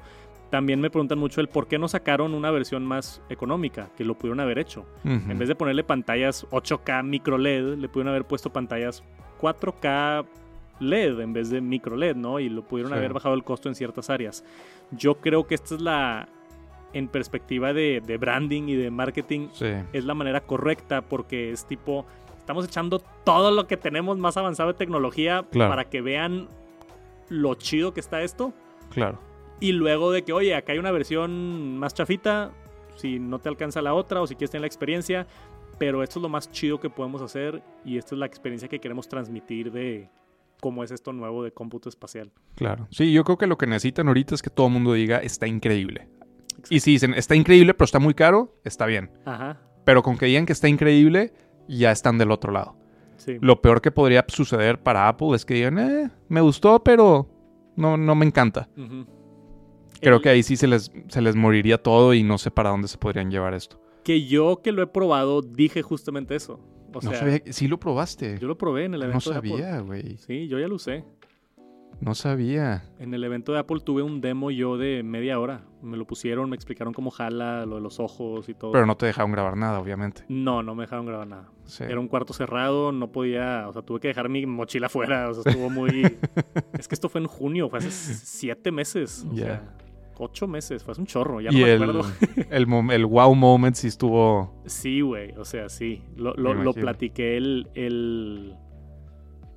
También 0.51 0.79
me 0.81 0.89
preguntan 0.91 1.17
mucho 1.17 1.41
el 1.41 1.47
por 1.47 1.67
qué 1.67 1.79
no 1.79 1.87
sacaron 1.87 2.33
una 2.35 2.51
versión 2.51 2.85
más 2.85 3.21
económica, 3.29 3.89
que 3.97 4.03
lo 4.05 4.15
pudieron 4.15 4.39
haber 4.41 4.59
hecho. 4.59 4.85
En 5.03 5.39
vez 5.39 5.47
de 5.47 5.55
ponerle 5.55 5.83
pantallas 5.83 6.45
8K 6.51 7.03
micro 7.03 7.37
LED, 7.37 7.77
le 7.77 7.87
pudieron 7.89 8.09
haber 8.09 8.25
puesto 8.25 8.51
pantallas 8.51 9.01
4K 9.39 10.25
LED 10.79 11.19
en 11.21 11.31
vez 11.33 11.49
de 11.49 11.61
micro 11.61 11.95
LED, 11.95 12.15
¿no? 12.17 12.39
Y 12.39 12.49
lo 12.49 12.63
pudieron 12.63 12.91
Sí. 12.91 12.97
haber 12.97 13.13
bajado 13.13 13.33
el 13.35 13.43
costo 13.43 13.69
en 13.69 13.75
ciertas 13.75 14.09
áreas. 14.09 14.43
Yo 14.91 15.15
creo 15.21 15.47
que 15.47 15.55
esta 15.55 15.75
es 15.75 15.81
la, 15.81 16.27
en 16.93 17.07
perspectiva 17.07 17.71
de, 17.71 18.01
de 18.05 18.17
branding 18.17 18.63
y 18.63 18.75
de 18.75 18.91
marketing, 18.91 19.47
Sí, 19.53 19.67
es 19.93 20.03
la 20.05 20.13
manera 20.15 20.41
correcta 20.41 21.01
porque 21.01 21.51
es 21.51 21.65
tipo, 21.65 22.05
estamos 22.39 22.65
echando 22.65 22.99
todo 23.23 23.51
lo 23.51 23.67
que 23.67 23.77
tenemos 23.77 24.17
más 24.17 24.35
avanzado 24.35 24.73
de 24.73 24.77
tecnología 24.77 25.45
Claro. 25.49 25.69
para 25.71 25.85
que 25.85 26.01
vean 26.01 26.49
lo 27.29 27.53
chido 27.55 27.93
que 27.93 28.01
está 28.01 28.21
esto. 28.21 28.51
claro. 28.89 29.17
Y 29.61 29.71
luego 29.71 30.11
de 30.11 30.23
que, 30.23 30.33
oye, 30.33 30.55
acá 30.55 30.73
hay 30.73 30.79
una 30.79 30.91
versión 30.91 31.77
más 31.77 31.93
chafita, 31.93 32.51
si 32.95 33.19
no 33.19 33.39
te 33.39 33.47
alcanza 33.47 33.81
la 33.81 33.93
otra 33.93 34.19
o 34.21 34.27
si 34.27 34.35
quieres 34.35 34.51
tener 34.51 34.61
la 34.61 34.67
experiencia, 34.67 35.27
pero 35.77 36.03
esto 36.03 36.19
es 36.19 36.23
lo 36.23 36.29
más 36.29 36.51
chido 36.51 36.79
que 36.79 36.89
podemos 36.89 37.21
hacer 37.21 37.63
y 37.85 37.97
esta 37.97 38.15
es 38.15 38.19
la 38.19 38.25
experiencia 38.25 38.67
que 38.67 38.79
queremos 38.79 39.07
transmitir 39.07 39.71
de 39.71 40.09
cómo 40.59 40.83
es 40.83 40.91
esto 40.91 41.13
nuevo 41.13 41.43
de 41.43 41.51
cómputo 41.51 41.89
espacial. 41.89 42.31
Claro. 42.55 42.87
Sí, 42.91 43.11
yo 43.13 43.23
creo 43.23 43.37
que 43.37 43.47
lo 43.47 43.57
que 43.57 43.65
necesitan 43.67 44.07
ahorita 44.07 44.35
es 44.35 44.41
que 44.41 44.49
todo 44.49 44.67
el 44.67 44.73
mundo 44.73 44.93
diga 44.93 45.19
está 45.19 45.47
increíble. 45.47 46.07
Y 46.69 46.81
si 46.81 46.91
dicen 46.91 47.13
está 47.15 47.35
increíble, 47.35 47.73
pero 47.73 47.85
está 47.85 47.97
muy 47.99 48.13
caro, 48.13 48.55
está 48.63 48.85
bien. 48.85 49.09
Ajá, 49.25 49.59
Pero 49.85 50.03
con 50.03 50.17
que 50.17 50.27
digan 50.27 50.45
que 50.45 50.53
está 50.53 50.67
increíble, 50.67 51.33
ya 51.67 51.91
están 51.91 52.17
del 52.19 52.29
otro 52.31 52.51
lado. 52.51 52.75
sí. 53.17 53.37
Lo 53.41 53.61
peor 53.61 53.81
que 53.81 53.91
podría 53.91 54.25
suceder 54.27 54.81
para 54.81 55.07
Apple 55.07 55.35
es 55.35 55.45
que 55.45 55.53
digan, 55.55 55.79
eh, 55.79 56.09
me 56.29 56.41
gustó, 56.41 56.83
pero 56.83 57.27
no, 57.75 57.97
no 57.97 58.13
me 58.15 58.25
encanta. 58.25 58.69
Ujú. 58.77 59.05
Creo 60.01 60.17
El- 60.17 60.21
que 60.21 60.29
ahí 60.29 60.43
sí 60.43 60.57
se 60.57 60.67
les, 60.67 60.91
se 61.07 61.21
les 61.21 61.35
moriría 61.35 61.77
todo 61.81 62.13
y 62.13 62.23
no 62.23 62.37
sé 62.37 62.51
para 62.51 62.69
dónde 62.69 62.87
se 62.87 62.97
podrían 62.97 63.29
llevar 63.31 63.53
esto. 63.53 63.79
Que 64.03 64.25
yo 64.25 64.61
que 64.63 64.71
lo 64.71 64.81
he 64.81 64.87
probado 64.87 65.41
dije 65.41 65.81
justamente 65.83 66.35
eso. 66.35 66.59
O 66.93 66.95
no 66.95 67.01
sea, 67.11 67.19
sabía, 67.19 67.41
sí 67.51 67.67
lo 67.67 67.79
probaste. 67.79 68.37
yo 68.39 68.47
lo 68.47 68.57
probé 68.57 68.85
en 68.85 68.95
el 68.95 68.99
no 69.01 69.05
evento 69.07 69.29
de 69.31 69.37
Apple. 69.37 69.51
sabía, 69.51 69.79
güey. 69.79 70.17
Sí, 70.17 70.47
yo 70.47 70.59
ya 70.59 70.67
lo 70.67 70.75
usé. 70.75 71.05
No 71.99 72.15
sabía. 72.15 72.83
En 72.97 73.13
el 73.13 73.23
evento 73.23 73.53
de 73.53 73.59
Apple 73.59 73.79
tuve 73.85 74.01
un 74.01 74.21
demo 74.21 74.49
yo 74.49 74.75
de 74.75 75.03
media 75.03 75.39
hora. 75.39 75.65
Me 75.83 75.97
lo 75.97 76.07
pusieron, 76.07 76.49
me 76.49 76.55
explicaron 76.55 76.93
cómo 76.95 77.11
jala, 77.11 77.65
lo 77.67 77.75
de 77.75 77.81
los 77.81 77.99
ojos 77.99 78.49
y 78.49 78.55
todo. 78.55 78.71
Pero 78.71 78.87
no 78.87 78.97
te 78.97 79.05
dejaron 79.05 79.31
grabar 79.31 79.55
nada, 79.55 79.79
obviamente. 79.79 80.23
No, 80.27 80.63
no 80.63 80.73
me 80.73 80.83
dejaron 80.85 81.05
grabar 81.05 81.27
nada. 81.27 81.51
Sí. 81.65 81.83
Era 81.83 81.99
un 81.99 82.07
cuarto 82.07 82.33
cerrado, 82.33 82.91
no 82.91 83.11
podía, 83.11 83.67
o 83.69 83.73
sea, 83.73 83.83
tuve 83.83 83.99
que 83.99 84.07
dejar 84.07 84.29
mi 84.29 84.47
mochila 84.47 84.87
afuera, 84.87 85.29
o 85.29 85.33
sea, 85.35 85.43
estuvo 85.51 85.69
muy... 85.69 86.01
es 86.73 86.87
que 86.87 86.95
esto 86.95 87.07
fue 87.07 87.21
en 87.21 87.27
junio, 87.27 87.69
fue 87.69 87.77
hace 87.79 87.91
siete 87.91 88.71
meses, 88.71 89.23
o 89.29 89.33
Ya. 89.35 89.45
sea, 89.45 89.77
ocho 90.17 90.47
meses, 90.47 90.83
fue 90.83 90.91
hace 90.91 91.01
un 91.01 91.07
chorro, 91.07 91.41
ya 91.41 91.51
no 91.51 91.57
y 91.57 91.63
me 91.63 91.73
el, 91.73 91.83
acuerdo. 91.83 92.11
el, 92.51 92.91
el 92.91 93.05
wow 93.05 93.35
moment 93.35 93.75
sí 93.75 93.87
estuvo... 93.87 94.61
Sí, 94.65 95.01
güey, 95.01 95.31
o 95.37 95.45
sea, 95.45 95.69
sí, 95.69 96.03
lo, 96.15 96.33
lo, 96.35 96.53
Me 96.53 96.73
platiqué 96.73 97.37
el... 97.37 97.67
el... 97.73 98.55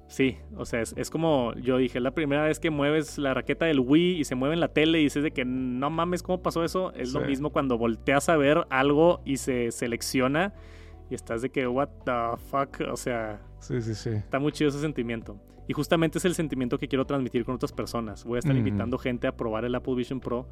Sí, 0.06 0.36
o 0.56 0.64
sea, 0.64 0.80
es, 0.80 0.94
es 0.96 1.10
como 1.10 1.54
yo 1.54 1.76
dije, 1.78 1.98
la 1.98 2.12
primera 2.12 2.44
vez 2.44 2.60
que 2.60 2.70
mueves 2.70 3.18
la 3.18 3.34
raqueta 3.34 3.66
del 3.66 3.80
Wii 3.80 4.20
y 4.20 4.24
se 4.24 4.36
mueve 4.36 4.54
en 4.54 4.60
la 4.60 4.68
tele 4.68 5.00
y 5.00 5.04
dices 5.04 5.24
de 5.24 5.32
que 5.32 5.44
no 5.44 5.90
mames, 5.90 6.22
¿cómo 6.22 6.40
pasó 6.40 6.62
eso? 6.62 6.92
Es 6.94 7.12
lo 7.12 7.20
mismo 7.22 7.50
cuando 7.50 7.78
volteas 7.78 8.28
a 8.28 8.36
ver 8.36 8.64
algo 8.70 9.22
y 9.24 9.38
se 9.38 9.72
selecciona 9.72 10.54
y 11.10 11.14
estás 11.14 11.42
de 11.42 11.50
que, 11.50 11.66
what 11.66 11.88
the 12.04 12.36
fuck, 12.50 12.80
o 12.90 12.96
sea, 12.96 13.40
Sí, 13.64 13.80
sí, 13.80 13.94
sí. 13.94 14.10
Está 14.10 14.38
muy 14.38 14.52
chido 14.52 14.68
ese 14.68 14.80
sentimiento. 14.80 15.40
Y 15.66 15.72
justamente 15.72 16.18
es 16.18 16.24
el 16.26 16.34
sentimiento 16.34 16.78
que 16.78 16.86
quiero 16.86 17.06
transmitir 17.06 17.46
con 17.46 17.54
otras 17.54 17.72
personas. 17.72 18.24
Voy 18.24 18.36
a 18.36 18.38
estar 18.40 18.54
invitando 18.54 18.98
gente 18.98 19.26
a 19.26 19.34
probar 19.34 19.64
el 19.64 19.74
Apple 19.74 19.94
Vision 19.94 20.20
Pro 20.20 20.46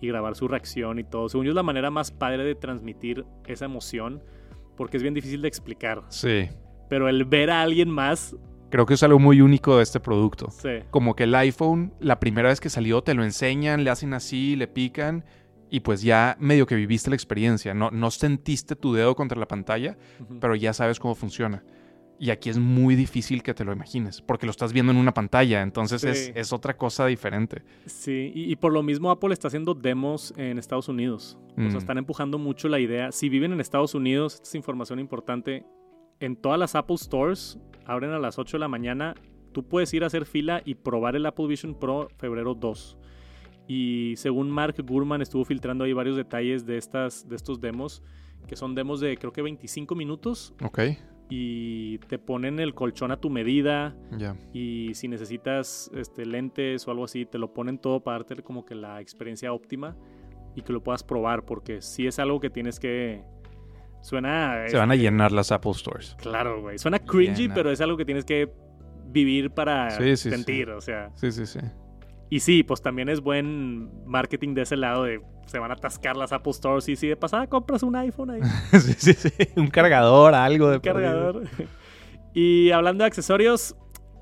y 0.00 0.08
grabar 0.08 0.34
su 0.34 0.48
reacción 0.48 0.98
y 0.98 1.04
todo. 1.04 1.28
Según 1.28 1.46
yo 1.46 1.52
es 1.52 1.54
la 1.54 1.62
manera 1.62 1.90
más 1.92 2.10
padre 2.10 2.42
de 2.42 2.56
transmitir 2.56 3.24
esa 3.46 3.66
emoción 3.66 4.20
porque 4.76 4.96
es 4.96 5.02
bien 5.04 5.14
difícil 5.14 5.42
de 5.42 5.48
explicar. 5.48 6.02
Sí. 6.08 6.48
Pero 6.88 7.08
el 7.08 7.24
ver 7.24 7.50
a 7.50 7.62
alguien 7.62 7.90
más, 7.90 8.34
Creo 8.70 8.84
que 8.84 8.94
es 8.94 9.02
algo 9.02 9.18
muy 9.18 9.40
único 9.40 9.76
de 9.78 9.82
este 9.84 10.00
producto. 10.00 10.50
sí. 10.50 10.80
Como 10.90 11.14
que 11.14 11.24
el 11.24 11.34
iPhone, 11.36 11.94
la 12.00 12.18
primera 12.20 12.48
vez 12.48 12.60
que 12.60 12.68
salió, 12.68 13.02
te 13.02 13.14
lo 13.14 13.24
enseñan, 13.24 13.84
le 13.84 13.90
hacen 13.90 14.12
así, 14.12 14.56
le 14.56 14.66
pican 14.66 15.24
y 15.70 15.80
pues 15.80 16.02
ya 16.02 16.36
medio 16.40 16.66
que 16.66 16.74
viviste 16.74 17.10
la 17.10 17.16
experiencia. 17.16 17.74
No, 17.74 17.90
no 17.90 18.10
sentiste 18.10 18.76
tu 18.76 18.92
dedo 18.94 19.14
contra 19.14 19.38
la 19.38 19.46
pantalla, 19.48 19.96
pero 20.40 20.54
ya 20.54 20.72
sabes 20.72 20.98
cómo 20.98 21.14
funciona. 21.14 21.64
Y 22.20 22.30
aquí 22.30 22.50
es 22.50 22.58
muy 22.58 22.96
difícil 22.96 23.44
que 23.44 23.54
te 23.54 23.64
lo 23.64 23.72
imagines, 23.72 24.22
porque 24.22 24.44
lo 24.46 24.50
estás 24.50 24.72
viendo 24.72 24.90
en 24.90 24.98
una 24.98 25.14
pantalla, 25.14 25.62
entonces 25.62 26.02
es, 26.02 26.26
Sí. 26.26 26.32
es 26.34 26.52
otra 26.52 26.76
cosa 26.76 27.06
diferente. 27.06 27.62
Sí, 27.86 28.32
y, 28.34 28.50
y 28.50 28.56
por 28.56 28.72
lo 28.72 28.82
mismo 28.82 29.10
Apple 29.12 29.32
está 29.32 29.46
haciendo 29.46 29.72
demos 29.74 30.34
en 30.36 30.58
Estados 30.58 30.88
Unidos. 30.88 31.38
O 31.56 31.60
Mm. 31.60 31.70
sea, 31.70 31.78
están 31.78 31.96
empujando 31.98 32.36
mucho 32.38 32.68
la 32.68 32.80
idea. 32.80 33.12
Si 33.12 33.28
viven 33.28 33.52
en 33.52 33.60
Estados 33.60 33.94
Unidos, 33.94 34.34
esta 34.34 34.48
es 34.48 34.54
información 34.56 34.98
importante. 34.98 35.64
En 36.18 36.34
todas 36.34 36.58
las 36.58 36.74
Apple 36.74 36.96
Stores, 36.98 37.56
abren 37.86 38.10
a 38.10 38.18
las 38.18 38.36
8 38.40 38.56
de 38.56 38.60
la 38.60 38.68
mañana. 38.68 39.14
Tú 39.52 39.62
puedes 39.68 39.94
ir 39.94 40.02
a 40.02 40.08
hacer 40.08 40.26
fila 40.26 40.60
y 40.64 40.74
probar 40.74 41.14
el 41.14 41.24
Apple 41.24 41.46
Vision 41.46 41.78
Pro 41.78 42.08
febrero 42.18 42.54
2. 42.54 42.98
Y 43.68 44.14
según 44.16 44.50
Mark 44.50 44.74
Gurman 44.84 45.20
estuvo 45.22 45.44
filtrando 45.44 45.84
ahí 45.84 45.92
varios 45.92 46.16
detalles 46.16 46.64
de, 46.66 46.78
estas, 46.78 47.28
de 47.28 47.36
estos 47.36 47.60
demos, 47.60 48.02
que 48.46 48.56
son 48.56 48.74
demos 48.74 48.98
de 49.00 49.16
creo 49.18 49.30
que 49.32 49.42
25 49.42 49.94
minutos 49.94 50.54
Ok, 50.64 50.78
y 51.28 51.98
te 52.08 52.18
ponen 52.18 52.58
el 52.60 52.74
colchón 52.74 53.10
a 53.12 53.18
tu 53.20 53.28
medida 53.28 53.94
ya. 54.16 54.34
y 54.54 54.94
si 54.94 55.06
necesitas 55.08 55.90
este, 55.94 56.24
lentes 56.24 56.88
o 56.88 56.90
algo 56.90 57.04
así, 57.04 57.26
te 57.26 57.36
lo 57.36 57.52
ponen 57.52 57.76
todo 57.78 58.00
para 58.02 58.20
darte 58.24 58.42
como 58.42 58.64
que 58.64 58.74
la 58.74 59.02
experiencia 59.02 59.52
óptima 59.52 59.94
y 60.54 60.62
que 60.62 60.72
lo 60.72 60.82
puedas 60.82 61.02
probar, 61.04 61.44
porque 61.44 61.82
si 61.82 62.06
es 62.06 62.18
algo 62.18 62.40
que 62.40 62.48
tienes 62.50 62.80
que... 62.80 63.22
Suena... 64.00 64.66
Se 64.68 64.76
van 64.78 64.90
a 64.90 64.96
llenar 64.96 65.30
las 65.32 65.52
Apple 65.52 65.74
Stores. 65.74 66.16
Claro, 66.20 66.62
güey. 66.62 66.78
Suena 66.78 66.98
cringy, 67.00 67.42
Llena. 67.42 67.54
pero 67.54 67.70
es 67.70 67.80
algo 67.80 67.96
que 67.96 68.04
tienes 68.04 68.24
que 68.24 68.50
vivir 69.08 69.50
para 69.50 69.90
Sí, 69.90 70.16
sí, 70.16 70.16
sí. 70.16 70.30
sentir, 70.30 70.70
o 70.70 70.80
sea... 70.80 71.10
Sí, 71.16 71.30
sí, 71.32 71.44
sí. 71.46 71.58
Y 72.30 72.40
sí, 72.40 72.62
pues 72.62 72.82
también 72.82 73.08
es 73.08 73.20
buen 73.20 73.90
marketing 74.06 74.54
de 74.54 74.62
ese 74.62 74.76
lado 74.76 75.04
de 75.04 75.20
se 75.46 75.58
van 75.58 75.70
a 75.70 75.74
atascar 75.74 76.14
las 76.16 76.32
Apple 76.32 76.52
Stores 76.52 76.86
y 76.90 76.96
si 76.96 77.08
de 77.08 77.16
pasada 77.16 77.46
compras 77.46 77.82
un 77.82 77.96
iPhone 77.96 78.30
ahí. 78.30 78.40
sí, 78.72 78.92
sí, 78.98 79.12
sí. 79.14 79.30
Un 79.56 79.68
cargador, 79.68 80.34
algo 80.34 80.68
de 80.68 80.74
un 80.76 80.80
cargador. 80.82 81.42
y 82.34 82.70
hablando 82.70 83.04
de 83.04 83.08
accesorios, 83.08 83.74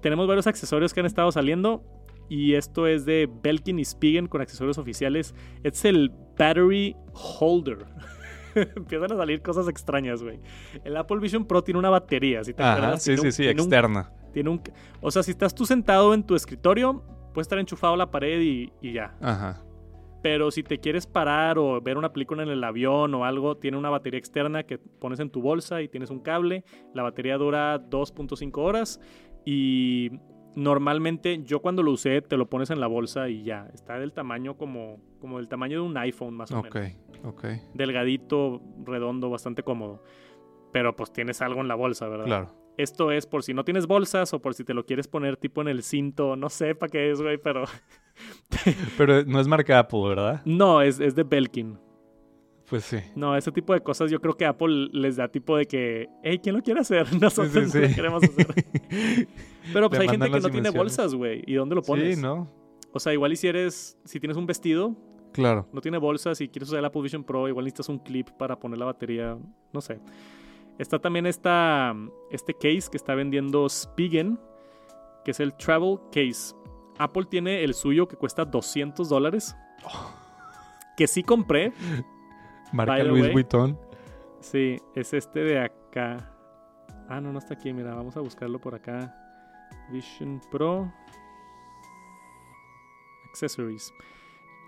tenemos 0.03 0.27
varios 0.29 0.47
accesorios 0.47 0.95
que 0.95 1.01
han 1.01 1.07
estado 1.07 1.33
saliendo. 1.33 1.83
Y 2.29 2.55
esto 2.55 2.87
es 2.89 3.05
de 3.05 3.29
Belkin 3.43 3.79
y 3.79 3.85
Spigen 3.85 4.27
con 4.27 4.41
accesorios 4.41 4.79
oficiales. 4.79 5.35
Es 5.63 5.85
el 5.85 6.11
Battery 6.39 6.97
Holder. 7.13 7.87
Empiezan 8.55 9.13
a 9.13 9.17
salir 9.17 9.43
cosas 9.43 9.69
extrañas, 9.69 10.23
güey. 10.23 10.41
El 10.85 10.97
Apple 10.97 11.19
Vision 11.21 11.45
Pro 11.45 11.63
tiene 11.63 11.79
una 11.79 11.91
batería, 11.91 12.43
si 12.43 12.53
te 12.55 12.63
Ajá, 12.63 12.73
acuerdas. 12.75 13.03
sí, 13.03 13.15
Tiene 13.15 13.21
sí, 13.21 13.27
un- 13.27 13.33
sí, 13.33 13.43
tiene 13.43 13.53
un- 13.63 13.67
externa. 13.67 14.13
tiene 14.33 14.51
un- 14.51 14.63
o 15.01 15.11
sea, 15.11 15.23
si 15.23 15.31
estás 15.33 15.55
tú 15.55 15.67
sentado 15.67 16.15
en 16.15 16.23
tu 16.25 16.35
escritorio, 16.35 17.03
puede 17.37 17.43
estar 17.43 17.59
enchufado 17.59 17.93
a 17.93 17.97
la 17.99 18.11
pared 18.11 18.41
y, 18.41 18.73
y 18.81 18.95
ya. 18.95 19.15
Ajá. 19.21 19.63
Pero 20.23 20.51
si 20.51 20.63
te 20.63 20.79
quieres 20.79 21.07
parar 21.07 21.59
o 21.59 21.83
ver 21.83 21.99
una 21.99 22.11
película 22.15 22.43
en 22.43 22.49
el 22.49 22.65
avión 22.65 23.15
o 23.15 23.27
algo, 23.27 23.59
tiene 23.59 23.77
una 23.77 23.91
batería 23.91 24.19
externa 24.19 24.63
que 24.63 24.79
pones 24.79 25.21
en 25.21 25.29
tu 25.29 25.43
bolsa 25.43 25.83
y 25.83 25.89
tienes 25.89 26.09
un 26.09 26.21
cable. 26.21 26.65
La 26.95 27.03
batería 27.03 27.37
dura 27.37 27.79
2.5 27.79 28.57
horas 28.57 29.01
y 29.45 30.13
normalmente 30.55 31.43
yo 31.43 31.61
cuando 31.61 31.83
lo 31.83 31.91
usé 31.91 32.23
te 32.23 32.39
lo 32.39 32.49
pones 32.49 32.71
en 32.71 32.81
la 32.81 32.87
bolsa 32.87 33.29
y 33.29 33.43
ya. 33.43 33.69
Está 33.75 33.99
del 33.99 34.15
tamaño 34.15 34.57
como, 34.57 34.97
como 35.21 35.37
del 35.37 35.49
tamaño 35.49 35.83
de 35.83 35.87
un 35.87 35.99
iPhone 35.99 36.33
más 36.33 36.51
o 36.53 36.63
menos. 36.63 36.97
ok. 37.23 37.45
Delgadito, 37.75 38.63
redondo, 38.83 39.29
bastante 39.29 39.63
cómodo. 39.63 40.03
Pero 40.73 40.97
pues 40.97 41.13
tienes 41.13 41.43
algo 41.43 41.61
en 41.61 41.69
la 41.69 41.75
bolsa, 41.75 42.09
¿verdad? 42.09 42.25
Claro. 42.25 42.66
Esto 42.77 43.11
es 43.11 43.27
por 43.27 43.43
si 43.43 43.55
no 43.55 43.65
tienes 43.65 43.87
bolsas 43.87 44.33
o 44.35 44.41
por 44.41 44.55
si 44.55 44.65
te 44.65 44.75
lo 44.75 44.85
quieres 44.85 45.09
poner 45.09 45.37
tipo 45.37 45.61
en 45.63 45.69
el 45.69 45.83
cinto. 45.83 46.37
No 46.37 46.49
sé 46.51 46.75
para 46.75 46.91
qué 46.91 47.11
es, 47.11 47.21
güey, 47.21 47.39
pero... 47.39 47.65
Pero 48.97 49.25
no 49.25 49.39
es 49.41 49.47
marca 49.47 49.79
Apple, 49.79 50.01
¿verdad? 50.09 50.41
No, 50.47 50.81
es, 50.81 51.01
es 51.01 51.15
de 51.15 51.23
Belkin. 51.23 51.79
Pues 52.69 52.85
sí. 52.85 52.97
No, 53.15 53.37
ese 53.37 53.53
tipo 53.53 53.75
de 53.75 53.81
cosas 53.81 54.11
yo 54.11 54.21
creo 54.21 54.35
que 54.35 54.47
Apple 54.47 54.89
les 54.93 55.17
da 55.17 55.29
tipo 55.29 55.57
de 55.57 55.67
que, 55.67 56.09
hey, 56.23 56.41
¿quién 56.43 56.57
lo 56.57 56.63
quiere 56.63 56.81
hacer? 56.81 57.07
Nosotros 57.21 57.53
Sí, 57.53 57.71
sí, 57.71 57.81
lo 57.81 57.89
sí. 57.89 57.95
queremos 57.95 58.23
hacer. 58.25 58.47
Pero 59.73 59.89
pues 59.91 59.99
Le 59.99 60.05
hay 60.05 60.09
gente 60.09 60.31
que 60.31 60.41
no 60.41 60.49
tiene 60.49 60.71
bolsas, 60.71 61.15
güey. 61.15 61.43
¿Y 61.47 61.55
dónde 61.55 61.75
lo 61.75 61.83
pones? 61.83 62.17
Sí, 62.17 62.23
¿no? 62.23 62.51
O 62.93 62.99
sea, 62.99 63.13
igual 63.13 63.33
y 63.33 63.37
si 63.37 63.47
eres, 63.47 63.99
si 64.05 64.19
tienes 64.19 64.37
un 64.39 64.47
vestido, 64.47 64.97
Claro. 65.37 65.69
No 65.71 65.83
tiene 65.83 65.99
bolsa. 65.99 66.35
Si 66.35 66.49
quieres 66.49 66.69
usar 66.69 66.79
el 66.79 66.87
Apple 66.87 67.03
Vision 67.03 67.23
Pro, 67.23 67.47
igual 67.47 67.67
necesitas 67.67 67.91
un 67.91 67.99
clip 67.99 68.31
para 68.39 68.59
poner 68.59 68.79
la 68.79 68.87
batería. 68.87 69.37
No 69.73 69.81
sé. 69.83 69.99
Está 70.79 70.99
también 70.99 71.27
esta, 71.27 71.95
este 72.31 72.53
case 72.55 72.91
que 72.91 72.97
está 72.97 73.15
vendiendo 73.15 73.69
Spigen, 73.69 74.39
que 75.25 75.31
es 75.31 75.41
el 75.41 75.55
Travel 75.55 75.99
Case. 76.13 76.55
Apple 76.99 77.25
tiene 77.29 77.65
el 77.65 77.75
suyo 77.75 78.07
que 78.07 78.17
cuesta 78.17 78.45
200 78.45 79.09
dólares. 79.09 79.57
Que 80.97 81.07
sí 81.07 81.23
compré. 81.23 81.73
Marca 82.73 83.03
Luis. 83.05 83.33
Vuitton. 83.33 83.79
Sí, 84.41 84.79
es 84.95 85.13
este 85.13 85.41
de 85.41 85.61
acá. 85.61 86.33
Ah, 87.09 87.21
no, 87.21 87.33
no 87.33 87.39
está 87.39 87.55
aquí. 87.55 87.73
Mira, 87.73 87.95
vamos 87.95 88.17
a 88.17 88.21
buscarlo 88.21 88.59
por 88.59 88.75
acá. 88.75 89.15
Vision 89.91 90.41
Pro. 90.51 90.93
Accessories. 93.31 93.93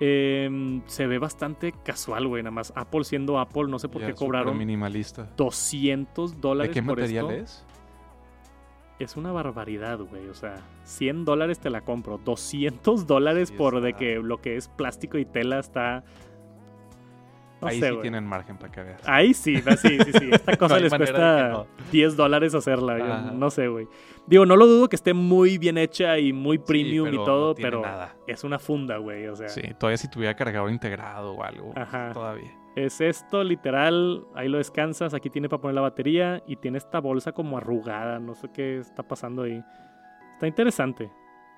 Em, 0.00 0.82
se 0.86 1.06
ve 1.06 1.18
bastante 1.18 1.72
casual, 1.84 2.28
güey. 2.28 2.42
Nada 2.42 2.52
más 2.52 2.72
Apple 2.76 3.02
siendo 3.04 3.38
Apple, 3.40 3.64
no 3.68 3.78
sé 3.78 3.88
por 3.88 4.00
Ya, 4.00 4.08
qué 4.08 4.14
cobraron 4.14 4.56
minimalista. 4.56 5.28
200 5.36 6.34
¿De 6.34 6.40
dólares 6.40 6.72
qué 6.72 6.82
por 6.82 6.96
material 6.98 7.30
esto. 7.30 7.42
es? 7.42 7.64
Es 9.00 9.16
una 9.16 9.32
barbaridad, 9.32 9.98
güey. 10.00 10.28
O 10.28 10.34
sea, 10.34 10.56
100 10.84 11.24
dólares 11.24 11.58
te 11.60 11.70
la 11.70 11.80
compro. 11.82 12.18
200 12.18 13.06
dólares 13.06 13.48
Sí, 13.48 13.54
por 13.56 13.80
de 13.80 13.94
que 13.94 14.16
lo 14.16 14.40
que 14.40 14.56
es 14.56 14.68
plástico 14.68 15.18
y 15.18 15.24
tela 15.24 15.58
está. 15.58 16.04
No 17.60 17.68
Ahí 17.68 17.80
sé, 17.80 17.90
sí 17.90 17.96
tienen 18.02 18.24
margen 18.26 18.56
para 18.56 18.70
que 18.70 18.82
veas. 18.82 19.02
Ahí 19.06 19.34
sí, 19.34 19.60
no, 19.66 19.76
sí, 19.76 19.98
sí, 19.98 20.12
sí. 20.12 20.28
Esta 20.32 20.56
cosa 20.58 20.78
les 20.78 20.94
cuesta 20.94 21.66
que 21.76 21.90
10 21.90 22.16
dólares 22.16 22.54
hacerla. 22.54 22.98
yo 22.98 23.32
no 23.32 23.50
sé, 23.50 23.66
güey. 23.68 23.88
Digo, 24.26 24.46
no 24.46 24.56
lo 24.56 24.66
dudo 24.66 24.88
que 24.88 24.96
esté 24.96 25.12
muy 25.14 25.58
bien 25.58 25.76
hecha 25.78 26.18
y 26.18 26.32
muy 26.32 26.58
premium 26.58 27.08
y 27.08 27.16
no 27.16 27.24
todo, 27.24 27.54
pero 27.54 27.80
nada. 27.82 28.14
es 28.26 28.44
una 28.44 28.58
funda, 28.58 28.98
güey. 28.98 29.26
O 29.26 29.34
sea, 29.34 29.48
Sí, 29.48 29.62
todavía 29.78 29.96
si 29.96 30.08
tuviera 30.08 30.34
cargador 30.34 30.70
integrado 30.70 31.32
o 31.32 31.42
algo. 31.42 31.72
Ajá. 31.74 32.12
Todavía. 32.12 32.52
es 32.76 33.00
esto, 33.00 33.42
literal. 33.42 34.24
Ahí 34.34 34.48
lo 34.48 34.58
descansas. 34.58 35.12
Aquí 35.14 35.28
tiene 35.30 35.48
para 35.48 35.60
poner 35.62 35.74
la 35.74 35.80
batería 35.80 36.42
y 36.46 36.56
tiene 36.56 36.78
esta 36.78 37.00
bolsa 37.00 37.32
como 37.32 37.56
arrugada. 37.58 38.20
No 38.20 38.34
sé 38.34 38.48
qué 38.52 38.78
está 38.78 39.02
pasando 39.02 39.42
ahí. 39.42 39.60
Está 40.34 40.46
interesante. 40.46 41.10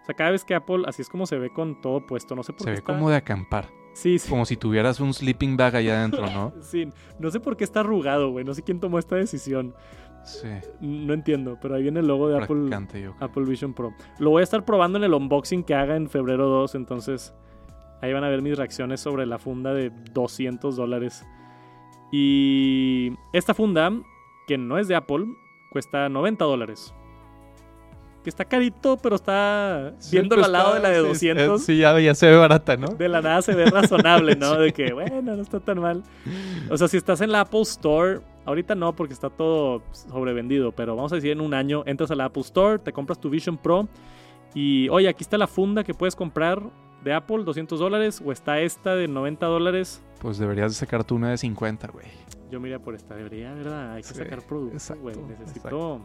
O 0.02 0.04
sea, 0.06 0.14
cada 0.14 0.30
vez 0.30 0.44
que 0.46 0.54
Apple, 0.54 0.84
así 0.86 1.02
es 1.02 1.10
como 1.10 1.26
se 1.26 1.36
ve 1.38 1.52
con 1.52 1.80
todo 1.82 2.06
puesto. 2.06 2.34
No 2.34 2.42
sé 2.42 2.52
por 2.52 2.60
Se 2.60 2.64
qué 2.66 2.70
ve 2.70 2.78
está... 2.78 2.92
como 2.94 3.10
de 3.10 3.16
acampar. 3.16 3.66
Sí, 3.92 4.18
sí. 4.18 4.30
Como 4.30 4.44
si 4.44 4.56
tuvieras 4.56 5.00
un 5.00 5.12
sleeping 5.12 5.56
bag 5.56 5.76
allá 5.76 5.98
adentro, 5.98 6.26
¿no? 6.30 6.52
Sí, 6.60 6.88
no 7.18 7.30
sé 7.30 7.40
por 7.40 7.56
qué 7.56 7.64
está 7.64 7.80
arrugado, 7.80 8.30
güey. 8.30 8.44
No 8.44 8.54
sé 8.54 8.62
quién 8.62 8.80
tomó 8.80 8.98
esta 8.98 9.16
decisión. 9.16 9.74
Sí. 10.24 10.48
No 10.80 11.14
entiendo, 11.14 11.58
pero 11.60 11.74
ahí 11.74 11.82
viene 11.82 12.00
el 12.00 12.06
logo 12.06 12.28
de 12.28 12.42
Apple. 12.42 12.70
Apple 13.20 13.44
Vision 13.44 13.74
Pro. 13.74 13.92
Lo 14.18 14.30
voy 14.30 14.40
a 14.40 14.44
estar 14.44 14.64
probando 14.64 14.98
en 14.98 15.04
el 15.04 15.14
unboxing 15.14 15.64
que 15.64 15.74
haga 15.74 15.96
en 15.96 16.08
febrero 16.08 16.48
2, 16.48 16.74
entonces 16.74 17.34
ahí 18.02 18.12
van 18.12 18.24
a 18.24 18.28
ver 18.28 18.42
mis 18.42 18.56
reacciones 18.56 19.00
sobre 19.00 19.26
la 19.26 19.38
funda 19.38 19.72
de 19.72 19.90
200 20.12 20.76
dólares. 20.76 21.24
Y 22.12 23.12
esta 23.32 23.54
funda, 23.54 23.92
que 24.46 24.58
no 24.58 24.78
es 24.78 24.88
de 24.88 24.96
Apple, 24.96 25.26
cuesta 25.70 26.08
90 26.08 26.44
dólares. 26.44 26.94
Que 28.22 28.28
está 28.28 28.44
carito, 28.44 28.98
pero 28.98 29.16
está 29.16 29.92
viéndolo 30.12 30.42
pues 30.42 30.46
al 30.46 30.52
lado 30.52 30.74
de 30.74 30.80
la 30.80 30.90
de 30.90 31.00
sí, 31.14 31.28
200. 31.28 31.62
Sí, 31.62 31.78
ya, 31.78 31.98
ya 31.98 32.14
se 32.14 32.28
ve 32.28 32.36
barata, 32.36 32.76
¿no? 32.76 32.88
De 32.88 33.08
la 33.08 33.22
nada 33.22 33.40
se 33.40 33.54
ve 33.54 33.64
razonable, 33.64 34.36
¿no? 34.36 34.54
De 34.60 34.72
que, 34.74 34.92
bueno, 34.92 35.22
no 35.22 35.40
está 35.40 35.58
tan 35.60 35.80
mal. 35.80 36.02
O 36.70 36.76
sea, 36.76 36.86
si 36.88 36.98
estás 36.98 37.22
en 37.22 37.32
la 37.32 37.40
Apple 37.40 37.62
Store, 37.62 38.20
ahorita 38.44 38.74
no 38.74 38.94
porque 38.94 39.14
está 39.14 39.30
todo 39.30 39.82
sobrevendido, 39.92 40.72
pero 40.72 40.96
vamos 40.96 41.12
a 41.12 41.14
decir 41.14 41.30
en 41.30 41.40
un 41.40 41.54
año, 41.54 41.82
entras 41.86 42.10
a 42.10 42.14
la 42.14 42.26
Apple 42.26 42.42
Store, 42.42 42.78
te 42.78 42.92
compras 42.92 43.18
tu 43.18 43.30
Vision 43.30 43.56
Pro 43.56 43.88
y, 44.54 44.88
oye, 44.90 45.08
aquí 45.08 45.22
está 45.22 45.38
la 45.38 45.46
funda 45.46 45.82
que 45.82 45.94
puedes 45.94 46.14
comprar 46.14 46.62
de 47.02 47.14
Apple, 47.14 47.44
200 47.44 47.80
dólares, 47.80 48.22
o 48.22 48.32
está 48.32 48.60
esta 48.60 48.94
de 48.94 49.08
90 49.08 49.46
dólares. 49.46 50.02
Pues 50.20 50.36
deberías 50.36 50.72
de 50.72 50.74
sacarte 50.76 51.14
una 51.14 51.30
de 51.30 51.38
50, 51.38 51.88
güey. 51.88 52.06
Yo 52.50 52.60
miraría 52.60 52.84
por 52.84 52.94
esta, 52.94 53.14
debería, 53.14 53.54
¿verdad? 53.54 53.92
Hay 53.94 54.02
que 54.02 54.08
Sí, 54.08 54.14
sacar 54.14 54.42
producto, 54.42 54.74
exacto, 54.74 55.02
güey. 55.02 55.16
Necesito... 55.16 55.46
exacto. 55.56 56.00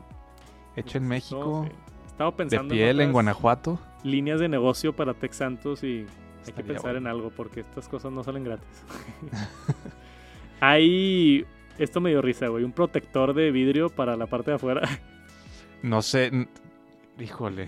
Hecha 0.77 0.97
en 0.97 1.07
México, 1.07 1.65
sí. 1.67 1.75
Estaba 2.15 2.31
de 2.31 2.37
pensando 2.37 2.73
piel 2.73 3.01
en 3.01 3.11
Guanajuato. 3.11 3.77
líneas 4.03 4.39
de 4.39 4.47
negocio 4.47 4.95
para 4.95 5.13
Tech 5.13 5.33
Santos 5.33 5.83
y 5.83 6.05
hay 6.47 6.53
que 6.53 6.63
pensar 6.63 6.93
bueno. 6.93 6.97
en 6.99 7.07
algo 7.07 7.29
porque 7.29 7.59
estas 7.59 7.89
cosas 7.89 8.11
no 8.13 8.23
salen 8.23 8.45
gratis. 8.45 8.85
Hay, 10.61 11.45
esto 11.77 11.99
me 12.01 12.09
dio 12.11 12.21
risa, 12.21 12.47
güey, 12.47 12.63
un 12.63 12.71
protector 12.71 13.33
de 13.33 13.51
vidrio 13.51 13.89
para 13.89 14.15
la 14.15 14.27
parte 14.27 14.51
de 14.51 14.55
afuera. 14.55 14.81
No 15.83 16.01
sé. 16.01 16.31
Híjole. 17.19 17.67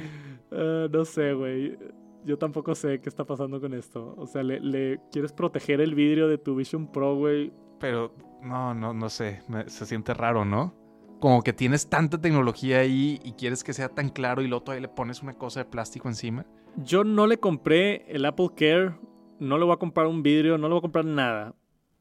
Eh, 0.49 0.87
no 0.91 1.05
sé, 1.05 1.33
güey. 1.33 1.77
Yo 2.25 2.39
tampoco 2.39 2.73
sé 2.73 2.99
qué 2.99 3.09
está 3.09 3.25
pasando 3.25 3.61
con 3.61 3.75
esto. 3.75 4.15
O 4.17 4.25
sea, 4.25 4.41
le, 4.41 4.59
le- 4.59 4.99
quieres 5.11 5.33
proteger 5.33 5.81
el 5.81 5.93
vidrio 5.93 6.27
de 6.27 6.39
tu 6.39 6.55
Vision 6.55 6.91
Pro, 6.91 7.15
güey. 7.15 7.51
Pero 7.79 8.11
no, 8.41 8.73
no, 8.73 8.91
no 8.91 9.09
sé. 9.09 9.41
me- 9.49 9.69
se 9.69 9.85
siente 9.85 10.15
raro, 10.15 10.45
¿no? 10.45 10.73
Como 11.19 11.41
que 11.41 11.53
tienes 11.53 11.89
tanta 11.89 12.19
tecnología 12.19 12.79
ahí 12.79 13.19
y 13.23 13.33
quieres 13.33 13.63
que 13.63 13.73
sea 13.73 13.89
tan 13.89 14.09
claro 14.09 14.41
y 14.41 14.47
luego 14.47 14.63
todavía 14.63 14.87
le 14.87 14.93
pones 14.93 15.23
una 15.23 15.33
cosa 15.33 15.61
de 15.61 15.65
plástico 15.65 16.07
encima. 16.07 16.45
Yo 16.75 17.03
no 17.03 17.25
le 17.25 17.39
compré 17.39 18.05
el 18.07 18.25
Apple 18.25 18.49
Care, 18.55 18.95
no 19.39 19.57
le 19.57 19.65
voy 19.65 19.73
a 19.73 19.77
comprar 19.77 20.05
un 20.05 20.21
vidrio, 20.21 20.57
no 20.57 20.67
le 20.67 20.73
voy 20.73 20.79
a 20.79 20.81
comprar 20.81 21.05
nada. 21.05 21.55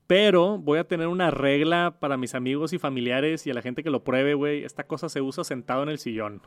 Pero 0.06 0.58
voy 0.58 0.78
a 0.78 0.84
tener 0.84 1.08
una 1.08 1.30
regla 1.30 1.96
para 1.98 2.16
mis 2.16 2.34
amigos 2.34 2.72
y 2.72 2.78
familiares 2.78 3.46
y 3.46 3.50
a 3.50 3.54
la 3.54 3.62
gente 3.62 3.82
que 3.82 3.90
lo 3.90 4.04
pruebe, 4.04 4.34
güey. 4.34 4.64
Esta 4.64 4.84
cosa 4.84 5.08
se 5.08 5.20
usa 5.20 5.44
sentado 5.44 5.82
en 5.82 5.88
el 5.88 5.98
sillón. 5.98 6.42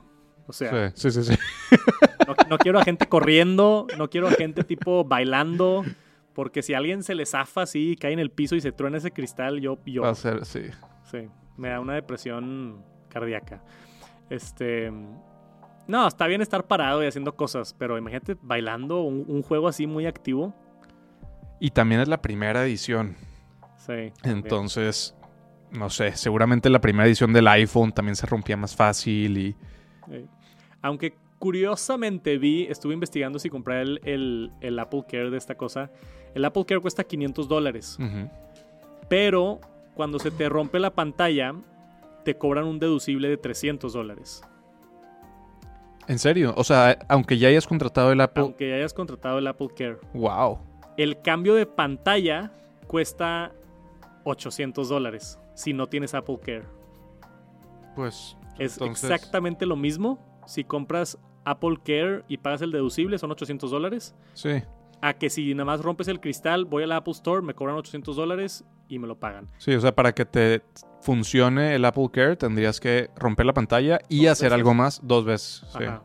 O 0.47 0.53
sea, 0.53 0.91
sí, 0.95 1.11
sí, 1.11 1.23
sí. 1.23 1.33
no, 2.27 2.35
no 2.49 2.57
quiero 2.57 2.79
a 2.79 2.83
gente 2.83 3.07
corriendo, 3.07 3.87
no 3.97 4.09
quiero 4.09 4.27
a 4.27 4.31
gente 4.31 4.63
tipo 4.63 5.03
bailando. 5.03 5.83
Porque 6.33 6.61
si 6.61 6.73
a 6.73 6.77
alguien 6.77 7.03
se 7.03 7.15
le 7.15 7.25
zafa 7.25 7.63
así, 7.63 7.97
cae 7.99 8.13
en 8.13 8.19
el 8.19 8.31
piso 8.31 8.55
y 8.55 8.61
se 8.61 8.71
truena 8.71 8.97
ese 8.97 9.11
cristal, 9.11 9.59
yo, 9.59 9.77
yo 9.85 10.03
Va 10.03 10.11
a 10.11 10.15
ser, 10.15 10.45
sí. 10.45 10.61
Sí, 11.03 11.27
me 11.59 11.69
da 11.69 11.79
una 11.79 11.93
depresión 11.95 12.83
cardíaca. 13.09 13.61
Este. 14.29 14.91
No, 15.87 16.07
está 16.07 16.27
bien 16.27 16.41
estar 16.41 16.67
parado 16.67 17.03
y 17.03 17.07
haciendo 17.07 17.35
cosas, 17.35 17.73
pero 17.77 17.97
imagínate 17.97 18.37
bailando 18.41 19.01
un, 19.01 19.25
un 19.27 19.41
juego 19.41 19.67
así 19.67 19.87
muy 19.87 20.05
activo. 20.05 20.53
Y 21.59 21.71
también 21.71 22.01
es 22.01 22.07
la 22.07 22.21
primera 22.21 22.63
edición. 22.63 23.15
Sí. 23.77 24.13
Entonces, 24.23 25.15
no 25.71 25.89
sé, 25.89 26.11
seguramente 26.15 26.69
la 26.69 26.79
primera 26.79 27.07
edición 27.07 27.33
del 27.33 27.47
iPhone 27.47 27.91
también 27.91 28.15
se 28.15 28.25
rompía 28.27 28.55
más 28.55 28.75
fácil 28.75 29.37
y... 29.37 29.55
Sí. 30.09 30.25
Aunque 30.81 31.15
curiosamente 31.39 32.37
vi, 32.37 32.67
estuve 32.67 32.93
investigando 32.93 33.39
si 33.39 33.49
comprar 33.49 33.79
el, 33.79 33.99
el- 34.03 34.51
el 34.61 34.77
Apple 34.79 35.03
Care 35.09 35.29
de 35.31 35.37
esta 35.37 35.55
cosa. 35.55 35.89
El 36.35 36.45
Apple 36.45 36.65
Care 36.65 36.79
cuesta 36.81 37.03
500 37.03 37.47
dólares, 37.47 37.97
pero 39.09 39.59
cuando 39.99 40.17
se 40.17 40.31
te 40.31 40.47
rompe 40.47 40.79
la 40.79 40.91
pantalla, 40.91 41.53
te 42.23 42.37
cobran 42.37 42.63
un 42.63 42.79
deducible 42.79 43.27
de 43.27 43.35
300 43.35 43.91
dólares. 43.91 44.41
En 46.07 46.17
serio, 46.19 46.53
o 46.55 46.63
sea, 46.63 46.99
aunque 47.09 47.37
ya 47.37 47.49
hayas 47.49 47.67
contratado 47.67 48.13
el 48.13 48.21
Apple... 48.21 48.43
Aunque 48.43 48.69
ya 48.69 48.75
hayas 48.75 48.93
contratado 48.93 49.39
el 49.39 49.47
Apple 49.47 49.67
Care. 49.75 49.97
Wow. 50.13 50.59
El 50.95 51.21
cambio 51.21 51.53
de 51.53 51.65
pantalla 51.65 52.53
cuesta 52.87 53.51
800 54.23 54.87
dólares 54.87 55.37
si 55.53 55.73
no 55.73 55.87
tienes 55.87 56.13
Apple 56.13 56.39
Care. 56.45 56.63
Pues... 57.93 58.37
Es 58.57 58.77
entonces- 58.77 59.11
exactamente 59.11 59.65
lo 59.65 59.75
mismo 59.75 60.41
si 60.45 60.63
compras 60.63 61.17
Apple 61.43 61.77
Care 61.83 62.23
y 62.29 62.37
pagas 62.37 62.61
el 62.61 62.71
deducible, 62.71 63.17
son 63.17 63.31
800 63.31 63.69
dólares. 63.69 64.15
Sí, 64.33 64.63
A 65.01 65.15
que 65.15 65.29
si 65.29 65.53
nada 65.55 65.65
más 65.65 65.81
rompes 65.81 66.07
el 66.07 66.21
cristal, 66.21 66.63
voy 66.63 66.83
a 66.83 66.87
la 66.87 66.95
Apple 66.95 67.11
Store, 67.11 67.41
me 67.41 67.53
cobran 67.53 67.75
800 67.75 68.15
dólares 68.15 68.63
y 68.89 68.99
me 68.99 69.07
lo 69.07 69.17
pagan. 69.17 69.47
sí, 69.59 69.73
o 69.73 69.79
sea, 69.79 69.95
para 69.95 70.13
que 70.13 70.25
te 70.25 70.61
funcione 71.01 71.75
el 71.75 71.85
Apple 71.85 72.09
Care 72.11 72.35
tendrías 72.35 72.81
que 72.81 73.09
romper 73.15 73.45
la 73.45 73.53
pantalla 73.53 73.99
y 74.09 74.23
Dos 74.25 74.33
hacer 74.33 74.47
veces. 74.47 74.53
algo 74.59 74.73
más 74.73 74.99
dos 75.03 75.23
veces. 75.23 75.63
Sí. 75.77 75.83
Ajá. 75.85 76.01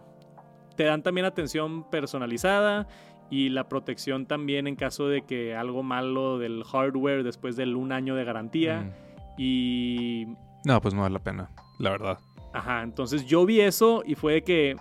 Te 0.77 0.85
dan 0.85 1.03
también 1.03 1.25
atención 1.25 1.89
personalizada 1.91 2.87
y 3.31 3.49
la 3.49 3.69
protección 3.69 4.27
también 4.27 4.67
en 4.69 4.77
caso 4.77 5.09
de 5.09 5.23
que 5.23 5.57
algo 5.57 5.83
malo 5.83 6.39
del 6.39 6.63
hardware 6.63 7.25
después 7.25 7.57
del 7.57 7.75
un 7.75 7.91
año 7.91 8.15
de 8.15 8.25
garantía. 8.25 8.83
Mm. 8.83 8.93
Y 9.39 10.27
No, 10.65 10.81
pues 10.81 10.95
no 10.95 11.03
vale 11.03 11.15
la 11.15 11.23
pena, 11.23 11.51
la 11.79 11.91
verdad. 11.91 12.19
Ajá, 12.53 12.83
entonces 12.83 13.27
yo 13.27 13.45
vi 13.47 13.61
eso 13.61 14.03
y 14.07 14.15
fue 14.15 14.35
de 14.35 14.43
que 14.45 14.77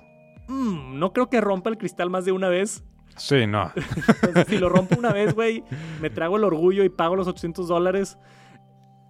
mm, 0.48 1.00
no 1.00 1.12
creo 1.14 1.30
que 1.30 1.42
rompa 1.42 1.70
el 1.72 1.78
cristal 1.78 2.10
más 2.10 2.26
de 2.26 2.32
una 2.32 2.50
vez. 2.50 2.84
Sí, 3.18 3.46
no. 3.48 3.72
Entonces, 4.24 4.46
si 4.48 4.58
lo 4.58 4.70
rompo 4.70 4.96
una 4.98 5.12
vez, 5.14 5.34
güey, 5.34 5.64
me 6.02 6.10
trago 6.10 6.38
el 6.38 6.44
orgullo 6.44 6.84
y 6.84 6.90
pago 6.90 7.16
los 7.16 7.28
800 7.28 7.68
dólares. 7.68 8.18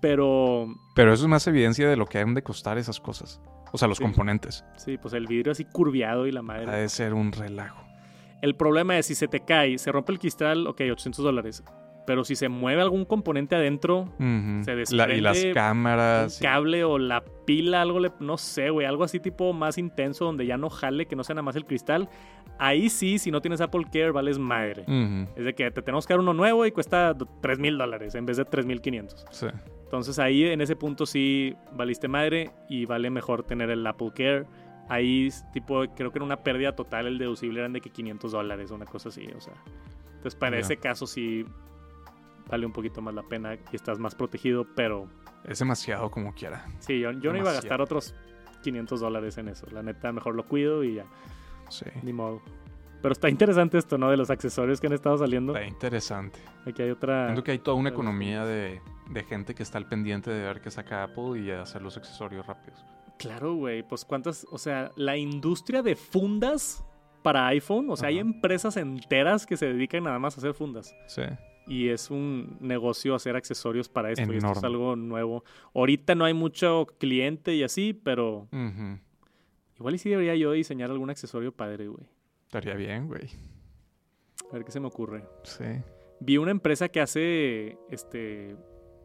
Pero 0.02 0.68
Pero 0.96 1.14
eso 1.14 1.24
es 1.24 1.30
más 1.30 1.48
evidencia 1.48 1.88
de 1.90 1.96
lo 1.96 2.06
que 2.06 2.20
han 2.20 2.34
de 2.34 2.44
costar 2.44 2.78
esas 2.78 3.00
cosas. 3.00 3.42
O 3.72 3.78
sea, 3.78 3.88
los 3.88 3.98
Sí. 3.98 4.04
componentes. 4.04 4.64
sí, 4.78 4.98
pues 4.98 5.14
el 5.14 5.26
vidrio 5.28 5.52
así 5.52 5.66
curviado 5.66 6.28
y 6.28 6.32
la 6.32 6.42
Ha 6.42 6.44
madre. 6.44 6.72
de 6.72 6.90
ser 6.90 7.14
un 7.14 7.32
relajo. 7.32 7.82
El 8.42 8.56
problema 8.56 8.98
es 8.98 9.06
si 9.08 9.16
se 9.16 9.28
te 9.28 9.40
cae, 9.46 9.78
se 9.78 9.92
rompe 9.92 10.12
el 10.12 10.20
cristal, 10.20 10.68
ok, 10.68 10.82
800 10.92 11.24
dólares. 11.24 11.64
pero 12.06 12.26
si 12.26 12.36
se 12.36 12.50
mueve 12.50 12.82
algún 12.82 13.06
componente 13.06 13.56
adentro, 13.56 14.02
Ujú. 14.20 14.64
Se 14.66 14.76
La- 14.94 15.14
y 15.14 15.22
las 15.22 15.36
desprende 15.38 15.54
cámaras. 15.54 16.36
un 16.36 16.42
cable 16.46 16.84
o 16.84 16.98
la 16.98 17.24
pila, 17.46 17.82
algo, 17.82 18.02
le- 18.02 18.12
no 18.20 18.38
sé, 18.38 18.72
güey, 18.72 18.86
algo 18.86 19.06
así 19.06 19.22
tipo 19.22 19.54
más 19.54 19.78
intenso 19.78 20.26
donde 20.26 20.46
ya 20.46 20.58
no 20.58 20.70
jale, 20.70 21.06
que 21.06 21.16
no 21.16 21.24
sea 21.24 21.36
nada 21.36 21.44
más 21.44 21.56
el 21.56 21.64
cristal. 21.66 22.10
Ahí 22.60 22.90
sí, 22.90 23.18
si 23.18 23.32
no 23.32 23.42
tienes 23.42 23.62
Apple 23.62 23.86
Care, 23.92 24.12
vales 24.12 24.38
madre. 24.40 24.86
Es 25.36 25.44
de 25.46 25.54
que 25.54 25.70
te 25.72 25.82
tenemos 25.82 26.06
que 26.06 26.14
dar 26.14 26.20
uno 26.22 26.34
nuevo 26.34 26.66
y 26.66 26.72
cuesta 26.72 27.16
3 27.42 27.60
mil 27.60 27.78
dólares 27.78 28.16
en 28.16 28.26
vez 28.26 28.38
de 28.38 28.46
3.500. 28.46 29.26
Sí. 29.32 29.48
Entonces 29.84 30.18
ahí 30.20 30.46
en 30.46 30.62
ese 30.62 30.76
punto 30.76 31.06
sí 31.06 31.56
valiste 31.74 32.08
madre 32.08 32.52
y 32.70 32.86
vale 32.86 33.10
mejor 33.10 33.44
tener 33.44 33.70
el 33.70 33.86
Apple 33.86 34.12
Care. 34.16 34.46
Ahí 34.90 35.30
tipo 35.52 35.84
creo 35.96 36.12
que 36.12 36.18
era 36.18 36.26
una 36.26 36.38
pérdida 36.38 36.76
total 36.76 37.08
el 37.08 37.18
deducible 37.18 37.60
eran 37.60 37.74
de 37.74 37.82
que 37.82 37.90
500 37.90 38.32
dólares 38.32 38.72
una 38.72 38.86
cosa 38.86 39.10
así, 39.10 39.28
o 39.36 39.40
sea. 39.42 39.54
Entonces 40.16 40.36
para 40.36 40.58
ese 40.58 40.78
caso 40.78 41.06
sí 41.06 41.46
vale 42.50 42.66
un 42.66 42.72
poquito 42.74 43.02
más 43.02 43.14
la 43.14 43.24
pena 43.24 43.56
y 43.72 43.76
estás 43.76 44.00
más 44.00 44.16
protegido, 44.16 44.66
pero 44.76 45.08
Es 45.46 45.60
demasiado 45.60 46.10
como 46.12 46.34
quiera. 46.34 46.66
sí, 46.80 47.00
yo, 47.00 47.12
yo 47.12 47.32
no 47.32 47.40
iba 47.40 47.52
a 47.52 47.54
gastar 47.54 47.82
otros 47.82 48.16
500 48.64 49.00
dólares 49.02 49.38
en 49.38 49.50
eso. 49.50 49.68
La 49.72 49.84
neta 49.84 50.12
mejor 50.12 50.36
lo 50.36 50.46
cuido 50.46 50.84
y 50.84 50.96
ya, 50.96 51.06
Sí. 51.70 51.86
ni 52.02 52.14
modo. 52.14 52.42
Pero 53.02 53.12
está 53.12 53.30
interesante 53.30 53.78
esto, 53.78 53.98
¿no? 53.98 54.10
De 54.10 54.16
los 54.16 54.30
accesorios 54.30 54.80
que 54.80 54.88
han 54.88 54.94
estado 54.94 55.18
saliendo. 55.18 55.54
Está 55.54 55.68
interesante. 55.68 56.40
Aquí 56.66 56.82
hay 56.82 56.90
otra... 56.92 57.26
Siento 57.28 57.44
que 57.44 57.52
hay 57.52 57.60
toda 57.60 57.76
una 57.76 57.90
economía 57.90 58.46
de, 58.46 58.80
de 59.10 59.24
gente 59.24 59.54
que 59.54 59.62
está 59.64 59.78
al 59.78 59.88
pendiente 59.88 60.32
de 60.32 60.42
ver 60.42 60.62
qué 60.62 60.72
saca 60.72 61.04
Apple 61.04 61.40
y 61.42 61.52
hacer 61.52 61.82
los 61.82 61.98
accesorios 61.98 62.48
rápidos. 62.48 62.86
Claro, 63.18 63.56
güey. 63.56 63.84
Pues 63.84 64.06
cuántas, 64.06 64.46
o 64.52 64.58
sea, 64.58 64.90
la 64.96 65.18
industria 65.18 65.82
de 65.82 65.98
fundas 65.98 66.86
para 67.24 67.48
iPhone, 67.48 67.90
o 67.90 67.96
sea, 67.98 68.10
hay 68.10 68.20
empresas 68.20 68.78
enteras 68.78 69.46
que 69.46 69.58
se 69.58 69.66
dedican 69.68 70.06
nada 70.06 70.20
más 70.20 70.36
a 70.38 70.40
hacer 70.40 70.54
fundas. 70.54 70.96
Sí. 71.08 71.24
Y 71.68 71.90
es 71.90 72.10
un 72.12 72.58
negocio 72.62 73.16
hacer 73.16 73.36
accesorios 73.36 73.88
para 73.90 74.12
esto. 74.12 74.32
Y 74.32 74.38
esto 74.38 74.52
es 74.52 74.64
algo 74.64 74.96
nuevo. 74.96 75.44
Ahorita 75.74 76.16
no 76.16 76.26
hay 76.26 76.34
mucho 76.34 76.88
cliente 77.00 77.54
y 77.56 77.64
así, 77.64 77.94
pero 77.94 78.48
Ujú. 78.52 79.00
Igual 79.78 79.96
y 79.96 79.98
sí 79.98 80.10
debería 80.10 80.36
yo 80.36 80.52
diseñar 80.52 80.90
algún 80.92 81.10
accesorio 81.10 81.52
padre, 81.52 81.88
güey. 81.88 82.06
Estaría 82.46 82.76
bien, 82.76 83.08
güey. 83.08 83.30
A 84.52 84.54
ver 84.54 84.66
qué 84.66 84.72
se 84.72 84.80
me 84.80 84.88
ocurre. 84.88 85.24
Sí. 85.44 85.66
Vi 86.20 86.38
una 86.38 86.52
empresa 86.52 86.90
que 86.90 87.02
hace 87.02 87.78
este 87.90 88.56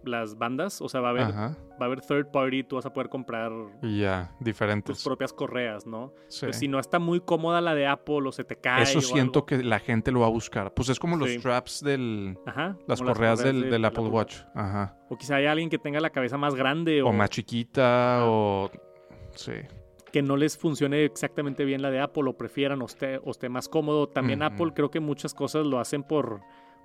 las 0.05 0.39
bandas, 0.39 0.81
o 0.81 0.89
sea, 0.89 1.01
va 1.01 1.09
a 1.09 1.11
haber, 1.11 1.23
Ajá. 1.25 1.57
va 1.73 1.77
a 1.81 1.85
haber 1.87 2.01
third 2.01 2.31
party, 2.31 2.63
tú 2.63 2.77
vas 2.77 2.87
a 2.87 2.93
poder 2.93 3.09
comprar 3.11 3.51
ya, 3.83 4.33
tus 4.39 4.45
diferentes. 4.45 5.03
propias 5.05 5.33
correas, 5.33 5.87
¿no? 5.87 6.15
Sí. 6.29 6.47
Pues 6.47 6.57
si 6.59 6.69
no 6.69 6.79
está 6.79 6.99
muy 7.01 7.21
cómoda 7.21 7.61
la 7.61 7.75
de 7.75 7.87
Apple 7.89 8.21
o 8.27 8.31
se 8.33 8.45
te 8.45 8.55
cae. 8.57 8.85
Eso 8.85 9.01
o 9.01 9.03
siento 9.03 9.41
algo. 9.41 9.47
que 9.47 9.63
la 9.65 9.81
gente 9.81 10.13
lo 10.13 10.21
va 10.21 10.27
a 10.27 10.31
buscar. 10.31 10.73
Pues 10.73 10.89
es 10.89 10.99
como 11.01 11.17
los 11.17 11.29
Sí. 11.29 11.39
straps 11.41 11.83
del... 11.83 12.39
Ajá, 12.47 12.79
Las 12.87 13.03
correas, 13.03 13.43
del, 13.43 13.63
de- 13.63 13.71
del 13.71 13.85
Apple 13.85 14.05
Watch. 14.05 14.37
Ajá. 14.55 14.97
O 15.11 15.17
quizá 15.19 15.37
hay 15.37 15.47
alguien 15.47 15.69
que 15.69 15.79
tenga 15.79 15.99
la 16.01 16.11
cabeza 16.11 16.39
más 16.39 16.55
grande 16.55 17.03
o, 17.03 17.09
O 17.09 17.13
más 17.13 17.31
chiquita 17.31 18.21
o... 18.23 18.71
Sí. 19.35 19.53
Que 20.13 20.23
no 20.23 20.37
les 20.37 20.57
funcione 20.57 21.05
exactamente 21.05 21.65
bien 21.65 21.83
la 21.83 21.91
de 21.91 22.01
Apple 22.01 22.25
o 22.29 22.37
prefieran 22.37 22.81
o 22.83 22.87
esté, 22.87 23.19
o 23.25 23.31
esté 23.31 23.49
más 23.49 23.69
cómodo. 23.69 24.09
También. 24.09 24.43
Apple 24.43 24.73
creo 24.75 24.91
que 24.91 25.01
muchas 25.01 25.35
cosas 25.35 25.67
lo 25.67 25.79
hacen 25.81 26.03
por, 26.03 26.41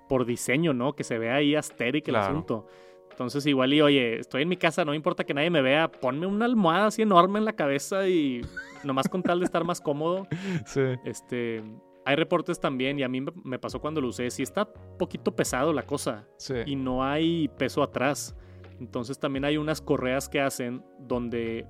por 0.08 0.26
diseño, 0.26 0.72
¿no? 0.74 0.94
Que 0.94 1.04
se 1.04 1.18
vea 1.18 1.36
ahí 1.36 1.54
astérico 1.54 2.10
el 2.10 2.14
Claro. 2.16 2.26
asunto. 2.32 2.66
Entonces 3.10 3.46
igual 3.46 3.72
y 3.72 3.80
oye, 3.80 4.18
estoy 4.18 4.42
en 4.42 4.48
mi 4.48 4.56
casa, 4.56 4.84
no 4.84 4.90
me 4.90 4.96
importa 4.96 5.22
que 5.24 5.32
nadie 5.34 5.48
me 5.48 5.62
vea, 5.62 5.88
ponme 5.90 6.26
una 6.26 6.44
almohada 6.46 6.86
así 6.86 7.00
enorme 7.02 7.38
en 7.38 7.44
la 7.44 7.52
cabeza 7.52 8.08
y 8.08 8.40
nomás 8.82 9.08
con 9.08 9.22
tal 9.22 9.38
de 9.38 9.44
estar 9.44 9.64
más 9.64 9.80
cómodo. 9.80 10.26
Sí. 10.66 10.80
Este, 11.04 11.62
hay 12.04 12.16
reportes 12.16 12.58
también 12.60 12.98
y 12.98 13.04
a 13.04 13.08
mí 13.08 13.20
me- 13.20 13.32
me 13.44 13.58
pasó 13.58 13.80
cuando 13.80 14.00
lo 14.00 14.08
usé, 14.08 14.30
sí 14.30 14.42
está 14.42 14.66
poquito 14.98 15.34
pesado 15.36 15.72
la 15.72 15.84
cosa. 15.84 16.26
Sí. 16.38 16.54
y 16.66 16.74
no 16.76 17.04
hay 17.04 17.48
peso 17.56 17.82
atrás. 17.82 18.36
Entonces 18.80 19.18
también 19.18 19.44
hay 19.44 19.56
unas 19.56 19.80
correas 19.80 20.28
que 20.28 20.40
hacen 20.40 20.82
donde 20.98 21.64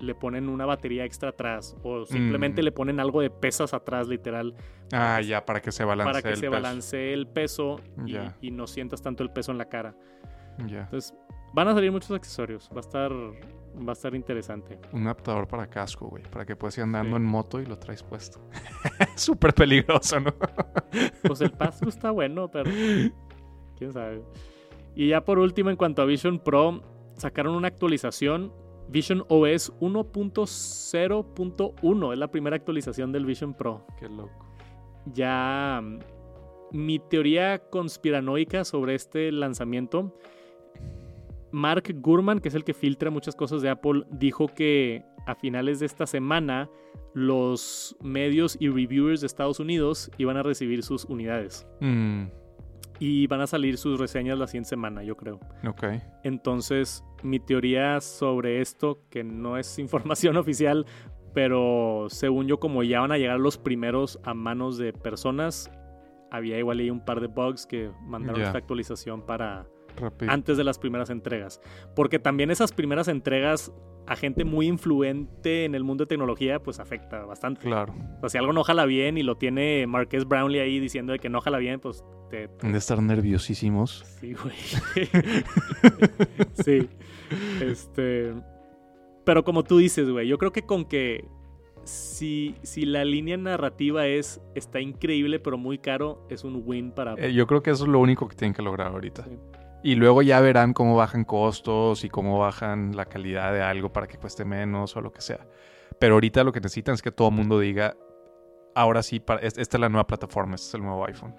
le 0.00 0.14
ponen 0.14 0.48
una 0.48 0.64
batería 0.66 1.04
extra 1.04 1.30
atrás 1.30 1.76
o 1.82 2.04
simplemente 2.04 2.62
Mm. 2.62 2.64
le 2.64 2.72
ponen 2.72 3.00
algo 3.00 3.20
de 3.20 3.30
pesas 3.30 3.74
atrás, 3.74 4.08
literal, 4.08 4.54
Ah, 4.92 5.20
ya, 5.20 5.44
para 5.44 5.60
que 5.60 5.70
se 5.72 5.84
balancee 5.84 6.12
para 6.12 6.22
que 6.22 6.28
el 6.30 6.36
se 6.36 6.40
peso. 6.42 6.50
balancee 6.52 7.12
el 7.12 7.26
peso 7.26 7.80
y, 8.40 8.50
no 8.50 8.66
sientas 8.66 9.02
tanto 9.02 9.22
el 9.22 9.30
peso 9.30 9.52
en 9.52 9.58
la 9.58 9.66
cara. 9.68 9.94
Ya. 10.66 10.82
Entonces 10.82 11.14
van 11.52 11.68
a 11.68 11.74
salir 11.74 11.90
muchos 11.92 12.10
accesorios, 12.12 12.68
va 12.72 12.78
a 12.78 12.80
estar, 12.80 13.12
va 13.12 13.90
a 13.90 13.92
estar 13.92 14.14
interesante. 14.14 14.78
Un 14.92 15.02
adaptador 15.04 15.46
para 15.48 15.66
casco, 15.68 16.08
güey. 16.08 16.22
Para 16.24 16.44
que 16.46 16.56
puedas 16.56 16.76
ir 16.78 16.84
andando 16.84 17.16
Sí. 17.16 17.22
en 17.22 17.28
moto 17.28 17.60
y 17.60 17.66
lo 17.66 17.78
traes 17.78 18.02
puesto. 18.02 18.40
Súper 19.16 19.52
peligroso, 19.54 20.20
¿no? 20.20 20.32
Pues 21.26 21.40
el 21.40 21.50
pass 21.52 21.82
está 21.82 22.10
bueno, 22.10 22.48
pero 22.50 22.70
quién 23.76 23.92
sabe. 23.92 24.22
Y 24.94 25.08
ya 25.08 25.24
por 25.24 25.38
último, 25.38 25.70
en 25.70 25.76
cuanto 25.76 26.02
a 26.02 26.04
Vision 26.06 26.38
Pro, 26.40 26.82
sacaron 27.14 27.54
una 27.54 27.68
actualización. 27.68 28.52
Vision 28.88 29.24
OS 29.28 29.72
1.0.1 29.80 32.12
es 32.12 32.18
la 32.18 32.30
primera 32.30 32.56
actualización 32.56 33.12
del 33.12 33.26
Vision 33.26 33.52
Pro. 33.54 33.86
Qué 33.98 34.08
loco. 34.08 34.46
Ya 35.12 35.80
mm, 35.82 35.98
mi 36.72 36.98
teoría 36.98 37.58
conspiranoica 37.58 38.64
sobre 38.64 38.94
este 38.94 39.30
lanzamiento, 39.32 40.14
Mark 41.50 41.94
Gurman, 42.00 42.40
que 42.40 42.48
es 42.48 42.54
el 42.54 42.64
que 42.64 42.74
filtra 42.74 43.10
muchas 43.10 43.36
cosas 43.36 43.62
de 43.62 43.70
Apple, 43.70 44.04
dijo 44.10 44.48
que 44.48 45.02
a 45.26 45.34
finales 45.34 45.80
de 45.80 45.86
esta 45.86 46.06
semana 46.06 46.68
los 47.14 47.96
medios 48.02 48.56
y 48.60 48.68
reviewers 48.68 49.20
de 49.20 49.26
Estados 49.26 49.60
Unidos 49.60 50.10
iban 50.18 50.36
a 50.36 50.42
recibir 50.42 50.82
sus 50.82 51.04
unidades 51.04 51.66
Mm, 51.80 52.24
y 52.98 53.26
van 53.26 53.40
a 53.40 53.46
salir 53.46 53.78
sus 53.78 53.98
reseñas 53.98 54.38
la 54.38 54.46
siguiente 54.46 54.70
semana, 54.70 55.02
yo 55.02 55.16
creo. 55.16 55.40
ok. 55.66 55.84
Entonces, 56.22 57.04
mi 57.22 57.40
teoría 57.40 58.00
sobre 58.00 58.60
esto, 58.60 59.00
que 59.10 59.24
no 59.24 59.56
es 59.56 59.78
información 59.78 60.36
oficial, 60.36 60.86
pero 61.34 62.06
según 62.08 62.46
yo, 62.46 62.58
como 62.58 62.82
ya 62.82 63.00
van 63.00 63.12
a 63.12 63.18
llegar 63.18 63.38
los 63.38 63.58
primeros 63.58 64.18
a 64.24 64.34
manos 64.34 64.78
de 64.78 64.92
personas, 64.92 65.70
había 66.30 66.58
igual 66.58 66.80
ahí 66.80 66.90
un 66.90 67.04
par 67.04 67.20
de 67.20 67.28
bugs 67.28 67.66
que 67.66 67.90
mandaron 68.02 68.42
esta 68.42 68.58
actualización 68.58 69.22
para 69.22 69.66
Rápido. 69.98 70.30
antes 70.32 70.56
de 70.56 70.64
las 70.64 70.78
primeras 70.78 71.10
entregas. 71.10 71.60
Porque 71.94 72.18
también 72.18 72.50
esas 72.50 72.72
primeras 72.72 73.08
entregas 73.08 73.72
a 74.08 74.16
gente 74.16 74.44
muy 74.44 74.66
influente 74.66 75.66
en 75.66 75.74
el 75.74 75.84
mundo 75.84 76.04
de 76.04 76.08
tecnología, 76.08 76.62
pues 76.62 76.80
afecta 76.80 77.24
bastante. 77.26 77.60
Claro. 77.60 77.94
O 78.16 78.20
sea, 78.20 78.28
si 78.30 78.38
algo 78.38 78.54
no 78.54 78.64
jala 78.64 78.86
bien 78.86 79.18
y 79.18 79.22
lo 79.22 79.36
tiene 79.36 79.86
Marques 79.86 80.26
Brownlee 80.26 80.60
ahí 80.60 80.80
diciendo 80.80 81.12
de 81.12 81.18
que 81.18 81.28
no 81.28 81.42
jala 81.42 81.58
bien, 81.58 81.78
pues 81.78 82.02
te, 82.30 82.48
Han 82.62 82.72
de 82.72 82.78
estar 82.78 83.02
nerviosísimos. 83.02 84.04
Sí, 84.20 84.32
güey. 84.32 84.56
sí. 86.54 86.88
Este. 87.60 88.32
Pero 89.24 89.44
como 89.44 89.62
tú 89.62 89.76
dices, 89.76 90.08
güey, 90.08 90.26
yo 90.26 90.38
creo 90.38 90.52
que 90.52 90.62
con 90.62 90.86
que 90.86 91.26
si, 91.84 92.54
si 92.62 92.86
la 92.86 93.04
línea 93.04 93.36
narrativa 93.36 94.06
es 94.06 94.40
está 94.54 94.80
increíble 94.80 95.38
pero 95.38 95.58
muy 95.58 95.78
caro, 95.78 96.26
es 96.30 96.44
un 96.44 96.62
win 96.64 96.92
para 96.92 97.14
Eh, 97.14 97.34
yo 97.34 97.46
creo 97.46 97.62
que 97.62 97.70
eso 97.70 97.84
es 97.84 97.90
lo 97.90 97.98
único 97.98 98.26
que 98.26 98.36
tienen 98.36 98.54
que 98.54 98.62
lograr 98.62 98.88
ahorita. 98.88 99.24
Sí. 99.24 99.38
Y 99.82 99.94
luego 99.94 100.22
ya 100.22 100.40
verán 100.40 100.72
cómo 100.72 100.96
bajan 100.96 101.24
costos 101.24 102.04
y 102.04 102.08
cómo 102.08 102.38
bajan 102.38 102.96
la 102.96 103.04
calidad 103.04 103.52
de 103.52 103.62
algo 103.62 103.92
para 103.92 104.06
que 104.08 104.18
cueste 104.18 104.44
menos 104.44 104.96
o 104.96 105.00
lo 105.00 105.12
que 105.12 105.20
sea. 105.20 105.46
Pero 106.00 106.14
ahorita 106.14 106.42
lo 106.44 106.52
que 106.52 106.60
necesitan 106.60 106.94
es 106.94 107.02
que 107.02 107.12
todo 107.12 107.28
el 107.28 107.34
mundo 107.34 107.60
diga, 107.60 107.96
ahora 108.74 109.02
sí, 109.02 109.20
para- 109.20 109.40
esta 109.40 109.60
es 109.60 109.78
la 109.80 109.88
nueva 109.88 110.06
plataforma, 110.06 110.56
este 110.56 110.68
es 110.68 110.74
el 110.74 110.82
nuevo 110.82 111.04
iPhone. 111.06 111.34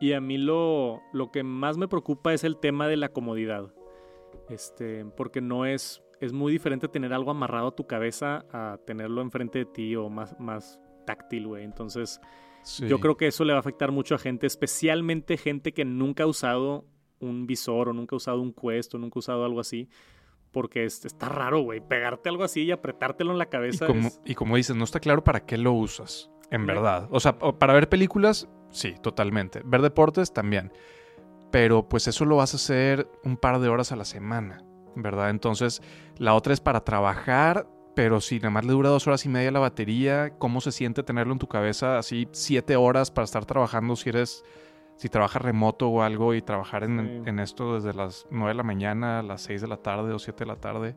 Y 0.00 0.12
a 0.12 0.20
mí 0.20 0.38
lo, 0.38 1.00
lo 1.12 1.30
que 1.30 1.42
más 1.42 1.76
me 1.76 1.88
preocupa 1.88 2.32
es 2.32 2.44
el 2.44 2.56
tema 2.58 2.86
de 2.88 2.96
la 2.96 3.08
comodidad. 3.10 3.72
Este, 4.48 5.04
porque 5.04 5.40
no 5.40 5.66
es. 5.66 6.02
Es 6.20 6.32
muy 6.32 6.50
diferente 6.50 6.88
tener 6.88 7.12
algo 7.12 7.30
amarrado 7.30 7.68
a 7.68 7.76
tu 7.76 7.86
cabeza 7.86 8.44
a 8.52 8.78
tenerlo 8.84 9.22
enfrente 9.22 9.60
de 9.60 9.64
ti 9.66 9.94
o 9.94 10.08
más, 10.08 10.34
más 10.40 10.80
táctil, 11.06 11.46
güey. 11.46 11.64
Entonces, 11.64 12.20
Sí. 12.62 12.86
Yo 12.88 12.98
creo 12.98 13.16
que 13.16 13.28
eso 13.28 13.44
le 13.44 13.52
va 13.52 13.58
a 13.58 13.60
afectar 13.60 13.92
mucho 13.92 14.16
a 14.16 14.18
gente, 14.18 14.46
especialmente 14.46 15.36
gente 15.36 15.72
que 15.72 15.84
nunca 15.84 16.24
ha 16.24 16.26
usado 16.26 16.84
un 17.20 17.46
visor 17.46 17.88
o 17.88 17.92
nunca 17.92 18.14
ha 18.14 18.18
usado 18.18 18.40
un 18.40 18.52
Quest 18.52 18.94
o 18.94 18.98
nunca 18.98 19.14
ha 19.16 19.20
usado 19.20 19.44
algo 19.44 19.60
así. 19.60 19.88
Porque 20.52 20.84
es- 20.84 21.04
está 21.04 21.28
raro, 21.28 21.60
güey. 21.60 21.80
Pegarte 21.80 22.28
algo 22.28 22.42
así 22.44 22.62
y 22.62 22.70
apretártelo 22.70 23.32
en 23.32 23.38
la 23.38 23.44
Y 23.44 23.48
cabeza. 23.48 23.86
como, 23.86 24.08
es- 24.08 24.20
y 24.24 24.34
como 24.34 24.56
dices, 24.56 24.74
no 24.76 24.84
está 24.84 24.98
claro 25.00 25.22
para 25.22 25.44
qué 25.44 25.58
lo 25.58 25.72
usas, 25.72 26.30
en 26.50 26.64
verdad. 26.66 27.06
O 27.10 27.20
sea, 27.20 27.38
para 27.38 27.74
ver 27.74 27.88
películas, 27.88 28.48
sí, 28.70 28.94
totalmente. 29.02 29.60
Ver 29.64 29.82
deportes, 29.82 30.32
también. 30.32 30.72
Pero 31.50 31.88
pues 31.88 32.08
eso 32.08 32.24
lo 32.24 32.36
vas 32.36 32.52
a 32.54 32.56
hacer 32.56 33.08
un 33.24 33.36
par 33.36 33.58
de 33.60 33.68
horas 33.68 33.92
a 33.92 33.96
la 33.96 34.04
semana, 34.04 34.62
¿verdad? 34.94 35.30
Entonces, 35.30 35.82
la 36.18 36.34
otra 36.34 36.52
es 36.52 36.60
para 36.60 36.84
trabajar, 36.84 37.66
pero 37.94 38.20
si 38.20 38.36
nada 38.36 38.50
más 38.50 38.64
le 38.66 38.72
dura 38.72 38.90
dos 38.90 39.06
horas 39.06 39.24
y 39.24 39.28
media 39.28 39.50
la 39.50 39.58
batería, 39.60 40.30
¿cómo 40.38 40.60
se 40.60 40.72
siente 40.72 41.02
tenerlo 41.02 41.32
en 41.32 41.38
tu 41.38 41.48
cabeza 41.48 41.98
así 41.98 42.28
siete 42.32 42.76
horas 42.76 43.10
para 43.10 43.24
estar 43.24 43.44
trabajando 43.44 43.96
si 43.96 44.08
eres... 44.10 44.44
Si 44.98 45.08
trabajas 45.08 45.40
remoto 45.40 45.88
o 45.88 46.02
algo 46.02 46.34
y 46.34 46.42
trabajar 46.42 46.84
en, 46.84 47.22
Sí. 47.24 47.30
en 47.30 47.38
esto 47.38 47.74
desde 47.74 47.94
las 47.94 48.26
9 48.30 48.48
de 48.50 48.54
la 48.54 48.62
mañana 48.62 49.20
a 49.20 49.22
las 49.22 49.40
6 49.42 49.60
de 49.62 49.68
la 49.68 49.78
tarde 49.78 50.12
o 50.12 50.18
7 50.18 50.40
de 50.44 50.46
la 50.46 50.56
tarde, 50.56 50.94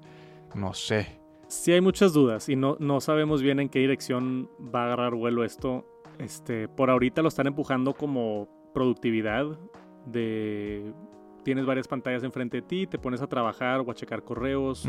no 0.54 0.74
sé. 0.74 1.20
Sí 1.48 1.72
hay 1.72 1.82
muchas 1.82 2.12
dudas 2.14 2.50
y 2.50 2.56
no, 2.56 2.76
no 2.80 3.00
sabemos 3.02 3.42
bien 3.42 3.60
en 3.60 3.70
qué 3.70 3.80
dirección 3.80 4.50
va 4.74 4.82
a 4.82 4.86
agarrar 4.88 5.16
vuelo 5.16 5.44
esto. 5.44 5.86
Este, 6.18 6.68
por 6.68 6.90
ahorita 6.90 7.22
lo 7.22 7.28
están 7.30 7.48
empujando 7.48 7.94
como 7.94 8.48
productividad 8.74 9.46
de 10.06 10.94
tienes 11.44 11.66
varias 11.66 11.88
pantallas 11.88 12.24
enfrente 12.24 12.58
de 12.58 12.62
ti, 12.64 12.88
te 12.88 13.00
pones 13.00 13.22
a 13.22 13.28
trabajar 13.28 13.82
o 13.82 13.90
a 13.92 13.96
checar 13.96 14.24
correos. 14.24 14.88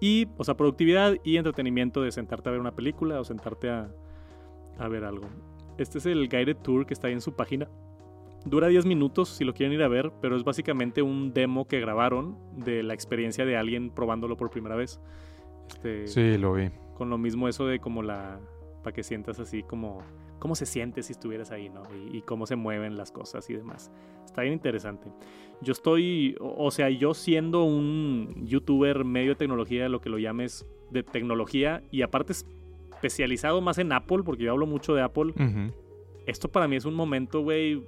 Y, 0.00 0.28
o 0.36 0.44
sea, 0.44 0.56
productividad 0.56 1.14
y 1.24 1.36
entretenimiento 1.36 2.02
de 2.02 2.10
sentarte 2.12 2.48
a 2.48 2.52
ver 2.52 2.60
una 2.60 2.74
película 2.74 3.20
o 3.20 3.24
sentarte 3.24 3.70
a, 3.70 3.88
a 4.78 4.88
ver 4.88 5.04
algo. 5.04 5.26
Este 5.78 5.98
es 5.98 6.06
el 6.06 6.28
guided 6.28 6.56
tour 6.58 6.86
que 6.86 6.94
está 6.94 7.06
ahí 7.08 7.12
en 7.12 7.20
su 7.20 7.34
página. 7.34 7.68
Dura 8.44 8.68
10 8.68 8.86
minutos 8.86 9.28
si 9.28 9.44
lo 9.44 9.54
quieren 9.54 9.72
ir 9.72 9.82
a 9.82 9.88
ver, 9.88 10.12
pero 10.20 10.36
es 10.36 10.44
básicamente 10.44 11.02
un 11.02 11.32
demo 11.32 11.66
que 11.66 11.80
grabaron 11.80 12.36
de 12.56 12.82
la 12.82 12.94
experiencia 12.94 13.44
de 13.44 13.56
alguien 13.56 13.90
probándolo 13.90 14.36
por 14.36 14.50
primera 14.50 14.76
vez. 14.76 15.00
Este, 15.68 16.06
Sí, 16.06 16.38
lo 16.38 16.54
vi. 16.54 16.70
Con 16.94 17.10
lo 17.10 17.18
mismo 17.18 17.48
eso 17.48 17.66
de 17.66 17.78
como 17.78 18.02
la... 18.02 18.40
para 18.82 18.92
que 18.94 19.02
sientas 19.02 19.38
así 19.38 19.62
como... 19.62 20.02
cómo 20.38 20.54
se 20.54 20.66
siente 20.66 21.02
si 21.02 21.12
estuvieras 21.12 21.50
ahí, 21.52 21.68
¿no? 21.68 21.82
Y, 21.94 22.18
y 22.18 22.22
cómo 22.22 22.46
se 22.46 22.56
mueven 22.56 22.96
las 22.96 23.12
cosas 23.12 23.48
y 23.48 23.54
demás. 23.54 23.90
Está 24.24 24.42
bien 24.42 24.54
interesante. 24.54 25.12
Yo 25.60 25.72
estoy, 25.72 26.36
o 26.40 26.66
o 26.66 26.70
sea, 26.70 26.90
yo 26.90 27.14
siendo 27.14 27.64
un 27.64 28.46
youtuber 28.46 29.04
medio 29.04 29.30
de 29.30 29.36
tecnología, 29.36 29.88
lo 29.88 30.00
que 30.00 30.08
lo 30.10 30.18
llames 30.18 30.66
de 30.90 31.02
tecnología, 31.02 31.82
y 31.90 32.02
aparte 32.02 32.32
especializado 32.32 33.60
más 33.60 33.78
en 33.78 33.92
Apple, 33.92 34.22
porque 34.24 34.44
yo 34.44 34.52
hablo 34.52 34.66
mucho 34.66 34.94
de 34.94 35.02
Apple, 35.02 35.34
esto 36.26 36.48
para 36.48 36.68
mí 36.68 36.76
es 36.76 36.84
un 36.84 36.94
momento, 36.94 37.42
güey, 37.42 37.82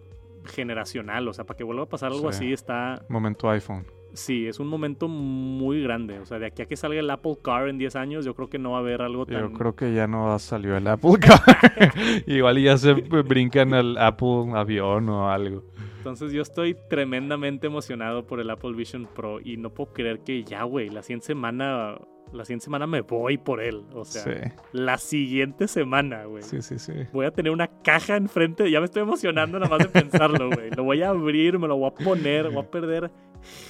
generacional. 0.45 1.27
O 1.29 1.33
sea, 1.33 1.45
para 1.45 1.57
que 1.57 1.65
vuelva 1.65 1.85
a 1.85 1.89
pasar 1.89 2.13
algo 2.13 2.31
Sí. 2.33 2.37
así 2.37 2.53
está... 2.53 3.05
Momento 3.09 3.49
iPhone. 3.51 3.85
Sí, 4.13 4.47
es 4.47 4.61
un 4.61 4.69
momento 4.69 5.09
muy 5.09 5.83
grande. 5.83 6.21
O 6.21 6.25
sea, 6.25 6.39
de 6.39 6.47
aquí 6.47 6.63
a 6.63 6.67
que 6.67 6.77
salga 6.77 7.01
el 7.01 7.11
Apple 7.11 7.37
Car 7.43 7.69
en 7.69 7.79
10 7.79 7.97
años, 7.97 8.25
yo 8.25 8.35
creo 8.35 8.49
que 8.49 8.61
no 8.61 8.71
va 8.71 8.77
a 8.77 8.81
haber 8.81 9.03
algo 9.03 9.27
tan... 9.27 9.41
Yo 9.41 9.53
creo 9.53 9.75
que 9.75 9.93
ya 9.93 10.07
no 10.07 10.39
salió 10.39 10.77
el 10.77 10.87
Apple 10.87 11.15
Car. 11.21 11.41
Igual 12.27 12.59
ya 12.63 12.79
se 12.79 12.93
brincan 12.93 13.75
al 13.75 13.99
Apple 13.99 14.53
avión 14.55 15.09
o 15.09 15.29
algo. 15.29 15.65
Entonces 15.99 16.33
yo 16.33 16.43
estoy 16.43 16.77
tremendamente 16.89 17.67
emocionado 17.67 18.27
por 18.27 18.39
el 18.39 18.51
Apple 18.51 18.75
Vision 18.75 19.09
Pro 19.13 19.41
y 19.41 19.57
no 19.57 19.71
puedo 19.71 19.93
creer 19.93 20.21
que 20.21 20.45
ya, 20.45 20.63
güey, 20.65 20.91
la 20.91 21.03
siguiente 21.03 21.27
semana, 21.27 21.97
la 22.35 22.45
siguiente 22.45 22.65
semana 22.65 22.87
me 22.87 23.01
voy 23.03 23.39
por 23.39 23.61
él. 23.63 23.85
O 23.95 24.05
sea, 24.05 24.23
Sí, 24.23 24.53
la 24.73 24.99
siguiente 24.99 25.69
semana, 25.69 26.25
güey. 26.25 26.43
sí, 26.43 26.61
sí, 26.63 26.79
sí. 26.79 26.93
Voy 27.13 27.27
a 27.27 27.31
tener 27.31 27.53
una 27.53 27.69
caja 27.69 28.17
enfrente, 28.17 28.71
ya 28.71 28.81
me 28.81 28.87
estoy 28.87 29.03
emocionando 29.03 29.59
nada 29.59 29.71
más 29.71 29.79
de 29.87 29.89
pensarlo, 30.01 30.51
güey. 30.51 30.71
Lo 30.77 30.85
voy 30.85 31.03
a 31.03 31.11
abrir, 31.11 31.59
me 31.59 31.69
lo 31.69 31.77
voy 31.77 31.89
a 31.91 31.95
poner, 31.95 32.51
voy 32.51 32.63
a 32.65 32.71
perder 32.71 33.11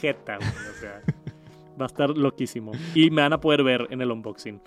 jeta, 0.00 0.36
güey. 0.36 0.48
O 0.48 0.80
sea, 0.80 1.02
va 1.80 1.84
a 1.84 1.86
estar 1.86 2.10
loquísimo. 2.10 2.72
Y 2.94 3.10
me 3.10 3.22
van 3.22 3.32
a 3.32 3.40
poder 3.40 3.62
ver 3.62 3.86
en 3.90 4.00
el 4.00 4.10
unboxing. 4.10 4.60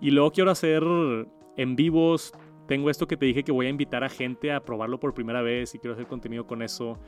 Y 0.00 0.10
luego 0.10 0.30
quiero 0.30 0.50
hacer 0.50 0.82
en 1.56 1.76
vivos. 1.76 2.32
Tengo 2.66 2.90
esto 2.90 3.08
que 3.08 3.16
te 3.16 3.24
dije 3.26 3.44
que 3.44 3.52
voy 3.52 3.66
a 3.66 3.70
invitar 3.70 4.04
a 4.04 4.08
gente 4.10 4.52
a 4.52 4.60
probarlo 4.60 5.00
por 5.00 5.14
primera 5.14 5.40
vez 5.42 5.74
y 5.74 5.78
quiero 5.78 5.94
hacer 5.94 6.06
contenido 6.06 6.46
con 6.46 6.60
eso. 6.62 6.98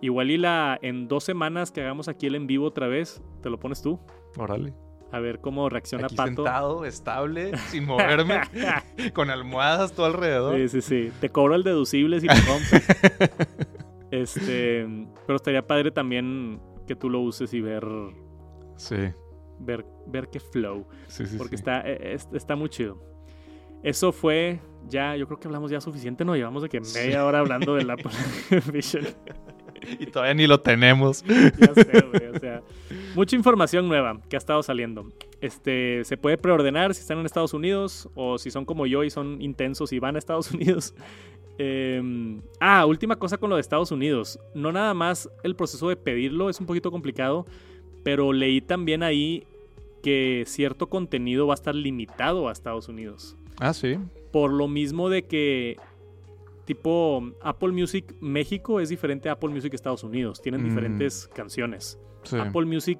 Igual 0.00 0.30
y 0.30 0.38
la 0.38 0.78
en 0.80 1.08
dos 1.08 1.24
semanas 1.24 1.70
que 1.70 1.82
hagamos 1.82 2.08
aquí 2.08 2.26
el 2.26 2.34
en 2.34 2.46
vivo 2.46 2.64
otra 2.64 2.88
vez, 2.88 3.22
te 3.42 3.50
lo 3.50 3.60
pones 3.60 3.82
tú. 3.82 4.00
Órale. 4.38 4.72
A 5.12 5.18
ver 5.18 5.40
cómo 5.40 5.68
reacciona 5.68 6.06
Aquí 6.06 6.14
Pato. 6.14 6.34
sentado, 6.36 6.84
estable, 6.84 7.56
sin 7.70 7.84
moverme, 7.84 8.40
con 9.12 9.28
almohadas 9.30 9.92
todo 9.92 10.06
alrededor. 10.06 10.56
Sí, 10.56 10.68
sí, 10.68 10.80
sí. 10.82 11.12
Te 11.20 11.30
cobro 11.30 11.54
el 11.56 11.64
deducible 11.64 12.20
si 12.20 12.28
te 12.28 12.34
rompes. 12.42 12.86
este, 14.10 14.86
pero 15.26 15.36
estaría 15.36 15.66
padre 15.66 15.90
también 15.90 16.60
que 16.86 16.94
tú 16.96 17.08
lo 17.10 17.20
uses 17.20 17.52
y 17.54 17.60
ver 17.60 17.84
Sí, 18.76 18.96
ver 19.58 19.84
ver 20.06 20.28
qué 20.30 20.40
flow, 20.40 20.86
sí, 21.06 21.26
sí. 21.26 21.36
porque 21.36 21.56
sí. 21.56 21.60
está 21.60 21.82
eh, 21.86 22.14
es- 22.14 22.28
está 22.32 22.56
muy 22.56 22.68
chido. 22.68 22.98
Eso 23.82 24.12
fue 24.12 24.60
ya, 24.88 25.16
yo 25.16 25.26
creo 25.26 25.38
que 25.40 25.48
hablamos 25.48 25.70
ya 25.70 25.80
suficiente, 25.80 26.24
no 26.24 26.34
llevamos 26.36 26.62
de 26.62 26.68
que 26.68 26.80
media 26.80 27.24
hora 27.24 27.38
hablando 27.40 27.74
del 27.74 27.90
Apple 27.90 28.10
Vision. 28.72 29.06
Y 29.98 30.06
todavía 30.06 30.34
ni 30.34 30.46
lo 30.46 30.60
tenemos. 30.60 31.22
ya 31.24 31.74
sé, 31.74 32.04
güey, 32.12 32.26
o 32.34 32.38
sea, 32.38 32.62
mucha 33.14 33.36
información 33.36 33.88
nueva 33.88 34.20
que 34.28 34.36
ha 34.36 34.38
estado 34.38 34.62
saliendo. 34.62 35.06
Este, 35.40 36.04
se 36.04 36.16
puede 36.16 36.36
preordenar 36.38 36.94
si 36.94 37.00
están 37.00 37.18
en 37.18 37.26
Estados 37.26 37.54
Unidos 37.54 38.08
o 38.14 38.38
si 38.38 38.50
son 38.50 38.64
como 38.64 38.86
yo 38.86 39.04
y 39.04 39.10
son 39.10 39.40
intensos 39.40 39.92
y 39.92 39.98
van 39.98 40.16
a 40.16 40.18
Estados 40.18 40.50
Unidos. 40.52 40.94
Eh, 41.58 42.40
ah, 42.60 42.86
última 42.86 43.16
cosa 43.16 43.36
con 43.38 43.50
lo 43.50 43.56
de 43.56 43.60
Estados 43.60 43.90
Unidos. 43.92 44.38
No 44.54 44.72
nada 44.72 44.94
más 44.94 45.28
el 45.42 45.54
proceso 45.56 45.88
de 45.88 45.96
pedirlo 45.96 46.48
es 46.50 46.58
un 46.60 46.66
poquito 46.66 46.90
complicado, 46.90 47.46
pero 48.02 48.32
leí 48.32 48.60
también 48.60 49.02
ahí 49.02 49.44
que 50.02 50.44
cierto 50.46 50.88
contenido 50.88 51.46
va 51.46 51.52
a 51.52 51.56
estar 51.56 51.74
limitado 51.74 52.48
a 52.48 52.52
Estados 52.52 52.88
Unidos. 52.88 53.36
Ah, 53.58 53.74
sí. 53.74 53.96
Por 54.32 54.52
lo 54.52 54.68
mismo 54.68 55.10
de 55.10 55.24
que 55.26 55.76
tipo 56.64 57.22
Apple 57.42 57.72
Music 57.72 58.14
México 58.20 58.80
es 58.80 58.88
diferente 58.88 59.28
a 59.28 59.32
Apple 59.32 59.50
Music 59.50 59.74
Estados 59.74 60.04
Unidos. 60.04 60.40
Tienen 60.40 60.62
Mm. 60.62 60.68
diferentes 60.68 61.28
canciones. 61.34 61.98
Sí. 62.22 62.36
Apple 62.38 62.66
Music, 62.66 62.98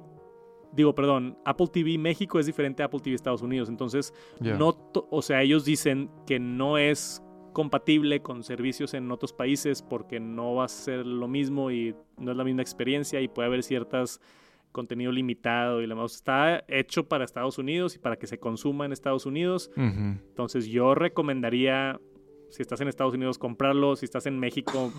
digo, 0.73 0.93
perdón, 0.95 1.37
Apple 1.45 1.67
TV 1.67 1.97
México 1.97 2.39
es 2.39 2.45
diferente 2.45 2.83
a 2.83 2.87
Apple 2.87 2.99
TV 2.99 3.15
Estados 3.15 3.41
Unidos. 3.41 3.69
Entonces, 3.69 4.13
no, 4.39 4.91
o 5.09 5.21
sea, 5.21 5.41
ellos 5.41 5.65
dicen 5.65 6.09
que 6.25 6.39
no 6.39 6.77
es 6.77 7.23
compatible 7.53 8.21
con 8.21 8.43
servicios 8.43 8.93
en 8.93 9.11
otros 9.11 9.33
países 9.33 9.81
porque 9.81 10.19
no 10.19 10.55
va 10.55 10.65
a 10.65 10.69
ser 10.69 11.05
lo 11.05 11.27
mismo 11.27 11.69
y 11.71 11.95
no 12.17 12.31
es 12.31 12.37
la 12.37 12.43
misma 12.43 12.61
experiencia 12.61 13.19
y 13.19 13.27
puede 13.27 13.47
haber 13.47 13.63
ciertas 13.63 14.21
contenido 14.71 15.11
limitado 15.11 15.81
y 15.81 15.87
demás. 15.87 16.15
Está 16.15 16.63
hecho 16.67 17.07
para 17.07 17.25
Estados 17.25 17.57
Unidos 17.57 17.95
y 17.95 17.99
para 17.99 18.15
que 18.15 18.27
se 18.27 18.39
consuma 18.39 18.85
en 18.85 18.93
Estados 18.93 19.25
Unidos. 19.25 19.69
Entonces 19.75 20.67
yo 20.67 20.95
recomendaría, 20.95 21.99
si 22.49 22.61
estás 22.61 22.79
en 22.81 22.87
Estados 22.87 23.13
Unidos, 23.13 23.37
comprarlo. 23.37 23.95
Si 23.95 24.05
estás 24.05 24.25
en 24.25 24.39
México, 24.39 24.91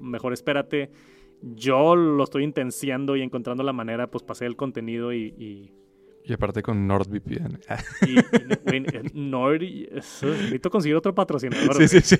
mejor 0.00 0.32
espérate. 0.32 0.90
Yo 1.42 1.96
lo 1.96 2.22
estoy 2.24 2.44
intenciando 2.44 3.16
y 3.16 3.22
encontrando 3.22 3.62
la 3.62 3.72
manera, 3.72 4.10
pues 4.10 4.22
pasé 4.22 4.46
el 4.46 4.56
contenido 4.56 5.12
y... 5.12 5.34
y, 5.38 5.72
Y 6.24 6.32
aparte 6.34 6.62
con 6.62 6.86
NordVPN. 6.86 7.58
y- 8.06 8.10
y- 8.10 8.54
güey, 8.64 8.84
Nord, 9.14 9.62
eso, 9.62 10.26
necesito 10.26 10.70
conseguir 10.70 10.96
otro 10.96 11.14
patrocinador. 11.14 11.74
sí, 11.76 11.88
sí, 11.88 12.00
sí. 12.02 12.16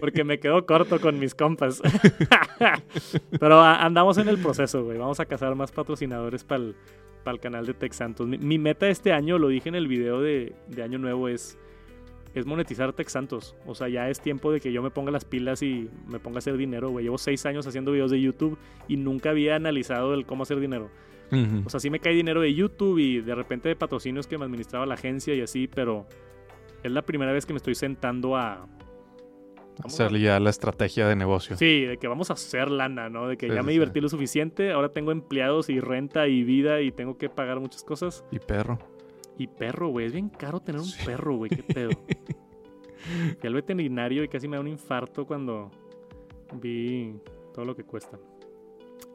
Porque 0.00 0.22
me 0.24 0.38
quedo 0.38 0.66
corto 0.66 1.00
con 1.00 1.18
mis 1.18 1.34
compas. 1.34 1.80
Pero 3.40 3.60
a- 3.60 3.84
andamos 3.84 4.18
en 4.18 4.28
el 4.28 4.38
proceso, 4.38 4.84
güey. 4.84 4.98
Vamos 4.98 5.20
a 5.20 5.26
cazar 5.26 5.54
más 5.54 5.72
patrocinadores 5.72 6.44
para 6.44 6.64
el 7.26 7.40
canal 7.40 7.66
de 7.66 7.74
Tech 7.74 7.92
Santos. 7.92 8.26
Mi, 8.26 8.38
mi 8.38 8.58
meta 8.58 8.88
este 8.88 9.12
año, 9.12 9.38
lo 9.38 9.48
dije 9.48 9.68
en 9.68 9.74
el 9.74 9.88
video 9.88 10.20
de, 10.20 10.54
de 10.68 10.82
Año 10.82 10.98
Nuevo, 10.98 11.28
es, 11.28 11.58
es 12.40 12.46
monetizar 12.46 12.92
Tech 12.92 13.08
Santos. 13.08 13.54
O 13.66 13.74
sea, 13.74 13.88
ya 13.88 14.08
es 14.10 14.20
tiempo 14.20 14.52
de 14.52 14.60
que 14.60 14.72
yo 14.72 14.82
me 14.82 14.90
ponga 14.90 15.10
las 15.10 15.24
pilas 15.24 15.62
y 15.62 15.88
me 16.06 16.18
ponga 16.18 16.36
a 16.36 16.38
hacer 16.38 16.56
dinero, 16.56 16.90
güey. 16.90 17.04
Llevo 17.04 17.18
seis 17.18 17.44
años 17.46 17.66
haciendo 17.66 17.92
videos 17.92 18.10
de 18.10 18.20
YouTube 18.20 18.58
y 18.88 18.96
nunca 18.96 19.30
había 19.30 19.56
analizado 19.56 20.14
el 20.14 20.26
cómo 20.26 20.42
hacer 20.44 20.60
dinero. 20.60 20.90
O 21.64 21.70
sea, 21.70 21.80
sí 21.80 21.90
me 21.90 21.98
cae 21.98 22.14
dinero 22.14 22.40
de 22.40 22.54
YouTube 22.54 22.98
y 22.98 23.20
de 23.20 23.34
repente 23.34 23.68
de 23.68 23.74
patrocinios 23.74 24.26
que 24.28 24.38
me 24.38 24.44
administraba 24.44 24.86
la 24.86 24.94
agencia 24.94 25.34
y 25.34 25.40
así, 25.40 25.66
pero 25.66 26.06
es 26.84 26.92
la 26.92 27.02
primera 27.02 27.32
vez 27.32 27.44
que 27.46 27.52
me 27.52 27.56
estoy 27.56 27.74
sentando 27.74 28.36
a... 28.36 28.68
vamos 29.78 30.00
a- 30.00 30.04
Hacer 30.06 30.18
ya 30.20 30.38
la 30.38 30.50
estrategia 30.50 31.08
de 31.08 31.16
negocio. 31.16 31.56
Sí, 31.56 31.80
de 31.84 31.96
que 31.98 32.06
vamos 32.06 32.30
a 32.30 32.34
hacer 32.34 32.70
lana, 32.70 33.08
¿no? 33.08 33.26
De 33.26 33.36
que 33.36 33.48
Sí, 33.48 33.54
ya 33.54 33.62
me 33.62 33.68
sí. 33.68 33.72
divertí 33.72 34.00
lo 34.00 34.08
suficiente, 34.08 34.70
ahora 34.70 34.90
tengo 34.90 35.10
empleados 35.10 35.68
y 35.68 35.80
renta 35.80 36.28
y 36.28 36.44
vida 36.44 36.80
y 36.80 36.92
tengo 36.92 37.18
que 37.18 37.28
pagar 37.28 37.58
muchas 37.58 37.82
cosas. 37.82 38.24
Y 38.30 38.38
perro. 38.38 38.78
Y 39.38 39.46
perro, 39.48 39.88
güey, 39.88 40.06
es 40.06 40.12
bien 40.12 40.28
caro 40.28 40.60
tener 40.60 40.80
un 40.80 40.86
Sí. 40.86 41.04
perro, 41.04 41.36
güey, 41.36 41.50
qué 41.50 41.62
pedo. 41.62 41.90
Fui 43.40 43.46
al 43.46 43.54
veterinario 43.54 44.24
y 44.24 44.28
casi 44.28 44.48
me 44.48 44.56
da 44.56 44.60
un 44.60 44.68
infarto 44.68 45.26
cuando 45.26 45.70
vi 46.54 47.14
todo 47.54 47.64
lo 47.64 47.76
que 47.76 47.84
cuesta. 47.84 48.18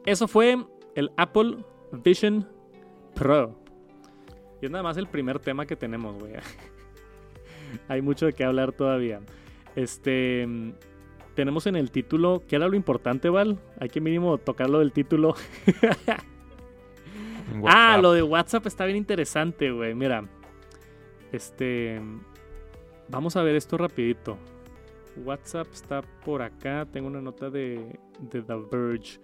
Eso 0.06 0.26
fue 0.28 0.64
el 0.94 1.10
Apple 1.16 1.58
Vision 2.04 2.48
Pro. 3.14 3.58
Y 4.60 4.66
es 4.66 4.70
nada 4.70 4.84
más 4.84 4.96
el 4.96 5.08
primer 5.08 5.38
tema 5.40 5.66
que 5.66 5.76
tenemos, 5.76 6.16
güey. 6.18 6.34
Hay 7.88 8.00
mucho 8.02 8.26
de 8.26 8.32
qué 8.32 8.44
hablar 8.44 8.72
todavía. 8.72 9.20
Este. 9.76 10.46
Tenemos 11.34 11.66
en 11.66 11.76
el 11.76 11.90
título, 11.90 12.42
¿qué 12.46 12.56
era 12.56 12.68
lo 12.68 12.76
importante, 12.76 13.30
Val? 13.30 13.58
Hay 13.80 13.88
que 13.88 14.02
mínimo 14.02 14.36
tocarlo 14.36 14.78
del 14.80 14.92
título. 14.92 15.34
Ah, 17.66 17.98
lo 18.00 18.12
de 18.12 18.22
WhatsApp 18.22 18.66
está 18.66 18.84
bien 18.84 18.96
interesante, 18.96 19.70
güey. 19.70 19.94
Mira, 19.94 20.24
este, 21.32 22.00
vamos 23.08 23.36
a 23.36 23.42
ver 23.42 23.56
esto 23.56 23.76
rapidito. 23.78 24.36
WhatsApp 25.24 25.66
está 25.72 26.02
por 26.24 26.42
acá. 26.42 26.86
Tengo 26.90 27.06
una 27.08 27.20
nota 27.20 27.50
de, 27.50 27.98
de 28.20 28.42
The 28.42 28.54
Verge. 28.70 29.20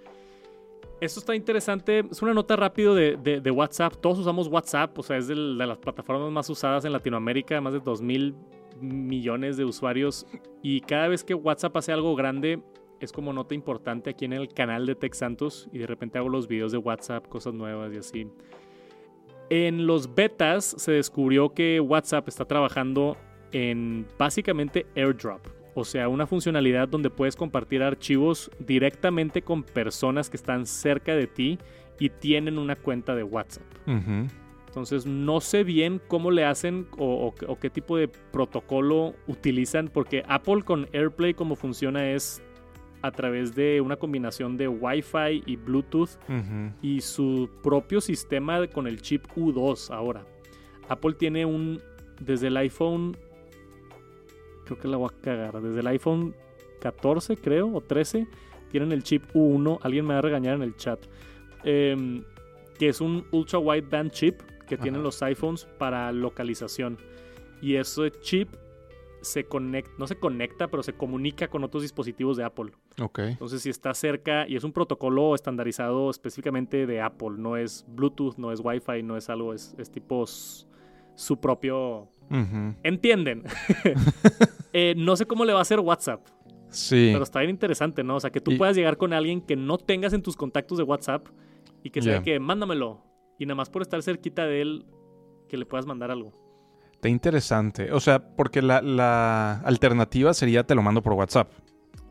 Esto 1.00 1.20
está 1.20 1.34
interesante. 1.34 2.00
Es 2.10 2.20
una 2.22 2.34
nota 2.34 2.56
rápido 2.56 2.94
de, 2.94 3.16
de- 3.16 3.40
de 3.40 3.50
WhatsApp. 3.50 3.94
Todos 4.00 4.18
usamos 4.18 4.48
WhatsApp. 4.48 4.98
O 4.98 5.02
sea, 5.02 5.16
es 5.16 5.28
del- 5.28 5.56
de 5.56 5.66
las 5.66 5.78
plataformas 5.78 6.30
más 6.30 6.50
usadas 6.50 6.84
en 6.84 6.92
Latinoamérica. 6.92 7.60
Más 7.60 7.72
de 7.72 7.80
2 7.80 8.02
mil 8.02 8.34
millones 8.80 9.56
de 9.56 9.64
usuarios. 9.64 10.26
Y 10.62 10.80
cada 10.82 11.08
vez 11.08 11.24
que 11.24 11.34
WhatsApp 11.34 11.76
hace 11.76 11.92
algo 11.92 12.14
grande, 12.16 12.60
es 13.00 13.12
como 13.12 13.32
nota 13.32 13.54
importante 13.54 14.10
aquí 14.10 14.24
en 14.24 14.32
el 14.32 14.48
canal 14.48 14.86
de 14.86 14.94
Tech 14.94 15.14
Santos. 15.14 15.68
Y 15.72 15.78
de 15.78 15.86
repente 15.86 16.18
hago 16.18 16.28
los 16.28 16.48
videos 16.48 16.72
de 16.72 16.78
WhatsApp, 16.78 17.26
cosas 17.28 17.54
nuevas 17.54 17.92
y 17.92 17.98
así. 17.98 18.26
En 19.50 19.86
los 19.86 20.14
betas 20.14 20.64
se 20.78 20.92
descubrió 20.92 21.54
que 21.54 21.80
WhatsApp 21.80 22.28
está 22.28 22.44
trabajando 22.44 23.16
en 23.50 24.06
básicamente 24.18 24.84
airdrop 24.94 25.40
O 25.74 25.84
sea, 25.84 26.08
una 26.08 26.26
funcionalidad 26.26 26.86
donde 26.88 27.08
puedes 27.08 27.34
compartir 27.34 27.82
archivos 27.82 28.50
directamente 28.58 29.40
con 29.40 29.62
personas 29.62 30.28
que 30.28 30.36
están 30.36 30.66
cerca 30.66 31.14
de 31.14 31.26
ti 31.26 31.58
y 31.98 32.10
tienen 32.10 32.58
una 32.58 32.76
cuenta 32.76 33.14
de 33.14 33.22
WhatsApp. 33.22 33.64
Entonces 34.66 35.06
no 35.06 35.40
sé 35.40 35.64
bien 35.64 35.98
cómo 36.08 36.30
le 36.30 36.44
hacen 36.44 36.86
o, 36.98 37.28
o- 37.28 37.50
o 37.50 37.58
qué 37.58 37.70
tipo 37.70 37.96
de 37.96 38.06
protocolo 38.08 39.14
utilizan, 39.26 39.88
porque 39.88 40.22
Apple 40.28 40.62
con 40.62 40.86
AirPlay 40.92 41.32
como 41.32 41.56
funciona 41.56 42.10
es 42.12 42.42
a 43.02 43.10
través 43.10 43.54
de 43.54 43.80
una 43.80 43.96
combinación 43.96 44.56
de 44.56 44.68
Wi-Fi 44.68 45.42
y 45.46 45.56
Bluetooth 45.56 46.10
y 46.82 47.00
su 47.00 47.48
propio 47.62 48.00
sistema 48.00 48.66
con 48.66 48.86
el 48.86 49.00
chip 49.00 49.26
U2 49.36 49.90
ahora. 49.90 50.24
Apple 50.88 51.14
tiene 51.14 51.44
un, 51.44 51.80
desde 52.20 52.48
el 52.48 52.56
iPhone, 52.56 53.16
creo 54.64 54.78
que 54.78 54.88
la 54.88 54.96
voy 54.96 55.10
a 55.12 55.20
cagar, 55.20 55.60
desde 55.60 55.80
el 55.80 55.86
iPhone 55.86 56.34
14 56.80 57.36
creo, 57.36 57.72
o 57.72 57.80
13, 57.80 58.26
tienen 58.70 58.92
el 58.92 59.02
chip 59.02 59.24
U1, 59.34 59.78
alguien 59.82 60.06
me 60.06 60.14
va 60.14 60.18
a 60.18 60.22
regañar 60.22 60.56
en 60.56 60.62
el 60.62 60.76
chat, 60.76 61.00
em, 61.64 62.22
que 62.78 62.88
es 62.88 63.00
un 63.00 63.26
ultra 63.32 63.58
wideband 63.58 64.10
chip 64.10 64.40
que 64.68 64.76
tienen 64.76 65.02
los 65.02 65.22
iPhones 65.22 65.66
para 65.78 66.12
localización. 66.12 66.98
Y 67.60 67.74
ese 67.76 68.10
chip 68.20 68.48
se 69.22 69.44
conecta, 69.44 69.90
no 69.98 70.06
se 70.06 70.16
conecta, 70.18 70.68
pero 70.68 70.82
se 70.82 70.92
comunica 70.92 71.48
con 71.48 71.64
otros 71.64 71.82
dispositivos 71.82 72.36
de 72.36 72.44
Apple. 72.44 72.72
Ok. 73.00 73.18
Entonces, 73.20 73.62
si 73.62 73.70
está 73.70 73.92
cerca 73.94 74.46
y 74.48 74.56
es 74.56 74.64
un 74.64 74.72
protocolo 74.72 75.34
estandarizado 75.34 76.10
específicamente 76.10 76.86
de 76.86 77.00
Apple, 77.00 77.30
no 77.38 77.56
es 77.56 77.84
Bluetooth, 77.88 78.36
no 78.36 78.52
es 78.52 78.60
Wi-Fi, 78.62 79.02
no 79.02 79.16
es 79.16 79.28
algo, 79.30 79.52
es, 79.54 79.74
es 79.78 79.90
tipo 79.90 80.24
su 80.26 81.40
propio... 81.40 82.08
¿Entienden? 82.82 83.44
Eh, 84.74 84.94
no 84.98 85.16
sé 85.16 85.24
cómo 85.24 85.46
le 85.46 85.52
va 85.54 85.60
a 85.60 85.62
hacer 85.62 85.80
WhatsApp, 85.80 86.26
Sí. 86.68 87.08
pero 87.12 87.24
está 87.24 87.38
bien 87.40 87.50
interesante, 87.50 88.04
¿no? 88.04 88.16
O 88.16 88.20
sea, 88.20 88.28
que 88.30 88.40
tú 88.42 88.50
Y- 88.52 88.58
puedas 88.58 88.76
llegar 88.76 88.98
con 88.98 89.14
alguien 89.14 89.40
que 89.40 89.56
no 89.56 89.78
tengas 89.78 90.12
en 90.12 90.22
tus 90.22 90.36
contactos 90.36 90.76
de 90.76 90.84
WhatsApp 90.84 91.26
y 91.82 91.88
que 91.88 92.02
sea 92.02 92.16
Ya. 92.18 92.22
que 92.22 92.38
mándamelo. 92.38 93.00
Y 93.38 93.46
nada 93.46 93.54
más 93.54 93.70
por 93.70 93.80
estar 93.80 94.02
cerquita 94.02 94.44
de 94.44 94.60
él, 94.60 94.84
que 95.48 95.56
le 95.56 95.64
puedas 95.64 95.86
mandar 95.86 96.10
algo. 96.10 96.34
Está 96.98 97.08
interesante. 97.08 97.92
O 97.92 98.00
sea, 98.00 98.18
porque 98.34 98.60
la, 98.60 98.82
la 98.82 99.60
alternativa 99.60 100.34
sería 100.34 100.64
te 100.64 100.74
lo 100.74 100.82
mando 100.82 101.00
por 101.02 101.12
WhatsApp. 101.12 101.48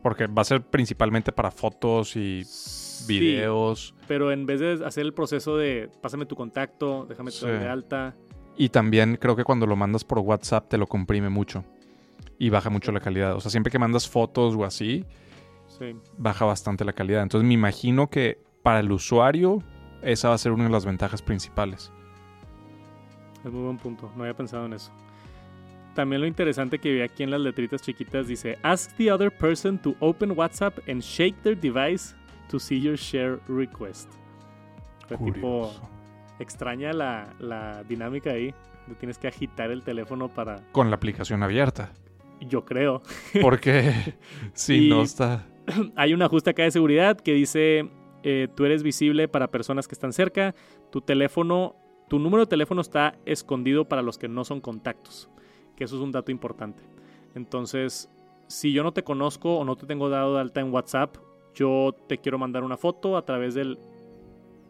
Porque 0.02 0.26
va 0.26 0.42
a 0.42 0.44
ser 0.44 0.62
principalmente 0.62 1.30
para 1.32 1.50
fotos 1.50 2.16
y 2.16 2.42
Sí, 2.44 3.18
videos. 3.20 3.94
pero 4.06 4.32
en 4.32 4.46
vez 4.46 4.60
de 4.60 4.80
hacer 4.86 5.04
el 5.04 5.12
proceso 5.12 5.56
de 5.58 5.90
pásame 6.00 6.24
tu 6.24 6.36
contacto, 6.36 7.04
déjame 7.08 7.30
doy 7.30 7.38
Sí. 7.40 7.46
de 7.46 7.68
alta. 7.68 8.16
Y 8.56 8.70
también 8.70 9.16
creo 9.16 9.36
que 9.36 9.44
cuando 9.44 9.66
lo 9.66 9.76
mandas 9.76 10.04
por 10.04 10.20
WhatsApp 10.20 10.68
te 10.68 10.78
lo 10.78 10.86
comprime 10.86 11.28
mucho. 11.28 11.64
Y 12.38 12.48
baja 12.50 12.70
mucho 12.70 12.90
la 12.90 13.00
calidad. 13.00 13.34
O 13.36 13.40
sea, 13.40 13.50
siempre 13.50 13.70
que 13.70 13.78
mandas 13.78 14.08
fotos 14.08 14.54
o 14.56 14.64
así, 14.64 15.04
Sí. 15.66 15.94
baja 16.16 16.44
bastante 16.46 16.84
la 16.84 16.92
calidad. 16.94 17.22
Entonces 17.22 17.46
me 17.46 17.54
imagino 17.54 18.08
que 18.08 18.40
para 18.62 18.80
el 18.80 18.90
usuario 18.90 19.62
esa 20.02 20.28
va 20.30 20.34
a 20.34 20.38
ser 20.38 20.52
una 20.52 20.64
de 20.64 20.70
las 20.70 20.86
ventajas 20.86 21.20
principales. 21.20 21.92
Es 23.44 23.52
muy 23.52 23.62
buen 23.62 23.76
punto, 23.78 24.10
no 24.16 24.22
había 24.24 24.34
pensado 24.34 24.66
en 24.66 24.72
eso. 24.74 24.90
También 25.94 26.20
lo 26.20 26.26
interesante 26.28 26.78
que 26.78 26.92
vi 26.92 27.00
aquí 27.00 27.22
en 27.22 27.30
las 27.30 27.40
letritas 27.40 27.82
chiquitas 27.82 28.28
dice, 28.28 28.58
Ask 28.62 28.92
the 28.96 29.10
other 29.10 29.30
person 29.36 29.78
to 29.78 29.96
open 30.00 30.32
WhatsApp 30.32 30.78
and 30.88 31.00
shake 31.02 31.36
their 31.42 31.58
device 31.58 32.14
to 32.50 32.58
see 32.58 32.80
your 32.80 32.96
share 32.96 33.38
request. 33.48 34.08
Fue 35.08 35.16
tipo, 35.16 35.24
Curioso. 35.72 35.88
extraña 36.38 36.92
la, 36.92 37.34
la 37.40 37.82
dinámica 37.84 38.30
ahí, 38.30 38.54
de 38.86 38.94
tienes 38.94 39.18
que 39.18 39.26
agitar 39.28 39.70
el 39.70 39.82
teléfono 39.82 40.28
para, 40.28 40.56
Con 40.72 40.90
la 40.90 40.96
aplicación 40.96 41.42
abierta. 41.42 41.92
yo 42.40 42.64
creo. 42.64 43.02
Porque 43.42 44.14
si 44.52 44.86
Y- 44.86 44.88
no 44.90 45.02
está... 45.02 45.46
Hay 45.96 46.14
un 46.14 46.22
ajuste 46.22 46.50
acá 46.50 46.62
de 46.62 46.70
seguridad 46.70 47.18
que 47.18 47.32
dice, 47.34 47.90
eh, 48.22 48.48
tú 48.54 48.64
eres 48.64 48.82
visible 48.82 49.26
para 49.28 49.50
personas 49.50 49.88
que 49.88 49.94
están 49.94 50.12
cerca, 50.12 50.54
tu 50.90 51.00
teléfono, 51.00 51.74
tu 52.08 52.18
número 52.18 52.44
de 52.44 52.48
teléfono 52.48 52.80
está 52.80 53.14
escondido 53.24 53.86
para 53.86 54.02
los 54.02 54.18
que 54.18 54.28
no 54.28 54.44
son 54.44 54.60
contactos, 54.60 55.28
que 55.76 55.84
eso 55.84 55.96
es 55.96 56.02
un 56.02 56.12
dato 56.12 56.32
importante. 56.32 56.82
Entonces, 57.34 58.10
si 58.46 58.72
yo 58.72 58.82
no 58.82 58.92
te 58.92 59.04
conozco 59.04 59.58
o 59.58 59.64
no 59.64 59.76
te 59.76 59.86
tengo 59.86 60.08
dado 60.08 60.34
de 60.34 60.40
alta 60.40 60.60
en 60.60 60.72
WhatsApp, 60.72 61.16
yo 61.54 61.94
te 62.08 62.18
quiero 62.18 62.38
mandar 62.38 62.64
una 62.64 62.76
foto 62.76 63.16
a 63.16 63.24
través 63.24 63.54
del 63.54 63.78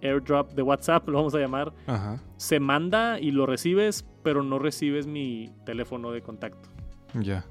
airdrop 0.03 0.53
de 0.53 0.63
WhatsApp, 0.63 1.09
lo 1.09 1.19
vamos 1.19 1.35
a 1.35 1.39
llamar. 1.39 1.73
Ajá. 1.87 2.23
Se 2.37 2.61
manda 2.61 3.19
y 3.21 3.31
lo 3.31 3.47
recibes, 3.47 4.05
pero 4.23 4.43
no 4.43 4.59
recibes 4.59 5.07
mi 5.07 5.53
teléfono 5.65 6.11
de 6.11 6.23
contacto. 6.23 6.69
Ya. 7.15 7.45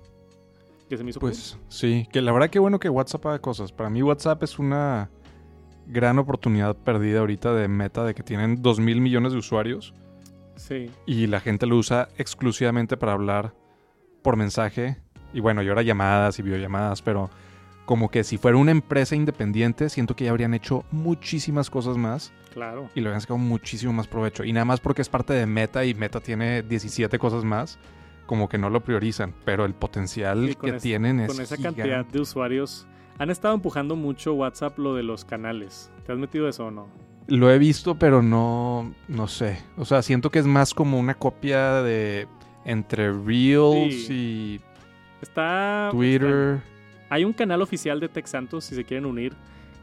Que 0.90 0.98
se 0.98 1.04
me 1.04 1.10
hizo 1.10 1.20
cool. 1.20 1.32
Pues 1.32 1.58
sí, 1.68 2.08
que 2.12 2.22
la 2.22 2.32
verdad 2.32 2.50
que 2.50 2.60
bueno 2.60 2.80
que 2.80 2.90
WhatsApp 2.90 3.26
haga 3.26 3.40
cosas. 3.40 3.72
Para 3.72 3.90
mí 3.90 4.02
WhatsApp 4.02 4.44
es 4.44 4.60
una 4.60 5.10
gran 5.88 6.20
oportunidad 6.20 6.76
perdida 6.76 7.20
ahorita 7.20 7.54
de 7.54 7.68
meta 7.68 8.04
de 8.04 8.14
que 8.14 8.24
tienen 8.24 8.62
2 8.62 8.80
mil 8.80 9.02
millones 9.02 9.32
de 9.32 9.40
usuarios 9.40 9.94
Sí, 10.58 10.90
y 11.06 11.28
la 11.28 11.40
gente 11.40 11.66
lo 11.66 11.78
usa 11.78 12.10
exclusivamente 12.18 12.98
para 12.98 13.14
hablar 13.14 13.54
por 14.22 14.36
mensaje. 14.36 14.98
Y 15.34 15.40
bueno, 15.40 15.62
y 15.62 15.70
ahora 15.70 15.84
llamadas 15.84 16.40
y 16.40 16.42
videollamadas, 16.42 17.02
pero 17.02 17.30
como 17.86 18.10
que 18.10 18.24
si 18.24 18.38
fuera 18.38 18.58
una 18.58 18.72
empresa 18.72 19.16
independiente, 19.16 19.90
siento 19.90 20.16
que 20.16 20.26
ya 20.26 20.32
habrían 20.32 20.54
hecho 20.54 20.84
muchísimas 20.92 21.70
cosas 21.70 21.96
más 21.96 22.34
claro. 22.54 22.90
y 22.96 23.02
lo 23.02 23.10
habrían 23.10 23.22
sacado 23.22 23.38
muchísimo 23.38 23.94
más 23.94 24.08
provecho. 24.08 24.44
Y 24.44 24.52
nada 24.52 24.66
más 24.66 24.80
porque 24.80 25.02
es 25.02 25.10
parte 25.10 25.34
de 25.34 25.46
Meta 25.46 25.86
y 25.86 25.94
Meta 25.94 26.20
tiene 26.20 26.64
17 26.64 27.18
cosas 27.20 27.44
más, 27.44 27.78
como 28.26 28.50
que 28.50 28.58
no 28.58 28.70
lo 28.70 28.82
priorizan, 28.82 29.34
pero 29.46 29.64
el 29.64 29.74
potencial 29.74 30.58
que 30.60 30.74
tienen 30.74 31.20
es 31.20 31.32
con 31.32 31.42
esa 31.42 31.56
gigante. 31.56 31.82
cantidad 31.82 32.06
de 32.06 32.20
usuarios. 32.20 32.88
Han 33.20 33.30
estado 33.30 33.56
empujando 33.56 33.96
mucho 33.96 34.34
WhatsApp 34.34 34.78
lo 34.78 34.94
de 34.96 35.04
los 35.04 35.26
canales. 35.26 35.92
¿Te 36.06 36.12
has 36.12 36.18
metido 36.20 36.48
eso 36.48 36.68
o 36.68 36.72
no? 36.72 36.88
Lo 37.28 37.52
he 37.52 37.58
visto, 37.58 37.96
pero 37.96 38.22
no, 38.22 38.94
no 39.08 39.28
sé. 39.28 39.60
O 39.76 39.86
sea, 39.86 40.02
siento 40.02 40.30
que 40.30 40.40
es 40.40 40.46
más 40.46 40.74
como 40.74 41.00
una 41.00 41.16
copia 41.16 41.82
de 41.82 42.28
entre 42.64 43.12
Reels 43.12 44.10
y 44.10 44.62
Está. 45.22 45.90
Twitter. 45.92 46.56
está- 46.58 46.64
Hay 47.10 47.26
un 47.26 47.34
canal 47.34 47.62
oficial 47.62 48.00
de 48.00 48.08
Tech 48.10 48.28
Santos 48.28 48.66
si 48.66 48.76
se 48.76 48.84
quieren 48.86 49.06
unir. 49.06 49.34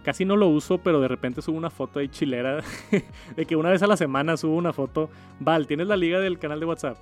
Casi 0.05 0.25
no 0.25 0.37
lo 0.37 0.49
uso, 0.49 0.79
pero 0.79 1.01
de 1.01 1.09
repente 1.09 1.41
subo 1.43 1.57
una 1.57 1.71
foto 1.71 1.99
ahí 1.99 2.09
chilera. 2.09 2.63
de 3.37 3.47
que 3.47 3.57
una 3.57 3.71
vez 3.71 3.83
a 3.83 3.87
la 3.87 3.97
semana 3.97 4.37
subo 4.37 4.55
una 4.57 4.73
foto. 4.73 5.11
Val, 5.41 5.67
¿tienes 5.67 5.87
la 5.89 5.97
liga 5.97 6.21
del 6.21 6.39
canal 6.39 6.61
de 6.61 6.67
WhatsApp? 6.67 6.99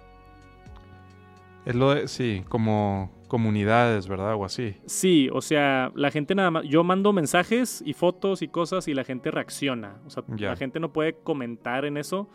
Es 1.65 1.75
lo 1.75 1.95
de, 1.95 2.09
sí, 2.09 2.43
como 2.49 3.11
comunidades, 3.29 4.09
¿verdad? 4.09 4.35
O 4.35 4.45
así. 4.45 4.75
Sí, 4.87 5.29
o 5.33 5.41
sea, 5.41 5.91
la 5.95 6.11
gente 6.11 6.35
nada 6.35 6.51
más. 6.51 6.65
Yo 6.67 6.83
mando 6.85 7.13
mensajes 7.13 7.83
y 7.87 7.93
fotos 7.95 8.43
y 8.43 8.49
cosas 8.49 8.89
y 8.89 8.95
la 8.95 9.05
gente 9.05 9.31
reacciona. 9.31 10.01
O 10.07 10.11
sea, 10.11 10.25
la 10.39 10.57
gente 10.57 10.81
no 10.81 10.93
puede 10.93 11.15
comentar 11.15 11.85
en 11.85 11.97
eso, 11.97 12.29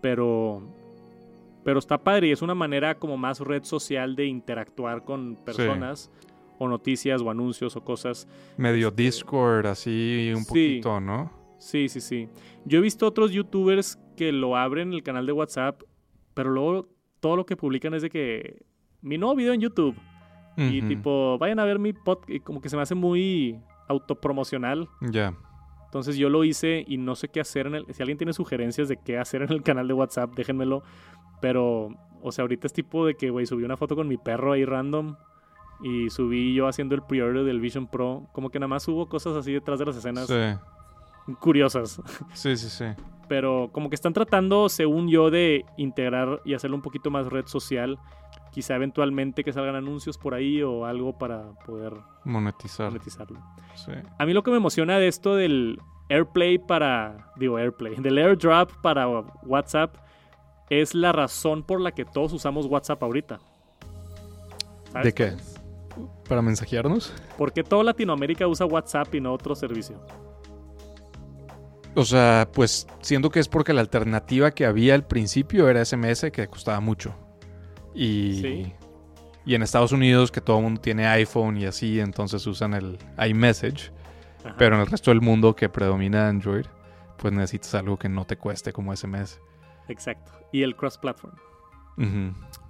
pero. 0.00 0.62
Pero 1.64 1.78
está 1.78 1.96
padre 1.98 2.26
y 2.26 2.32
es 2.32 2.42
una 2.42 2.56
manera 2.56 2.96
como 2.98 3.16
más 3.16 3.38
red 3.38 3.62
social 3.62 4.16
de 4.16 4.26
interactuar 4.26 5.04
con 5.04 5.36
personas 5.36 6.10
o 6.58 6.66
noticias 6.66 7.22
o 7.22 7.30
anuncios 7.30 7.76
o 7.76 7.84
cosas. 7.84 8.26
Medio 8.56 8.88
Este- 8.88 9.02
Discord, 9.04 9.66
así 9.66 10.32
un 10.34 10.42
Sí. 10.42 10.48
poquito, 10.48 11.00
¿no? 11.00 11.30
Sí, 11.58 11.88
sí, 11.88 12.00
sí. 12.00 12.28
Yo 12.64 12.78
he 12.78 12.82
visto 12.82 13.06
otros 13.06 13.30
youtubers 13.30 13.96
que 14.16 14.32
lo 14.32 14.56
abren 14.56 14.88
en 14.88 14.94
el 14.94 15.02
canal 15.04 15.24
de 15.24 15.30
WhatsApp, 15.32 15.82
pero 16.34 16.50
luego 16.50 16.88
todo 17.20 17.36
lo 17.36 17.46
que 17.46 17.56
publican 17.56 17.94
es 17.94 18.02
de 18.02 18.10
que 18.10 18.62
mi 19.02 19.18
nuevo 19.18 19.34
video 19.36 19.52
en 19.52 19.60
YouTube 19.60 19.96
y 20.56 20.78
Ujú. 20.80 20.88
tipo 20.88 21.38
vayan 21.38 21.58
a 21.58 21.64
ver 21.64 21.78
mi 21.78 21.92
podcast 21.92 22.30
y 22.30 22.40
como 22.40 22.60
que 22.60 22.68
se 22.68 22.76
me 22.76 22.82
hace 22.82 22.94
muy 22.94 23.58
autopromocional. 23.88 24.88
Ya. 25.00 25.34
Entonces 25.86 26.16
yo 26.16 26.28
lo 26.30 26.44
hice 26.44 26.84
y 26.86 26.96
no 26.96 27.14
sé 27.14 27.28
qué 27.28 27.40
hacer 27.40 27.66
en 27.66 27.74
el 27.74 27.86
si 27.94 28.02
alguien 28.02 28.16
tiene 28.18 28.32
sugerencias 28.32 28.88
de 28.88 28.96
qué 28.96 29.18
hacer 29.18 29.42
en 29.42 29.52
el 29.52 29.62
canal 29.62 29.86
de 29.88 29.94
WhatsApp, 29.94 30.32
déjenmelo, 30.34 30.82
pero 31.40 31.88
o 32.22 32.32
sea, 32.32 32.42
ahorita 32.44 32.66
es 32.66 32.72
tipo 32.72 33.04
de 33.06 33.14
que 33.14 33.30
güey, 33.30 33.44
subí 33.46 33.64
una 33.64 33.76
foto 33.76 33.94
con 33.96 34.08
mi 34.08 34.16
perro 34.16 34.52
ahí 34.52 34.64
random 34.64 35.16
y 35.82 36.08
subí 36.10 36.54
yo 36.54 36.68
haciendo 36.68 36.94
el 36.94 37.02
pre-order 37.02 37.44
del 37.44 37.60
Vision 37.60 37.88
Pro, 37.88 38.28
como 38.32 38.50
que 38.50 38.58
nada 38.60 38.68
más 38.68 38.84
subo 38.84 39.08
cosas 39.08 39.34
así 39.36 39.52
detrás 39.52 39.78
de 39.80 39.86
las 39.86 39.96
escenas 39.96 40.28
Sí, 40.28 41.34
curiosas. 41.40 42.00
sí, 42.34 42.56
sí, 42.56 42.68
sí. 42.68 42.84
pero 43.28 43.68
como 43.72 43.88
que 43.88 43.94
están 43.96 44.12
tratando, 44.12 44.68
según 44.68 45.08
yo, 45.08 45.30
de 45.30 45.64
integrar 45.76 46.40
y 46.44 46.54
hacerlo 46.54 46.76
un 46.76 46.82
poquito 46.82 47.10
más 47.10 47.26
red 47.26 47.46
social. 47.46 47.98
Quizá 48.52 48.76
eventualmente 48.76 49.42
que 49.42 49.52
salgan 49.52 49.74
anuncios 49.76 50.18
por 50.18 50.34
ahí 50.34 50.62
o 50.62 50.84
algo 50.84 51.16
para 51.18 51.52
poder 51.66 51.94
Monetizar. 52.24 52.86
monetizarlo. 52.88 53.40
Sí. 53.74 53.92
A 54.18 54.26
mí 54.26 54.34
lo 54.34 54.42
que 54.42 54.50
me 54.50 54.58
emociona 54.58 54.98
de 54.98 55.08
esto 55.08 55.34
del 55.34 55.80
AirPlay 56.10 56.58
para, 56.58 57.32
digo 57.36 57.56
AirPlay, 57.58 57.96
del 57.96 58.18
AirDrop 58.18 58.70
para 58.82 59.08
WhatsApp 59.08 59.96
es 60.68 60.94
la 60.94 61.12
razón 61.12 61.62
por 61.62 61.80
la 61.80 61.92
que 61.92 62.04
todos 62.04 62.32
usamos 62.34 62.66
WhatsApp 62.66 63.02
ahorita. 63.02 63.40
¿Sabes 64.92 65.04
¿De 65.06 65.14
qué? 65.14 65.32
¿Para 66.28 66.42
mensajearnos? 66.42 67.14
¿Por 67.38 67.52
qué 67.52 67.64
toda 67.64 67.82
Latinoamérica 67.84 68.46
usa 68.46 68.66
WhatsApp 68.66 69.14
y 69.14 69.20
no 69.22 69.32
otro 69.32 69.54
servicio? 69.54 69.96
O 71.94 72.04
sea, 72.04 72.48
pues 72.52 72.86
siento 73.00 73.30
que 73.30 73.40
es 73.40 73.48
porque 73.48 73.72
la 73.74 73.82
alternativa 73.82 74.50
que 74.50 74.64
había 74.64 74.94
al 74.94 75.06
principio 75.06 75.68
era 75.68 75.84
SMS 75.84 76.30
que 76.32 76.46
costaba 76.48 76.80
mucho. 76.80 77.14
Y 77.94 78.40
Sí. 78.40 78.72
Y 79.44 79.54
en 79.56 79.62
Estados 79.62 79.90
Unidos, 79.90 80.30
que 80.30 80.40
todo 80.40 80.58
el 80.58 80.62
mundo 80.64 80.80
tiene 80.80 81.06
iPhone 81.06 81.56
y 81.56 81.64
así, 81.66 81.98
entonces 81.98 82.46
usan 82.46 82.74
el 82.74 82.96
iMessage. 83.26 83.92
Ajá. 84.44 84.54
Pero 84.56 84.76
en 84.76 84.82
el 84.82 84.86
resto 84.86 85.10
del 85.10 85.20
mundo 85.20 85.56
que 85.56 85.68
predomina 85.68 86.28
Android, 86.28 86.64
pues 87.18 87.32
necesitas 87.32 87.74
algo 87.74 87.98
que 87.98 88.08
no 88.08 88.24
te 88.24 88.36
cueste 88.36 88.72
como 88.72 88.94
SMS. 88.94 89.40
Exacto. 89.88 90.30
Y 90.52 90.62
el 90.62 90.76
cross-platform. 90.76 91.34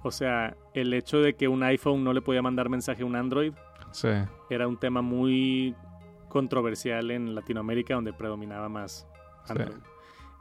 O 0.03 0.11
sea, 0.11 0.55
el 0.73 0.93
hecho 0.93 1.19
de 1.19 1.35
que 1.35 1.47
un 1.47 1.63
iPhone 1.63 2.03
no 2.03 2.11
le 2.11 2.21
podía 2.21 2.41
mandar 2.41 2.69
mensaje 2.69 3.03
a 3.03 3.05
un 3.05 3.15
Android 3.15 3.53
Sí, 3.91 4.09
era 4.49 4.67
un 4.67 4.77
tema 4.77 5.01
muy 5.01 5.75
controversial 6.27 7.11
en 7.11 7.35
Latinoamérica 7.35 7.93
donde 7.93 8.11
predominaba 8.13 8.67
más 8.67 9.07
Sí. 9.45 9.51
Android. 9.53 9.77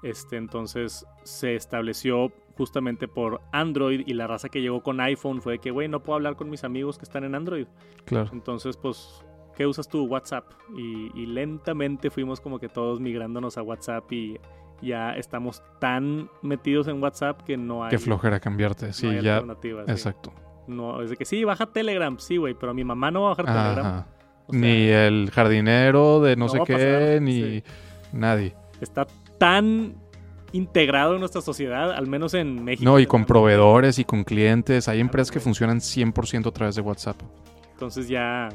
Este, 0.03 0.37
entonces 0.37 1.07
se 1.23 1.55
estableció 1.55 2.33
justamente 2.57 3.09
por 3.09 3.41
Android 3.53 4.03
y 4.07 4.15
la 4.15 4.27
raza 4.27 4.49
que 4.49 4.61
llegó 4.61 4.83
con 4.83 5.01
iPhone 5.01 5.41
fue 5.43 5.55
de 5.55 5.59
que, 5.59 5.71
güey, 5.71 5.89
no 5.89 6.03
puedo 6.03 6.17
hablar 6.17 6.37
con 6.37 6.51
mis 6.51 6.65
amigos 6.65 6.99
que 6.99 7.05
están 7.05 7.25
en 7.25 7.35
Android. 7.35 7.67
claro. 8.05 8.31
Entonces, 8.33 8.77
pues, 8.77 9.25
¿qué 9.57 9.67
usas 9.67 9.89
tú? 9.89 10.05
WhatsApp. 10.07 10.51
Y, 10.77 11.11
y 11.21 11.27
lentamente 11.27 12.11
fuimos 12.11 12.41
como 12.41 12.59
que 12.59 12.69
todos 12.69 13.01
migrándonos 13.01 13.59
a 13.59 13.63
WhatsApp 13.63 14.11
y 14.13 14.39
ya 14.83 15.13
estamos 15.17 15.63
tan 15.79 16.29
metidos 16.43 16.89
en 16.89 17.03
WhatsApp 17.03 17.43
que 17.43 17.57
no 17.57 17.85
hay, 17.85 17.91
Qué 17.91 17.99
flojera 17.99 18.41
cambiarte. 18.41 18.89
no 18.89 18.93
Sí, 18.93 19.07
hay 19.07 19.23
ya. 19.23 19.35
alternativas, 19.37 19.87
sí. 19.87 19.93
Exacto. 19.93 20.33
No, 20.67 21.03
es 21.03 21.11
de 21.11 21.17
que 21.17 21.25
sí, 21.25 21.45
baja 21.45 21.67
Telegram, 21.67 22.19
sí, 22.19 22.37
güey, 22.37 22.55
pero 22.55 22.73
mi 22.75 22.85
mamá 22.85 23.11
no 23.11 23.23
va 23.23 23.27
a 23.29 23.35
bajar 23.35 23.47
Telegram. 23.47 24.05
O 24.47 24.53
sea, 24.53 24.61
ni 24.61 24.89
el 24.89 25.31
jardinero 25.33 26.21
de 26.21 26.37
no, 26.37 26.47
no 26.47 26.49
sé 26.51 26.61
qué, 26.67 26.73
pasar, 26.75 27.23
ni 27.23 27.43
sí. 27.43 27.65
nadie. 28.13 28.55
Está 28.81 29.07
tan 29.39 29.95
integrado 30.53 31.15
en 31.15 31.21
nuestra 31.21 31.41
sociedad, 31.41 31.93
al 31.93 32.07
menos 32.07 32.35
en 32.35 32.63
México. 32.63 32.85
No, 32.85 32.99
y 32.99 33.07
con 33.07 33.25
proveedores 33.25 33.99
y 33.99 34.05
con 34.05 34.25
clientes. 34.25 34.89
Hay 34.89 35.01
empresas 35.01 35.31
que 35.31 35.41
funcionan 35.41 35.81
100% 35.81 36.47
a 36.47 36.53
través 36.53 36.75
de 36.77 36.83
WhatsApp. 36.83 37.17
Entonces 37.73 38.09
ya 38.09 38.49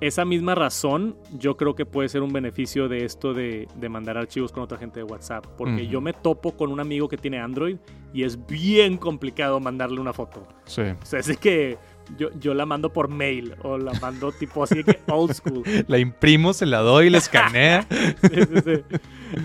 esa 0.00 0.24
misma 0.24 0.56
razón 0.56 1.16
yo 1.38 1.56
creo 1.56 1.76
que 1.76 1.86
puede 1.86 2.08
ser 2.08 2.22
un 2.22 2.32
beneficio 2.32 2.88
de 2.88 3.04
esto 3.04 3.34
de, 3.34 3.68
de 3.76 3.88
mandar 3.88 4.18
archivos 4.18 4.50
con 4.50 4.64
otra 4.64 4.76
gente 4.76 4.98
de 4.98 5.04
WhatsApp. 5.04 5.46
Porque 5.56 5.86
yo 5.86 6.00
me 6.00 6.12
topo 6.12 6.56
con 6.56 6.72
un 6.72 6.80
amigo 6.80 7.08
que 7.08 7.16
tiene 7.16 7.38
Android 7.38 7.76
y 8.12 8.24
es 8.24 8.44
bien 8.46 8.96
complicado 8.96 9.60
mandarle 9.60 10.00
una 10.00 10.12
foto. 10.12 10.46
Sí. 10.64 10.82
O 10.82 11.06
sea, 11.06 11.20
es 11.20 11.36
que 11.38 11.78
yo, 12.16 12.30
yo 12.38 12.54
la 12.54 12.66
mando 12.66 12.92
por 12.92 13.08
mail 13.08 13.54
o 13.62 13.78
la 13.78 13.92
mando 14.00 14.32
tipo 14.32 14.62
así 14.64 14.82
de 14.82 14.94
que 14.94 15.00
old 15.12 15.32
school. 15.32 15.62
La 15.88 15.98
imprimo, 15.98 16.52
se 16.52 16.66
la 16.66 16.78
doy, 16.80 17.10
la 17.10 17.18
escanea. 17.18 17.86
Sí, 18.22 18.42
sí, 18.42 18.60
sí. 18.64 18.98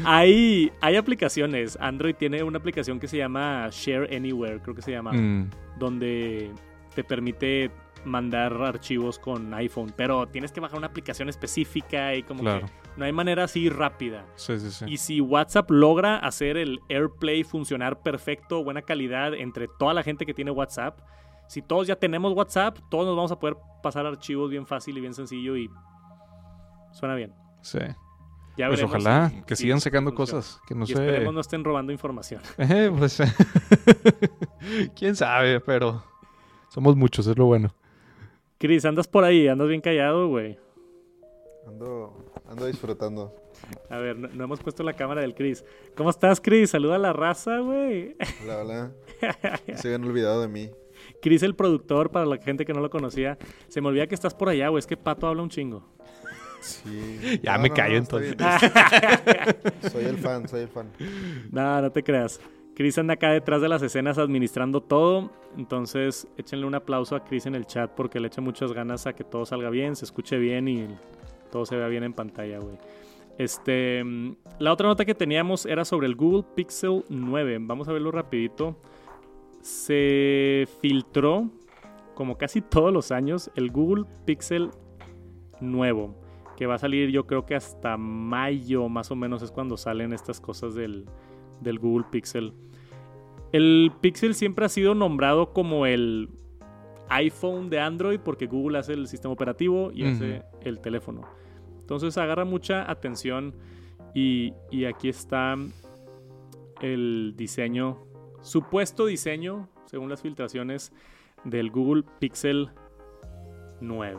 Hay, 0.03 0.71
hay 0.81 0.95
aplicaciones. 0.95 1.77
Android 1.79 2.15
tiene 2.15 2.43
una 2.43 2.57
aplicación 2.57 2.99
que 2.99 3.07
se 3.07 3.17
llama 3.17 3.69
Share 3.71 4.13
Anywhere, 4.15 4.59
creo 4.61 4.75
que 4.75 4.81
se 4.81 4.91
llama, 4.91 5.11
Mm, 5.13 5.49
donde 5.77 6.51
te 6.93 7.03
permite 7.03 7.71
mandar 8.05 8.53
archivos 8.53 9.19
con 9.19 9.53
iPhone, 9.53 9.93
pero 9.95 10.27
tienes 10.27 10.51
que 10.51 10.59
bajar 10.59 10.77
una 10.77 10.87
aplicación 10.87 11.29
específica 11.29 12.15
y 12.15 12.23
como 12.23 12.41
claro. 12.41 12.65
que 12.65 12.71
no 12.95 13.05
hay 13.05 13.11
manera 13.11 13.43
así 13.43 13.69
rápida. 13.69 14.25
Sí, 14.35 14.59
sí, 14.59 14.71
sí. 14.71 14.85
Y 14.87 14.97
si 14.97 15.21
WhatsApp 15.21 15.69
logra 15.69 16.17
hacer 16.17 16.57
el 16.57 16.79
AirPlay 16.89 17.43
funcionar 17.43 18.01
perfecto, 18.01 18.63
buena 18.63 18.81
calidad 18.81 19.33
entre 19.33 19.67
toda 19.67 19.93
la 19.93 20.03
gente 20.03 20.25
que 20.25 20.33
tiene 20.33 20.51
WhatsApp, 20.51 20.99
si 21.47 21.61
todos 21.61 21.87
ya 21.87 21.95
tenemos 21.95 22.33
WhatsApp, 22.33 22.77
todos 22.89 23.05
nos 23.05 23.15
vamos 23.15 23.31
a 23.31 23.39
poder 23.39 23.55
pasar 23.81 24.05
archivos 24.05 24.49
bien 24.49 24.65
fácil 24.65 24.97
y 24.97 25.01
bien 25.01 25.13
sencillo 25.13 25.55
y 25.57 25.69
suena 26.91 27.15
bien. 27.15 27.33
Sí. 27.61 27.79
Ya 28.57 28.67
Pues 28.67 28.79
veremos 28.79 28.95
ojalá 29.05 29.29
si- 29.29 29.41
que 29.43 29.55
si 29.55 29.63
sigan 29.63 29.79
sacando 29.79 30.15
cosas. 30.15 30.59
Que 30.67 30.73
no 30.73 30.83
y 30.83 30.87
sé. 30.87 30.93
esperemos 30.93 31.33
no 31.33 31.41
estén 31.41 31.63
robando 31.63 31.91
información. 31.91 32.41
Eh, 32.57 32.91
pues. 32.97 33.19
Quién 34.95 35.15
sabe, 35.15 35.59
pero. 35.59 36.03
Somos 36.69 36.95
muchos, 36.95 37.25
es 37.27 37.37
lo 37.37 37.45
bueno. 37.45 37.73
Chris, 38.57 38.83
andas 38.85 39.07
por 39.07 39.23
ahí, 39.23 39.47
andas 39.47 39.67
bien 39.67 39.79
callado, 39.81 40.27
güey. 40.27 40.59
Ando, 41.67 42.31
ando 42.49 42.65
disfrutando. 42.65 43.33
A 43.89 43.97
ver, 43.97 44.17
no, 44.17 44.27
no 44.29 44.43
hemos 44.43 44.59
puesto 44.59 44.83
la 44.83 44.93
cámara 44.93 45.21
del 45.21 45.33
Chris. 45.35 45.63
¿Cómo 45.95 46.09
estás, 46.09 46.41
Chris? 46.41 46.71
Saluda 46.71 46.95
a 46.95 46.99
la 46.99 47.13
raza, 47.13 47.59
güey. 47.59 48.15
Hola, 48.43 48.57
hola. 48.59 48.91
Se 49.75 49.87
habían 49.89 50.03
olvidado 50.05 50.41
de 50.41 50.47
mí. 50.47 50.71
Chris, 51.21 51.43
el 51.43 51.55
productor, 51.55 52.11
para 52.11 52.25
la 52.25 52.37
gente 52.37 52.65
que 52.65 52.73
no 52.73 52.81
lo 52.81 52.89
conocía. 52.89 53.37
Se 53.67 53.81
me 53.81 53.87
olvida 53.89 54.07
que 54.07 54.15
estás 54.15 54.33
por 54.33 54.49
allá, 54.49 54.69
güey. 54.69 54.79
Es 54.79 54.87
que 54.87 54.97
Pato 54.97 55.27
habla 55.27 55.43
un 55.43 55.49
chingo. 55.49 55.83
Sí. 56.61 57.39
Ya 57.43 57.57
me 57.57 57.69
callo, 57.69 57.97
está 57.97 58.17
entonces. 58.17 58.37
bien. 58.37 59.81
Soy 59.91 60.05
el 60.05 60.17
fan, 60.17 60.47
soy 60.47 60.61
el 60.61 60.67
fan. 60.69 60.89
No, 61.51 61.81
no 61.81 61.91
te 61.91 62.03
creas. 62.03 62.39
Chris 62.75 62.97
anda 62.97 63.15
acá 63.15 63.31
detrás 63.31 63.61
de 63.61 63.69
las 63.69 63.81
escenas 63.81 64.17
administrando 64.17 64.81
todo. 64.81 65.31
Entonces, 65.57 66.27
échenle 66.37 66.65
un 66.67 66.75
aplauso 66.75 67.15
a 67.15 67.23
Chris 67.23 67.45
en 67.47 67.55
el 67.55 67.65
chat 67.65 67.91
porque 67.91 68.19
le 68.19 68.27
echa 68.27 68.39
muchas 68.41 68.71
ganas 68.71 69.07
a 69.07 69.13
que 69.13 69.23
todo 69.23 69.45
salga 69.45 69.69
bien, 69.71 69.95
se 69.95 70.05
escuche 70.05 70.37
bien 70.37 70.67
y 70.67 70.87
todo 71.51 71.65
se 71.65 71.75
vea 71.75 71.87
bien 71.87 72.03
en 72.03 72.13
pantalla, 72.13 72.59
güey. 72.59 72.77
Este, 73.39 74.03
mm, 74.03 74.35
la 74.59 74.73
otra 74.73 74.87
nota 74.87 75.05
que 75.05 75.15
teníamos 75.15 75.65
era 75.65 75.85
sobre 75.85 76.07
el 76.07 76.15
Google 76.15 76.43
Pixel 76.55 77.03
9. 77.09 77.57
Vamos 77.61 77.87
a 77.87 77.93
verlo 77.93 78.11
rapidito. 78.11 78.77
Se 79.67 80.65
filtró, 80.79 81.51
como 82.15 82.37
casi 82.37 82.61
todos 82.61 82.93
los 82.93 83.11
años, 83.11 83.51
el 83.55 83.69
Google 83.69 84.05
Pixel 84.23 84.69
nuevo. 85.59 86.15
Que 86.55 86.67
va 86.67 86.75
a 86.75 86.77
salir 86.77 87.09
yo 87.09 87.27
creo 87.27 87.45
que 87.45 87.53
hasta 87.53 87.97
mayo 87.97 88.87
más 88.87 89.11
o 89.11 89.17
menos 89.17 89.41
es 89.41 89.51
cuando 89.51 89.75
salen 89.75 90.13
estas 90.13 90.39
cosas 90.39 90.73
del, 90.73 91.03
del 91.59 91.79
Google 91.79 92.05
Pixel. 92.09 92.53
El 93.51 93.91
Pixel 93.99 94.35
siempre 94.35 94.65
ha 94.65 94.69
sido 94.69 94.95
nombrado 94.95 95.51
como 95.51 95.85
el 95.85 96.29
iPhone 97.09 97.69
de 97.69 97.81
Android 97.81 98.21
porque 98.21 98.47
Google 98.47 98.79
hace 98.79 98.93
el 98.93 99.05
sistema 99.09 99.33
operativo 99.33 99.91
y 99.93 100.05
hace 100.05 100.43
el 100.61 100.79
teléfono. 100.79 101.23
Entonces 101.81 102.17
agarra 102.17 102.45
mucha 102.45 102.89
atención 102.89 103.53
y, 104.15 104.53
y 104.71 104.85
aquí 104.85 105.09
está 105.09 105.57
el 106.81 107.33
diseño, 107.35 108.06
supuesto 108.47 109.05
diseño, 109.05 109.69
según 109.85 110.09
las 110.09 110.21
filtraciones, 110.21 110.91
del 111.43 111.69
Google 111.69 112.03
Pixel 112.19 112.69
9. 113.81 114.17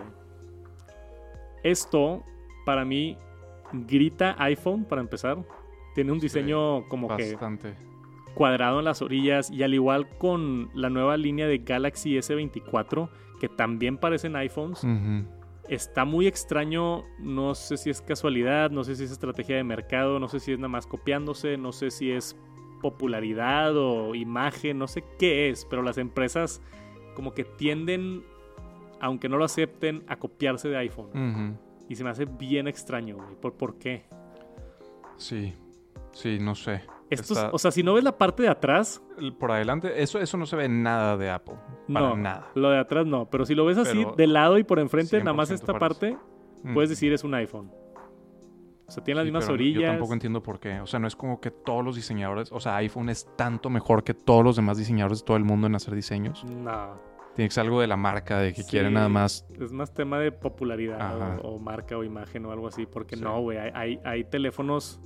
Esto, 1.64 2.22
para 2.64 2.84
mí, 2.84 3.16
grita 3.72 4.36
iPhone, 4.38 4.84
para 4.84 5.00
empezar. 5.00 5.38
Tiene 5.94 6.12
un 6.12 6.20
Sí, 6.20 6.26
diseño 6.26 6.88
como 6.88 7.08
que 7.16 7.36
cuadrado 8.34 8.78
en 8.78 8.84
las 8.84 9.02
orillas 9.02 9.50
y 9.50 9.64
al 9.64 9.74
igual 9.74 10.08
con 10.18 10.70
la 10.74 10.90
nueva 10.90 11.16
línea 11.16 11.48
de 11.48 11.58
Galaxy 11.58 12.16
S24, 12.16 13.08
que 13.40 13.48
también 13.48 13.98
parecen 13.98 14.36
iPhones, 14.36 14.86
está 15.68 16.04
muy 16.04 16.28
extraño, 16.28 17.02
no 17.18 17.56
sé 17.56 17.76
si 17.76 17.90
es 17.90 18.00
casualidad, 18.00 18.70
no 18.70 18.84
sé 18.84 18.94
si 18.94 19.04
es 19.04 19.10
estrategia 19.10 19.56
de 19.56 19.64
mercado, 19.64 20.20
no 20.20 20.28
sé 20.28 20.38
si 20.38 20.52
es 20.52 20.58
nada 20.58 20.68
más 20.68 20.86
copiándose, 20.86 21.56
no 21.56 21.72
sé 21.72 21.90
si 21.90 22.12
es 22.12 22.36
popularidad 22.80 23.76
o 23.76 24.14
imagen, 24.14 24.78
no 24.78 24.86
sé 24.88 25.04
qué 25.18 25.48
es, 25.50 25.64
pero 25.64 25.82
las 25.82 25.98
empresas 25.98 26.60
como 27.14 27.32
que 27.34 27.44
tienden, 27.44 28.22
aunque 29.00 29.28
no 29.28 29.36
lo 29.36 29.44
acepten, 29.44 30.04
a 30.08 30.16
copiarse 30.16 30.68
de 30.68 30.76
iPhone. 30.78 31.58
Y 31.88 31.94
se 31.96 32.04
me 32.04 32.10
hace 32.10 32.26
bien 32.26 32.68
extraño, 32.68 33.16
güey. 33.16 33.34
¿Por, 33.40 33.54
¿Por 33.54 33.78
qué? 33.78 34.04
Sí. 35.16 35.52
Sí, 36.12 36.38
no 36.40 36.54
sé. 36.54 36.82
Esto 37.10 37.32
es- 37.32 37.38
Está- 37.38 37.50
o 37.52 37.58
sea, 37.58 37.70
si 37.70 37.82
no 37.82 37.94
ves 37.94 38.04
la 38.04 38.16
parte 38.18 38.42
de 38.42 38.48
atrás, 38.50 39.02
Por 39.38 39.50
adelante, 39.50 40.02
eso, 40.02 40.18
eso 40.20 40.36
no 40.36 40.46
se 40.46 40.56
ve 40.56 40.68
nada 40.68 41.16
de 41.16 41.30
Apple. 41.30 41.54
Para 41.92 42.10
no, 42.10 42.16
nada. 42.16 42.50
lo 42.54 42.70
de 42.70 42.78
atrás 42.78 43.06
no, 43.06 43.28
pero 43.30 43.46
si 43.46 43.54
lo 43.54 43.64
ves 43.64 43.78
así 43.78 44.06
de 44.16 44.26
lado 44.26 44.58
y 44.58 44.64
por 44.64 44.78
enfrente, 44.78 45.18
nada 45.20 45.32
más 45.32 45.48
100% 45.50 45.54
esta 45.54 45.78
parece. 45.78 45.78
parte, 46.12 46.18
Mm. 46.64 46.74
puedes 46.74 46.90
decir 46.90 47.12
es 47.12 47.24
un 47.24 47.34
iPhone. 47.34 47.70
O 48.88 48.90
sea, 48.90 49.04
tiene 49.04 49.16
las 49.20 49.26
Sí, 49.26 49.32
mismas 49.32 49.48
orillas. 49.50 49.82
Yo 49.82 49.88
tampoco 49.88 50.12
entiendo 50.14 50.42
por 50.42 50.58
qué. 50.58 50.80
O 50.80 50.86
sea, 50.86 50.98
no 50.98 51.06
es 51.06 51.14
como 51.14 51.40
que 51.40 51.50
todos 51.50 51.84
los 51.84 51.94
diseñadores, 51.96 52.50
o 52.52 52.58
sea, 52.58 52.76
iPhone 52.76 53.10
es 53.10 53.28
tanto 53.36 53.68
mejor 53.70 54.02
que 54.02 54.14
todos 54.14 54.42
los 54.42 54.56
demás 54.56 54.78
diseñadores 54.78 55.20
de 55.20 55.26
todo 55.26 55.36
el 55.36 55.44
mundo 55.44 55.66
en 55.66 55.74
hacer 55.74 55.94
diseños. 55.94 56.44
No, 56.44 56.98
Tiene 57.36 57.50
que 57.50 57.54
ser 57.54 57.64
algo 57.66 57.80
de 57.80 57.86
la 57.86 57.96
marca, 57.96 58.38
de 58.40 58.52
que 58.52 58.62
Sí. 58.62 58.70
quieren 58.70 58.94
nada 58.94 59.08
más. 59.08 59.46
es 59.60 59.72
más 59.72 59.92
tema 59.94 60.18
de 60.18 60.32
popularidad 60.32 61.38
o, 61.44 61.50
o 61.54 61.58
marca 61.60 61.96
o 61.96 62.02
imagen 62.02 62.44
o 62.46 62.50
algo 62.50 62.66
así, 62.66 62.86
porque 62.86 63.14
Sí. 63.16 63.22
no, 63.22 63.40
güey, 63.42 63.58
hay, 63.58 63.70
hay, 63.74 64.00
hay 64.04 64.24
teléfonos, 64.24 65.00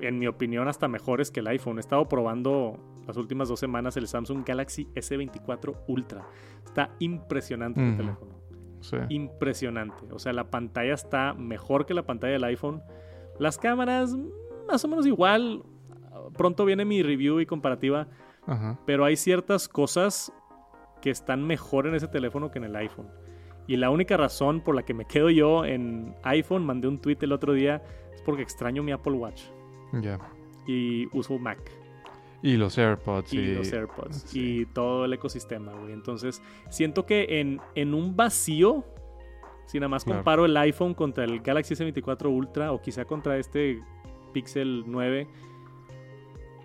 en 0.00 0.18
mi 0.18 0.26
opinión, 0.26 0.66
hasta 0.66 0.88
mejores 0.88 1.30
que 1.30 1.38
el 1.40 1.46
iPhone. 1.48 1.76
He 1.76 1.80
estado 1.80 2.08
probando 2.08 2.80
las 3.06 3.16
últimas 3.16 3.48
dos 3.48 3.60
semanas 3.60 3.96
el 3.96 4.08
Samsung 4.08 4.42
Galaxy 4.44 4.88
S24 4.96 5.76
Ultra. 5.86 6.26
Está 6.64 6.90
impresionante 6.98 7.80
el 7.80 7.96
teléfono. 7.96 8.32
Sí. 8.80 8.96
impresionante. 9.10 10.06
O 10.12 10.18
sea, 10.18 10.32
la 10.32 10.50
pantalla 10.50 10.94
está 10.94 11.34
mejor 11.34 11.86
que 11.86 11.94
la 11.94 12.02
pantalla 12.04 12.32
del 12.32 12.42
iPhone. 12.44 12.82
Las 13.42 13.58
cámaras, 13.58 14.16
más 14.68 14.84
o 14.84 14.88
menos 14.88 15.06
igual. 15.06 15.62
Pronto 16.36 16.64
viene 16.64 16.84
mi 16.84 17.02
review 17.02 17.40
y 17.40 17.46
comparativa. 17.46 18.06
Ajá. 18.46 18.78
Pero 18.86 19.04
hay 19.04 19.16
ciertas 19.16 19.68
cosas 19.68 20.32
que 21.00 21.10
están 21.10 21.44
mejor 21.46 21.86
en 21.86 21.94
ese 21.96 22.06
teléfono 22.08 22.50
que 22.50 22.58
en 22.58 22.64
el 22.64 22.76
iPhone. 22.76 23.08
Y 23.66 23.76
la 23.76 23.90
única 23.90 24.16
razón 24.16 24.60
por 24.60 24.74
la 24.74 24.82
que 24.84 24.94
me 24.94 25.04
quedo 25.04 25.30
yo 25.30 25.64
en 25.64 26.14
iPhone, 26.22 26.64
mandé 26.64 26.88
un 26.88 26.98
tweet 27.00 27.18
el 27.22 27.32
otro 27.32 27.52
día, 27.52 27.82
es 28.14 28.22
porque 28.22 28.42
extraño 28.42 28.82
mi 28.82 28.92
Apple 28.92 29.12
Watch 29.14 29.42
Ya. 30.00 30.18
y 30.66 31.06
uso 31.16 31.38
Mac. 31.38 31.58
Y 32.42 32.56
los 32.56 32.76
AirPods. 32.76 33.32
y 33.32 33.38
y- 33.38 33.54
los 33.54 33.72
AirPods 33.72 34.16
sí. 34.26 34.60
y 34.62 34.66
todo 34.66 35.04
el 35.04 35.12
ecosistema, 35.12 35.72
güey. 35.72 35.92
Entonces, 35.92 36.42
siento 36.70 37.06
que 37.06 37.40
en, 37.40 37.60
en 37.76 37.94
un 37.94 38.16
vacío, 38.16 38.84
si 39.66 39.78
nada 39.78 39.88
más 39.88 40.04
Claro. 40.04 40.18
comparo 40.18 40.44
el 40.44 40.56
iPhone 40.56 40.94
contra 40.94 41.24
el 41.24 41.40
Galaxy 41.40 41.74
S24 41.74 42.26
Ultra 42.28 42.72
o 42.72 42.80
quizá 42.80 43.04
contra 43.04 43.38
este 43.38 43.80
Pixel 44.32 44.84
9, 44.86 45.26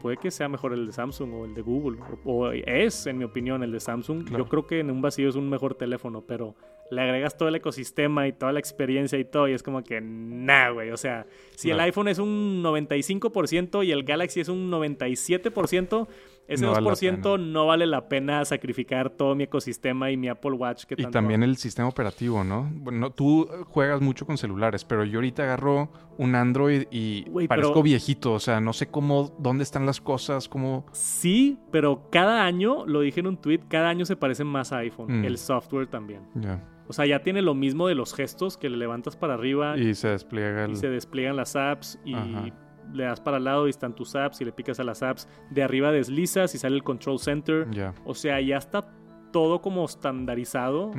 puede 0.02 0.18
que 0.18 0.32
sea 0.32 0.48
mejor 0.48 0.74
el 0.74 0.88
de 0.88 0.94
Samsung 0.94 1.34
o 1.34 1.46
el 1.46 1.54
de 1.54 1.62
Google. 1.62 2.00
O, 2.26 2.32
o 2.46 2.52
es, 2.52 3.08
en 3.08 3.18
mi 3.18 3.24
opinión, 3.24 3.64
el 3.64 3.72
de 3.72 3.80
Samsung. 3.80 4.26
Claro. 4.26 4.44
Yo 4.44 4.50
creo 4.50 4.68
que 4.68 4.80
en 4.80 4.92
un 4.92 5.02
vacío 5.02 5.28
es 5.28 5.36
un 5.36 5.50
mejor 5.50 5.76
teléfono, 5.76 6.22
pero 6.22 6.56
le 6.92 7.02
agregas 7.02 7.36
todo 7.38 7.50
el 7.50 7.56
ecosistema 7.56 8.28
y 8.28 8.32
toda 8.34 8.54
la 8.54 8.60
experiencia 8.60 9.20
y 9.20 9.26
todo, 9.26 9.48
y 9.50 9.54
es 9.54 9.64
como 9.64 9.84
que, 9.84 10.00
nah, 10.00 10.70
güey. 10.70 10.92
O 10.92 10.98
sea, 10.98 11.26
si 11.56 11.72
el 11.72 11.80
iPhone 11.82 12.08
es 12.08 12.20
un 12.20 12.64
95% 12.64 13.84
y 13.86 13.92
el 13.92 14.04
Galaxy 14.04 14.40
es 14.40 14.48
un 14.50 14.72
97%, 14.72 16.08
ese 16.48 16.64
No 16.66 16.72
vale 16.72 16.86
la 16.88 16.92
2% 16.94 17.40
no 17.40 17.66
vale 17.68 17.86
la 17.86 18.08
pena 18.08 18.44
sacrificar 18.46 19.10
todo 19.10 19.36
mi 19.36 19.44
ecosistema 19.44 20.10
y 20.12 20.18
mi 20.18 20.30
Apple 20.30 20.52
Watch. 20.54 20.86
Que 20.86 20.94
Y 20.96 21.04
tanto 21.04 21.12
también 21.12 21.44
el 21.44 21.58
sistema 21.58 21.90
operativo, 21.90 22.44
¿no? 22.44 22.70
Bueno, 22.74 23.12
tú 23.12 23.48
juegas 23.68 24.02
mucho 24.02 24.26
con 24.26 24.38
celulares, 24.38 24.86
pero 24.86 25.04
yo 25.04 25.18
ahorita 25.20 25.44
agarro 25.44 25.90
un 26.18 26.36
Android 26.36 26.84
y 26.90 27.24
Güey, 27.30 27.48
parezco 27.48 27.74
pero- 27.74 27.84
viejito. 27.84 28.34
O 28.34 28.40
sea, 28.40 28.62
no 28.62 28.74
sé 28.74 28.88
cómo, 28.88 29.36
dónde 29.40 29.64
están 29.64 29.86
las 29.86 30.00
cosas, 30.02 30.48
cómo... 30.48 30.86
Sí, 30.94 31.60
pero 31.72 32.10
cada 32.12 32.46
año, 32.46 32.86
lo 32.86 33.02
dije 33.02 33.20
en 33.20 33.28
un 33.28 33.38
tweet, 33.38 33.60
cada 33.68 33.90
año 33.90 34.06
se 34.06 34.16
parece 34.16 34.44
más 34.44 34.72
a 34.72 34.78
iPhone. 34.78 35.22
Mm. 35.22 35.26
El 35.26 35.38
software 35.38 35.88
también. 35.88 36.22
Ya. 36.36 36.64
O 36.88 36.94
sea, 36.94 37.06
ya 37.06 37.22
tiene 37.22 37.42
lo 37.42 37.54
mismo 37.54 37.88
de 37.90 37.96
los 37.96 38.14
gestos 38.14 38.56
que 38.58 38.70
le 38.70 38.78
levantas 38.78 39.18
para 39.18 39.34
arriba 39.34 39.78
y, 39.78 39.90
Y 39.90 39.96
se 39.96 40.08
despliega 40.08 40.64
el... 40.64 40.78
se 40.78 40.90
despliegan 40.90 41.36
las 41.36 41.58
apps 41.58 42.00
y 42.06 42.14
Ajá. 42.14 42.46
Le 42.94 43.04
das 43.06 43.20
para 43.22 43.38
el 43.38 43.44
lado 43.44 43.68
y 43.68 43.70
están 43.70 43.94
tus 43.96 44.16
apps 44.16 44.42
y 44.42 44.46
le 44.46 44.52
picas 44.52 44.80
a 44.80 44.84
las 44.84 45.04
apps. 45.04 45.28
De 45.50 45.64
arriba 45.64 45.92
deslizas 45.92 46.54
y 46.56 46.58
sale 46.58 46.76
el 46.76 46.84
control 46.84 47.20
center. 47.20 47.68
O 48.06 48.14
sea, 48.16 48.40
ya 48.42 48.58
está 48.58 48.90
todo 49.32 49.62
como 49.62 49.86
estandarizado 49.86 50.92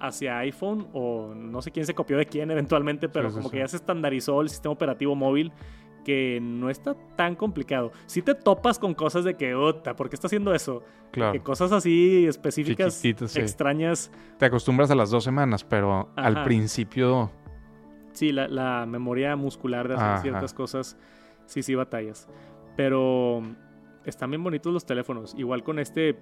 hacia 0.00 0.38
iPhone 0.38 0.86
o 0.92 1.34
no 1.34 1.60
sé 1.62 1.70
quién 1.72 1.84
se 1.86 1.94
copió 1.94 2.16
de 2.16 2.26
quién 2.26 2.50
eventualmente, 2.50 3.08
pero 3.08 3.28
Sí, 3.28 3.34
sí, 3.34 3.38
como 3.38 3.50
que 3.50 3.58
ya 3.58 3.68
se 3.68 3.76
estandarizó 3.76 4.40
el 4.40 4.48
sistema 4.48 4.72
operativo 4.72 5.14
móvil 5.14 5.52
que 6.04 6.38
no 6.40 6.70
está 6.70 6.94
tan 7.16 7.34
complicado. 7.34 7.90
Si 8.06 8.22
te 8.22 8.36
topas 8.36 8.78
con 8.78 8.94
cosas 8.94 9.24
de 9.24 9.34
que, 9.34 9.56
"Ota, 9.56 9.96
¿por 9.96 10.08
qué 10.08 10.14
está 10.14 10.28
haciendo 10.28 10.54
eso? 10.54 10.84
Claro. 11.10 11.32
Que 11.32 11.40
cosas 11.40 11.72
así 11.72 12.26
específicas, 12.28 12.94
sí. 12.94 13.08
extrañas. 13.34 14.12
Te 14.38 14.46
acostumbras 14.46 14.88
a 14.92 14.94
las 14.94 15.10
dos 15.10 15.24
semanas, 15.24 15.64
pero 15.64 16.10
al 16.14 16.44
principio... 16.44 17.32
Sí, 18.12 18.30
la, 18.32 18.46
la 18.46 18.86
memoria 18.86 19.34
muscular 19.34 19.88
de 19.88 19.94
hacer 19.94 20.06
Ajá. 20.08 20.22
ciertas 20.22 20.54
cosas, 20.54 20.96
sí, 21.46 21.62
sí 21.62 21.74
batallas. 21.74 22.28
Pero 22.76 23.42
están 24.04 24.30
bien 24.30 24.44
bonitos 24.44 24.72
los 24.72 24.84
teléfonos. 24.84 25.34
Igual 25.38 25.62
con 25.62 25.78
este 25.78 26.16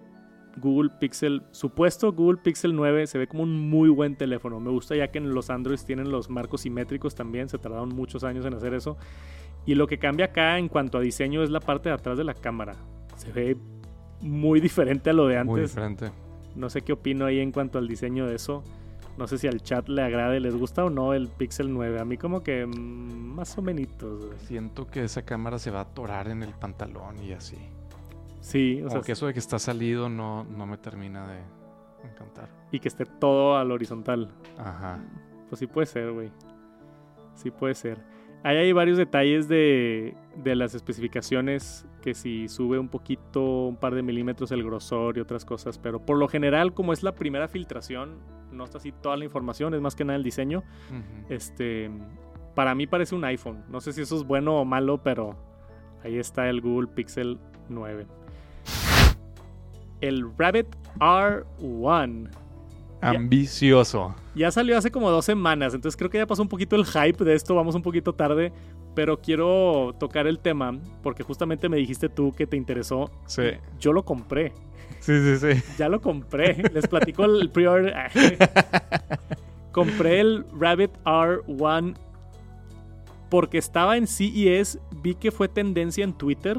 Google 0.57 0.91
Pixel, 1.01 1.43
supuesto 1.51 2.12
Google 2.12 2.39
Pixel 2.43 2.77
9, 2.77 3.07
se 3.09 3.18
ve 3.18 3.27
como 3.27 3.43
un 3.43 3.68
muy 3.68 3.89
buen 3.89 4.16
teléfono. 4.16 4.61
Me 4.61 4.70
gusta 4.70 4.95
ya 4.95 5.09
que 5.09 5.18
en 5.18 5.35
los 5.35 5.51
Androids 5.51 5.85
tienen 5.85 6.11
los 6.11 6.31
marcos 6.31 6.61
simétricos 6.61 7.14
también, 7.14 7.49
se 7.49 7.59
tardaron 7.59 7.89
muchos 7.89 8.22
años 8.25 8.47
en 8.47 8.55
hacer 8.55 8.72
eso. 8.75 8.97
Y 9.66 9.75
lo 9.75 9.87
que 9.87 9.99
cambia 9.99 10.27
acá 10.27 10.59
en 10.59 10.68
cuanto 10.68 10.99
a 10.99 11.01
diseño 11.01 11.43
es 11.43 11.51
la 11.51 11.61
parte 11.61 11.89
de 11.89 11.95
atrás 11.95 12.16
de 12.18 12.25
la 12.25 12.35
cámara. 12.35 12.75
Se 13.16 13.33
ve 13.33 13.57
muy 14.20 14.61
diferente 14.61 15.11
a 15.11 15.12
lo 15.12 15.27
de 15.27 15.43
Muy 15.43 15.55
antes. 15.61 15.75
diferente. 15.75 16.11
No 16.55 16.70
sé 16.70 16.83
qué 16.83 16.93
opino 16.93 17.25
ahí 17.27 17.41
en 17.41 17.51
cuanto 17.51 17.79
al 17.79 17.89
diseño 17.89 18.27
de 18.27 18.37
eso. 18.37 18.62
No 19.17 19.27
sé 19.29 19.39
si 19.39 19.47
al 19.47 19.62
chat 19.62 19.89
le 19.89 20.03
agrade, 20.03 20.41
les 20.41 20.57
gusta 20.57 20.85
o 20.85 20.91
no 20.91 21.15
el 21.15 21.29
Pixel 21.29 21.73
9. 21.73 22.01
A 22.01 22.05
mí 22.05 22.17
como 22.17 22.43
que 22.43 22.67
mm, 22.67 23.35
más 23.35 23.57
o 23.57 23.62
menos. 23.62 23.87
Siento 24.39 24.87
que 24.87 25.05
esa 25.05 25.23
cámara 25.23 25.59
se 25.59 25.71
va 25.71 25.81
a 25.81 25.83
atorar 25.83 26.29
en 26.29 26.43
el 26.43 26.53
pantalón 26.53 27.23
y 27.23 27.33
así. 27.33 27.57
Sí, 28.41 28.83
o 28.83 28.87
O 28.87 28.91
sea, 28.91 29.01
que 29.01 29.12
eso 29.12 29.27
de 29.27 29.33
que 29.33 29.39
está 29.39 29.59
salido 29.59 30.09
no, 30.09 30.45
no 30.45 30.67
me 30.67 30.77
termina 30.77 31.27
de 31.29 31.39
encantar. 32.09 32.49
y 32.73 32.81
que 32.81 32.89
esté 32.89 33.07
todo 33.07 33.57
al 33.57 33.71
horizontal. 33.71 34.31
Ajá. 34.59 34.99
Pues 35.49 35.61
sí 35.61 35.67
puede 35.67 35.87
ser, 35.87 36.12
güey. 36.12 36.31
Sí 37.35 37.51
puede 37.51 37.75
ser. 37.75 37.99
Ahí 38.43 38.57
hay 38.59 38.73
varios 38.73 38.99
detalles 38.99 39.49
de, 39.49 40.15
de 40.37 40.55
las 40.57 40.75
especificaciones 40.75 41.87
que 42.05 42.13
si 42.13 42.49
sube 42.49 42.79
un 42.79 42.91
poquito, 42.91 43.65
un 43.65 43.77
par 43.77 43.95
de 43.95 44.03
milímetros 44.03 44.53
el 44.53 44.63
grosor 44.63 45.17
y 45.17 45.21
otras 45.21 45.47
cosas, 45.47 45.79
pero 45.79 46.05
por 46.05 46.19
lo 46.19 46.29
general, 46.29 46.75
como 46.75 46.93
es 46.93 47.03
la 47.03 47.15
primera 47.15 47.49
filtración, 47.49 48.19
no 48.53 48.65
está 48.65 48.77
así 48.77 48.93
toda 48.93 49.17
la 49.17 49.25
información, 49.25 49.73
es 49.73 49.81
más 49.81 49.97
que 49.97 50.05
nada 50.05 50.19
el 50.19 50.23
diseño. 50.23 50.65
Este, 51.31 51.91
para 52.55 52.75
mí 52.75 52.87
parece 52.87 53.15
un 53.15 53.25
iPhone. 53.25 53.65
No 53.71 53.81
sé 53.81 53.95
si 53.95 54.03
eso 54.03 54.19
es 54.19 54.25
bueno 54.25 54.61
o 54.61 54.67
malo, 54.67 55.03
pero 55.03 55.35
ahí 56.03 56.19
está 56.19 56.51
el 56.51 56.61
Google 56.61 56.89
Pixel 56.89 57.39
9. 57.71 58.07
El 60.03 60.31
Rabbit 60.37 60.77
R1 60.99 62.29
Ambicioso. 63.11 64.15
ya 64.35 64.51
salió 64.51 64.77
hace 64.79 64.91
como 64.91 65.11
dos 65.11 65.25
semanas, 65.25 65.75
entonces 65.75 65.97
creo 65.97 66.11
que 66.11 66.19
ya 66.19 66.27
pasó 66.27 66.43
un 66.43 66.49
poquito 66.49 66.77
el 66.77 66.85
hype 66.87 67.25
de 67.25 67.35
esto, 67.35 67.55
vamos 67.55 67.75
un 67.75 67.83
poquito 67.83 68.15
tarde, 68.15 68.53
pero 68.95 69.21
quiero 69.21 69.95
tocar 69.99 70.27
el 70.27 70.39
tema 70.39 70.79
porque 71.03 71.23
justamente 71.23 71.69
me 71.69 71.77
dijiste 71.77 72.09
tú 72.09 72.33
que 72.33 72.47
te 72.47 72.57
interesó. 72.57 73.11
Sí. 73.27 73.43
Yo 73.81 73.93
lo 73.93 74.05
compré, 74.05 74.53
Sí, 75.01 75.13
sí, 75.21 75.37
sí. 75.55 75.63
ya 75.79 75.89
lo 75.89 76.01
compré. 76.01 76.63
Les 76.73 76.87
platico 76.87 77.25
el 77.25 77.51
pre-order. 77.51 77.95
compré 79.73 80.21
el 80.21 80.45
Rabbit 80.59 80.93
R1 81.05 81.95
porque 83.35 83.59
estaba 83.59 83.97
en 83.97 84.07
CES, 84.07 84.78
vi 85.03 85.16
que 85.16 85.32
fue 85.32 85.49
tendencia 85.49 86.05
en 86.05 86.12
Twitter, 86.12 86.57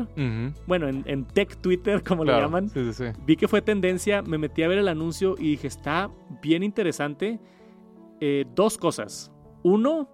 bueno, 0.67 0.89
en, 0.89 1.03
en 1.05 1.23
Tech 1.23 1.55
Twitter, 1.61 2.03
como 2.03 2.23
Claro. 2.23 2.39
le 2.39 2.43
llaman. 2.43 2.69
Sí, 2.69 2.83
sí, 2.91 2.91
sí. 2.91 3.19
Vi 3.25 3.37
que 3.37 3.47
fue 3.47 3.61
tendencia, 3.61 4.21
me 4.21 4.37
metí 4.37 4.61
a 4.61 4.67
ver 4.67 4.79
el 4.79 4.89
anuncio 4.89 5.35
y 5.39 5.51
dije, 5.51 5.67
está 5.67 6.11
bien 6.41 6.63
interesante. 6.63 7.39
Eh, 8.19 8.43
dos 8.55 8.77
cosas. 8.77 9.31
Uno, 9.63 10.09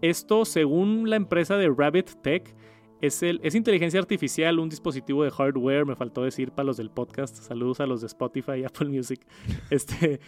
esto 0.00 0.44
según 0.44 1.08
la 1.08 1.14
empresa 1.14 1.56
de 1.56 1.68
Rabbit 1.68 2.20
Tech, 2.20 2.56
es, 3.00 3.22
el, 3.22 3.38
es 3.44 3.54
inteligencia 3.54 4.00
artificial, 4.00 4.58
un 4.58 4.68
dispositivo 4.68 5.22
de 5.22 5.30
hardware, 5.30 5.86
me 5.86 5.94
faltó 5.94 6.24
decir 6.24 6.50
para 6.50 6.66
los 6.66 6.78
del 6.78 6.90
podcast, 6.90 7.36
saludos 7.36 7.78
a 7.78 7.86
los 7.86 8.00
de 8.00 8.08
Spotify 8.08 8.54
y 8.58 8.64
Apple 8.64 8.88
Music. 8.88 9.24
Este, 9.70 10.18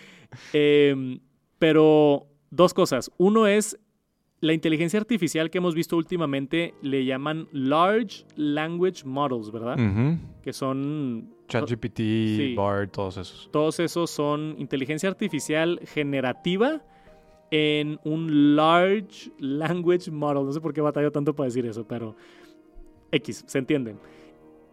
em, 0.52 1.18
pero 1.58 2.28
dos 2.48 2.74
cosas. 2.74 3.10
Uno 3.18 3.48
es 3.48 3.76
la 4.40 4.52
inteligencia 4.52 5.00
artificial 5.00 5.50
que 5.50 5.58
hemos 5.58 5.74
visto 5.74 5.96
últimamente, 5.96 6.74
le 6.82 7.04
llaman 7.04 7.48
Large 7.52 8.24
Language 8.36 9.04
Models, 9.04 9.50
¿verdad? 9.50 9.76
Que 10.42 10.52
son 10.52 11.34
ChatGPT, 11.48 11.96
Sí. 11.96 12.54
BARD, 12.56 12.90
todos 12.90 13.16
esos. 13.16 13.48
todos 13.50 13.80
esos 13.80 14.10
son 14.10 14.54
inteligencia 14.58 15.08
artificial 15.08 15.80
generativa 15.84 16.82
en 17.50 17.98
un 18.04 18.54
large 18.56 19.32
language 19.38 20.10
model. 20.10 20.44
No 20.44 20.52
sé 20.52 20.60
por 20.60 20.74
qué 20.74 20.82
batallo 20.82 21.10
tanto 21.10 21.34
para 21.34 21.46
decir 21.46 21.64
eso, 21.66 21.86
pero 21.88 22.14
X, 23.10 23.44
se 23.46 23.58
entiende. 23.58 23.96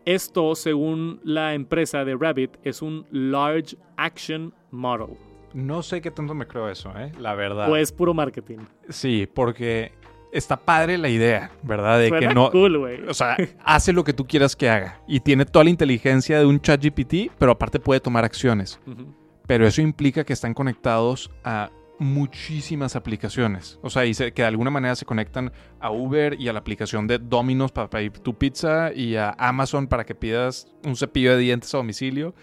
Esto, 0.04 0.54
según 0.56 1.20
la 1.24 1.54
empresa 1.56 2.04
de 2.06 2.16
Rabbit, 2.16 2.58
es 2.64 2.82
un 2.82 3.06
large 3.12 3.78
action 3.96 4.54
model. 4.72 5.16
No 5.56 5.82
sé 5.84 6.02
qué 6.02 6.12
tanto 6.12 6.34
me 6.34 6.46
creo 6.46 6.70
eso, 6.70 6.92
¿eh? 6.98 7.14
La 7.18 7.34
verdad. 7.34 7.72
O 7.72 7.78
es 7.78 7.94
puro 7.94 8.14
marketing. 8.14 8.58
Sí, 8.90 9.26
porque 9.34 9.94
está 10.34 10.58
padre 10.58 10.98
la 10.98 11.08
idea, 11.08 11.50
¿verdad? 11.64 11.98
De 11.98 12.10
Suena 12.10 12.28
que 12.28 12.36
no... 12.36 12.52
cool, 12.52 12.78
güey. 12.78 13.08
O 13.08 13.14
sea, 13.14 13.38
hace 13.64 13.94
lo 13.94 14.04
que 14.04 14.12
tú 14.12 14.28
quieras 14.28 14.54
que 14.54 14.70
haga. 14.70 15.00
Y 15.08 15.22
tiene 15.22 15.46
toda 15.46 15.64
la 15.64 15.70
inteligencia 15.70 16.40
de 16.40 16.46
un 16.46 16.60
ChatGPT, 16.60 17.32
pero 17.40 17.54
aparte 17.54 17.80
puede 17.80 18.02
tomar 18.02 18.26
acciones. 18.26 18.82
Pero 19.48 19.66
eso 19.66 19.82
implica 19.82 20.26
que 20.26 20.34
están 20.34 20.54
conectados 20.54 21.32
a 21.46 21.70
muchísimas 22.00 22.96
aplicaciones. 22.96 23.80
O 23.82 23.90
sea, 23.90 24.06
y 24.06 24.14
se- 24.14 24.34
que 24.34 24.42
de 24.42 24.48
alguna 24.48 24.70
manera 24.72 24.96
se 24.96 25.06
conectan 25.06 25.52
a 25.80 25.92
Uber 25.92 26.40
y 26.40 26.48
a 26.48 26.54
la 26.54 26.60
aplicación 26.60 27.08
de 27.08 27.20
Domino's 27.20 27.72
para 27.72 27.90
pedir 27.90 28.12
tu 28.20 28.38
pizza 28.38 28.92
y 28.94 29.16
a 29.16 29.30
Amazon 29.38 29.88
para 29.88 30.06
que 30.06 30.16
pidas 30.16 30.68
un 30.86 30.96
cepillo 30.96 31.32
de 31.32 31.40
dientes 31.40 31.74
a 31.74 31.78
domicilio. 31.78 32.36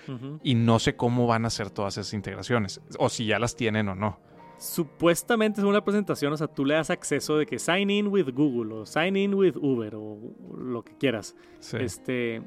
Y 0.42 0.55
no 0.55 0.78
sé 0.78 0.96
cómo 0.96 1.26
van 1.26 1.44
a 1.44 1.48
hacer 1.48 1.70
todas 1.70 1.98
esas 1.98 2.12
integraciones. 2.14 2.80
O 2.98 3.09
si 3.09 3.26
ya 3.26 3.38
las 3.38 3.57
tienen 3.57 3.88
o 3.88 3.94
no. 3.94 4.18
Supuestamente 4.59 5.61
es 5.61 5.66
una 5.66 5.82
presentación, 5.84 6.32
o 6.32 6.36
sea, 6.36 6.46
tú 6.46 6.64
le 6.64 6.74
das 6.74 6.88
acceso 6.90 7.36
de 7.36 7.46
que 7.46 7.59
sign 7.59 7.90
in 7.90 8.07
with 8.07 8.28
Google 8.32 8.72
o 8.74 8.86
sign 8.86 9.16
in 9.16 9.34
with 9.34 9.57
Uber 9.57 9.96
o 9.96 10.18
lo 10.57 10.84
que 10.84 10.96
quieras. 10.96 11.34
Sí, 11.59 11.78
Este, 11.80 12.42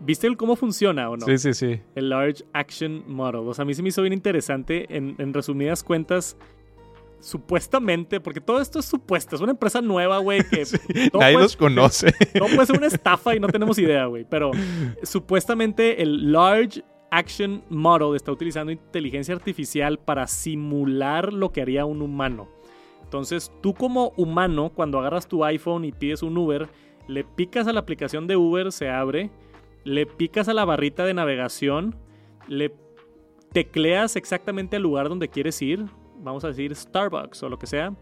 ¿Viste 0.00 0.26
el 0.26 0.36
cómo 0.36 0.56
funciona 0.56 1.10
o 1.10 1.16
no? 1.16 1.26
sí, 1.26 1.38
sí. 1.38 1.54
sí. 1.54 1.80
el 1.94 2.10
Large 2.10 2.44
Action 2.52 3.04
Model. 3.06 3.48
O 3.48 3.54
sea, 3.54 3.62
a 3.62 3.66
mí 3.66 3.74
se 3.74 3.82
me 3.82 3.88
hizo 3.88 4.02
bien 4.02 4.12
interesante. 4.12 4.86
En, 4.96 5.16
en 5.18 5.34
resumidas 5.34 5.82
cuentas, 5.82 6.36
supuestamente, 7.20 8.20
porque 8.20 8.40
todo 8.40 8.60
esto 8.60 8.78
es 8.78 8.84
supuesto, 8.84 9.36
es 9.36 9.42
una 9.42 9.52
empresa 9.52 9.80
nueva, 9.80 10.18
güey, 10.18 10.40
que 10.44 10.64
todo, 11.12 11.20
Nadie 11.20 11.34
puede, 11.34 11.44
los 11.44 11.56
conoce. 11.56 12.12
todo 12.38 12.48
puede 12.48 12.66
ser 12.66 12.76
una 12.76 12.86
estafa 12.86 13.34
y 13.34 13.40
no 13.40 13.48
tenemos 13.48 13.78
idea, 13.78 14.06
güey. 14.06 14.24
Pero 14.28 14.50
supuestamente 15.02 16.02
el 16.02 16.32
Large 16.32 16.82
Action 17.10 17.64
Model 17.70 18.14
está 18.14 18.32
utilizando 18.32 18.70
inteligencia 18.72 19.34
artificial 19.34 19.98
para 19.98 20.26
simular 20.26 21.32
lo 21.32 21.52
que 21.52 21.62
haría 21.62 21.84
un 21.84 22.02
humano. 22.02 22.48
Entonces, 23.02 23.50
tú 23.62 23.72
como 23.72 24.12
humano, 24.16 24.70
cuando 24.74 24.98
agarras 24.98 25.26
tu 25.26 25.42
iPhone 25.44 25.86
y 25.86 25.92
pides 25.92 26.22
un 26.22 26.36
Uber, 26.36 26.68
le 27.06 27.24
picas 27.24 27.66
a 27.66 27.72
la 27.72 27.80
aplicación 27.80 28.26
de 28.26 28.36
Uber, 28.36 28.70
se 28.70 28.90
abre, 28.90 29.30
le 29.88 30.04
picas 30.04 30.48
a 30.48 30.54
la 30.54 30.66
barrita 30.66 31.06
de 31.06 31.14
navegación, 31.14 31.96
le 32.46 32.74
tecleas 33.52 34.16
exactamente 34.16 34.76
al 34.76 34.82
lugar 34.82 35.08
donde 35.08 35.28
quieres 35.28 35.62
ir, 35.62 35.86
vamos 36.18 36.44
a 36.44 36.48
decir 36.48 36.76
Starbucks 36.76 37.42
o 37.42 37.48
lo 37.48 37.58
que 37.58 37.66
sea. 37.66 37.94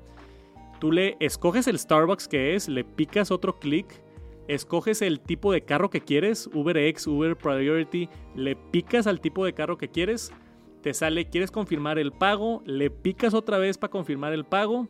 Tú 0.80 0.90
le 0.90 1.16
escoges 1.20 1.68
el 1.68 1.78
Starbucks 1.78 2.26
que 2.26 2.56
es, 2.56 2.68
le 2.68 2.82
picas 2.82 3.30
otro 3.30 3.60
clic, 3.60 4.02
escoges 4.48 5.00
el 5.00 5.20
tipo 5.20 5.52
de 5.52 5.60
carro 5.60 5.88
que 5.88 6.00
quieres, 6.00 6.50
UberX, 6.52 7.06
Uber 7.06 7.36
Priority, 7.36 8.08
le 8.34 8.56
picas 8.56 9.06
al 9.06 9.20
tipo 9.20 9.44
de 9.44 9.52
carro 9.52 9.78
que 9.78 9.88
quieres, 9.88 10.32
te 10.82 10.92
sale, 10.92 11.28
quieres 11.28 11.52
confirmar 11.52 12.00
el 12.00 12.10
pago, 12.10 12.64
le 12.66 12.90
picas 12.90 13.32
otra 13.32 13.58
vez 13.58 13.78
para 13.78 13.92
confirmar 13.92 14.32
el 14.32 14.44
pago 14.44 14.88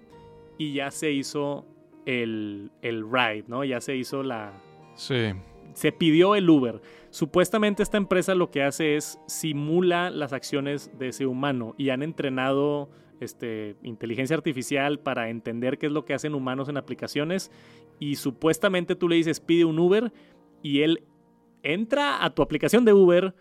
y 0.56 0.72
ya 0.72 0.90
se 0.90 1.12
hizo 1.12 1.66
el, 2.06 2.70
el 2.80 3.04
ride, 3.04 3.44
¿no? 3.48 3.64
Ya 3.64 3.82
se 3.82 3.96
hizo 3.96 4.22
la... 4.22 4.54
Sí. 4.94 5.34
Se 5.76 5.92
pidió 5.92 6.36
el 6.36 6.48
Uber. 6.48 6.80
Supuestamente 7.10 7.82
esta 7.82 7.98
empresa 7.98 8.34
lo 8.34 8.50
que 8.50 8.62
hace 8.62 8.96
es 8.96 9.20
simula 9.26 10.08
las 10.08 10.32
acciones 10.32 10.90
de 10.98 11.08
ese 11.08 11.26
humano 11.26 11.74
y 11.76 11.90
han 11.90 12.02
entrenado 12.02 12.88
este, 13.20 13.76
inteligencia 13.82 14.34
artificial 14.34 15.00
para 15.00 15.28
entender 15.28 15.76
qué 15.76 15.84
es 15.84 15.92
lo 15.92 16.06
que 16.06 16.14
hacen 16.14 16.34
humanos 16.34 16.70
en 16.70 16.78
aplicaciones 16.78 17.50
y 17.98 18.16
supuestamente 18.16 18.96
tú 18.96 19.06
le 19.06 19.16
dices 19.16 19.38
pide 19.38 19.66
un 19.66 19.78
Uber 19.78 20.14
y 20.62 20.80
él 20.80 21.04
entra 21.62 22.24
a 22.24 22.30
tu 22.30 22.40
aplicación 22.40 22.86
de 22.86 22.94
Uber, 22.94 23.34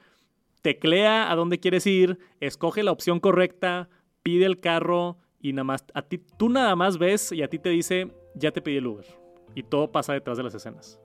teclea 0.62 1.32
a 1.32 1.36
dónde 1.36 1.62
quieres 1.62 1.88
ir, 1.88 2.20
escoge 2.42 2.84
la 2.84 2.92
opción 2.92 3.22
correcta, 3.22 3.88
pide 4.24 4.46
el 4.46 4.60
carro 4.60 5.20
y 5.40 5.54
nada 5.54 5.64
más 5.64 5.86
a 5.94 6.02
ti 6.02 6.18
tú 6.38 6.50
nada 6.50 6.76
más 6.76 6.98
ves 6.98 7.32
y 7.32 7.44
a 7.44 7.48
ti 7.48 7.60
te 7.60 7.70
dice 7.70 8.12
ya 8.36 8.52
te 8.52 8.62
pedí 8.62 8.76
el 8.76 8.88
Uber 8.88 9.06
y 9.56 9.64
todo 9.64 9.90
pasa 9.90 10.12
detrás 10.12 10.36
de 10.36 10.44
las 10.44 10.54
escenas. 10.54 11.00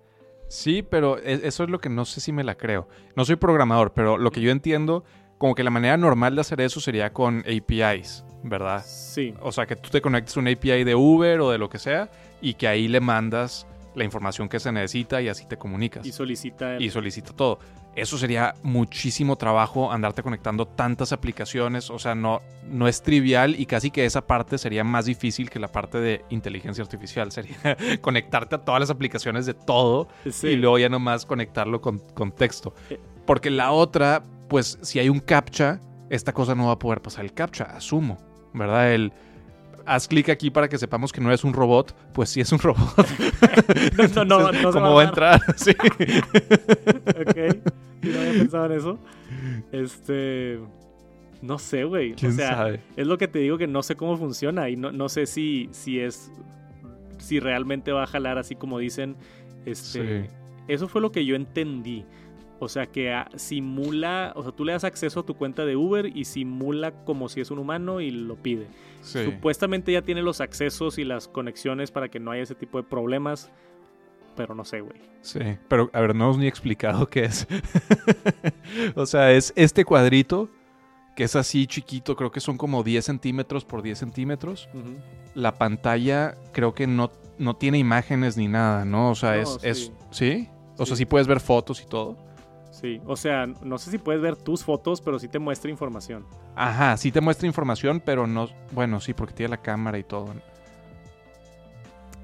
Sí, 0.50 0.82
pero 0.82 1.18
e- 1.18 1.42
eso 1.44 1.62
es 1.62 1.70
lo 1.70 1.80
que 1.80 1.88
no 1.88 2.04
sé 2.04 2.20
si 2.20 2.32
me 2.32 2.42
la 2.42 2.56
creo. 2.56 2.88
No 3.14 3.24
soy 3.24 3.36
programador, 3.36 3.92
pero 3.92 4.18
lo 4.18 4.32
que 4.32 4.40
yo 4.40 4.50
entiendo, 4.50 5.04
como 5.38 5.54
que 5.54 5.62
la 5.62 5.70
manera 5.70 5.96
normal 5.96 6.34
de 6.34 6.40
hacer 6.40 6.60
eso 6.60 6.80
sería 6.80 7.12
con 7.12 7.44
APIs, 7.46 8.24
¿verdad? 8.42 8.82
Sí. 8.84 9.32
O 9.40 9.52
sea, 9.52 9.66
que 9.66 9.76
tú 9.76 9.90
te 9.90 10.00
conectes 10.02 10.36
a 10.36 10.40
un 10.40 10.48
API 10.48 10.82
de 10.82 10.96
Uber 10.96 11.40
o 11.40 11.50
de 11.52 11.58
lo 11.58 11.70
que 11.70 11.78
sea 11.78 12.10
y 12.40 12.54
que 12.54 12.66
ahí 12.66 12.88
le 12.88 12.98
mandas 12.98 13.64
la 14.00 14.04
información 14.04 14.48
que 14.48 14.58
se 14.58 14.72
necesita 14.72 15.22
y 15.22 15.28
así 15.28 15.46
te 15.46 15.56
comunicas. 15.56 16.04
Y 16.04 16.10
solicita 16.12 16.74
el- 16.76 16.82
y 16.82 16.90
solicita 16.90 17.32
todo. 17.32 17.60
Eso 17.94 18.18
sería 18.18 18.54
muchísimo 18.62 19.36
trabajo 19.36 19.92
andarte 19.92 20.22
conectando 20.22 20.66
tantas 20.66 21.12
aplicaciones. 21.12 21.90
O 21.90 21.98
sea, 21.98 22.14
no, 22.14 22.40
no 22.68 22.88
es 22.88 23.02
trivial 23.02 23.54
y 23.58 23.66
casi 23.66 23.90
que 23.90 24.04
esa 24.04 24.26
parte 24.26 24.58
sería 24.58 24.84
más 24.84 25.04
difícil 25.06 25.50
que 25.50 25.58
la 25.58 25.68
parte 25.68 25.98
de 26.00 26.24
inteligencia 26.30 26.82
artificial. 26.82 27.30
Sería 27.32 27.76
conectarte 28.00 28.54
a 28.56 28.58
todas 28.58 28.80
las 28.80 28.90
aplicaciones 28.90 29.46
de 29.46 29.54
todo 29.54 30.08
Sí. 30.30 30.48
y 30.48 30.56
luego 30.56 30.78
ya 30.78 30.88
nomás 30.88 31.26
conectarlo 31.26 31.80
con, 31.80 31.98
con 32.14 32.32
texto. 32.32 32.74
Eh. 32.90 32.98
Porque 33.26 33.50
la 33.50 33.72
otra, 33.72 34.22
pues 34.48 34.78
si 34.82 34.98
hay 34.98 35.08
un 35.08 35.20
captcha, 35.20 35.80
esta 36.10 36.32
cosa 36.32 36.54
no 36.54 36.66
va 36.66 36.72
a 36.72 36.78
poder 36.78 37.02
pasar 37.02 37.24
el 37.24 37.32
captcha, 37.34 37.64
asumo. 37.64 38.18
¿Verdad? 38.54 38.92
El 38.92 39.12
haz 39.86 40.08
clic 40.08 40.28
aquí 40.28 40.50
para 40.50 40.68
que 40.68 40.78
sepamos 40.78 41.12
que 41.12 41.20
no 41.20 41.32
es 41.32 41.44
un 41.44 41.52
robot, 41.52 41.94
pues 42.12 42.30
sí 42.30 42.40
es 42.40 42.52
un 42.52 42.58
robot. 42.58 42.80
No, 44.14 44.24
no, 44.24 44.52
no, 44.52 44.52
no 44.52 44.72
¿Cómo 44.72 44.94
va 44.94 45.02
a 45.02 45.04
entrar? 45.04 45.40
Sí. 45.56 45.70
ok. 45.70 47.56
No 48.02 48.20
había 48.20 48.32
pensado 48.32 48.66
en 48.66 48.72
eso. 48.72 48.98
Este. 49.72 50.58
No 51.42 51.58
sé, 51.58 51.84
güey. 51.84 52.12
O 52.12 52.16
¿Quién 52.16 52.32
sea, 52.32 52.54
sabe? 52.54 52.80
es 52.96 53.06
lo 53.06 53.18
que 53.18 53.28
te 53.28 53.38
digo 53.38 53.58
que 53.58 53.66
no 53.66 53.82
sé 53.82 53.96
cómo 53.96 54.16
funciona 54.16 54.68
y 54.68 54.76
no, 54.76 54.92
no 54.92 55.08
sé 55.08 55.26
si, 55.26 55.68
si 55.72 56.00
es. 56.00 56.30
Si 57.18 57.40
realmente 57.40 57.92
va 57.92 58.04
a 58.04 58.06
jalar 58.06 58.38
así 58.38 58.54
como 58.54 58.78
dicen. 58.78 59.16
Este. 59.64 60.22
Sí. 60.22 60.30
Eso 60.68 60.88
fue 60.88 61.00
lo 61.00 61.12
que 61.12 61.24
yo 61.24 61.36
entendí. 61.36 62.04
O 62.58 62.68
sea, 62.68 62.86
que 62.86 63.12
ah, 63.12 63.28
simula. 63.36 64.32
O 64.36 64.42
sea, 64.42 64.52
tú 64.52 64.64
le 64.64 64.72
das 64.72 64.84
acceso 64.84 65.20
a 65.20 65.26
tu 65.26 65.34
cuenta 65.34 65.64
de 65.64 65.76
Uber 65.76 66.06
y 66.14 66.24
simula 66.24 66.92
como 67.04 67.28
si 67.28 67.40
es 67.40 67.50
un 67.50 67.58
humano 67.58 68.00
y 68.00 68.10
lo 68.10 68.36
pide. 68.36 68.66
Sí. 69.00 69.24
Supuestamente 69.24 69.92
ya 69.92 70.02
tiene 70.02 70.22
los 70.22 70.40
accesos 70.40 70.98
y 70.98 71.04
las 71.04 71.28
conexiones 71.28 71.90
para 71.90 72.08
que 72.08 72.20
no 72.20 72.30
haya 72.30 72.42
ese 72.42 72.54
tipo 72.54 72.78
de 72.78 72.84
problemas. 72.84 73.50
Pero 74.36 74.54
no 74.54 74.64
sé, 74.64 74.80
güey. 74.80 75.00
Sí, 75.22 75.40
pero 75.68 75.90
a 75.92 76.00
ver, 76.00 76.14
no 76.14 76.24
hemos 76.24 76.38
ni 76.38 76.46
explicado 76.46 77.08
qué 77.08 77.24
es. 77.24 77.46
o 78.94 79.06
sea, 79.06 79.32
es 79.32 79.52
este 79.56 79.84
cuadrito 79.84 80.48
que 81.16 81.24
es 81.24 81.36
así 81.36 81.66
chiquito, 81.66 82.16
creo 82.16 82.30
que 82.30 82.40
son 82.40 82.56
como 82.56 82.82
10 82.82 83.04
centímetros 83.04 83.64
por 83.64 83.82
10 83.82 83.98
centímetros. 83.98 84.68
La 85.34 85.58
pantalla 85.58 86.36
creo 86.52 86.74
que 86.74 86.86
no, 86.86 87.10
no 87.38 87.56
tiene 87.56 87.78
imágenes 87.78 88.36
ni 88.36 88.48
nada, 88.48 88.84
¿no? 88.84 89.10
O 89.10 89.14
sea, 89.14 89.36
No, 89.36 89.42
es, 89.42 89.48
sí. 89.60 89.68
es... 89.68 89.92
¿Sí? 90.10 90.48
O 90.78 90.86
sea, 90.86 90.96
sí 90.96 91.04
puedes 91.04 91.26
ver 91.26 91.40
fotos 91.40 91.82
y 91.82 91.86
todo. 91.86 92.16
Sí, 92.70 93.00
o 93.04 93.16
sea, 93.16 93.46
no 93.46 93.78
sé 93.78 93.90
si 93.90 93.98
puedes 93.98 94.22
ver 94.22 94.36
tus 94.36 94.64
fotos, 94.64 95.00
pero 95.00 95.18
sí 95.18 95.28
te 95.28 95.38
muestra 95.38 95.70
información. 95.70 96.24
Ajá, 96.54 96.96
sí 96.96 97.10
te 97.10 97.20
muestra 97.20 97.46
información, 97.46 98.00
pero 98.04 98.26
no... 98.26 98.48
Bueno, 98.72 99.00
sí, 99.00 99.12
porque 99.12 99.34
tiene 99.34 99.50
la 99.50 99.56
cámara 99.56 99.98
y 99.98 100.04
todo. 100.04 100.28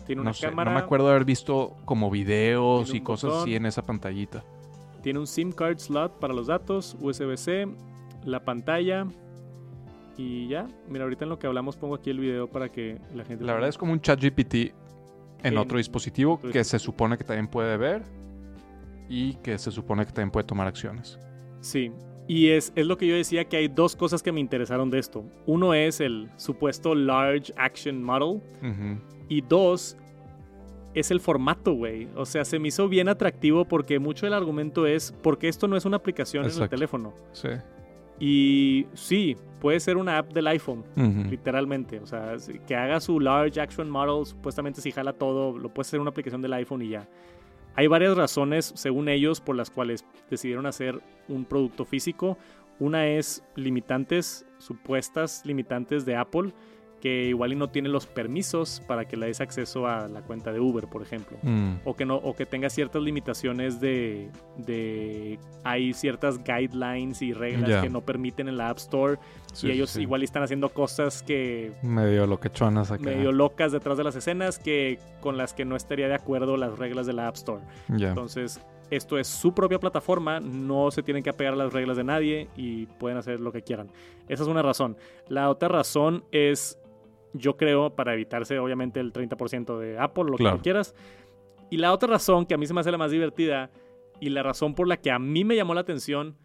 Tiene 0.07 0.23
una 0.23 0.31
No 0.31 0.35
sé, 0.35 0.47
cámara, 0.47 0.71
no 0.71 0.79
me 0.79 0.85
acuerdo 0.85 1.07
de 1.07 1.13
haber 1.13 1.25
visto 1.25 1.77
como 1.85 2.11
videos 2.11 2.95
y 2.95 3.01
cosas 3.01 3.31
botón. 3.31 3.43
así 3.43 3.57
en 3.57 3.67
esa 3.67 3.83
pantallita. 3.83 4.45
tiene 5.03 5.19
un 5.19 5.27
SIM 5.27 5.51
card 5.51 5.79
slot 5.79 6.19
para 6.21 6.33
los 6.33 6.47
datos, 6.47 6.97
USB-C, 7.01 7.67
la 8.25 8.45
pantalla 8.45 9.07
y 10.17 10.47
ya. 10.49 10.69
Mira, 10.89 11.05
ahorita 11.05 11.25
en 11.25 11.31
lo 11.31 11.39
que 11.41 11.49
hablamos 11.49 11.77
pongo 11.77 11.97
aquí 11.97 12.11
el 12.11 12.21
video 12.21 12.49
para 12.49 12.71
que 12.71 13.01
la 13.15 13.25
gente... 13.25 13.45
La 13.45 13.53
verdad 13.53 13.69
es 13.69 13.79
como 13.79 13.93
un 13.93 14.01
chat 14.01 14.21
GPT 14.23 14.55
en 14.55 14.75
En 15.43 15.59
otro 15.59 15.79
dispositivo 15.79 16.41
que 16.41 16.63
se 16.65 16.79
supone 16.79 17.19
que 17.19 17.25
también 17.25 17.49
puede 17.49 17.77
ver 17.77 18.03
y 19.09 19.35
que 19.37 19.59
se 19.59 19.71
supone 19.71 20.05
que 20.05 20.13
también 20.13 20.31
puede 20.31 20.47
tomar 20.47 20.67
acciones. 20.67 21.19
Sí, 21.61 21.93
y 22.29 22.49
es, 22.49 22.73
es 22.75 22.87
lo 22.87 22.97
que 22.97 23.07
yo 23.07 23.15
decía 23.15 23.45
que 23.45 23.57
hay 23.57 23.69
dos 23.69 23.95
cosas 23.95 24.23
que 24.23 24.33
me 24.33 24.41
interesaron 24.41 24.91
de 24.91 24.99
esto. 24.99 25.25
Uno 25.47 25.75
es 25.75 26.01
el 26.01 26.29
supuesto 26.37 26.95
Large 26.95 27.53
Action 27.57 28.03
Model 28.03 28.41
y 29.29 29.41
dos 29.43 29.97
es 30.95 31.11
el 31.11 31.21
formato, 31.21 31.75
güey. 31.75 32.09
O 32.17 32.25
sea, 32.25 32.45
se 32.45 32.59
me 32.59 32.69
hizo 32.69 32.89
bien 32.89 33.09
atractivo 33.09 33.67
porque 33.67 33.99
mucho 33.99 34.27
del 34.27 34.35
argumento 34.35 34.87
es 34.87 35.15
porque 35.23 35.49
esto 35.49 35.69
no 35.69 35.77
es 35.77 35.85
una 35.85 35.99
aplicación 35.99 36.45
en 36.47 36.63
el 36.63 36.69
teléfono. 36.69 37.13
Sí. 37.33 37.51
Y 38.19 38.87
sí, 38.95 39.37
puede 39.61 39.79
ser 39.79 39.99
una 39.99 40.19
app 40.19 40.33
del 40.33 40.47
iPhone. 40.49 40.85
Literalmente. 41.29 42.01
O 42.01 42.07
sea, 42.07 42.37
que 42.67 42.75
haga 42.75 42.99
su 43.01 43.21
Large 43.21 43.61
Action 43.61 43.89
Model, 43.91 44.25
supuestamente 44.25 44.81
si 44.81 44.91
jala 44.91 45.13
todo, 45.13 45.57
lo 45.57 45.69
puede 45.69 45.87
hacer 45.87 46.01
una 46.01 46.11
aplicación 46.11 46.43
del 46.43 46.55
iPhone 46.55 46.83
y 46.83 46.89
ya. 46.89 47.09
Hay 47.77 47.87
varias 47.89 48.17
razones, 48.17 48.73
según 48.75 49.09
ellos, 49.09 49.41
por 49.41 49.55
las 49.55 49.71
cuales 49.71 50.05
decidieron 50.31 50.65
hacer 50.67 51.01
un 51.29 51.45
producto 51.45 51.85
físico. 51.85 52.39
Una 52.79 53.07
es 53.07 53.45
limitantes, 53.55 54.47
supuestas 54.59 55.43
limitantes 55.45 56.07
de 56.07 56.17
Apple, 56.17 56.53
que 57.01 57.25
igual 57.25 57.53
y 57.53 57.57
no 57.57 57.69
tiene 57.69 57.89
los 57.89 58.07
permisos 58.07 58.83
para 58.87 59.07
que 59.07 59.17
le 59.17 59.27
des 59.27 59.41
acceso 59.41 59.87
a 59.87 60.09
la 60.09 60.23
cuenta 60.23 60.53
de 60.53 60.61
Uber, 60.61 60.87
por 60.89 61.03
ejemplo. 61.03 61.37
Mm. 61.43 61.75
O 61.85 61.95
que, 61.95 62.05
no, 62.07 62.17
o 62.17 62.35
que 62.35 62.47
tenga 62.47 62.71
ciertas 62.71 63.03
limitaciones 63.03 63.81
de, 63.81 64.31
de... 64.57 65.39
Hay 65.63 65.93
ciertas 65.93 66.43
guidelines 66.43 67.21
y 67.23 67.33
reglas 67.33 67.83
que 67.83 67.91
no 67.91 68.01
permiten 68.01 68.49
en 68.49 68.57
la 68.57 68.71
App 68.71 68.79
Store 68.79 69.19
Sí, 69.53 69.69
y 69.69 69.71
ellos 69.71 69.91
sí. 69.91 70.03
igual 70.03 70.23
están 70.23 70.43
haciendo 70.43 70.69
cosas 70.69 71.23
que 71.23 71.73
Medio 71.83 72.27
loquechonas 72.27 72.91
acá. 72.91 73.03
medio 73.03 73.33
locas 73.33 73.73
detrás 73.73 73.97
de 73.97 74.05
las 74.05 74.15
escenas 74.15 74.59
que 74.59 74.99
con 75.21 75.39
las 75.39 75.55
que 75.55 75.65
no 75.65 75.77
estaría 75.77 76.09
de 76.09 76.15
acuerdo 76.15 76.59
las 76.59 76.79
reglas 76.79 77.07
de 77.07 77.15
la 77.15 77.29
App 77.29 77.37
Store. 77.37 77.63
Entonces, 77.89 78.61
esto 78.91 79.19
es 79.19 79.27
su 79.27 79.55
propia 79.55 79.81
plataforma, 79.81 80.41
no 80.41 80.91
se 80.91 81.03
tienen 81.03 81.23
que 81.23 81.31
apegar 81.31 81.55
a 81.55 81.57
las 81.57 81.73
reglas 81.73 81.97
de 81.97 82.05
nadie 82.05 82.49
y 82.55 82.87
pueden 82.87 83.17
hacer 83.19 83.41
lo 83.41 83.51
que 83.51 83.63
quieran. 83.63 83.89
Esa 84.29 84.43
es 84.43 84.49
una 84.49 84.63
razón. 84.63 84.97
La 85.29 85.49
otra 85.51 85.69
razón 85.69 86.25
es, 86.33 86.79
yo 87.39 87.57
creo, 87.57 87.95
para 87.95 88.15
evitarse 88.15 88.59
obviamente 88.59 89.01
el 89.01 89.13
30% 89.13 89.79
de 89.79 89.99
Apple, 89.99 90.25
lo 90.25 90.37
Claro. 90.37 90.57
que 90.57 90.59
tú 90.61 90.63
quieras. 90.65 90.95
Y 91.71 91.79
la 91.79 91.93
otra 91.93 92.09
razón, 92.09 92.47
que 92.47 92.55
a 92.55 92.59
mí 92.59 92.67
se 92.67 92.75
me 92.75 92.81
hace 92.81 92.91
la 92.93 92.99
más 92.99 93.11
divertida, 93.11 93.71
y 94.21 94.31
la 94.31 94.43
razón 94.43 94.75
por 94.75 94.87
la 94.89 94.97
que 94.97 95.11
a 95.11 95.19
mí 95.19 95.45
me 95.45 95.57
llamó 95.57 95.75
la 95.75 95.81
atención, 95.83 96.37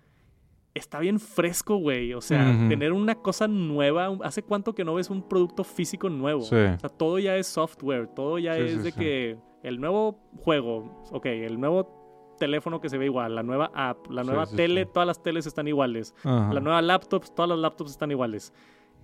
está 0.73 0.99
bien 0.99 1.19
fresco, 1.19 1.75
güey. 1.77 2.13
O 2.13 2.21
sea, 2.21 2.49
Ujú. 2.57 2.69
tener 2.69 2.91
una 2.93 3.15
cosa 3.15 3.47
nueva. 3.47 4.09
¿Hace 4.23 4.41
cuánto 4.43 4.73
que 4.73 4.83
no 4.83 4.93
ves 4.95 5.09
un 5.09 5.27
producto 5.27 5.63
físico 5.63 6.09
nuevo? 6.09 6.41
Sí. 6.41 6.55
O 6.55 6.79
sea, 6.79 6.89
todo 6.89 7.19
ya 7.19 7.35
es 7.37 7.47
software, 7.47 8.07
todo 8.07 8.39
ya 8.39 8.55
Sí, 8.55 8.61
es 8.61 8.71
sí, 8.71 8.77
de 8.79 8.91
que 8.93 9.37
el 9.63 9.79
nuevo 9.79 10.17
juego, 10.43 11.03
ok, 11.11 11.25
el 11.27 11.59
nuevo 11.59 12.35
teléfono 12.39 12.81
que 12.81 12.89
se 12.89 12.97
ve 12.97 13.05
igual, 13.05 13.35
la 13.35 13.43
nueva 13.43 13.69
app, 13.75 14.09
la 14.09 14.23
nueva 14.23 14.47
tele, 14.47 14.85
todas 14.87 15.05
las 15.05 15.21
teles 15.21 15.45
están 15.45 15.67
iguales, 15.67 16.15
Ajá. 16.23 16.51
la 16.51 16.59
nueva 16.59 16.81
laptop, 16.81 17.23
todas 17.35 17.49
las 17.49 17.59
laptops 17.59 17.91
están 17.91 18.09
iguales. 18.09 18.51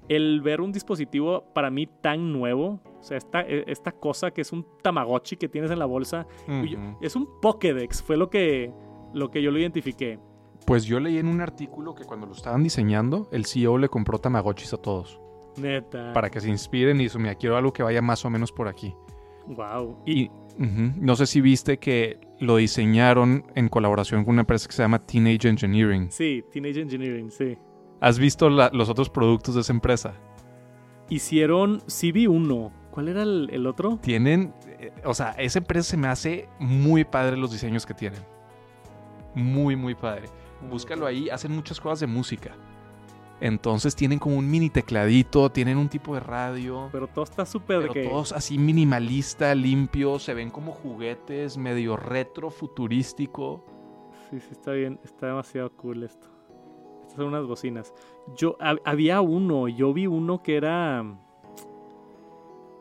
El 0.10 0.42
ver 0.42 0.62
un 0.62 0.72
dispositivo 0.72 1.44
para 1.54 1.70
mí 1.70 1.88
tan 2.02 2.32
nuevo, 2.32 2.80
o 3.00 3.04
sea, 3.04 3.18
esta, 3.18 3.42
e- 3.42 3.66
esta 3.68 3.92
cosa 3.92 4.32
que 4.32 4.42
es 4.42 4.52
un 4.52 4.66
Tamagotchi 4.82 5.36
que 5.36 5.50
tienes 5.50 5.70
en 5.72 5.80
la 5.80 5.86
bolsa, 5.86 6.28
es 7.02 7.16
un 7.16 7.28
Pokédex, 7.42 8.02
fue 8.02 8.16
lo 8.18 8.30
que, 8.30 8.72
lo 9.14 9.30
que 9.32 9.42
yo 9.42 9.52
lo 9.52 9.60
identifiqué. 9.60 10.20
Pues 10.66 10.86
yo 10.86 11.00
leí 11.00 11.18
en 11.18 11.28
un 11.28 11.42
artículo 11.42 11.94
que 11.96 12.04
cuando 12.06 12.26
lo 12.26 12.34
estaban 12.34 12.64
diseñando, 12.64 13.30
el 13.32 13.46
CEO 13.46 13.78
le 13.78 13.90
compró 13.90 14.20
Tamagotchis 14.20 14.74
a 14.74 14.78
todos. 14.78 15.20
Neta. 15.58 16.14
Para 16.14 16.30
que 16.30 16.40
se 16.40 16.50
inspiren 16.50 17.00
y 17.00 17.04
dijo, 17.06 17.20
mira, 17.20 17.36
quiero 17.36 17.58
algo 17.58 17.74
que 17.74 17.84
vaya 17.84 18.02
más 18.02 18.24
o 18.26 18.30
menos 18.30 18.52
por 18.52 18.68
aquí. 18.68 18.94
Wow. 19.48 20.04
Y 20.06 20.30
no 20.58 21.16
sé 21.16 21.26
si 21.26 21.40
viste 21.40 21.78
que 21.78 22.20
lo 22.40 22.58
diseñaron 22.58 23.46
en 23.56 23.70
colaboración 23.70 24.24
con 24.26 24.34
una 24.34 24.42
empresa 24.42 24.68
que 24.68 24.74
se 24.76 24.82
llama 24.84 25.00
Teenage 25.06 25.48
Engineering. 25.48 26.12
Sí, 26.12 26.44
Teenage 26.52 26.82
Engineering, 26.82 27.32
sí. 27.32 27.58
¿Has 28.00 28.20
visto 28.20 28.50
la- 28.50 28.70
los 28.74 28.90
otros 28.90 29.10
productos 29.10 29.56
de 29.56 29.62
esa 29.62 29.74
empresa? 29.74 30.14
Hicieron 31.10 31.80
CB1. 31.88 32.72
¿Cuál 32.92 33.10
era 33.10 33.24
el, 33.24 33.50
el 33.52 33.68
otro? 33.68 33.98
Tienen, 34.02 34.54
eh, 34.80 34.92
o 35.06 35.14
sea, 35.14 35.32
esa 35.32 35.60
empresa 35.60 35.92
se 35.92 35.98
me 35.98 36.08
hace 36.08 36.50
muy 36.60 37.04
padre 37.06 37.38
los 37.38 37.52
diseños 37.52 37.86
que 37.86 37.94
tienen. 37.94 38.20
Muy, 39.36 39.76
muy 39.76 39.94
padre. 39.96 40.24
Búscalo 40.70 41.06
ahí, 41.06 41.30
hacen 41.30 41.52
muchas 41.52 41.80
cosas 41.80 42.00
de 42.00 42.08
música. 42.08 42.56
Entonces 43.40 43.96
tienen 43.96 44.18
como 44.18 44.36
un 44.36 44.50
mini 44.50 44.72
tecladito, 44.72 45.52
tienen 45.52 45.78
un 45.78 45.90
tipo 45.90 46.16
de 46.16 46.22
radio. 46.22 46.90
Pero 46.92 47.08
todo 47.08 47.24
está 47.24 47.46
súper 47.46 47.90
que... 47.90 48.08
todos 48.08 48.32
así 48.32 48.58
minimalista, 48.58 49.54
limpio, 49.54 50.18
se 50.18 50.34
ven 50.34 50.50
como 50.50 50.72
juguetes, 50.72 51.56
medio 51.56 51.98
retro, 51.98 52.50
futurístico. 52.50 53.64
Sí, 54.32 54.40
sí, 54.40 54.48
está 54.52 54.72
bien. 54.72 55.00
Está 55.04 55.28
demasiado 55.28 55.72
cool 55.74 56.02
esto. 56.02 56.28
Son 57.18 57.26
unas 57.28 57.46
bocinas. 57.46 57.94
Yo, 58.36 58.58
hab- 58.60 58.82
había 58.86 59.20
uno. 59.22 59.68
Yo 59.68 59.92
vi 59.94 60.08
uno 60.08 60.42
que 60.42 60.56
era... 60.56 61.04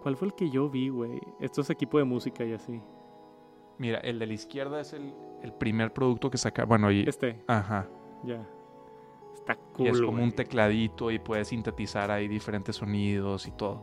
¿Cuál 0.02 0.16
fue 0.16 0.28
el 0.28 0.34
que 0.34 0.50
yo 0.50 0.68
vi, 0.70 0.88
güey? 0.88 1.20
Esto 1.40 1.62
es 1.62 1.70
equipo 1.70 1.98
de 1.98 2.04
música 2.04 2.44
y 2.44 2.52
así. 2.52 2.80
Mira, 3.78 3.98
el 3.98 4.18
de 4.20 4.26
la 4.26 4.34
izquierda 4.34 4.80
es 4.80 4.92
el, 4.92 5.12
el 5.42 5.52
primer 5.52 5.92
producto 5.92 6.30
que 6.30 6.38
saca. 6.38 6.64
Bueno, 6.64 6.90
y. 6.92 7.02
Este, 7.08 7.42
Ajá. 7.48 7.88
ya. 8.22 8.46
Está 9.34 9.54
Y 9.54 9.56
cool, 9.76 9.88
es 9.88 10.00
como 10.00 10.22
un 10.22 10.32
tecladito 10.32 11.10
y 11.10 11.18
puedes 11.18 11.48
sintetizar 11.48 12.10
ahí 12.10 12.28
diferentes 12.28 12.76
sonidos 12.76 13.46
y 13.48 13.50
todo. 13.52 13.80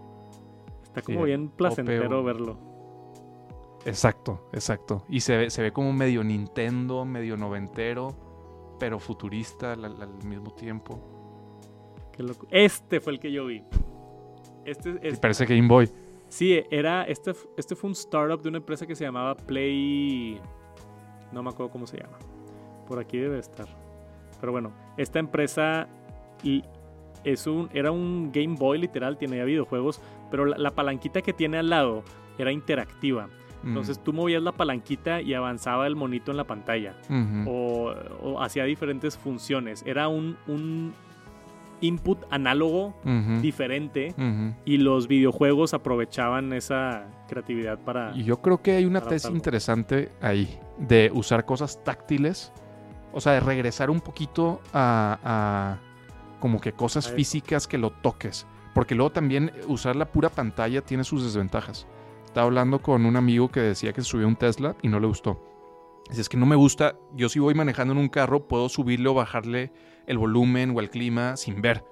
Está 0.83 1.01
Sí, 1.01 1.13
como 1.13 1.25
bien 1.25 1.49
placentero 1.49 2.23
verlo. 2.23 2.57
Exacto, 3.85 4.47
exacto. 4.53 5.03
Y 5.09 5.19
se 5.19 5.35
ve, 5.37 5.49
se 5.49 5.61
ve 5.61 5.73
como 5.73 5.91
medio 5.91 6.23
Nintendo, 6.23 7.03
medio 7.05 7.35
noventero, 7.35 8.15
pero 8.79 8.99
futurista 8.99 9.73
al, 9.73 10.13
mismo 10.23 10.51
tiempo. 10.51 10.99
Qué 12.11 12.23
loco. 12.23 12.47
Este 12.51 12.99
fue 12.99 13.13
el 13.13 13.19
que 13.19 13.31
yo 13.31 13.45
vi. 13.45 13.63
Este, 14.65 14.99
Y 15.01 15.07
es, 15.07 15.19
parece 15.19 15.45
Game 15.45 15.67
Boy. 15.67 15.89
sí, 16.27 16.61
era, 16.69 17.03
este, 17.03 17.33
este 17.57 17.75
fue 17.75 17.89
un 17.89 17.93
startup 17.93 18.41
de 18.41 18.49
una 18.49 18.57
empresa 18.59 18.85
que 18.85 18.95
se 18.95 19.03
llamaba 19.03 19.35
Play... 19.35 20.39
No 21.31 21.41
me 21.41 21.49
acuerdo 21.49 21.71
cómo 21.71 21.87
se 21.87 21.97
llama. 21.97 22.17
Por 22.87 22.99
aquí 22.99 23.17
debe 23.17 23.39
estar. 23.39 23.67
Pero 24.39 24.51
bueno, 24.51 24.71
esta 24.97 25.19
empresa 25.19 25.87
y 26.43 26.63
es 27.23 27.47
un, 27.47 27.69
era 27.73 27.91
un 27.91 28.31
Game 28.31 28.55
Boy 28.57 28.77
literal, 28.77 29.17
tenía 29.17 29.43
videojuegos, 29.45 30.01
pero 30.29 30.45
la, 30.45 30.57
la 30.57 30.71
palanquita 30.71 31.21
que 31.21 31.33
tiene 31.33 31.57
al 31.57 31.69
lado 31.69 32.03
era 32.37 32.51
interactiva. 32.51 33.29
Mm. 33.63 33.67
Entonces 33.69 33.99
tú 34.03 34.13
movías 34.13 34.43
la 34.43 34.51
palanquita 34.51 35.21
y 35.21 35.33
avanzaba 35.33 35.87
el 35.87 35.95
monito 35.95 36.31
en 36.31 36.37
la 36.37 36.43
pantalla. 36.43 36.95
O, 37.47 37.93
o 38.21 38.41
hacía 38.41 38.65
diferentes 38.65 39.17
funciones. 39.17 39.83
Era 39.85 40.07
un, 40.07 40.37
un 40.47 40.93
input 41.81 42.23
análogo 42.29 42.93
diferente 43.41 44.15
y 44.65 44.77
los 44.77 45.07
videojuegos 45.07 45.73
aprovechaban 45.73 46.53
esa 46.53 47.05
creatividad 47.27 47.77
para... 47.79 48.15
Y 48.15 48.23
yo 48.23 48.41
creo 48.41 48.61
que 48.61 48.71
hay 48.71 48.85
una 48.85 49.01
tesis 49.01 49.29
interesante 49.31 50.11
ahí 50.21 50.59
de 50.77 51.11
usar 51.13 51.45
cosas 51.45 51.83
táctiles, 51.83 52.53
o 53.11 53.19
sea, 53.19 53.33
de 53.33 53.41
regresar 53.41 53.89
un 53.89 53.99
poquito 53.99 54.61
a, 54.73 55.19
a 55.23 55.79
como 56.39 56.59
que 56.59 56.71
cosas 56.71 57.07
A 57.07 57.11
físicas 57.11 57.67
que 57.67 57.77
lo 57.77 57.91
toques, 57.91 58.47
porque 58.73 58.95
luego 58.95 59.11
también 59.11 59.51
usar 59.67 59.95
la 59.95 60.05
pura 60.05 60.29
pantalla 60.29 60.81
tiene 60.81 61.03
sus 61.03 61.23
desventajas. 61.23 61.85
Estaba 62.33 62.47
hablando 62.47 62.81
con 62.81 63.05
un 63.05 63.15
amigo 63.15 63.49
que 63.49 63.59
decía 63.59 63.93
que 63.93 64.01
subió 64.01 64.27
un 64.27 64.35
Tesla 64.35 64.75
y 64.81 64.87
no 64.87 64.99
le 64.99 65.05
gustó. 65.05 65.39
Dice, 66.09 66.21
es 66.21 66.29
que 66.29 66.37
no 66.37 66.47
me 66.47 66.55
gusta, 66.55 66.97
yo 67.13 67.29
si 67.29 67.37
voy 67.37 67.53
manejando 67.53 67.93
en 67.93 67.99
un 67.99 68.09
carro 68.09 68.47
puedo 68.47 68.69
subirle 68.69 69.07
o 69.07 69.13
bajarle 69.13 69.71
el 70.07 70.17
volumen 70.17 70.75
o 70.75 70.79
el 70.79 70.89
clima 70.89 71.37
sin 71.37 71.61
ver, 71.61 71.85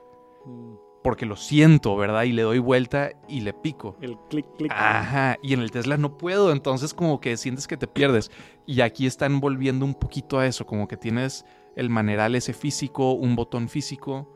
Mm, 0.45 0.73
porque 1.03 1.25
lo 1.25 1.35
siento, 1.35 1.95
¿verdad? 1.95 2.23
Y 2.23 2.31
le 2.31 2.43
doy 2.43 2.59
vuelta 2.59 3.11
y 3.27 3.41
le 3.41 3.53
pico. 3.53 3.97
El 4.01 4.17
clic, 4.29 4.45
clic. 4.57 4.71
Ajá, 4.71 5.37
y 5.41 5.53
en 5.53 5.61
el 5.61 5.71
Tesla 5.71 5.97
no 5.97 6.17
puedo, 6.17 6.51
entonces 6.51 6.93
como 6.93 7.19
que 7.19 7.37
sientes 7.37 7.67
que 7.67 7.77
te 7.77 7.87
pierdes. 7.87 8.31
Y 8.65 8.81
aquí 8.81 9.05
están 9.05 9.39
volviendo 9.39 9.85
un 9.85 9.93
poquito 9.93 10.39
a 10.39 10.45
eso, 10.45 10.65
como 10.65 10.87
que 10.87 10.97
tienes 10.97 11.45
el 11.75 11.89
maneral 11.89 12.35
ese 12.35 12.53
físico, 12.53 13.13
un 13.13 13.35
botón 13.35 13.69
físico, 13.69 14.27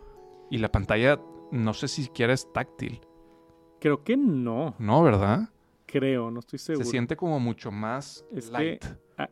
y 0.49 0.57
la 0.57 0.72
pantalla 0.72 1.19
no 1.52 1.73
sé 1.73 1.88
si 1.88 2.03
siquiera 2.03 2.34
es 2.34 2.52
táctil, 2.53 3.02
Creo 3.80 4.03
que 4.03 4.18
no, 4.18 4.73
¿no? 4.80 5.03
¿Verdad? 5.03 5.49
Creo, 5.96 6.30
no 6.30 6.40
estoy 6.40 6.60
seguro. 6.60 6.84
Se 6.84 6.92
siente 6.92 7.16
como 7.16 7.40
mucho 7.40 7.72
más 7.72 8.26
Es 8.34 8.52
light. 8.52 8.84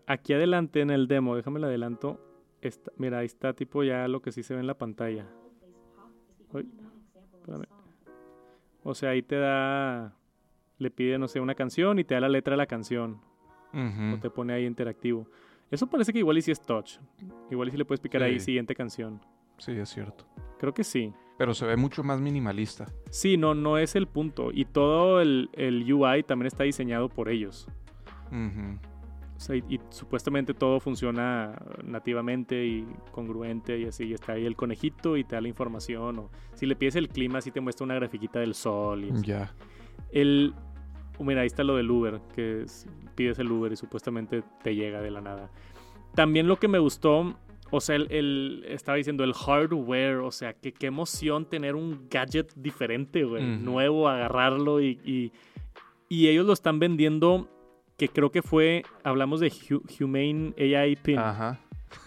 Aquí 0.08 0.32
adelante 0.32 0.80
en 0.80 0.92
el 0.92 1.08
demo, 1.08 1.36
déjame 1.36 1.60
el 1.60 1.66
adelanto. 1.66 2.22
Está, 2.62 2.92
mira, 2.96 3.20
ahí 3.20 3.26
está 3.26 3.54
tipo 3.54 3.84
ya 3.84 4.08
lo 4.08 4.22
que 4.22 4.32
sí 4.32 4.44
se 4.44 4.54
ve 4.54 4.62
en 4.62 4.68
la 4.68 4.78
pantalla. 4.78 5.28
Uy. 6.54 6.70
O 8.84 8.94
sea, 8.94 9.10
ahí 9.10 9.22
te 9.22 9.36
da... 9.36 10.16
Le 10.78 10.90
pide, 10.90 11.18
no 11.18 11.28
sé, 11.28 11.42
una 11.42 11.54
canción 11.54 12.00
y 12.00 12.06
te 12.06 12.16
da 12.16 12.22
la 12.22 12.30
letra 12.30 12.52
de 12.52 12.58
la 12.58 12.66
canción. 12.66 13.20
O 13.74 14.20
te 14.20 14.30
pone 14.30 14.54
ahí 14.54 14.66
interactivo. 14.66 15.28
Eso 15.70 15.88
parece 15.88 16.14
que 16.14 16.20
igual 16.20 16.38
y 16.38 16.42
si 16.42 16.52
es 16.52 16.62
touch. 16.62 17.00
Igual 17.52 17.68
y 17.68 17.72
si 17.72 17.78
le 17.78 17.84
puedes 17.84 18.00
picar 18.00 18.24
ahí 18.24 18.40
siguiente 18.40 18.74
canción. 18.74 19.20
Sí, 19.58 19.74
es 19.74 19.90
cierto. 19.90 20.26
Creo 20.60 20.74
que 20.74 20.86
sí. 20.86 21.14
Pero 21.38 21.54
se 21.54 21.66
ve 21.66 21.76
mucho 21.78 22.04
más 22.04 22.22
minimalista. 22.22 22.86
Sí, 23.10 23.38
no, 23.38 23.56
no 23.56 23.78
es 23.78 23.96
el 23.96 24.08
punto. 24.08 24.52
Y 24.54 24.66
todo 24.66 25.20
el, 25.22 25.50
el 25.54 25.92
UI 25.92 26.24
también 26.24 26.48
está 26.48 26.64
diseñado 26.64 27.10
por 27.10 27.30
ellos. 27.30 27.68
O 28.32 29.40
sea, 29.40 29.56
y, 29.56 29.64
y 29.68 29.80
supuestamente 29.90 30.54
todo 30.54 30.80
funciona 30.80 31.56
nativamente 31.84 32.66
y 32.66 32.88
congruente 33.12 33.78
y 33.80 33.86
así. 33.86 34.06
Y 34.06 34.14
está 34.14 34.34
ahí 34.34 34.46
el 34.46 34.56
conejito 34.56 35.18
y 35.18 35.24
te 35.24 35.36
da 35.36 35.42
la 35.42 35.48
información. 35.48 36.20
O 36.20 36.30
si 36.54 36.66
le 36.66 36.76
pides 36.76 36.96
el 36.96 37.10
clima, 37.10 37.42
sí 37.42 37.52
te 37.52 37.60
muestra 37.62 37.84
una 37.86 37.96
grafiquita 37.96 38.40
del 38.40 38.54
sol. 38.54 39.12
Ya. 39.24 39.54
El, 40.12 40.54
oh, 41.18 41.24
mira, 41.24 41.42
ahí 41.42 41.48
está 41.48 41.64
lo 41.64 41.76
del 41.76 41.90
Uber, 41.92 42.22
que 42.36 42.62
es- 42.64 42.88
pides 43.16 43.38
el 43.40 43.52
Uber 43.52 43.72
y 43.72 43.76
supuestamente 43.76 44.44
te 44.64 44.76
llega 44.76 45.02
de 45.02 45.12
la 45.12 45.22
nada. 45.22 45.50
También 46.16 46.48
lo 46.48 46.58
que 46.58 46.68
me 46.68 46.78
gustó, 46.80 47.36
o 47.76 47.82
sea, 47.82 47.96
el, 47.96 48.08
el- 48.12 48.66
estaba 48.68 48.98
diciendo 48.98 49.24
el 49.24 49.34
hardware, 49.34 50.18
o 50.18 50.32
sea, 50.32 50.54
que 50.54 50.72
qué 50.72 50.86
emoción 50.88 51.46
tener 51.46 51.76
un 51.76 52.08
gadget 52.10 52.54
diferente, 52.56 53.24
güey, 53.24 53.44
nuevo, 53.44 54.08
agarrarlo 54.08 54.80
y, 54.82 55.00
y, 55.04 55.32
y 56.10 56.28
ellos 56.28 56.46
lo 56.46 56.54
están 56.54 56.78
vendiendo, 56.80 57.50
que 57.98 58.10
creo 58.10 58.32
que 58.32 58.42
fue, 58.42 58.84
hablamos 59.04 59.40
de 59.40 59.50
Hu- 59.52 59.82
Humane 60.00 60.54
AI 60.58 60.96
Pin. 60.98 61.18
Ajá. 61.20 61.60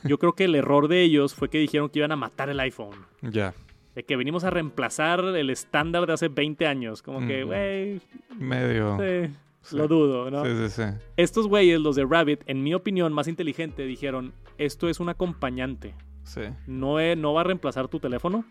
Yo 0.04 0.18
creo 0.18 0.32
que 0.34 0.44
el 0.44 0.54
error 0.54 0.88
de 0.88 1.02
ellos 1.02 1.34
fue 1.34 1.48
que 1.48 1.58
dijeron 1.58 1.88
que 1.90 1.98
iban 2.00 2.12
a 2.12 2.16
matar 2.16 2.48
el 2.48 2.58
iPhone. 2.60 2.94
Ya. 3.22 3.54
De 3.94 4.04
que 4.04 4.16
venimos 4.16 4.44
a 4.44 4.50
reemplazar 4.50 5.20
el 5.24 5.48
estándar 5.50 6.06
de 6.06 6.12
hace 6.12 6.28
20 6.28 6.66
años. 6.66 7.02
Como 7.02 7.26
que, 7.26 7.44
güey, 7.44 8.00
Medio. 8.38 8.98
sí, 9.00 9.32
Sí. 9.62 9.76
lo 9.76 9.88
dudo, 9.88 10.30
¿no? 10.30 10.44
Sí, 10.44 10.50
sí, 10.68 10.82
sí. 10.82 10.82
Estos 11.16 11.48
güeyes, 11.48 11.80
los 11.80 11.96
de 11.96 12.04
Rabbit, 12.04 12.40
en 12.46 12.62
mi 12.62 12.72
opinión, 12.74 13.12
más 13.12 13.26
inteligente, 13.26 13.84
dijeron, 13.84 14.32
esto 14.58 14.88
es 14.88 15.00
un 15.00 15.08
acompañante. 15.08 15.94
Sí. 16.24 16.42
No, 16.66 16.98
es- 17.00 17.16
no 17.16 17.34
va 17.34 17.42
a 17.42 17.44
reemplazar 17.44 17.88
tu 17.88 18.00
teléfono. 18.00 18.44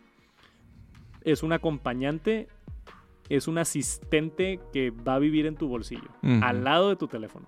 Es 1.23 1.43
un 1.43 1.53
acompañante. 1.53 2.47
Es 3.29 3.47
un 3.47 3.57
asistente 3.57 4.59
que 4.71 4.91
va 4.91 5.15
a 5.15 5.19
vivir 5.19 5.47
en 5.47 5.55
tu 5.55 5.67
bolsillo, 5.67 6.09
al 6.43 6.63
lado 6.63 6.89
de 6.89 6.95
tu 6.95 7.07
teléfono. 7.07 7.47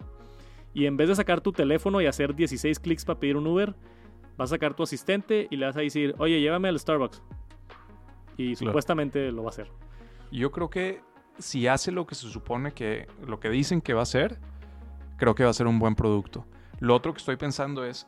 Y 0.73 0.87
en 0.87 0.97
vez 0.97 1.07
de 1.07 1.15
sacar 1.15 1.39
tu 1.41 1.51
teléfono 1.51 2.01
y 2.01 2.07
hacer 2.07 2.33
16 2.35 2.79
clics 2.79 3.05
para 3.05 3.19
pedir 3.19 3.37
un 3.37 3.45
Uber, 3.45 3.75
vas 4.37 4.49
a 4.51 4.55
sacar 4.55 4.73
tu 4.73 4.81
asistente 4.81 5.47
y 5.51 5.55
le 5.57 5.67
vas 5.67 5.77
a 5.77 5.81
decir, 5.81 6.15
oye, 6.17 6.41
llévame 6.41 6.67
al 6.67 6.79
Starbucks. 6.79 7.21
Y 8.37 8.55
Claro. 8.55 8.67
supuestamente 8.71 9.31
lo 9.31 9.43
va 9.43 9.49
a 9.49 9.51
hacer. 9.51 9.71
Yo 10.31 10.51
creo 10.51 10.69
que 10.71 11.01
si 11.37 11.67
hace 11.67 11.91
lo 11.91 12.07
que 12.07 12.15
se 12.15 12.27
supone 12.27 12.71
que, 12.73 13.07
lo 13.27 13.39
que 13.39 13.49
dicen 13.51 13.79
que 13.81 13.93
va 13.93 13.99
a 13.99 14.03
hacer, 14.03 14.39
creo 15.17 15.35
que 15.35 15.43
va 15.43 15.51
a 15.51 15.53
ser 15.53 15.67
un 15.67 15.77
buen 15.77 15.93
producto. 15.93 16.45
Lo 16.79 16.95
otro 16.95 17.13
que 17.13 17.19
estoy 17.19 17.35
pensando 17.37 17.85
es, 17.85 18.07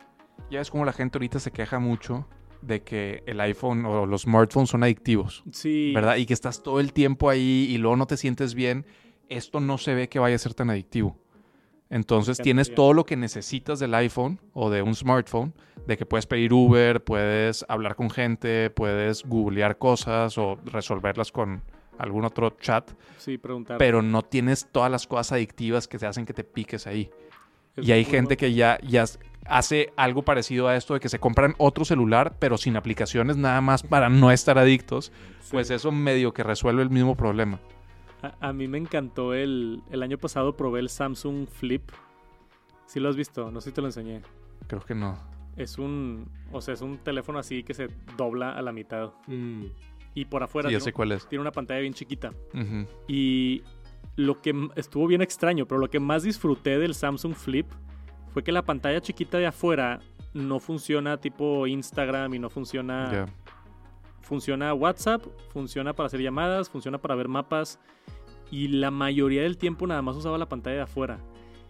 ya 0.49 0.61
es 0.61 0.69
como 0.71 0.85
la 0.85 0.93
gente 0.93 1.17
ahorita 1.17 1.39
se 1.39 1.51
queja 1.51 1.79
mucho 1.79 2.27
de 2.61 2.81
que 2.83 3.23
el 3.25 3.39
iPhone 3.41 3.85
o 3.85 4.05
los 4.05 4.23
smartphones 4.23 4.69
son 4.69 4.83
adictivos, 4.83 5.43
Sí. 5.51 5.91
¿verdad? 5.95 6.17
Y 6.17 6.25
que 6.25 6.33
estás 6.33 6.61
todo 6.61 6.79
el 6.79 6.91
tiempo 6.93 7.29
ahí 7.29 7.67
y 7.69 7.77
luego 7.77 7.95
no 7.95 8.05
te 8.07 8.17
sientes 8.17 8.53
bien. 8.53 8.85
Esto 9.29 9.59
no 9.59 9.77
se 9.77 9.93
ve 9.93 10.09
que 10.09 10.19
vaya 10.19 10.35
a 10.35 10.39
ser 10.39 10.53
tan 10.53 10.69
adictivo. 10.69 11.15
Entonces 11.91 12.37
tienes 12.37 12.73
todo 12.75 12.93
lo 12.93 13.05
que 13.05 13.15
necesitas 13.15 13.79
del 13.79 13.95
iPhone 13.95 14.39
o 14.53 14.69
de 14.69 14.81
un 14.83 14.93
smartphone, 14.93 15.53
de 15.87 15.97
que 15.97 16.05
puedes 16.05 16.27
pedir 16.27 16.53
Uber, 16.53 17.03
puedes 17.03 17.65
hablar 17.67 17.95
con 17.95 18.09
gente, 18.11 18.69
puedes 18.69 19.23
googlear 19.23 19.77
cosas 19.79 20.37
o 20.37 20.59
resolverlas 20.65 21.31
con 21.31 21.63
algún 21.97 22.25
otro 22.25 22.51
chat 22.61 22.91
Sí, 23.17 23.37
preguntar. 23.39 23.77
pero 23.79 24.01
no 24.03 24.21
tienes 24.21 24.67
todas 24.71 24.91
las 24.91 25.07
cosas 25.07 25.31
adictivas 25.33 25.87
que 25.87 25.97
te 25.97 26.05
hacen 26.05 26.25
que 26.25 26.33
te 26.33 26.43
piques 26.43 26.85
ahí. 26.85 27.09
Es 27.75 27.87
y 27.87 27.91
hay 27.91 28.03
gente 28.03 28.35
bueno. 28.35 28.37
que 28.39 28.53
ya, 28.53 28.79
ya 28.81 29.05
hace 29.45 29.91
algo 29.95 30.21
parecido 30.23 30.67
a 30.67 30.75
esto 30.75 30.93
de 30.93 30.99
que 30.99 31.09
se 31.09 31.19
compran 31.19 31.55
otro 31.57 31.85
celular, 31.85 32.35
pero 32.39 32.57
sin 32.57 32.75
aplicaciones 32.75 33.37
nada 33.37 33.61
más 33.61 33.83
para 33.83 34.09
no 34.09 34.31
estar 34.31 34.57
adictos. 34.57 35.11
Sí. 35.41 35.49
Pues 35.51 35.69
eso 35.71 35.91
medio 35.91 36.33
que 36.33 36.43
resuelve 36.43 36.81
el 36.83 36.89
mismo 36.89 37.15
problema. 37.15 37.59
A, 38.21 38.49
a 38.49 38.53
mí 38.53 38.67
me 38.67 38.77
encantó 38.77 39.33
el, 39.33 39.81
el 39.91 40.03
año 40.03 40.17
pasado 40.17 40.55
probé 40.57 40.81
el 40.81 40.89
Samsung 40.89 41.47
Flip. 41.47 41.89
Sí 42.85 42.99
lo 42.99 43.09
has 43.09 43.15
visto, 43.15 43.49
no 43.51 43.61
sé 43.61 43.69
si 43.69 43.73
te 43.75 43.81
lo 43.81 43.87
enseñé. 43.87 44.21
Creo 44.67 44.81
que 44.81 44.93
no. 44.95 45.17
Es 45.55 45.77
un, 45.77 46.29
o 46.51 46.61
sea, 46.61 46.73
es 46.73 46.81
un 46.81 46.97
teléfono 46.99 47.39
así 47.39 47.63
que 47.63 47.73
se 47.73 47.87
dobla 48.17 48.51
a 48.53 48.61
la 48.61 48.71
mitad 48.71 49.11
y 50.15 50.25
por 50.25 50.41
afuera 50.43 50.69
Sí, 50.69 50.73
ya 50.73 50.79
tiene, 50.79 50.83
sé 50.85 50.93
cuál 50.93 51.11
es. 51.11 51.27
tiene 51.27 51.41
una 51.41 51.51
pantalla 51.51 51.79
bien 51.81 51.93
chiquita. 51.93 52.31
Y 53.07 53.61
lo 54.19 54.41
que 54.41 54.53
estuvo 54.75 55.07
bien 55.07 55.21
extraño, 55.21 55.65
pero 55.65 55.79
lo 55.79 55.89
que 55.89 55.99
más 56.01 56.23
disfruté 56.23 56.77
del 56.77 56.93
Samsung 56.93 57.33
Flip 57.35 57.65
fue 58.33 58.43
que 58.43 58.51
la 58.51 58.63
pantalla 58.63 58.99
chiquita 59.01 59.37
de 59.37 59.47
afuera 59.47 60.01
no 60.33 60.59
funciona 60.59 61.17
tipo 61.17 61.65
Instagram 61.67 62.33
y 62.33 62.39
no 62.39 62.49
funciona 62.49 63.25
funciona 64.21 64.73
WhatsApp, 64.73 65.25
funciona 65.53 65.93
para 65.93 66.07
hacer 66.07 66.21
llamadas, 66.21 66.69
funciona 66.69 66.97
para 66.99 67.15
ver 67.15 67.27
mapas 67.27 67.79
y 68.51 68.67
la 68.67 68.91
mayoría 68.91 69.43
del 69.43 69.57
tiempo 69.57 69.87
nada 69.87 70.01
más 70.01 70.15
usaba 70.17 70.37
la 70.37 70.49
pantalla 70.49 70.75
de 70.77 70.81
afuera. 70.83 71.19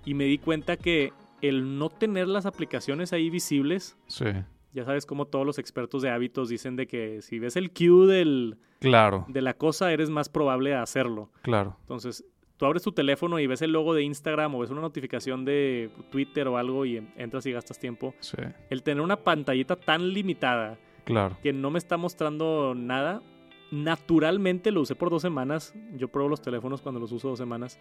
Y 0.06 0.14
me 0.14 0.26
di 0.26 0.38
cuenta 0.38 0.76
que 0.76 1.14
el 1.42 1.78
no 1.78 1.90
tener 1.90 2.28
las 2.28 2.46
aplicaciones 2.46 3.14
ahí 3.14 3.30
visibles, 3.30 3.96
Sí. 4.08 4.26
ya 4.74 4.84
sabes 4.86 5.06
como 5.06 5.26
todos 5.26 5.46
los 5.46 5.58
expertos 5.60 6.02
de 6.02 6.10
hábitos 6.10 6.50
dicen 6.50 6.76
de 6.76 6.88
que 6.88 7.22
si 7.22 7.40
ves 7.40 7.56
el 7.56 7.72
cue 7.72 8.08
del, 8.08 8.58
Claro, 8.80 9.26
de 9.28 9.42
la 9.42 9.54
cosa 9.54 9.92
eres 9.94 10.10
más 10.10 10.28
probable 10.30 10.74
a 10.74 10.82
hacerlo. 10.82 11.32
claro. 11.44 11.78
Entonces, 11.82 12.26
tú 12.60 12.66
abres 12.66 12.84
tu 12.84 12.92
teléfono 12.92 13.40
y 13.40 13.48
ves 13.48 13.62
el 13.64 13.72
logo 13.72 13.94
de 13.96 14.04
Instagram 14.04 14.54
o 14.54 14.60
ves 14.60 14.70
una 14.70 14.82
notificación 14.82 15.46
de 15.46 15.90
Twitter 16.12 16.48
o 16.50 16.58
algo 16.58 16.86
y 16.86 16.98
en- 16.98 17.12
entras 17.16 17.46
y 17.48 17.52
gastas 17.54 17.80
tiempo. 17.80 18.14
Sí, 18.20 18.36
El 18.70 18.84
tener 18.84 19.02
una 19.02 19.16
pantallita 19.16 19.76
tan 19.78 20.10
limitada 20.14 20.78
claro. 21.06 21.38
que 21.42 21.54
no 21.54 21.72
me 21.72 21.80
está 21.80 21.96
mostrando 21.98 22.76
nada. 22.76 23.24
Naturalmente 23.72 24.72
lo 24.72 24.82
usé 24.82 24.96
por 24.96 25.10
dos 25.10 25.22
semanas. 25.22 25.74
Yo 25.96 26.08
pruebo 26.10 26.30
los 26.30 26.42
teléfonos 26.42 26.82
cuando 26.82 27.00
los 27.00 27.12
uso 27.12 27.30
dos 27.30 27.40
semanas. 27.40 27.80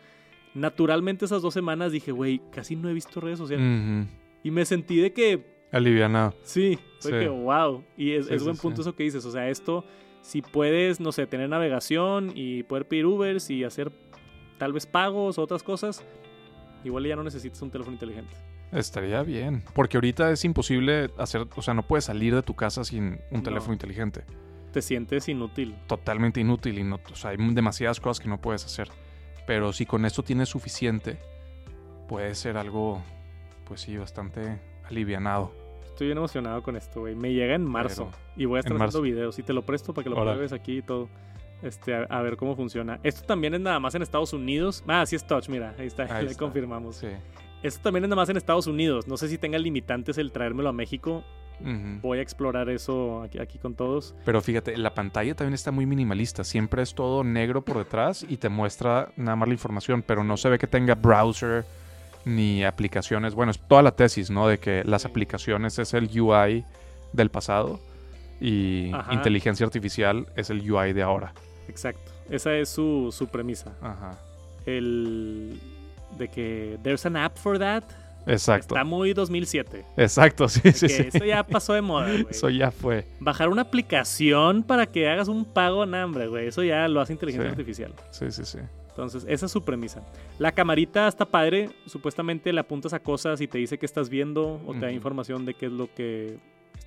Naturalmente 0.55 1.25
esas 1.25 1.43
dos 1.43 1.53
semanas 1.55 1.93
dije, 1.93 2.13
güey, 2.13 2.41
casi 2.53 2.77
no 2.77 2.89
he 2.89 2.93
visto 2.95 3.21
redes 3.21 3.39
sociales. 3.39 3.67
Ujú. 3.67 4.09
Y 4.45 4.51
me 4.51 4.65
sentí 4.65 4.97
de 4.99 5.13
que, 5.13 5.45
Alivianado. 5.73 6.35
sí, 6.43 6.79
fue 7.01 7.11
Sí. 7.13 7.19
que, 7.19 7.29
wow. 7.29 7.85
Y 7.97 8.13
es, 8.13 8.27
Sí, 8.27 8.35
es 8.35 8.45
buen 8.45 8.57
punto 8.57 8.81
eso 8.83 8.95
que 8.95 9.03
dices. 9.03 9.25
O 9.27 9.31
sea, 9.31 9.51
esto, 9.51 9.85
si 10.23 10.41
puedes, 10.41 11.01
no 11.01 11.11
sé, 11.13 11.27
tener 11.27 11.49
navegación 11.49 12.33
y 12.35 12.63
poder 12.63 12.87
pedir 12.87 13.07
Ubers 13.07 13.51
y 13.51 13.65
hacer 13.65 13.91
tal 14.59 14.73
vez 14.73 14.87
pagos 14.87 15.39
o 15.39 15.43
otras 15.43 15.63
cosas, 15.63 16.03
igual 16.85 17.07
ya 17.07 17.17
no 17.17 17.23
necesitas 17.25 17.61
un 17.63 17.71
teléfono 17.71 17.95
inteligente. 17.95 18.35
Estaría 18.73 19.23
bien. 19.23 19.63
Porque 19.75 19.97
ahorita 19.97 20.31
es 20.31 20.45
imposible 20.45 21.11
hacer, 21.17 21.47
o 21.57 21.63
sea, 21.63 21.73
no 21.75 21.83
puedes 21.83 22.05
salir 22.05 22.35
de 22.35 22.43
tu 22.43 22.55
casa 22.55 22.85
sin 22.85 23.19
un 23.31 23.39
No. 23.39 23.43
teléfono 23.43 23.73
inteligente. 23.73 24.25
Te 24.73 24.83
sientes 24.83 25.29
inútil. 25.29 25.75
Totalmente 25.87 26.41
inútil 26.41 26.79
y 26.79 26.85
no, 26.85 27.01
o 27.11 27.15
sea, 27.15 27.31
hay 27.31 27.37
demasiadas 27.39 27.99
cosas 28.01 28.21
que 28.23 28.29
no 28.29 28.39
puedes 28.41 28.65
hacer. 28.67 28.89
Pero 29.47 29.73
si 29.73 29.87
con 29.87 30.05
esto 30.05 30.23
tienes 30.23 30.51
suficiente, 30.51 31.19
puede 32.07 32.35
ser 32.35 32.59
algo, 32.59 33.01
pues 33.65 33.81
sí, 33.81 33.97
bastante 33.97 34.61
alivianado. 34.85 35.53
Estoy 35.87 36.09
bien 36.09 36.19
emocionado 36.19 36.63
con 36.63 36.77
esto, 36.77 37.01
güey. 37.01 37.15
Me 37.15 37.33
llega 37.33 37.55
en 37.55 37.65
marzo 37.65 38.11
y 38.37 38.45
voy 38.45 38.59
a 38.59 38.61
estar 38.61 38.73
en 38.73 38.77
haciendo 38.77 38.99
marzo. 38.99 39.03
videos 39.03 39.39
y 39.39 39.43
te 39.43 39.53
lo 39.55 39.65
presto 39.65 39.95
para 39.95 40.05
que 40.05 40.11
lo 40.11 40.17
pruebes 40.17 40.53
aquí 40.53 40.79
y 40.79 40.83
todo. 40.83 41.09
Este, 41.63 41.95
a, 41.95 42.03
a 42.05 42.23
ver 42.23 42.37
cómo 42.37 42.55
funciona. 42.55 43.01
Esto 43.03 43.23
también 43.27 43.55
es 43.55 43.61
nada 43.61 43.81
más 43.81 43.95
en 43.95 44.03
Estados 44.03 44.33
Unidos. 44.33 44.85
Ah, 44.87 45.05
sí 45.07 45.17
es 45.17 45.27
touch, 45.27 45.49
mira, 45.49 45.75
ahí 45.79 45.87
está, 45.87 46.05
Ahí 46.05 46.25
le 46.27 46.31
está. 46.31 46.45
confirmamos. 46.45 46.97
Sí. 46.97 47.09
Esto 47.63 47.81
también 47.83 48.05
es 48.05 48.09
nada 48.11 48.21
más 48.23 48.29
en 48.29 48.37
Estados 48.37 48.67
Unidos. 48.69 49.09
No 49.09 49.17
sé 49.17 49.29
si 49.29 49.39
tenga 49.39 49.59
limitantes 49.59 50.17
el 50.19 50.31
traérmelo 50.31 50.69
a 50.69 50.73
México. 50.73 51.25
Voy 52.03 52.21
a 52.21 52.23
explorar 52.23 52.71
eso 52.71 53.23
aquí, 53.23 53.41
aquí 53.41 53.59
con 53.59 53.75
todos. 53.75 54.15
Pero 54.25 54.41
fíjate, 54.41 54.77
la 54.77 54.95
pantalla 54.95 55.35
también 55.35 55.55
está 55.55 55.73
muy 55.73 55.87
minimalista. 55.87 56.45
Siempre 56.45 56.83
es 56.83 56.95
todo 56.95 57.25
negro 57.25 57.63
por 57.65 57.79
detrás 57.79 58.25
y 58.29 58.37
te 58.37 58.49
muestra 58.49 59.09
nada 59.17 59.35
más 59.35 59.49
la 59.49 59.55
información, 59.55 60.03
pero 60.07 60.23
no 60.23 60.37
se 60.37 60.49
ve 60.51 60.59
que 60.61 60.69
tenga 60.69 60.95
browser 60.95 61.65
ni 62.25 62.63
aplicaciones. 62.63 63.35
Bueno, 63.35 63.51
es 63.51 63.59
toda 63.59 63.83
la 63.83 63.91
tesis, 63.91 64.31
¿no? 64.31 64.47
De 64.47 64.59
que 64.59 64.85
las 64.85 65.05
aplicaciones 65.05 65.81
es 65.81 65.95
el 65.95 66.09
UI 66.21 66.65
del 67.13 67.29
pasado 67.29 67.81
y 68.41 68.93
Ajá. 68.93 69.13
inteligencia 69.15 69.67
artificial 69.67 70.29
es 70.37 70.51
el 70.51 70.59
UI 70.71 70.93
de 70.93 71.03
ahora. 71.03 71.33
Exacto. 71.69 72.11
Esa 72.31 72.57
es 72.57 72.69
su, 72.69 73.09
su 73.13 73.27
premisa. 73.29 73.73
Ajá. 73.81 74.19
El 74.67 75.61
de 76.17 76.29
que 76.29 76.79
there's 76.83 77.05
an 77.07 77.17
app 77.17 77.37
for 77.37 77.59
that. 77.59 77.85
Exacto. 78.27 78.75
Está 78.75 78.85
muy 78.85 79.15
2007. 79.15 79.85
Exacto, 79.97 80.49
sí, 80.49 80.61
sí, 80.73 80.87
que 80.87 80.89
sí. 80.89 81.09
Eso 81.15 81.25
ya 81.25 81.43
pasó 81.45 81.73
de 81.73 81.81
moda, 81.81 82.11
güey. 82.11 82.27
Eso 82.31 82.51
ya 82.51 82.71
fue. 82.71 83.07
Bajar 83.21 83.49
una 83.49 83.63
aplicación 83.63 84.63
para 84.63 84.85
que 84.87 85.09
hagas 85.09 85.29
un 85.29 85.45
pago, 85.47 85.87
no, 85.87 86.05
hombre, 86.05 86.27
güey. 86.27 86.47
Eso 86.49 86.63
ya 86.63 86.87
lo 86.89 87.01
hace 87.01 87.15
inteligencia 87.15 87.49
Sí. 87.49 87.53
artificial. 87.53 87.95
Sí, 88.11 88.31
sí, 88.31 88.45
sí. 88.45 88.59
Entonces, 88.91 89.25
esa 89.29 89.47
es 89.47 89.53
su 89.53 89.63
premisa. 89.65 90.03
La 90.39 90.53
camarita 90.53 91.07
está 91.09 91.25
padre. 91.25 91.71
Supuestamente 91.87 92.53
le 92.53 92.61
apuntas 92.61 92.93
a 92.93 92.99
cosas 92.99 93.41
y 93.41 93.47
te 93.49 93.57
dice 93.59 93.79
que 93.79 93.87
estás 93.87 94.09
viendo 94.11 94.61
o 94.67 94.73
te 94.75 94.81
da 94.81 94.93
información 94.93 95.47
de 95.47 95.55
qué 95.55 95.67
es 95.67 95.73
lo 95.73 95.89
que 95.95 96.37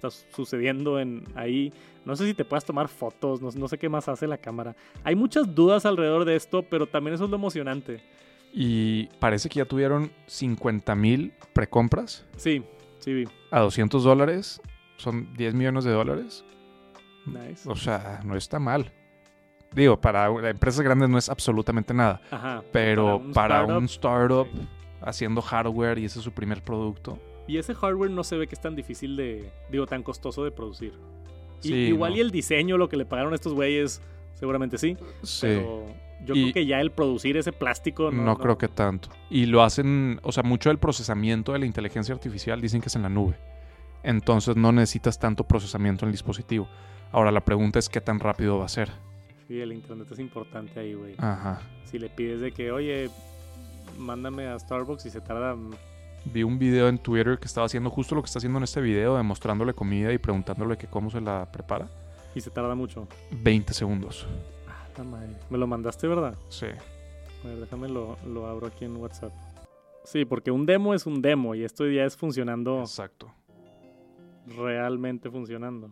está 0.07 0.09
sucediendo 0.35 0.99
en 0.99 1.23
ahí. 1.35 1.71
No 2.05 2.15
sé 2.15 2.25
si 2.25 2.33
te 2.33 2.43
puedas 2.45 2.65
tomar 2.65 2.87
fotos, 2.87 3.41
no, 3.41 3.49
no 3.51 3.67
sé 3.67 3.77
qué 3.77 3.87
más 3.89 4.07
hace 4.07 4.27
la 4.27 4.37
cámara. 4.37 4.75
Hay 5.03 5.15
muchas 5.15 5.53
dudas 5.53 5.85
alrededor 5.85 6.25
de 6.25 6.35
esto, 6.35 6.63
pero 6.63 6.87
también 6.87 7.13
eso 7.13 7.25
es 7.25 7.29
lo 7.29 7.35
emocionante. 7.35 8.01
Y 8.53 9.05
parece 9.19 9.47
que 9.49 9.59
ya 9.59 9.65
tuvieron 9.65 10.11
50 10.27 10.93
mil 10.95 11.33
precompras 11.53 12.25
Sí, 12.35 12.63
sí 12.99 13.13
vi. 13.13 13.27
a 13.51 13.59
200 13.61 14.03
dólares. 14.03 14.59
Son 14.97 15.31
10 15.35 15.53
millones 15.53 15.83
de 15.83 15.91
dólares. 15.91 16.43
Nice. 17.25 17.69
O 17.69 17.75
sea, 17.75 18.19
no 18.25 18.35
está 18.35 18.59
mal. 18.59 18.91
Digo, 19.73 20.01
para 20.01 20.27
empresas 20.49 20.81
grandes 20.81 21.07
no 21.09 21.17
es 21.17 21.29
absolutamente 21.29 21.93
nada. 21.93 22.21
Ajá. 22.29 22.63
Pero 22.73 23.21
para 23.33 23.63
un 23.63 23.85
startup, 23.85 24.47
sí. 24.53 24.67
haciendo 25.01 25.41
hardware 25.41 25.97
y 25.99 26.05
ese 26.05 26.19
es 26.19 26.25
su 26.25 26.31
primer 26.31 26.61
producto. 26.61 27.17
Y 27.47 27.57
ese 27.57 27.73
hardware 27.75 28.11
no 28.11 28.23
se 28.23 28.37
ve 28.37 28.47
que 28.47 28.55
es 28.55 28.61
tan 28.61 28.75
difícil 28.75 29.15
de, 29.15 29.51
digo, 29.69 29.85
tan 29.87 30.03
costoso 30.03 30.43
de 30.43 30.51
producir. 30.51 30.93
Y- 31.63 31.67
Sí, 31.67 31.73
igual 31.73 32.11
no. 32.11 32.17
y 32.17 32.21
el 32.21 32.31
diseño, 32.31 32.77
lo 32.77 32.87
que 32.89 32.97
le 32.97 33.05
pagaron 33.05 33.33
a 33.33 33.35
estos 33.35 33.53
güeyes, 33.53 34.01
seguramente 34.35 34.77
sí. 34.77 34.95
Sí. 35.23 35.41
Pero 35.47 35.85
yo 36.25 36.35
Y- 36.35 36.43
creo 36.43 36.53
que 36.53 36.65
ya 36.65 36.79
el 36.81 36.91
producir 36.91 37.37
ese 37.37 37.51
plástico 37.51 38.11
No, 38.11 38.23
no, 38.23 38.37
creo 38.37 38.57
que 38.57 38.67
tanto. 38.67 39.09
Y 39.29 39.45
lo 39.47 39.63
hacen, 39.63 40.19
o 40.23 40.31
sea, 40.31 40.43
mucho 40.43 40.69
del 40.69 40.77
procesamiento 40.79 41.53
de 41.53 41.59
la 41.59 41.65
inteligencia 41.65 42.13
artificial 42.15 42.61
dicen 42.61 42.81
que 42.81 42.87
es 42.87 42.95
en 42.95 43.01
la 43.03 43.09
nube. 43.09 43.35
Entonces 44.03 44.55
no 44.55 44.71
necesitas 44.71 45.19
tanto 45.19 45.43
procesamiento 45.43 46.05
en 46.05 46.09
el 46.09 46.13
dispositivo. 46.13 46.67
Ahora 47.11 47.31
la 47.31 47.41
pregunta 47.45 47.77
es 47.77 47.89
qué 47.89 48.01
tan 48.01 48.19
rápido 48.19 48.57
va 48.57 48.65
a 48.65 48.69
ser. 48.69 48.89
Sí, 49.47 49.59
el 49.59 49.73
internet 49.73 50.07
es 50.11 50.19
importante 50.19 50.79
ahí, 50.79 50.93
güey. 50.93 51.13
Ajá. 51.17 51.61
Si 51.85 51.99
le 51.99 52.09
pides 52.09 52.39
de 52.41 52.51
que, 52.51 52.71
oye, 52.71 53.09
mándame 53.99 54.47
a 54.47 54.57
Starbucks 54.57 55.05
y 55.05 55.09
se 55.09 55.21
tarda. 55.21 55.55
Vi 56.25 56.43
un 56.43 56.59
video 56.59 56.87
en 56.87 56.97
Twitter 56.99 57.39
que 57.39 57.45
estaba 57.45 57.65
haciendo 57.65 57.89
justo 57.89 58.13
lo 58.15 58.21
que 58.21 58.27
está 58.27 58.39
haciendo 58.39 58.57
en 58.59 58.63
este 58.63 58.79
video, 58.81 59.17
demostrándole 59.17 59.73
comida 59.73 60.13
y 60.13 60.17
preguntándole 60.17 60.77
que 60.77 60.87
cómo 60.87 61.09
se 61.09 61.19
la 61.21 61.51
prepara. 61.51 61.87
Y 62.35 62.41
se 62.41 62.49
tarda 62.51 62.75
mucho. 62.75 63.07
20 63.31 63.73
segundos. 63.73 64.27
Ah, 64.67 64.87
la 64.97 65.03
madre. 65.03 65.35
Me 65.49 65.57
lo 65.57 65.67
mandaste, 65.67 66.07
¿verdad? 66.07 66.35
Sí. 66.49 66.67
A 67.43 67.47
ver, 67.47 67.57
déjame 67.59 67.89
lo, 67.89 68.17
lo 68.25 68.45
abro 68.47 68.67
aquí 68.67 68.85
en 68.85 68.95
WhatsApp. 68.97 69.31
Sí, 70.03 70.25
porque 70.25 70.51
un 70.51 70.65
demo 70.65 70.93
es 70.93 71.05
un 71.05 71.21
demo 71.21 71.55
y 71.55 71.63
esto 71.63 71.87
ya 71.87 72.05
es 72.05 72.15
funcionando, 72.15 72.79
Exacto. 72.81 73.31
realmente 74.57 75.29
funcionando. 75.29 75.91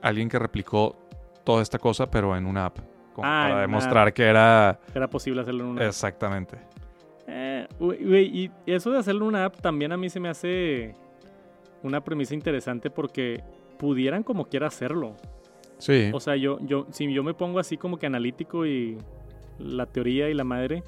Alguien 0.00 0.28
que 0.28 0.38
replicó 0.38 0.96
toda 1.44 1.62
esta 1.62 1.78
cosa, 1.78 2.10
pero 2.10 2.36
en 2.36 2.46
una 2.46 2.66
app. 2.66 2.78
Como 3.14 3.26
Ah, 3.28 3.46
para 3.50 3.60
demostrar 3.62 4.12
que 4.14 4.22
era 4.24 4.80
Era 4.94 5.08
posible 5.08 5.42
hacerlo 5.42 5.64
en 5.64 5.70
una 5.70 5.86
exactamente. 5.86 6.56
Eh, 7.26 7.66
güey, 7.78 8.44
y 8.44 8.50
eso 8.66 8.90
de 8.90 8.98
hacerlo 8.98 9.24
en 9.24 9.28
una 9.28 9.44
app 9.44 9.60
también 9.60 9.92
a 9.92 9.96
mí 9.96 10.10
se 10.10 10.20
me 10.20 10.28
hace 10.28 10.94
una 11.82 12.02
premisa 12.02 12.34
interesante 12.34 12.90
porque 12.90 13.42
pudieran 13.78 14.22
como 14.22 14.46
quiera 14.46 14.66
hacerlo. 14.68 15.16
Sí. 15.78 16.10
O 16.12 16.20
sea, 16.20 16.36
yo, 16.36 16.58
yo, 16.62 16.86
si 16.90 17.12
yo 17.12 17.24
me 17.24 17.34
pongo 17.34 17.58
así 17.58 17.76
como 17.76 17.98
que 17.98 18.06
analítico 18.06 18.66
y 18.66 18.98
la 19.58 19.86
teoría 19.86 20.28
y 20.28 20.34
la 20.34 20.44
madre, 20.44 20.82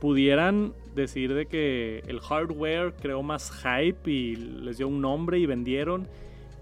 pudieran 0.00 0.74
decir 0.94 1.34
de 1.34 1.46
que 1.46 2.02
el 2.06 2.20
hardware 2.20 2.94
creó 3.00 3.22
más 3.22 3.50
hype 3.50 4.10
y 4.10 4.36
les 4.36 4.78
dio 4.78 4.88
un 4.88 5.00
nombre 5.00 5.38
y 5.38 5.46
vendieron. 5.46 6.08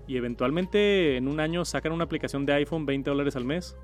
Y 0.07 0.16
eventualmente 0.16 1.16
en 1.16 1.29
un 1.29 1.41
año 1.41 1.65
sacan 1.65 1.93
una 1.93 2.05
aplicación 2.05 2.45
de 2.45 2.53
iPhone 2.55 2.87
20 2.87 3.11
dólares 3.11 3.37
al 3.37 3.45
mes. 3.45 3.77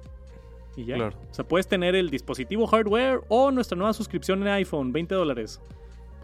Y 0.77 0.85
ya. 0.85 0.97
Claro. 0.97 1.17
O 1.31 1.35
sea, 1.35 1.47
puedes 1.47 1.67
tener 1.67 1.95
el 1.95 2.11
dispositivo 2.11 2.67
hardware 2.67 3.21
o 3.29 3.51
nuestra 3.51 3.77
nueva 3.77 3.93
suscripción 3.93 4.43
en 4.43 4.49
iPhone, 4.49 4.93
20 4.93 5.15
dólares. 5.15 5.61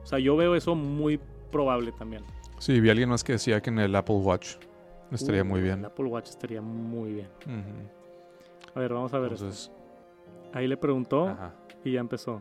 O 0.03 0.07
sea, 0.07 0.19
yo 0.19 0.37
veo 0.37 0.55
eso 0.55 0.75
muy 0.75 1.19
probable 1.51 1.93
también. 1.93 2.23
Sí, 2.59 2.81
vi 2.81 2.89
a 2.89 2.93
alguien 2.93 3.09
más 3.09 3.23
que 3.25 3.33
decía 3.33 3.61
que 3.61 3.71
en 3.71 3.79
el 3.81 3.95
Apple 3.97 4.17
Watch 4.17 4.55
estaría 5.13 5.43
Uh, 5.43 5.47
muy 5.47 5.61
bien. 5.61 5.81
El 5.81 5.85
Apple 5.87 6.07
Watch 6.07 6.29
estaría 6.29 6.61
muy 6.63 7.13
bien. 7.13 7.29
A 8.75 8.81
ver, 8.81 8.93
vamos 8.93 9.13
a 9.15 9.19
ver. 9.19 9.33
esto. 9.33 9.51
Ahí 10.53 10.67
le 10.69 10.77
preguntó 10.77 11.27
ajá. 11.29 11.55
y 11.85 11.93
ya 11.93 12.01
empezó. 12.01 12.41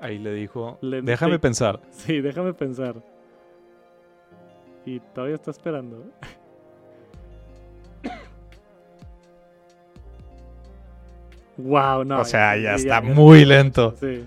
ahí 0.00 0.18
le 0.18 0.32
dijo, 0.34 0.78
Le- 0.82 1.02
déjame 1.02 1.38
pensar. 1.38 1.80
Sí, 1.90 2.20
déjame 2.20 2.54
pensar. 2.54 3.02
Y 4.84 5.00
todavía 5.00 5.34
está 5.34 5.50
esperando. 5.50 6.04
Wow, 11.58 12.04
no. 12.04 12.20
o 12.20 12.24
sea, 12.24 12.56
ya 12.56 12.78
sí, 12.78 12.84
está 12.88 13.00
muy 13.02 13.44
lento. 13.44 13.94
Sí. 14.00 14.24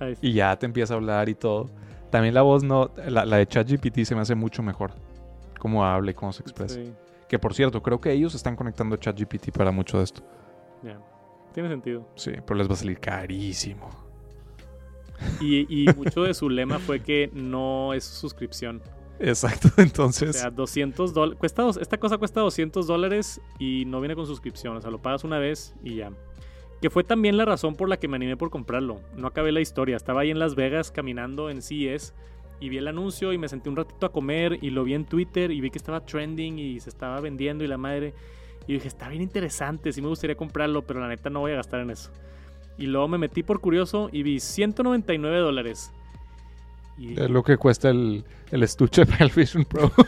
Ahí. 0.00 0.14
Y 0.20 0.32
ya 0.34 0.56
te 0.58 0.66
empieza 0.66 0.94
a 0.94 0.96
hablar 0.96 1.28
y 1.28 1.34
todo. 1.34 1.70
También 2.10 2.34
la 2.34 2.42
voz 2.42 2.62
no, 2.62 2.90
la, 3.08 3.24
la 3.24 3.36
de 3.38 3.46
ChatGPT 3.46 4.00
se 4.04 4.14
me 4.14 4.20
hace 4.20 4.34
mucho 4.34 4.62
mejor. 4.62 4.92
Cómo 5.58 5.84
habla 5.84 6.10
y 6.10 6.14
cómo 6.14 6.32
se 6.32 6.42
expresa. 6.42 6.74
Sí, 6.76 6.92
Que 7.28 7.38
por 7.38 7.54
cierto, 7.54 7.82
creo 7.82 8.00
que 8.00 8.12
ellos 8.12 8.34
están 8.34 8.56
conectando 8.56 8.96
ChatGPT 8.96 9.50
para 9.56 9.70
mucho 9.70 9.98
de 9.98 10.04
esto. 10.04 10.22
ya. 10.82 10.98
Tiene 11.54 11.70
sentido. 11.70 12.06
Sí, 12.16 12.32
pero 12.46 12.58
les 12.58 12.68
va 12.68 12.74
a 12.74 12.76
salir 12.76 13.00
carísimo. 13.00 13.88
Y, 15.40 15.84
y 15.84 15.90
mucho 15.94 16.24
de 16.24 16.34
su 16.34 16.50
lema 16.50 16.78
fue 16.78 17.00
que 17.00 17.30
no 17.32 17.94
es 17.94 18.04
suscripción. 18.04 18.82
Exacto, 19.20 19.68
O 19.78 19.80
entonces. 19.80 20.36
sea, 20.36 20.50
200 20.50 21.14
dólares. 21.14 21.38
Esta 21.80 21.98
cosa 21.98 22.18
cuesta 22.18 22.40
200 22.40 22.86
dólares 22.86 23.40
y 23.58 23.84
no 23.86 24.00
viene 24.00 24.14
con 24.14 24.26
suscripción. 24.26 24.76
O 24.76 24.80
sea, 24.80 24.90
lo 24.90 25.00
pagas 25.00 25.24
una 25.24 25.38
vez 25.38 25.74
y 25.82 25.96
ya. 25.96 26.10
Que 26.80 26.90
fue 26.90 27.04
también 27.04 27.36
la 27.36 27.44
razón 27.44 27.74
por 27.74 27.88
la 27.88 27.96
que 27.96 28.08
me 28.08 28.16
animé 28.16 28.36
por 28.36 28.50
comprarlo. 28.50 29.00
No 29.16 29.26
acabé 29.28 29.52
la 29.52 29.60
historia. 29.60 29.96
Estaba 29.96 30.20
ahí 30.20 30.30
en 30.30 30.38
Las 30.38 30.54
Vegas 30.54 30.90
caminando 30.90 31.48
en 31.48 31.62
CES 31.62 32.12
y 32.60 32.68
vi 32.68 32.78
el 32.78 32.88
anuncio 32.88 33.32
y 33.32 33.38
me 33.38 33.48
senté 33.48 33.70
un 33.70 33.76
ratito 33.76 34.06
a 34.06 34.12
comer 34.12 34.58
y 34.62 34.70
lo 34.70 34.84
vi 34.84 34.94
en 34.94 35.06
Twitter 35.06 35.50
y 35.50 35.60
vi 35.60 35.70
que 35.70 35.78
estaba 35.78 36.04
trending 36.04 36.58
y 36.58 36.80
se 36.80 36.90
estaba 36.90 37.20
vendiendo 37.20 37.64
y 37.64 37.66
la 37.66 37.78
madre. 37.78 38.12
Y 38.66 38.74
dije, 38.74 38.88
está 38.88 39.08
bien 39.08 39.22
interesante, 39.22 39.92
sí 39.92 40.02
me 40.02 40.08
gustaría 40.08 40.36
comprarlo, 40.36 40.82
pero 40.82 41.00
la 41.00 41.08
neta 41.08 41.30
no 41.30 41.40
voy 41.40 41.52
a 41.52 41.56
gastar 41.56 41.80
en 41.80 41.90
eso. 41.90 42.10
Y 42.76 42.86
luego 42.86 43.08
me 43.08 43.16
metí 43.16 43.42
por 43.42 43.60
curioso 43.60 44.10
y 44.12 44.22
vi 44.22 44.40
199 44.40 45.38
dólares. 45.38 45.92
Y 46.98 47.20
Es 47.20 47.28
lo 47.30 47.42
que 47.42 47.56
cuesta 47.56 47.90
el, 47.90 48.24
el 48.50 48.62
estuche 48.62 49.04
para 49.06 49.24
el 49.24 49.30
Vision 49.34 49.64
Pro. 49.64 49.90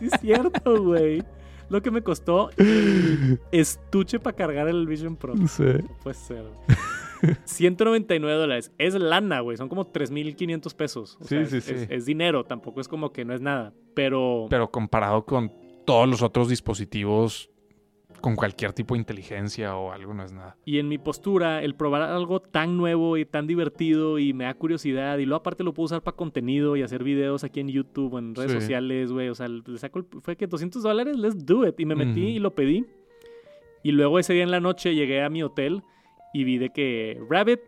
Sí 0.00 0.06
es 0.06 0.20
cierto, 0.20 0.82
güey. 0.82 1.22
Lo 1.70 1.82
que 1.82 1.90
me 1.90 2.02
costó 2.02 2.50
el 2.56 3.38
estuche 3.52 4.18
para 4.18 4.34
cargar 4.34 4.68
el 4.68 4.86
Vision 4.86 5.16
Pro. 5.16 5.34
sí. 5.46 5.62
No 5.62 5.96
puede 6.02 6.14
ser. 6.14 6.44
199 7.44 8.36
dólares. 8.40 8.72
Es 8.78 8.94
lana, 8.94 9.40
güey. 9.40 9.56
Son 9.56 9.68
como 9.68 9.92
3.500 9.92 10.74
pesos. 10.74 11.16
O 11.20 11.24
Sí, 11.24 11.28
sea, 11.28 11.46
sí, 11.46 11.56
es, 11.58 11.64
sí. 11.64 11.74
es- 11.74 11.86
es 11.90 12.06
dinero. 12.06 12.44
Tampoco 12.44 12.80
es 12.80 12.88
como 12.88 13.12
que 13.12 13.24
no 13.24 13.34
es 13.34 13.40
nada. 13.40 13.72
Pero, 13.94 14.46
Pero 14.50 14.70
comparado 14.70 15.24
con 15.24 15.52
todos 15.84 16.08
los 16.08 16.22
otros 16.22 16.48
dispositivos 16.48 17.50
con 18.20 18.36
cualquier 18.36 18.72
tipo 18.72 18.94
de 18.94 18.98
inteligencia 19.00 19.76
o 19.76 19.92
algo, 19.92 20.12
no 20.14 20.24
es 20.24 20.32
nada. 20.32 20.56
Y 20.64 20.78
en 20.78 20.88
mi 20.88 20.98
postura, 20.98 21.62
el 21.62 21.74
probar 21.74 22.02
algo 22.02 22.40
tan 22.40 22.76
nuevo 22.76 23.16
y 23.16 23.24
tan 23.24 23.46
divertido 23.46 24.18
y 24.18 24.32
me 24.32 24.44
da 24.44 24.54
curiosidad. 24.54 25.18
Y 25.18 25.24
luego 25.26 25.40
aparte 25.40 25.64
lo 25.64 25.72
puedo 25.74 25.86
usar 25.86 26.02
para 26.02 26.16
contenido 26.16 26.76
y 26.76 26.82
hacer 26.82 27.04
videos 27.04 27.44
aquí 27.44 27.60
en 27.60 27.68
YouTube 27.68 28.14
o 28.14 28.18
en 28.18 28.34
redes 28.34 28.52
Sí. 28.52 28.60
sociales, 28.60 29.12
güey. 29.12 29.28
O 29.28 29.34
sea, 29.34 29.48
le 29.48 29.62
saco 29.78 30.00
el- 30.00 30.06
fue 30.20 30.36
que 30.36 30.46
200 30.46 30.82
dólares, 30.82 31.16
let's 31.16 31.44
do 31.44 31.66
it. 31.66 31.78
Y 31.78 31.84
me 31.86 31.94
metí 31.94 32.20
y 32.26 32.38
lo 32.38 32.54
pedí. 32.54 32.84
Y 33.82 33.92
luego 33.92 34.18
ese 34.18 34.32
día 34.34 34.42
en 34.42 34.50
la 34.50 34.60
noche 34.60 34.94
llegué 34.94 35.22
a 35.22 35.30
mi 35.30 35.42
hotel 35.42 35.82
y 36.34 36.44
vi 36.44 36.58
de 36.58 36.70
que 36.70 37.20
Rabbit 37.30 37.60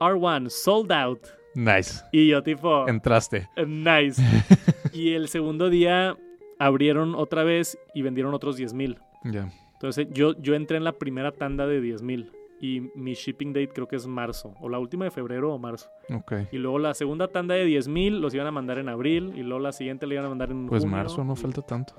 R1 0.00 0.50
sold 0.50 0.90
out. 0.92 1.20
Nice. 1.54 2.02
Y 2.12 2.28
yo 2.28 2.42
tipo, 2.42 2.88
Entraste. 2.88 3.48
nice. 3.66 4.20
y 4.92 5.12
el 5.12 5.28
segundo 5.28 5.70
día 5.70 6.16
abrieron 6.58 7.14
otra 7.14 7.44
vez 7.44 7.78
y 7.94 8.02
vendieron 8.02 8.34
otros 8.34 8.56
10 8.56 8.72
mil. 8.74 8.98
Ya. 9.24 9.50
Entonces 9.82 10.06
yo, 10.12 10.34
yo 10.40 10.54
entré 10.54 10.76
en 10.76 10.84
la 10.84 10.92
primera 10.92 11.32
tanda 11.32 11.66
de 11.66 11.80
10 11.80 12.02
mil. 12.02 12.30
Y 12.60 12.92
mi 12.94 13.14
shipping 13.14 13.52
date 13.52 13.70
creo 13.74 13.88
que 13.88 13.96
es 13.96 14.06
marzo. 14.06 14.54
O 14.60 14.68
la 14.68 14.78
última 14.78 15.04
de 15.04 15.10
febrero 15.10 15.52
o 15.52 15.58
marzo. 15.58 15.90
Ok. 16.14 16.32
Y 16.52 16.58
luego 16.58 16.78
la 16.78 16.94
segunda 16.94 17.26
tanda 17.26 17.56
de 17.56 17.64
10 17.64 17.88
mil 17.88 18.20
los 18.20 18.32
iban 18.32 18.46
a 18.46 18.52
mandar 18.52 18.78
en 18.78 18.88
abril. 18.88 19.32
Y 19.34 19.42
luego 19.42 19.58
la 19.58 19.72
siguiente 19.72 20.06
le 20.06 20.14
iban 20.14 20.26
a 20.26 20.28
mandar 20.28 20.52
en 20.52 20.68
Pues 20.68 20.82
junio, 20.84 20.96
marzo 20.96 21.24
no 21.24 21.32
y- 21.32 21.36
falta 21.36 21.62
tanto. 21.62 21.94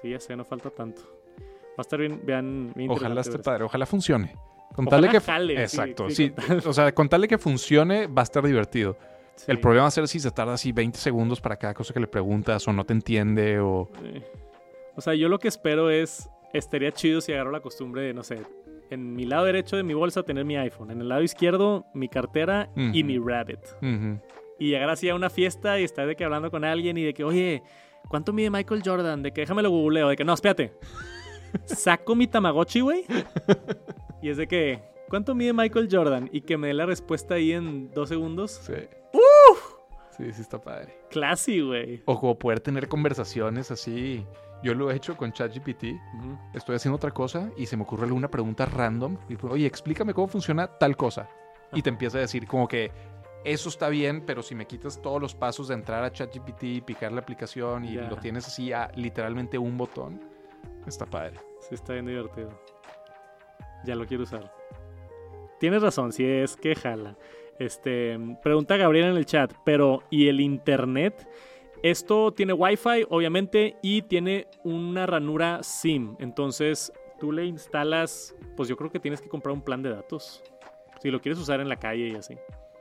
Sí, 0.00 0.10
ya 0.10 0.20
sé, 0.20 0.36
no 0.36 0.44
falta 0.44 0.70
tanto. 0.70 1.02
Va 1.70 1.78
a 1.78 1.82
estar 1.82 1.98
bien, 1.98 2.20
bien, 2.24 2.72
bien 2.76 2.88
Ojalá 2.90 3.20
esté 3.20 3.40
padre, 3.40 3.64
ojalá 3.64 3.84
funcione. 3.86 4.32
Con 4.74 4.86
Ojalá 4.86 5.02
tal 5.08 5.12
de 5.12 5.18
que 5.18 5.24
jale, 5.24 5.54
sí, 5.56 5.62
Exacto, 5.62 6.08
sí, 6.10 6.14
sí, 6.14 6.30
con 6.30 6.68
o 6.70 6.72
sea, 6.72 6.94
con 6.94 7.08
tal 7.08 7.22
de 7.22 7.28
que 7.28 7.38
funcione 7.38 8.06
va 8.06 8.22
a 8.22 8.24
estar 8.24 8.44
divertido. 8.46 8.96
El 9.48 9.58
problema 9.58 9.82
va 9.82 9.88
a 9.88 9.90
ser 9.90 10.06
si 10.06 10.20
se 10.20 10.30
tarda 10.30 10.54
así 10.54 10.70
20 10.72 10.98
segundos 10.98 11.40
para 11.40 11.56
cada 11.56 11.74
cosa 11.74 11.92
que 11.92 12.00
le 12.00 12.06
preguntas 12.06 12.66
o 12.68 12.72
no 12.72 12.84
te 12.84 12.92
entiende 12.92 13.58
o. 13.58 13.88
O 14.94 15.00
sea, 15.00 15.14
yo 15.14 15.28
lo 15.28 15.38
que 15.38 15.48
espero 15.48 15.90
es, 15.90 16.28
estaría 16.58 16.92
chido 16.92 17.20
si 17.20 17.32
agarro 17.32 17.50
la 17.50 17.60
costumbre 17.60 18.02
de, 18.02 18.14
no 18.14 18.22
sé, 18.22 18.40
en 18.90 19.14
mi 19.14 19.24
lado 19.24 19.44
derecho 19.44 19.76
de 19.76 19.82
mi 19.82 19.94
bolsa 19.94 20.22
tener 20.22 20.44
mi 20.44 20.56
iPhone, 20.56 20.90
en 20.90 21.00
el 21.00 21.08
lado 21.08 21.22
izquierdo 21.22 21.86
mi 21.94 22.08
cartera 22.08 22.70
y 22.76 23.02
mi 23.02 23.18
Rabbit. 23.18 23.60
Ujú. 23.82 24.20
Y 24.58 24.70
llegar 24.70 24.88
así 24.90 25.08
a 25.08 25.14
una 25.14 25.28
fiesta 25.28 25.78
y 25.78 25.84
estar 25.84 26.06
de 26.06 26.16
que 26.16 26.24
hablando 26.24 26.50
con 26.50 26.64
alguien 26.64 26.96
y 26.96 27.04
de 27.04 27.12
que, 27.12 27.24
oye, 27.24 27.62
¿cuánto 28.08 28.32
mide 28.32 28.50
Michael 28.50 28.82
Jordan? 28.84 29.22
De 29.22 29.32
que 29.32 29.42
déjame 29.42 29.62
lo 29.62 29.70
googleo. 29.70 30.08
De 30.08 30.16
que, 30.16 30.24
no, 30.24 30.32
espérate. 30.32 30.72
Saco 31.64 32.14
mi 32.14 32.26
Tamagotchi, 32.26 32.80
güey. 32.80 33.04
Y 34.22 34.30
es 34.30 34.38
de 34.38 34.48
que, 34.48 34.80
¿cuánto 35.08 35.34
mide 35.34 35.52
Michael 35.52 35.88
Jordan? 35.92 36.30
Y 36.32 36.40
que 36.40 36.56
me 36.56 36.68
dé 36.68 36.74
la 36.74 36.86
respuesta 36.86 37.34
ahí 37.34 37.52
en 37.52 37.90
dos 37.92 38.08
segundos. 38.08 38.50
Sí. 38.66 38.72
Sí, 40.16 40.32
sí 40.32 40.40
está 40.40 40.58
padre. 40.60 40.98
Classy, 41.10 41.60
güey. 41.60 42.02
O 42.06 42.18
como 42.18 42.38
poder 42.38 42.60
tener 42.60 42.88
conversaciones 42.88 43.70
así. 43.70 44.24
Yo 44.62 44.74
lo 44.74 44.90
he 44.90 44.96
hecho 44.96 45.16
con 45.16 45.32
ChatGPT. 45.32 45.84
Estoy 46.54 46.76
haciendo 46.76 46.96
otra 46.96 47.10
cosa 47.10 47.50
y 47.56 47.66
se 47.66 47.76
me 47.76 47.82
ocurre 47.82 48.04
alguna 48.04 48.28
pregunta 48.28 48.66
random. 48.66 49.16
Y 49.28 49.36
digo, 49.36 49.50
oye, 49.50 49.66
explícame 49.66 50.14
cómo 50.14 50.28
funciona 50.28 50.66
tal 50.66 50.96
cosa. 50.96 51.28
Y 51.72 51.82
te 51.82 51.90
empieza 51.90 52.18
a 52.18 52.22
decir 52.22 52.46
como 52.46 52.66
que 52.66 52.90
eso 53.44 53.68
está 53.68 53.88
bien, 53.88 54.22
pero 54.26 54.42
si 54.42 54.54
me 54.54 54.66
quitas 54.66 55.00
todos 55.00 55.20
los 55.20 55.34
pasos 55.34 55.68
de 55.68 55.74
entrar 55.74 56.02
a 56.02 56.10
ChatGPT, 56.10 56.84
picar 56.84 57.12
la 57.12 57.20
aplicación 57.20 57.84
y 57.84 57.94
lo 57.94 58.16
tienes 58.16 58.46
así 58.46 58.72
a 58.72 58.90
literalmente 58.96 59.56
un 59.56 59.78
botón, 59.78 60.20
está 60.86 61.06
padre. 61.06 61.38
Sí, 61.60 61.74
está 61.74 61.92
bien 61.92 62.06
divertido. 62.06 62.50
Ya 63.84 63.94
lo 63.94 64.04
quiero 64.06 64.24
usar. 64.24 64.52
Tienes 65.60 65.80
razón, 65.80 66.12
si 66.12 66.24
es 66.24 66.56
que 66.56 66.74
jala. 66.74 67.16
Este, 67.58 68.18
pregunta 68.42 68.76
Gabriel 68.76 69.06
en 69.06 69.16
el 69.16 69.26
chat, 69.26 69.52
pero 69.64 70.02
¿y 70.10 70.28
el 70.28 70.40
internet? 70.40 71.28
Esto 71.82 72.32
tiene 72.32 72.52
Wi-Fi, 72.52 73.06
obviamente, 73.08 73.76
y 73.82 74.02
tiene 74.02 74.48
una 74.64 75.06
ranura 75.06 75.62
SIM. 75.62 76.16
Entonces, 76.18 76.92
tú 77.18 77.32
le 77.32 77.44
instalas, 77.44 78.34
pues 78.56 78.68
yo 78.68 78.76
creo 78.76 78.90
que 78.90 79.00
tienes 79.00 79.20
que 79.20 79.28
comprar 79.28 79.54
un 79.54 79.62
plan 79.62 79.82
de 79.82 79.90
datos. 79.90 80.42
Si 81.00 81.10
lo 81.10 81.20
quieres 81.20 81.38
usar 81.38 81.60
en 81.60 81.68
la 81.68 81.76
calle 81.76 82.08
y 82.08 82.14
así. 82.14 82.34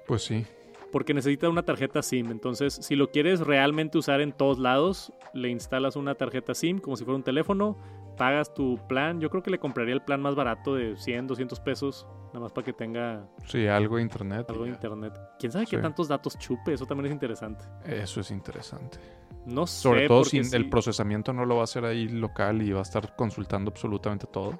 Pues 0.07 0.23
sí. 0.23 0.45
Porque 0.91 1.13
necesita 1.13 1.49
una 1.49 1.63
tarjeta 1.63 2.01
SIM. 2.01 2.31
Entonces, 2.31 2.73
si 2.73 2.95
lo 2.95 3.11
quieres 3.11 3.41
realmente 3.41 3.97
usar 3.97 4.21
en 4.21 4.31
todos 4.31 4.59
lados, 4.59 5.11
le 5.33 5.49
instalas 5.49 5.95
una 5.95 6.15
tarjeta 6.15 6.53
SIM 6.53 6.79
como 6.79 6.95
si 6.95 7.03
fuera 7.03 7.17
un 7.17 7.23
teléfono, 7.23 7.77
pagas 8.15 8.53
tu 8.53 8.77
plan. 8.87 9.19
Yo 9.19 9.29
creo 9.29 9.43
que 9.43 9.51
le 9.51 9.59
compraría 9.59 9.93
el 9.93 10.01
plan 10.01 10.21
más 10.21 10.35
barato 10.35 10.75
de 10.75 10.95
100, 10.97 11.27
200 11.27 11.59
pesos, 11.59 12.07
nada 12.27 12.39
más 12.41 12.51
para 12.51 12.65
que 12.65 12.73
tenga 12.73 13.27
Sí, 13.45 13.67
algo 13.67 13.97
de 13.97 14.03
internet. 14.03 14.49
algo 14.49 14.63
de 14.63 14.69
internet. 14.71 15.13
¿Quién 15.39 15.51
sabe 15.51 15.65
qué 15.65 15.75
Sí. 15.77 15.81
tantos 15.81 16.07
datos 16.07 16.37
chupe? 16.39 16.73
Eso 16.73 16.85
también 16.85 17.07
es 17.07 17.11
interesante. 17.13 17.65
Eso 17.85 18.19
es 18.21 18.31
interesante. 18.31 18.97
No 19.45 19.67
sé. 19.67 19.81
Sobre 19.81 20.07
todo 20.07 20.23
si 20.25 20.37
el 20.39 20.69
procesamiento 20.69 21.31
no 21.33 21.45
lo 21.45 21.55
va 21.55 21.61
a 21.61 21.63
hacer 21.65 21.85
ahí 21.85 22.07
local 22.07 22.61
y 22.61 22.71
va 22.71 22.79
a 22.79 22.83
estar 22.83 23.15
consultando 23.15 23.69
absolutamente 23.71 24.25
todo 24.27 24.59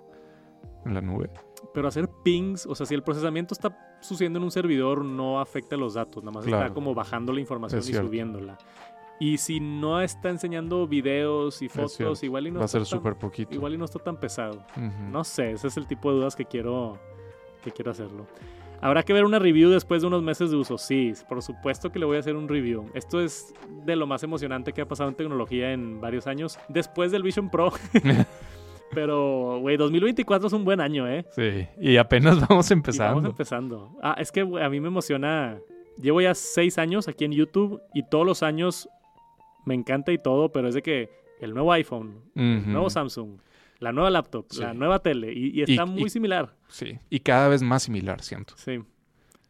en 0.86 0.94
la 0.94 1.02
nube. 1.02 1.30
Pero 1.74 1.88
hacer 1.88 2.08
pings, 2.24 2.66
o 2.68 2.76
sea, 2.76 2.86
si 2.86 2.94
el 2.94 3.02
procesamiento 3.02 3.54
está 3.56 3.76
sucediendo 4.02 4.38
en 4.38 4.44
un 4.46 4.52
servidor, 4.52 5.04
no 5.04 5.40
afecta 5.42 5.76
los 5.76 5.96
datos, 5.96 6.24
nada 6.24 6.36
más 6.36 6.46
Claro. 6.46 6.64
está 6.66 6.74
como 6.76 6.94
bajando 6.94 7.34
la 7.34 7.40
información 7.40 7.80
Es 7.80 7.88
y 7.90 7.92
cierto. 7.92 8.08
subiéndola. 8.08 8.58
Y 9.20 9.38
si 9.38 9.60
no 9.62 10.02
está 10.02 10.30
enseñando 10.30 10.88
videos 10.88 11.62
y 11.62 11.70
fotos, 11.70 12.22
igual 12.24 12.48
y 12.48 12.52
no 12.52 12.60
va 12.60 12.64
a 12.64 12.66
está 12.66 12.80
ser 12.80 12.88
tan- 12.88 12.98
súper 13.00 13.16
poquito. 13.16 13.54
igual 13.56 13.74
y 13.74 13.78
no 13.78 13.86
está 13.86 14.00
tan 14.00 14.20
pesado. 14.20 14.66
No 15.12 15.24
sé, 15.24 15.52
ese 15.52 15.68
es 15.68 15.78
el 15.78 15.88
tipo 15.88 16.12
de 16.12 16.18
dudas 16.18 16.36
que 16.36 16.44
quiero, 16.46 16.98
que 17.64 17.72
quiero 17.72 17.92
hacerlo. 17.92 18.28
Habrá 18.82 19.04
que 19.04 19.14
ver 19.14 19.24
una 19.24 19.40
review 19.40 19.70
después 19.70 20.02
de 20.02 20.08
unos 20.10 20.22
meses 20.22 20.52
de 20.52 20.58
uso. 20.58 20.78
Sí, 20.78 21.14
por 21.30 21.42
supuesto 21.42 21.92
que 21.94 21.98
le 21.98 22.06
voy 22.06 22.18
a 22.18 22.20
hacer 22.20 22.36
un 22.36 22.48
review. 22.50 22.92
Esto 22.94 23.22
es 23.22 23.54
de 23.86 23.96
lo 23.96 24.06
más 24.06 24.22
emocionante 24.24 24.74
que 24.74 24.82
ha 24.82 24.86
pasado 24.88 25.10
en 25.10 25.16
tecnología 25.16 25.72
en 25.72 26.02
varios 26.02 26.28
años, 26.28 26.60
después 26.68 27.12
del 27.12 27.24
Vision 27.24 27.50
Pro. 27.50 27.72
Pero, 28.94 29.60
güey, 29.60 29.78
2024 29.78 30.48
es 30.48 30.54
un 30.54 30.64
buen 30.64 30.80
año, 30.80 31.08
¿eh? 31.08 31.26
Sí, 31.32 31.68
y 31.80 31.98
apenas 31.98 32.40
vamos 32.48 32.70
Y 32.70 32.74
empezando. 32.74 33.16
vamos 33.16 33.30
empezando. 33.30 33.92
Ah, 34.02 34.16
es 34.20 34.32
que 34.32 34.42
a 34.42 34.70
mí 34.70 34.80
me 34.80 34.88
emociona. 34.88 35.58
Llevo 36.02 36.22
ya 36.22 36.36
seis 36.36 36.78
años 36.78 37.08
aquí 37.08 37.26
en 37.26 37.32
YouTube 37.32 37.82
y 37.94 38.04
todos 38.04 38.26
los 38.26 38.44
años 38.44 38.90
me 39.66 39.74
encanta 39.76 40.12
y 40.12 40.18
todo, 40.18 40.52
pero 40.52 40.68
es 40.68 40.76
de 40.76 40.82
que 40.82 41.10
el 41.42 41.54
nuevo 41.54 41.72
iPhone, 41.74 42.22
el 42.36 42.72
nuevo 42.72 42.90
Samsung, 42.90 43.38
la 43.80 43.92
nueva 43.92 44.10
laptop, 44.10 44.46
Sí. 44.50 44.62
la 44.62 44.74
nueva 44.74 45.00
tele, 45.00 45.34
y, 45.34 45.60
y 45.60 45.62
está 45.64 45.84
Y- 45.84 45.90
muy 45.90 46.04
y- 46.06 46.10
similar. 46.10 46.56
Sí, 46.68 46.98
y 47.10 47.20
cada 47.20 47.48
vez 47.50 47.62
más 47.62 47.84
similar, 47.84 48.22
siento. 48.22 48.54
Sí. 48.58 48.80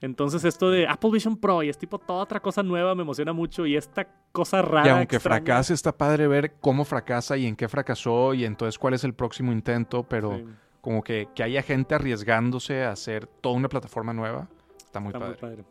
Entonces 0.02 0.44
esto 0.44 0.70
de 0.70 0.88
Apple 0.88 1.10
Vision 1.12 1.38
Pro 1.38 1.64
y 1.64 1.70
es 1.70 1.78
tipo 1.78 1.98
toda 2.00 2.24
otra 2.24 2.40
cosa 2.40 2.62
nueva 2.62 2.94
me 2.96 3.02
emociona 3.04 3.34
mucho 3.34 3.66
y 3.66 3.76
esta 3.76 4.08
cosa 4.32 4.62
rara. 4.62 4.86
y 4.86 4.90
aunque 4.90 5.16
extraña, 5.16 5.38
fracase, 5.46 5.74
está 5.74 5.98
padre 5.98 6.28
ver 6.28 6.56
cómo 6.60 6.84
fracasa 6.86 7.38
y 7.38 7.46
en 7.48 7.56
qué 7.56 7.68
fracasó 7.70 8.34
y 8.34 8.44
entonces 8.46 8.78
cuál 8.78 8.94
es 8.94 9.04
el 9.04 9.14
próximo 9.14 9.52
intento, 9.52 10.04
pero 10.04 10.38
sí, 10.38 10.46
como 10.82 11.02
que, 11.02 11.30
que 11.34 11.44
haya 11.44 11.62
gente 11.64 11.96
arriesgándose 11.96 12.84
a 12.84 12.92
hacer 12.92 13.26
toda 13.26 13.56
una 13.56 13.70
plataforma 13.70 14.14
nueva, 14.14 14.50
está 14.78 15.00
muy 15.00 15.10
está 15.10 15.20
padre. 15.20 15.32
muy 15.32 15.40
padre. 15.42 15.64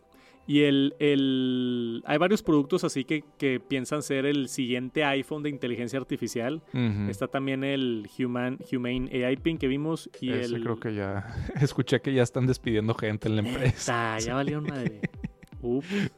Y 0.46 0.62
el, 0.62 0.94
el, 0.98 2.02
hay 2.06 2.18
varios 2.18 2.42
productos 2.42 2.84
así 2.84 3.04
que, 3.04 3.24
que 3.38 3.60
piensan 3.60 4.02
ser 4.02 4.26
el 4.26 4.48
siguiente 4.48 5.04
iPhone 5.04 5.42
de 5.42 5.48
inteligencia 5.48 5.98
artificial. 5.98 6.62
Está 7.08 7.28
también 7.28 7.64
el 7.64 8.08
Human, 8.18 8.58
Humane 8.70 9.24
AI 9.24 9.36
Pin 9.36 9.56
que 9.56 9.68
vimos 9.68 10.10
y 10.20 10.32
Ese 10.32 10.56
el... 10.56 10.62
creo 10.62 10.78
que 10.78 10.94
ya... 10.94 11.34
Escuché 11.60 12.00
que 12.00 12.12
ya 12.12 12.22
están 12.22 12.46
despidiendo 12.46 12.94
gente 12.94 13.28
en 13.28 13.36
la 13.36 13.42
empresa. 13.42 14.14
Ah, 14.14 14.18
ya 14.18 14.34
valió 14.34 14.60
madre. 14.60 15.00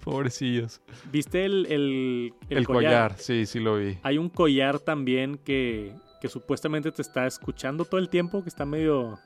Pobrecillos. 0.03 0.81
¿Viste 1.13 1.45
el, 1.45 1.67
el, 1.67 2.35
El, 2.49 2.67
collar. 2.67 3.15
sí, 3.17 3.47
sí 3.47 3.61
lo 3.61 3.77
vi. 3.79 3.97
Hay 4.03 4.19
un 4.19 4.29
collar 4.29 4.81
también 4.81 5.39
que, 5.39 5.93
que 6.21 6.29
supuestamente 6.29 6.91
te 6.91 7.01
está 7.03 7.29
escuchando 7.29 7.85
todo 7.85 8.01
el 8.01 8.09
tiempo, 8.09 8.43
que 8.43 8.49
está 8.49 8.65
medio... 8.67 9.21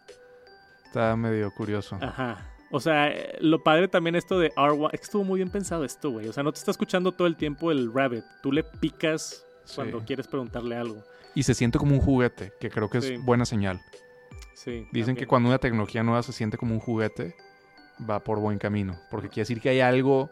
Está 0.84 1.16
medio 1.16 1.50
curioso. 1.52 1.96
Ajá. 2.02 2.52
O 2.70 2.78
sea, 2.80 3.12
lo 3.40 3.62
padre 3.62 3.88
también 3.88 4.14
esto 4.14 4.38
de 4.38 4.50
R1... 4.52 4.90
Es 4.92 5.00
que 5.00 5.04
estuvo 5.04 5.24
muy 5.24 5.38
bien 5.38 5.50
pensado 5.50 5.84
esto, 5.84 6.10
güey. 6.10 6.28
O 6.28 6.32
sea, 6.32 6.42
no 6.42 6.52
te 6.52 6.58
está 6.58 6.70
escuchando 6.70 7.12
todo 7.12 7.26
el 7.26 7.36
tiempo 7.36 7.70
el 7.72 7.92
rabbit. 7.92 8.24
Tú 8.42 8.52
le 8.52 8.62
picas 8.62 9.44
cuando 9.74 9.98
Sí. 10.00 10.04
quieres 10.06 10.26
preguntarle 10.28 10.76
algo. 10.76 11.02
Y 11.34 11.42
se 11.42 11.54
siente 11.54 11.78
como 11.78 11.94
un 11.94 12.00
juguete, 12.00 12.52
que 12.60 12.70
creo 12.70 12.88
que 12.88 13.00
Sí. 13.00 13.14
es 13.14 13.24
buena 13.24 13.44
señal. 13.44 13.80
Sí. 14.54 14.86
Dicen 14.92 15.16
que 15.16 15.26
cuando 15.26 15.48
una 15.48 15.58
tecnología 15.58 16.02
nueva 16.02 16.22
se 16.22 16.32
siente 16.32 16.56
como 16.58 16.74
un 16.74 16.80
juguete, 16.80 17.34
va 18.08 18.20
por 18.22 18.38
buen 18.38 18.58
camino. 18.58 18.98
Porque 19.10 19.28
quiere 19.28 19.42
decir 19.42 19.60
que 19.60 19.70
hay 19.70 19.80
algo 19.80 20.30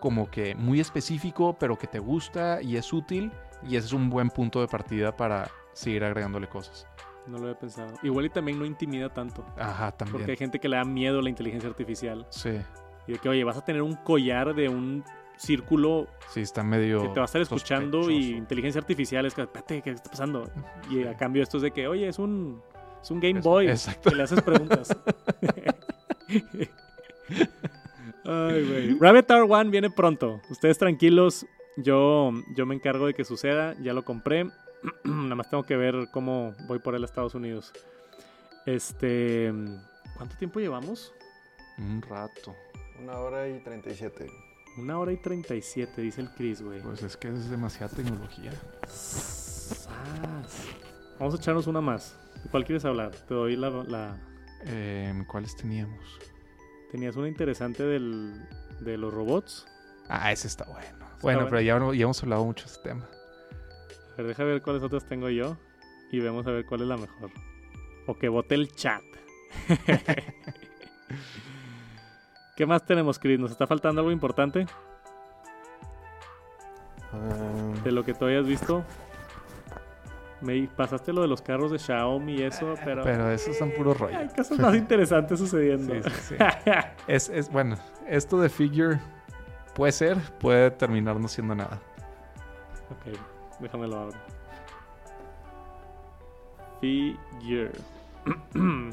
como 0.00 0.30
que 0.30 0.54
muy 0.54 0.80
específico, 0.80 1.56
pero 1.58 1.76
que 1.78 1.86
te 1.86 1.98
gusta 1.98 2.62
y 2.62 2.76
es 2.76 2.92
útil. 2.92 3.32
Y 3.68 3.76
ese 3.76 3.88
es 3.88 3.92
un 3.92 4.10
buen 4.10 4.30
punto 4.30 4.60
de 4.60 4.68
partida 4.68 5.16
para 5.16 5.50
seguir 5.72 6.02
agregándole 6.04 6.48
cosas. 6.48 6.86
No 7.26 7.36
lo 7.38 7.44
había 7.44 7.58
pensado. 7.58 7.92
Igual 8.02 8.26
y 8.26 8.30
también 8.30 8.58
no 8.58 8.64
intimida 8.64 9.08
tanto. 9.12 9.44
Ajá, 9.56 9.92
también. 9.92 10.18
Porque 10.18 10.30
hay 10.32 10.36
gente 10.36 10.58
que 10.58 10.68
le 10.68 10.76
da 10.76 10.84
miedo 10.84 11.18
a 11.20 11.22
la 11.22 11.28
inteligencia 11.30 11.68
artificial. 11.68 12.26
Sí, 12.30 12.58
Y 13.06 13.12
de 13.12 13.18
que, 13.18 13.28
oye, 13.28 13.44
vas 13.44 13.56
a 13.56 13.64
tener 13.64 13.82
un 13.82 13.94
collar 13.94 14.54
de 14.54 14.68
un 14.68 15.04
círculo 15.36 16.06
sí, 16.28 16.40
está 16.42 16.62
medio. 16.62 17.00
que 17.02 17.08
te 17.08 17.14
va 17.14 17.22
a 17.22 17.24
estar 17.24 17.40
escuchando 17.40 18.10
y 18.10 18.32
inteligencia 18.32 18.78
artificial 18.80 19.24
es 19.26 19.34
que, 19.34 19.42
espérate, 19.42 19.80
¿qué 19.80 19.90
está 19.90 20.10
pasando? 20.10 20.50
Y 20.90 21.04
a 21.04 21.16
cambio 21.16 21.42
esto 21.42 21.56
es 21.56 21.62
de 21.62 21.70
que, 21.70 21.88
oye, 21.88 22.08
es 22.08 22.18
un, 22.18 22.60
es 23.02 23.10
un 23.10 23.20
Game 23.20 23.38
Es- 23.38 23.44
Boy. 23.44 23.68
exacto. 23.68 24.10
Que 24.10 24.16
le 24.16 24.22
haces 24.24 24.42
preguntas. 24.42 24.94
Ay, 28.24 28.66
güey. 28.68 28.98
Rabbit 28.98 29.26
Tower 29.26 29.46
One 29.50 29.70
viene 29.70 29.90
pronto. 29.90 30.40
Ustedes 30.50 30.78
tranquilos. 30.78 31.46
Yo, 31.76 32.32
yo 32.54 32.66
me 32.66 32.74
encargo 32.74 33.06
de 33.06 33.14
que 33.14 33.24
suceda. 33.24 33.74
Ya 33.80 33.92
lo 33.92 34.04
compré. 34.04 34.46
Nada 35.04 35.34
más 35.34 35.50
tengo 35.50 35.62
que 35.64 35.76
ver 35.76 36.08
cómo 36.12 36.54
voy 36.66 36.78
por 36.78 36.94
él 36.94 37.02
a 37.02 37.06
Estados 37.06 37.34
Unidos. 37.34 37.72
Este. 38.66 39.52
¿Cuánto 40.16 40.36
tiempo 40.36 40.60
llevamos? 40.60 41.12
Un 41.78 42.02
rato. 42.02 42.54
Una 43.02 43.18
hora 43.18 43.48
y 43.48 43.58
37. 43.60 44.26
Una 44.78 44.98
hora 44.98 45.12
y 45.12 45.16
37, 45.16 46.00
dice 46.00 46.20
el 46.20 46.30
Chris, 46.30 46.62
güey. 46.62 46.80
Pues 46.80 47.02
es 47.02 47.16
que 47.16 47.28
es 47.28 47.50
demasiada 47.50 47.94
tecnología. 47.94 48.52
Sas. 48.86 49.88
Vamos 51.18 51.34
a 51.34 51.36
echarnos 51.38 51.66
una 51.66 51.80
más. 51.80 52.16
¿De 52.44 52.50
cuál 52.50 52.64
quieres 52.64 52.84
hablar? 52.84 53.10
Te 53.10 53.34
doy 53.34 53.56
la, 53.56 53.70
la- 53.70 54.18
Em, 54.64 55.24
¿Cuáles 55.24 55.56
teníamos? 55.56 56.18
Tenías 56.90 57.16
una 57.16 57.28
interesante 57.28 57.82
del, 57.82 58.46
de 58.80 58.98
los 58.98 59.12
robots. 59.12 59.66
Ah, 60.08 60.32
ese 60.32 60.48
está 60.48 60.64
bueno. 60.64 60.82
bueno, 61.22 61.40
bueno. 61.40 61.46
pero 61.48 61.60
ya, 61.62 61.78
ya 61.96 62.02
hemos 62.04 62.22
hablado 62.22 62.44
mucho 62.44 62.66
de 62.66 62.70
ese 62.72 62.82
tema. 62.82 63.08
Ver, 64.20 64.26
deja 64.28 64.44
ver 64.44 64.60
cuáles 64.60 64.82
otras 64.82 65.06
tengo 65.06 65.30
yo. 65.30 65.56
Y 66.12 66.20
vemos 66.20 66.46
a 66.46 66.50
ver 66.50 66.66
cuál 66.66 66.82
es 66.82 66.88
la 66.88 66.96
mejor. 66.98 67.30
O 68.06 68.14
que 68.14 68.28
vote 68.28 68.54
el 68.54 68.70
chat. 68.72 69.02
¿Qué 72.56 72.66
más 72.66 72.84
tenemos, 72.84 73.18
Chris? 73.18 73.38
¿Nos 73.40 73.50
está 73.50 73.66
faltando 73.66 74.00
algo 74.02 74.12
importante 74.12 74.66
Ah, 77.12 77.72
de 77.82 77.90
lo 77.92 78.04
que 78.04 78.12
tú 78.14 78.26
hayas 78.26 78.46
visto? 78.46 78.84
Me 80.42 80.68
pasaste 80.68 81.12
lo 81.12 81.22
de 81.22 81.28
los 81.28 81.40
carros 81.42 81.70
de 81.72 81.78
Xiaomi 81.78 82.34
y 82.36 82.42
eso, 82.42 82.74
pero, 82.84 83.02
Pero 83.02 83.30
esos 83.30 83.56
son 83.56 83.70
puro 83.72 83.94
rollo. 83.94 84.16
hay 84.18 84.28
cosas 84.28 84.58
más 84.58 84.74
interesantes 84.74 85.38
sucediendo. 85.38 85.94
Sí, 85.94 86.10
sí, 86.10 86.10
sí. 86.28 86.34
Es, 87.06 87.28
es 87.30 87.50
bueno, 87.50 87.76
esto 88.08 88.40
de 88.40 88.48
figure 88.48 89.00
puede 89.74 89.92
ser, 89.92 90.16
puede 90.38 90.70
terminar 90.70 91.18
no 91.18 91.28
siendo 91.28 91.54
nada. 91.54 91.80
ok, 92.90 93.16
déjame 93.60 93.86
lo 93.88 93.98
abro. 93.98 94.18
Figure. 96.80 97.72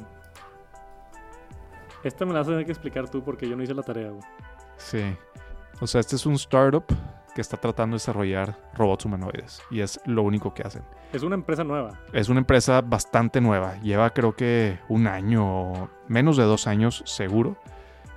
Esta 2.03 2.25
me 2.25 2.33
la 2.33 2.39
vas 2.39 2.47
a 2.47 2.51
tener 2.51 2.65
que 2.65 2.71
explicar 2.71 3.09
tú 3.09 3.23
porque 3.23 3.49
yo 3.49 3.55
no 3.55 3.63
hice 3.63 3.73
la 3.73 3.83
tarea, 3.83 4.09
güey. 4.09 4.23
Sí. 4.77 5.15
O 5.79 5.87
sea, 5.87 6.01
este 6.01 6.15
es 6.15 6.25
un 6.25 6.33
startup 6.33 6.85
que 7.35 7.41
está 7.41 7.57
tratando 7.57 7.95
de 7.95 7.97
desarrollar 7.97 8.57
robots 8.73 9.05
humanoides 9.05 9.61
y 9.69 9.81
es 9.81 9.99
lo 10.05 10.23
único 10.23 10.53
que 10.53 10.63
hacen. 10.63 10.83
Es 11.13 11.23
una 11.23 11.35
empresa 11.35 11.63
nueva. 11.63 11.99
Es 12.13 12.29
una 12.29 12.39
empresa 12.39 12.81
bastante 12.81 13.41
nueva. 13.41 13.79
Lleva 13.81 14.09
creo 14.11 14.35
que 14.35 14.79
un 14.89 15.07
año, 15.07 15.89
menos 16.07 16.37
de 16.37 16.43
dos 16.43 16.67
años 16.67 17.03
seguro. 17.05 17.57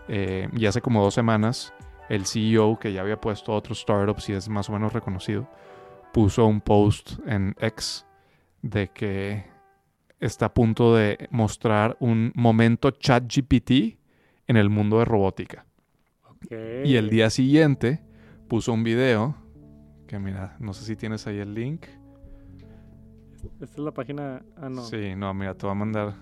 Eh, 0.08 0.48
y 0.52 0.66
hace 0.66 0.80
como 0.80 1.02
dos 1.02 1.14
semanas 1.14 1.72
el 2.08 2.26
CEO, 2.26 2.78
que 2.78 2.92
ya 2.92 3.02
había 3.02 3.20
puesto 3.20 3.52
otros 3.52 3.80
startups 3.80 4.28
y 4.28 4.32
es 4.32 4.48
más 4.48 4.68
o 4.68 4.72
menos 4.72 4.92
reconocido, 4.92 5.46
puso 6.12 6.46
un 6.46 6.60
post 6.60 7.18
en 7.26 7.54
X 7.60 8.06
de 8.62 8.88
que 8.88 9.44
está 10.18 10.46
a 10.46 10.54
punto 10.54 10.94
de 10.94 11.28
mostrar 11.30 11.96
un 12.00 12.32
momento 12.34 12.90
chat 12.90 13.24
GPT 13.24 13.98
en 14.46 14.56
el 14.56 14.68
mundo 14.70 14.98
de 14.98 15.04
robótica. 15.04 15.66
Y 16.84 16.96
el 16.96 17.10
día 17.10 17.30
siguiente 17.30 18.00
puso 18.48 18.72
un 18.72 18.82
video 18.82 19.36
que 20.06 20.18
mira, 20.18 20.56
no 20.58 20.72
sé 20.72 20.84
si 20.84 20.96
tienes 20.96 21.26
ahí 21.26 21.38
el 21.38 21.54
link. 21.54 21.86
Esta 23.60 23.64
es 23.64 23.78
la 23.78 23.92
página. 23.92 24.42
Ah, 24.56 24.68
no. 24.68 24.82
Sí, 24.82 25.14
no, 25.16 25.32
mira, 25.32 25.54
te 25.54 25.64
voy 25.66 25.72
a 25.72 25.78
mandar 25.78 26.14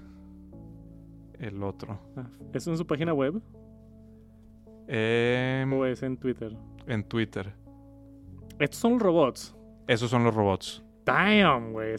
el 1.38 1.62
otro. 1.62 1.98
Ah, 2.16 2.28
¿Es 2.52 2.66
en 2.66 2.76
su 2.76 2.86
página 2.86 3.12
web 3.14 3.40
Em, 4.90 5.70
o 5.72 5.84
es 5.84 6.02
en 6.02 6.16
Twitter? 6.16 6.56
en 6.86 7.04
Twitter. 7.04 7.52
Estos 8.58 8.78
son 8.80 8.98
robots. 8.98 9.54
Esos 9.88 10.10
son 10.10 10.22
los 10.22 10.34
robots. 10.34 10.84
Damn, 11.06 11.72
güey. 11.72 11.96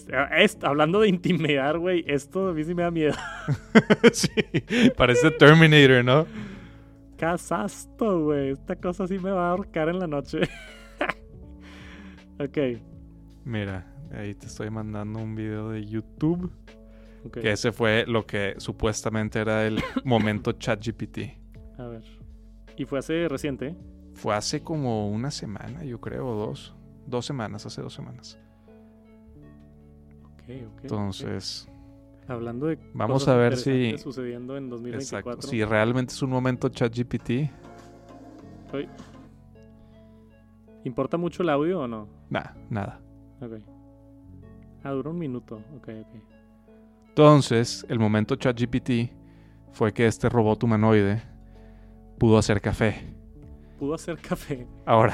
Hablando 0.62 1.00
de 1.00 1.10
intimidar, 1.10 1.80
güey, 1.80 2.06
esto 2.08 2.50
a 2.50 2.54
mí 2.54 2.64
sí 2.64 2.76
me 2.76 2.84
da 2.84 2.92
miedo. 2.92 3.16
sí, 4.14 4.30
parece 4.96 5.32
Terminator, 5.32 6.06
¿no? 6.06 6.28
Casasto, 7.18 8.26
güey. 8.26 8.52
Esta 8.52 8.76
cosa 8.76 9.08
sí 9.08 9.18
me 9.18 9.32
va 9.32 9.48
a 9.48 9.52
ahorcar 9.52 9.90
en 9.90 9.98
la 9.98 10.06
noche. 10.06 10.42
ok. 12.40 12.80
Mira, 13.46 13.92
ahí 14.14 14.36
te 14.36 14.46
estoy 14.46 14.70
mandando 14.70 15.20
un 15.20 15.34
video 15.34 15.70
de 15.70 15.84
YouTube. 15.84 16.52
ok. 17.26 17.40
Que 17.40 17.52
ese 17.52 17.72
fue 17.72 18.06
lo 18.08 18.28
que 18.28 18.54
supuestamente 18.58 19.40
era 19.40 19.66
el 19.66 19.82
momento 20.04 20.52
ChatGPT. 20.52 21.18
A 21.80 21.88
ver. 21.88 22.04
Y 22.78 22.86
fue 22.86 23.00
hace 23.00 23.28
reciente. 23.28 23.76
Fue 24.14 24.36
hace 24.36 24.62
como 24.62 25.10
una 25.10 25.32
semana, 25.32 25.84
yo 25.84 26.00
creo, 26.00 26.28
o 26.28 26.36
dos. 26.36 26.76
Dos 27.10 27.26
semanas, 27.26 27.66
hace 27.66 27.82
dos 27.82 27.94
semanas. 27.94 28.38
Ok, 30.24 30.44
ok. 30.68 30.80
Entonces. 30.84 31.68
Hablando 32.28 32.68
de. 32.68 32.78
Vamos 32.94 33.24
cosas 33.24 33.36
a 33.36 33.38
ver 33.38 33.58
si- 33.58 33.70
interesantes 33.72 34.02
sucediendo 34.02 34.56
en 34.58 34.70
2024. 34.70 35.32
exacto. 35.32 35.48
Si 35.48 35.64
realmente 35.64 36.14
es 36.14 36.22
un 36.22 36.30
momento 36.30 36.70
ChatGPT. 36.70 37.50
¿Importa 40.84 41.18
mucho 41.18 41.44
el 41.44 41.50
audio 41.50 41.82
o 41.82 41.88
no? 41.88 42.08
nah, 42.30 42.52
nada. 42.70 43.02
Ok. 43.42 43.54
Ah, 44.84 44.92
dura 44.92 45.10
un 45.10 45.18
minuto. 45.18 45.56
Ok, 45.78 45.90
ok. 46.02 46.22
Entonces, 47.10 47.86
el 47.90 48.00
momento 48.00 48.36
ChatGPT 48.36 49.12
fue 49.72 49.92
que 49.94 50.06
este 50.08 50.30
robot 50.30 50.64
humanoide 50.64 51.22
pudo 52.18 52.38
hacer 52.38 52.62
café. 52.62 53.14
Pudo 53.80 53.94
hacer 53.94 54.18
café. 54.18 54.68
Ahora, 54.86 55.14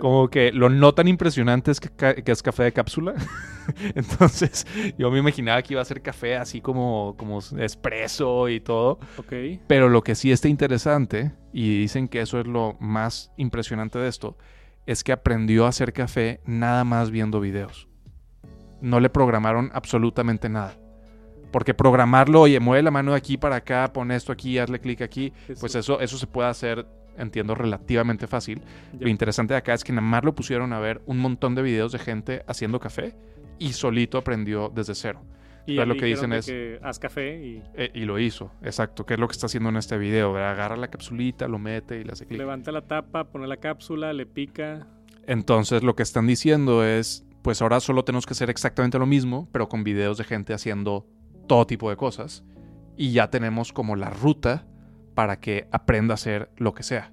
como 0.00 0.28
que 0.28 0.52
lo 0.52 0.68
no 0.68 0.92
tan 0.92 1.08
impresionante 1.08 1.70
es 1.70 1.80
que, 1.80 2.22
es 2.24 2.42
café 2.42 2.64
de 2.64 2.72
cápsula. 2.72 3.14
Entonces, 3.94 4.66
yo 4.98 5.10
me 5.10 5.18
imaginaba 5.18 5.62
que 5.62 5.72
iba 5.72 5.80
a 5.80 5.84
ser 5.86 6.02
café 6.02 6.36
así 6.36 6.60
como, 6.60 7.14
como 7.16 7.38
espresso 7.58 8.50
y 8.50 8.60
todo. 8.60 8.98
Pero 9.66 9.88
lo 9.88 10.02
que 10.02 10.14
sí 10.14 10.30
está 10.30 10.48
interesante, 10.48 11.32
y 11.54 11.78
dicen 11.78 12.06
que 12.06 12.20
eso 12.20 12.38
es 12.38 12.46
lo 12.46 12.76
más 12.80 13.32
impresionante 13.38 13.98
de 13.98 14.08
esto, 14.08 14.36
es 14.84 15.02
que 15.02 15.12
aprendió 15.12 15.64
a 15.64 15.70
hacer 15.70 15.94
café 15.94 16.40
nada 16.44 16.84
más 16.84 17.10
viendo 17.10 17.40
videos. 17.40 17.88
No 18.82 19.00
le 19.00 19.08
programaron 19.08 19.70
absolutamente 19.72 20.50
nada. 20.50 20.76
Porque 21.50 21.74
programarlo, 21.74 22.42
oye, 22.42 22.60
mueve 22.60 22.82
la 22.82 22.90
mano 22.90 23.12
de 23.12 23.16
aquí 23.18 23.36
para 23.36 23.56
acá, 23.56 23.92
pon 23.92 24.12
esto 24.12 24.32
aquí, 24.32 24.58
hazle 24.58 24.80
clic 24.80 25.00
aquí, 25.02 25.32
pues 25.58 25.74
eso, 25.74 26.00
eso 26.00 26.16
se 26.16 26.26
puede 26.26 26.48
hacer, 26.48 26.86
entiendo, 27.18 27.54
relativamente 27.54 28.26
fácil. 28.26 28.60
Ya. 28.92 29.00
Lo 29.00 29.08
interesante 29.08 29.54
de 29.54 29.58
acá 29.58 29.74
es 29.74 29.84
que 29.84 29.92
nada 29.92 30.06
más 30.06 30.24
lo 30.24 30.34
pusieron 30.34 30.72
a 30.72 30.78
ver 30.80 31.00
un 31.06 31.18
montón 31.18 31.54
de 31.54 31.62
videos 31.62 31.92
de 31.92 31.98
gente 31.98 32.42
haciendo 32.46 32.80
café 32.80 33.14
y 33.58 33.72
solito 33.72 34.18
aprendió 34.18 34.70
desde 34.74 34.94
cero. 34.94 35.22
Y 35.66 35.72
Entonces, 35.72 35.88
lo 35.94 36.00
que 36.00 36.06
dicen 36.06 36.32
es- 36.32 36.46
que 36.46 36.80
haz 36.82 36.98
café 36.98 37.44
y 37.44 37.62
Eh, 37.74 37.90
y 37.94 38.04
lo 38.06 38.18
hizo, 38.18 38.50
exacto. 38.62 39.04
Que 39.04 39.14
es 39.14 39.20
lo 39.20 39.28
que 39.28 39.32
está 39.32 39.46
haciendo 39.46 39.68
en 39.68 39.76
este 39.76 39.98
video. 39.98 40.34
Agarra 40.36 40.76
la 40.76 40.88
capsulita, 40.88 41.46
lo 41.46 41.58
mete 41.58 42.00
y 42.00 42.04
le 42.04 42.12
hace 42.12 42.26
clic. 42.26 42.38
levanta 42.38 42.72
la 42.72 42.82
tapa, 42.82 43.24
pone 43.30 43.46
la 43.46 43.58
cápsula, 43.58 44.12
le 44.12 44.24
pica. 44.26 44.86
Entonces 45.26 45.82
lo 45.82 45.94
que 45.94 46.02
están 46.02 46.26
diciendo 46.26 46.84
es, 46.84 47.26
pues 47.42 47.60
ahora 47.62 47.78
solo 47.80 48.04
tenemos 48.04 48.26
que 48.26 48.32
hacer 48.32 48.50
exactamente 48.50 48.98
lo 48.98 49.06
mismo, 49.06 49.48
pero 49.52 49.68
con 49.68 49.84
videos 49.84 50.16
de 50.18 50.24
gente 50.24 50.54
haciendo 50.54 51.06
todo 51.46 51.66
tipo 51.66 51.90
de 51.90 51.96
cosas. 51.96 52.42
Y 52.96 53.12
ya 53.12 53.30
tenemos 53.30 53.72
como 53.72 53.96
la 53.96 54.10
ruta 54.10 54.66
para 55.20 55.38
que 55.38 55.68
aprenda 55.70 56.14
a 56.14 56.16
hacer 56.16 56.48
lo 56.56 56.72
que 56.72 56.82
sea, 56.82 57.12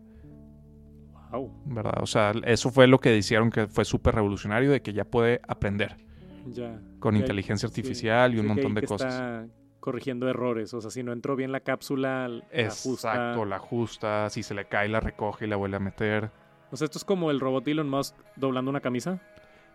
Wow. 1.32 1.52
¿verdad? 1.66 2.02
O 2.02 2.06
sea, 2.06 2.32
eso 2.46 2.70
fue 2.72 2.88
lo 2.88 3.00
que 3.00 3.12
dijeron 3.12 3.50
que 3.52 3.68
fue 3.68 3.84
súper 3.84 4.16
revolucionario, 4.16 4.72
de 4.72 4.82
que 4.82 4.94
ya 4.94 5.04
puede 5.04 5.42
aprender 5.46 5.98
Ya. 6.46 6.80
con 7.00 7.18
inteligencia 7.18 7.68
sí, 7.68 7.74
artificial 7.74 8.34
y 8.34 8.40
un 8.40 8.48
montón 8.48 8.74
de 8.74 8.80
que 8.82 8.88
cosas. 8.88 9.14
Está 9.14 9.46
corrigiendo 9.82 10.30
errores. 10.30 10.74
O 10.74 10.80
sea, 10.80 10.90
si 10.90 11.04
no 11.04 11.12
entró 11.12 11.36
bien 11.36 11.52
la 11.52 11.60
cápsula, 11.60 12.30
la 12.30 12.38
ajusta. 12.68 13.10
Exacto, 13.12 13.44
la 13.46 13.58
ajusta, 13.58 14.30
si 14.30 14.42
se 14.42 14.54
le 14.54 14.66
cae 14.70 14.88
la 14.88 15.02
recoge 15.02 15.46
y 15.46 15.50
la 15.50 15.58
vuelve 15.58 15.76
a 15.76 15.82
meter. 15.82 16.32
O 16.72 16.78
sea, 16.78 16.86
esto 16.86 16.98
es 16.98 17.04
como 17.04 17.30
el 17.30 17.42
robot 17.42 17.66
de 17.66 17.72
Elon 17.72 17.90
Musk 17.90 18.16
doblando 18.38 18.72
una 18.72 18.80
camisa. 18.80 19.20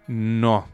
No. 0.06 0.66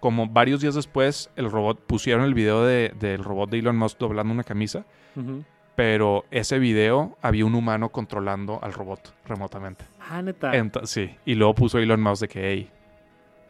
Como 0.00 0.26
varios 0.28 0.60
días 0.60 0.74
después, 0.74 1.30
el 1.36 1.48
robot 1.48 1.80
pusieron 1.86 2.24
el 2.24 2.34
video 2.34 2.64
de- 2.64 2.92
del 2.98 3.22
robot 3.22 3.50
de 3.50 3.60
Elon 3.60 3.76
Musk 3.76 3.98
doblando 3.98 4.34
una 4.34 4.42
camisa, 4.44 4.84
Ujú. 5.14 5.44
Pero 5.76 6.24
ese 6.30 6.58
video 6.58 7.16
había 7.22 7.44
un 7.46 7.54
humano 7.54 7.88
controlando 7.90 8.58
al 8.62 8.72
robot 8.72 9.14
remotamente. 9.26 9.84
Ah, 10.00 10.22
neta. 10.22 10.52
Sí, 10.86 11.14
y 11.24 11.34
luego 11.34 11.54
puso 11.54 11.78
Elon 11.78 12.00
Musk 12.00 12.22
de 12.22 12.28
que, 12.28 12.50
hey, 12.52 12.70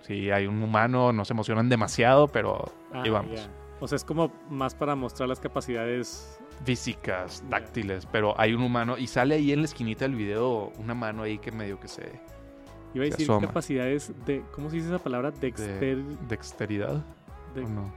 sí, 0.02 0.30
hay 0.30 0.46
un 0.46 0.62
humano, 0.62 1.12
no 1.12 1.24
se 1.24 1.32
emocionan 1.32 1.68
demasiado, 1.68 2.28
pero 2.28 2.72
Ah, 2.92 3.02
ahí 3.04 3.10
vamos. 3.10 3.32
ya. 3.40 3.48
O 3.80 3.88
sea, 3.88 3.96
es 3.96 4.04
como 4.04 4.32
más 4.48 4.74
para 4.74 4.94
mostrar 4.94 5.28
las 5.28 5.40
capacidades. 5.40 6.38
Físicas, 6.64 7.42
táctiles, 7.50 8.06
pero 8.06 8.38
hay 8.40 8.54
un 8.54 8.62
humano, 8.62 8.96
y 8.96 9.08
sale 9.08 9.34
ahí 9.34 9.52
en 9.52 9.58
la 9.58 9.64
esquinita 9.64 10.04
del 10.04 10.14
video 10.14 10.72
una 10.78 10.94
mano 10.94 11.24
ahí 11.24 11.38
que 11.38 11.50
medio 11.50 11.78
que 11.80 11.88
se... 11.88 12.20
Iba 12.94 13.02
a 13.04 13.08
decir 13.08 13.24
asoma. 13.28 13.48
capacidades 13.48 14.12
de. 14.24 14.44
¿Cómo 14.52 14.70
se 14.70 14.76
dice 14.76 14.86
esa 14.88 15.00
palabra? 15.02 15.32
Dexter. 15.32 15.98
Dexteridad, 16.28 17.02
de- 17.56 17.64
¿o 17.64 17.68
no? 17.68 17.92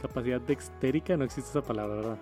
capacidad 0.00 0.40
dextérica. 0.40 1.16
No 1.18 1.24
existe 1.24 1.50
esa 1.50 1.60
palabra, 1.62 1.96
¿verdad? 1.96 2.18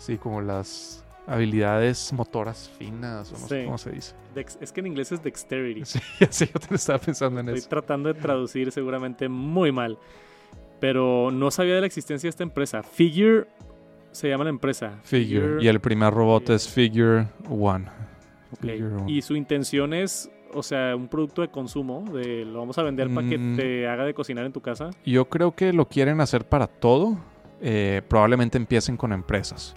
Sí, 0.00 0.16
como 0.16 0.40
las 0.40 1.04
habilidades 1.26 2.12
motoras 2.12 2.70
finas, 2.78 3.30
o 3.32 3.38
no 3.38 3.46
sé 3.48 3.60
Sí. 3.60 3.64
cómo 3.66 3.78
se 3.78 3.90
dice. 3.90 4.14
Dex- 4.34 4.56
es 4.60 4.72
que 4.72 4.80
en 4.80 4.86
inglés 4.88 5.12
es 5.12 5.22
dexterity. 5.22 5.84
Sí, 5.84 6.00
sé, 6.30 6.46
yo 6.52 6.58
te 6.58 6.74
estaba 6.74 6.98
pensando 6.98 7.38
en 7.40 7.48
Estoy 7.50 7.58
eso. 7.60 7.68
tratando 7.68 8.12
de 8.12 8.18
traducir 8.20 8.72
seguramente 8.72 9.28
muy 9.28 9.72
mal. 9.72 9.98
Pero 10.80 11.30
no 11.30 11.50
sabía 11.50 11.74
de 11.74 11.80
la 11.80 11.86
existencia 11.86 12.26
de 12.26 12.30
esta 12.30 12.42
empresa. 12.42 12.82
Figure 12.82 13.46
se 14.12 14.28
llama 14.28 14.44
la 14.44 14.50
empresa. 14.50 14.98
Figure. 15.02 15.62
Y 15.62 15.68
el 15.68 15.80
primer 15.80 16.12
robot 16.14 16.48
es 16.50 16.66
Figure 16.68 17.28
One. 17.48 17.86
Ok. 18.52 18.60
Figure 18.62 18.94
One. 19.02 19.12
Y 19.12 19.20
su 19.22 19.36
intención 19.36 19.92
es, 19.92 20.30
o 20.54 20.62
sea, 20.62 20.96
un 20.96 21.08
producto 21.08 21.42
de 21.42 21.48
consumo, 21.48 22.04
de 22.10 22.46
lo 22.46 22.60
vamos 22.60 22.78
a 22.78 22.82
vender 22.82 23.12
para 23.12 23.28
que 23.28 23.36
Mm. 23.38 23.56
te 23.56 23.86
haga 23.88 24.04
de 24.06 24.14
cocinar 24.14 24.46
en 24.46 24.52
tu 24.52 24.62
casa. 24.62 24.88
Yo 25.04 25.28
creo 25.28 25.54
que 25.54 25.72
lo 25.74 25.86
quieren 25.86 26.20
hacer 26.22 26.48
para 26.48 26.66
todo. 26.66 27.18
Eh, 27.60 28.00
probablemente 28.08 28.56
empiecen 28.56 28.96
con 28.96 29.12
empresas, 29.12 29.76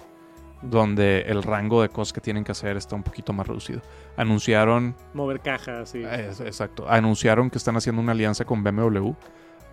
donde 0.64 1.22
el 1.27 1.44
rango 1.44 1.81
de 1.81 1.90
cosas 1.90 2.14
que 2.14 2.22
tienen 2.22 2.44
que 2.44 2.52
hacer 2.53 2.77
está 2.77 2.95
un 2.95 3.03
poquito 3.03 3.34
más 3.34 3.48
reducido. 3.48 3.81
Anunciaron, 4.18 4.95
Mover 5.14 5.40
cajas, 5.41 5.90
sí. 5.90 6.03
es- 6.03 6.40
exacto, 6.40 6.90
anunciaron 6.90 7.49
que 7.49 7.57
están 7.57 7.76
haciendo 7.76 8.02
una 8.02 8.14
alianza 8.14 8.45
con 8.45 8.64
BMW 8.64 9.11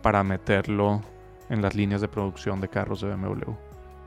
para 0.02 0.22
meterlo 0.24 1.00
en 1.48 1.62
las 1.62 1.74
líneas 1.74 2.00
de 2.00 2.08
producción 2.08 2.60
de 2.60 2.68
carros 2.68 3.00
de 3.00 3.08
BMW, 3.14 3.52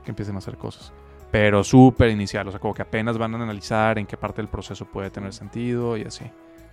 que 0.04 0.10
empiecen 0.10 0.34
a 0.34 0.38
hacer 0.38 0.56
cosas. 0.56 0.92
Pero 1.30 1.64
súper 1.64 2.10
inicial, 2.10 2.46
o 2.46 2.50
sea, 2.50 2.60
como 2.60 2.74
que 2.74 2.82
apenas 2.82 3.18
van 3.18 3.34
a 3.34 3.42
analizar 3.42 3.98
en 3.98 4.06
qué 4.06 4.16
parte 4.16 4.40
del 4.42 4.48
proceso 4.48 4.84
puede 4.84 5.10
tener 5.10 5.32
sentido 5.32 5.96
y 5.96 6.02
así. 6.02 6.24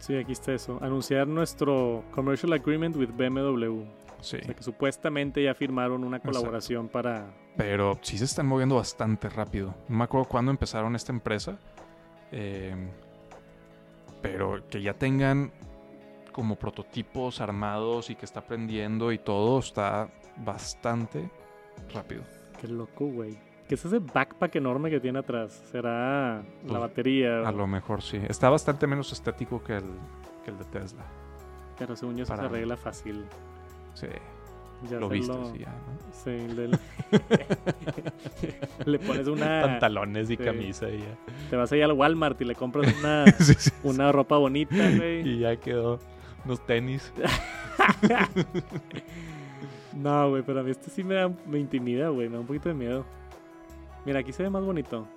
Sí, 0.02 0.16
aquí 0.18 0.32
está 0.34 0.54
eso. 0.54 0.78
Anunciar 0.82 1.28
nuestro 1.28 2.04
commercial 2.12 2.52
agreement 2.54 2.96
with 2.98 3.10
BMW. 3.16 3.84
Sí. 4.20 4.38
O 4.38 4.44
sea, 4.46 4.54
que 4.54 4.64
supuestamente 4.64 5.44
ya 5.44 5.54
firmaron 5.56 6.04
una 6.04 6.18
Exacto. 6.18 6.38
colaboración 6.38 6.88
para... 6.90 7.34
Pero 7.58 7.98
sí 8.02 8.18
se 8.18 8.26
están 8.26 8.46
moviendo 8.48 8.76
bastante 8.76 9.30
rápido. 9.30 9.74
No 9.88 9.98
me 9.98 10.04
acuerdo 10.04 10.28
cuándo 10.28 10.52
empezaron 10.52 10.96
esta 10.96 11.12
empresa. 11.12 11.58
eh, 12.32 12.76
pero 14.22 14.68
que 14.70 14.82
ya 14.82 14.94
tengan 14.94 15.52
como 16.32 16.56
prototipos 16.56 17.42
armados 17.42 18.10
y 18.12 18.16
que 18.16 18.26
está 18.26 18.42
aprendiendo 18.42 19.12
y 19.12 19.18
todo 19.18 19.58
está 19.60 20.10
bastante 20.38 21.30
rápido. 21.94 22.22
Qué 22.60 22.68
loco, 22.68 23.06
güey. 23.08 23.38
¿Qué 23.72 23.76
es 23.76 23.86
ese 23.86 24.00
backpack 24.00 24.54
enorme 24.58 24.90
que 24.90 25.00
tiene 25.00 25.20
atrás? 25.20 25.64
¿Será 25.72 26.44
Pues, 26.60 26.74
la 26.74 26.80
batería? 26.80 27.48
A 27.48 27.54
lo 27.54 27.66
mejor 27.68 28.02
sí. 28.02 28.20
Está 28.28 28.50
bastante 28.50 28.86
menos 28.86 29.14
estético 29.14 29.64
que 29.64 29.78
el, 29.78 29.86
que 30.44 30.52
el 30.52 30.58
de 30.58 30.66
Tesla. 30.66 31.06
Pero 31.80 31.96
según 31.96 32.18
yo 32.18 32.24
eso 32.24 32.34
para- 32.36 32.50
se 32.50 32.54
arregla 32.54 32.76
fácil. 32.76 33.24
Sí, 33.94 34.08
Ya 34.90 35.00
lo 35.00 35.08
viste, 35.08 35.32
lo- 35.34 35.54
sí, 35.54 35.60
ya, 35.60 35.70
¿no? 35.70 36.12
Sí, 36.12 36.32
le, 36.54 36.68
le 38.92 39.00
pones 39.00 39.28
una... 39.28 39.62
Pantalones 39.62 40.30
y 40.30 40.36
sí. 40.36 40.44
camisa 40.44 40.90
y 40.90 40.98
ya. 41.00 41.16
Te 41.50 41.56
vas 41.56 41.72
ahí 41.72 41.82
al 41.82 41.94
Walmart 41.94 42.42
y 42.42 42.44
le 42.44 42.56
compras 42.56 42.94
una, 43.00 43.26
Sí, 43.40 43.54
sí, 43.58 43.72
una 43.84 44.12
ropa 44.12 44.36
bonita, 44.36 44.76
güey. 44.76 45.22
Y 45.26 45.40
ya 45.40 45.56
quedó. 45.56 45.98
Unos 46.44 46.60
tenis. 46.66 47.14
No, 49.94 50.30
güey, 50.30 50.44
pero 50.44 50.60
a 50.60 50.64
mí 50.64 50.72
este 50.72 50.90
sí 50.90 51.06
me, 51.06 51.16
da, 51.16 51.32
me 51.48 51.58
intimida, 51.58 52.10
güey. 52.10 52.28
Me 52.28 52.34
da 52.36 52.42
un 52.42 52.48
poquito 52.48 52.68
de 52.68 52.76
miedo. 52.76 53.06
Mira, 54.06 54.20
aquí 54.20 54.32
se 54.34 54.44
ve 54.44 54.50
más 54.50 54.64
bonito. 54.64 55.08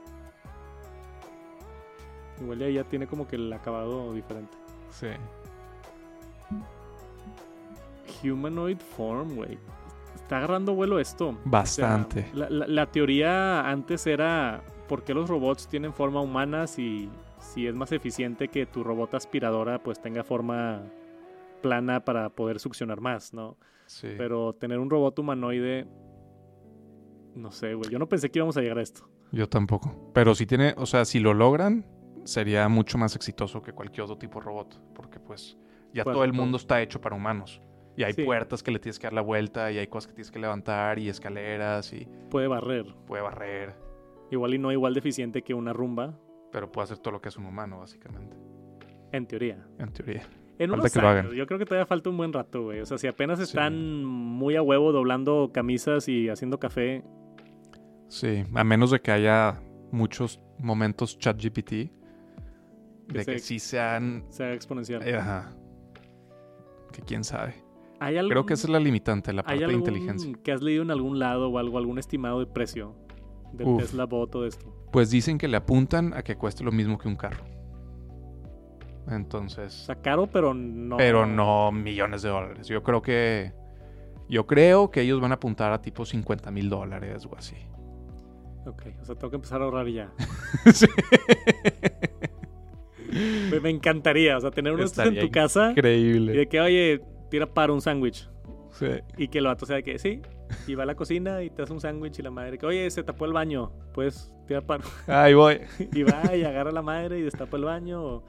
Igual 2.41 2.59
ya, 2.59 2.69
ya 2.69 2.85
tiene 2.85 3.07
como 3.07 3.27
que 3.27 3.37
el 3.37 3.53
acabado 3.53 4.13
diferente. 4.13 4.57
Sí. 4.91 5.09
Humanoid 8.29 8.79
form, 8.79 9.35
güey. 9.37 9.59
Está 10.15 10.39
agarrando 10.39 10.75
vuelo 10.75 10.99
esto. 10.99 11.29
O 11.29 11.33
sea, 11.33 11.41
Bastante. 11.45 12.27
la, 12.35 12.49
la- 12.49 12.67
la 12.67 12.87
teoría 12.87 13.69
antes 13.69 14.07
era 14.07 14.63
por 14.89 15.03
qué 15.05 15.13
los 15.15 15.29
robots 15.29 15.69
tienen 15.69 15.93
forma 15.93 16.21
humana 16.21 16.67
si, 16.67 17.11
si 17.39 17.67
es 17.67 17.75
más 17.75 17.93
eficiente 17.93 18.49
que 18.49 18.67
tu 18.67 18.83
robot 18.85 19.15
aspiradora 19.15 19.79
pues 19.83 20.01
tenga 20.01 20.25
forma 20.25 20.83
plana 21.63 22.05
para 22.05 22.29
poder 22.31 22.59
succionar 22.61 23.01
más, 23.01 23.33
¿no? 23.33 23.57
sí. 23.87 24.09
Pero 24.17 24.53
tener 24.55 24.79
un 24.79 24.91
robot 24.91 25.19
humanoide... 25.19 25.87
No 27.35 27.51
sé, 27.51 27.75
güey. 27.75 27.91
Yo 27.91 27.99
no 27.99 28.09
pensé 28.09 28.31
que 28.31 28.39
íbamos 28.39 28.57
a 28.57 28.61
llegar 28.61 28.79
a 28.79 28.83
esto. 28.83 29.09
Yo 29.33 29.49
tampoco. 29.49 30.11
Pero 30.15 30.35
si 30.35 30.47
tiene, 30.47 30.75
o 30.77 30.87
sea, 30.87 31.05
si 31.05 31.19
lo 31.21 31.35
logran, 31.35 31.85
sería 32.25 32.69
mucho 32.69 32.97
más 32.99 33.17
exitoso 33.17 33.61
que 33.63 33.73
cualquier 33.73 34.03
otro 34.05 34.17
tipo 34.19 34.39
de 34.39 34.47
robot. 34.47 34.81
Porque 34.95 35.19
pues 35.19 35.59
ya 35.93 36.05
Pues, 36.05 36.15
todo 36.15 36.25
el 36.25 36.31
todo. 36.33 36.41
mundo 36.43 36.57
está 36.59 36.81
hecho 36.81 37.01
para 37.01 37.17
humanos. 37.17 37.61
Y 37.97 38.03
hay 38.05 38.13
Sí. 38.13 38.23
puertas 38.25 38.63
que 38.63 38.71
le 38.71 38.79
tienes 38.79 38.99
que 38.99 39.07
dar 39.07 39.13
la 39.13 39.21
vuelta 39.21 39.71
y 39.71 39.79
hay 39.79 39.87
cosas 39.87 40.09
que 40.09 40.15
tienes 40.15 40.31
que 40.31 40.39
levantar 40.39 40.99
y 40.99 41.09
escaleras 41.09 41.93
y 41.93 42.09
Puede 42.31 42.49
barrer. 42.49 42.87
puede 43.07 43.23
barrer. 43.23 43.75
Igual 44.31 44.55
y 44.55 44.59
no 44.59 44.73
igual 44.73 44.95
de 44.95 45.01
eficiente 45.01 45.43
que 45.43 45.55
una 45.55 45.73
rumba, 45.73 46.19
Pero 46.51 46.71
puede 46.73 46.85
hacer 46.85 46.99
todo 46.99 47.13
lo 47.13 47.21
que 47.21 47.29
es 47.31 47.37
un 47.37 47.47
humano, 47.47 47.81
básicamente. 47.81 48.37
en 49.13 49.27
teoría. 49.27 49.65
En 49.79 49.93
teoría. 49.93 50.23
En 50.59 50.71
Falta 50.71 50.83
unos 50.83 50.93
que 50.93 51.01
lo 51.01 51.09
hagan. 51.09 51.31
yo 51.33 51.47
creo 51.47 51.59
que 51.59 51.67
todavía 51.67 51.87
falta 51.87 52.11
un 52.11 52.17
buen 52.17 52.33
rato, 52.33 52.63
güey. 52.65 52.81
O 52.81 52.87
sea, 52.87 52.97
si 52.99 53.07
apenas 53.09 53.39
Sí. 53.39 53.45
están 53.45 54.05
muy 54.05 54.55
a 54.57 54.63
huevo 54.63 54.91
doblando 54.93 55.51
camisas 55.53 56.09
y 56.09 56.29
haciendo 56.29 56.59
café, 56.61 57.03
Sí. 58.09 58.45
A 58.55 58.65
menos 58.65 58.91
de 58.91 59.01
que 59.01 59.11
haya 59.11 59.61
muchos 59.91 60.41
momentos 60.59 61.19
chat 61.19 61.37
GPT. 61.43 61.91
De 63.09 63.25
que 63.27 63.39
sí 63.39 63.59
sean. 63.59 64.25
se 64.31 64.45
haga 64.45 64.55
exponencial. 64.55 65.07
eh, 65.07 65.17
Ajá. 65.17 65.53
Que 66.93 67.03
quién 67.03 67.25
sabe. 67.25 67.55
¿Hay 68.01 68.17
algún, 68.17 68.31
Creo 68.31 68.47
que 68.47 68.55
esa 68.55 68.67
es 68.67 68.71
la 68.71 68.81
limitante, 68.81 69.33
la 69.33 69.41
¿hay 69.43 69.45
parte 69.45 69.59
de 69.59 69.65
algún 69.67 69.79
inteligencia. 69.81 70.33
que 70.43 70.53
has 70.53 70.63
leído 70.63 70.83
en 70.83 70.91
algún 70.91 71.19
lado 71.19 71.49
o 71.49 71.59
algo, 71.59 71.79
algún 71.79 71.99
estimado 71.99 72.41
de 72.41 72.47
precio 72.47 72.95
del 73.53 73.69
Uf. 73.69 73.83
Tesla 73.83 74.05
Bot 74.05 74.35
o 74.35 74.43
de 74.43 74.49
esto? 74.49 74.67
Pues 74.93 75.11
dicen 75.11 75.39
que 75.39 75.49
le 75.49 75.57
apuntan 75.57 76.13
a 76.15 76.23
que 76.23 76.37
cueste 76.37 76.65
lo 76.65 76.73
mismo 76.73 76.99
que 76.99 77.09
un 77.09 77.17
carro. 77.17 77.45
Entonces. 79.09 79.83
O 79.83 79.85
sea, 79.87 79.97
caro, 79.97 80.27
pero 80.27 80.55
no. 80.55 80.97
Pero 80.97 81.27
no 81.27 81.71
millones 81.73 82.23
de 82.23 82.29
dólares. 82.31 82.67
Yo 82.69 82.83
creo 82.83 83.03
que. 83.03 83.53
Yo 84.29 84.47
creo 84.47 84.91
que 84.91 85.03
ellos 85.03 85.21
van 85.21 85.33
a 85.33 85.35
apuntar 85.35 85.73
a 85.73 85.83
tipo 85.83 86.05
50 86.07 86.51
mil 86.51 86.71
dólares 86.71 87.27
o 87.31 87.37
así. 87.37 87.57
Ok, 88.67 88.83
o 89.01 89.05
sea, 89.05 89.15
tengo 89.15 89.31
que 89.31 89.37
empezar 89.37 89.61
a 89.61 89.65
ahorrar 89.65 89.89
ya. 89.89 90.13
Sí. 90.73 90.87
me, 93.51 93.61
me 93.61 93.71
encantaría, 93.71 94.37
o 94.37 94.41
sea, 94.41 94.51
tener 94.51 94.73
uno 94.73 94.85
en 94.85 95.21
tu 95.21 95.31
casa 95.31 95.69
y 95.69 95.71
Increíble. 95.71 96.33
de 96.33 96.49
que, 96.49 96.61
oye, 96.61 97.01
tira 97.31 97.47
para 97.47 97.73
un 97.73 97.81
sándwich. 97.81 98.29
Sí. 98.73 98.87
Y 99.17 99.29
que 99.29 99.39
el 99.39 99.45
vato 99.45 99.67
sea 99.67 99.77
de 99.77 99.83
que 99.85 99.99
sí, 99.99 100.21
y 100.67 100.75
va 100.75 100.83
a 100.83 100.87
la 100.87 100.95
cocina 100.97 101.43
y 101.43 101.51
te 101.51 101.63
hace 101.63 101.73
un 101.73 101.81
sándwich 101.81 102.19
y 102.19 102.23
la 102.23 102.31
madre 102.31 102.59
que, 102.59 102.67
oye, 102.67 102.91
se 102.91 103.03
tapó 103.05 103.25
el 103.27 103.33
baño, 103.33 103.71
puedes 103.93 104.33
tirar 104.47 104.65
para. 104.65 104.83
Ahí 105.07 105.35
voy. 105.35 105.61
y 105.93 106.03
va 106.03 106.35
y 106.35 106.43
agarra 106.45 106.71
a 106.71 106.73
la 106.73 106.83
madre 106.83 107.19
y 107.19 107.23
destapa 107.23 107.57
el 107.57 107.65
baño. 107.65 108.23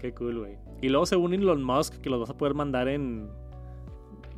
Qué 0.00 0.12
cool, 0.12 0.38
güey. 0.40 0.58
Y 0.80 0.90
luego, 0.90 1.06
según 1.06 1.34
Elon 1.34 1.62
Musk, 1.62 1.94
que 2.00 2.10
los 2.10 2.20
vas 2.20 2.30
a 2.30 2.36
poder 2.36 2.54
mandar 2.54 2.88
en. 2.88 3.28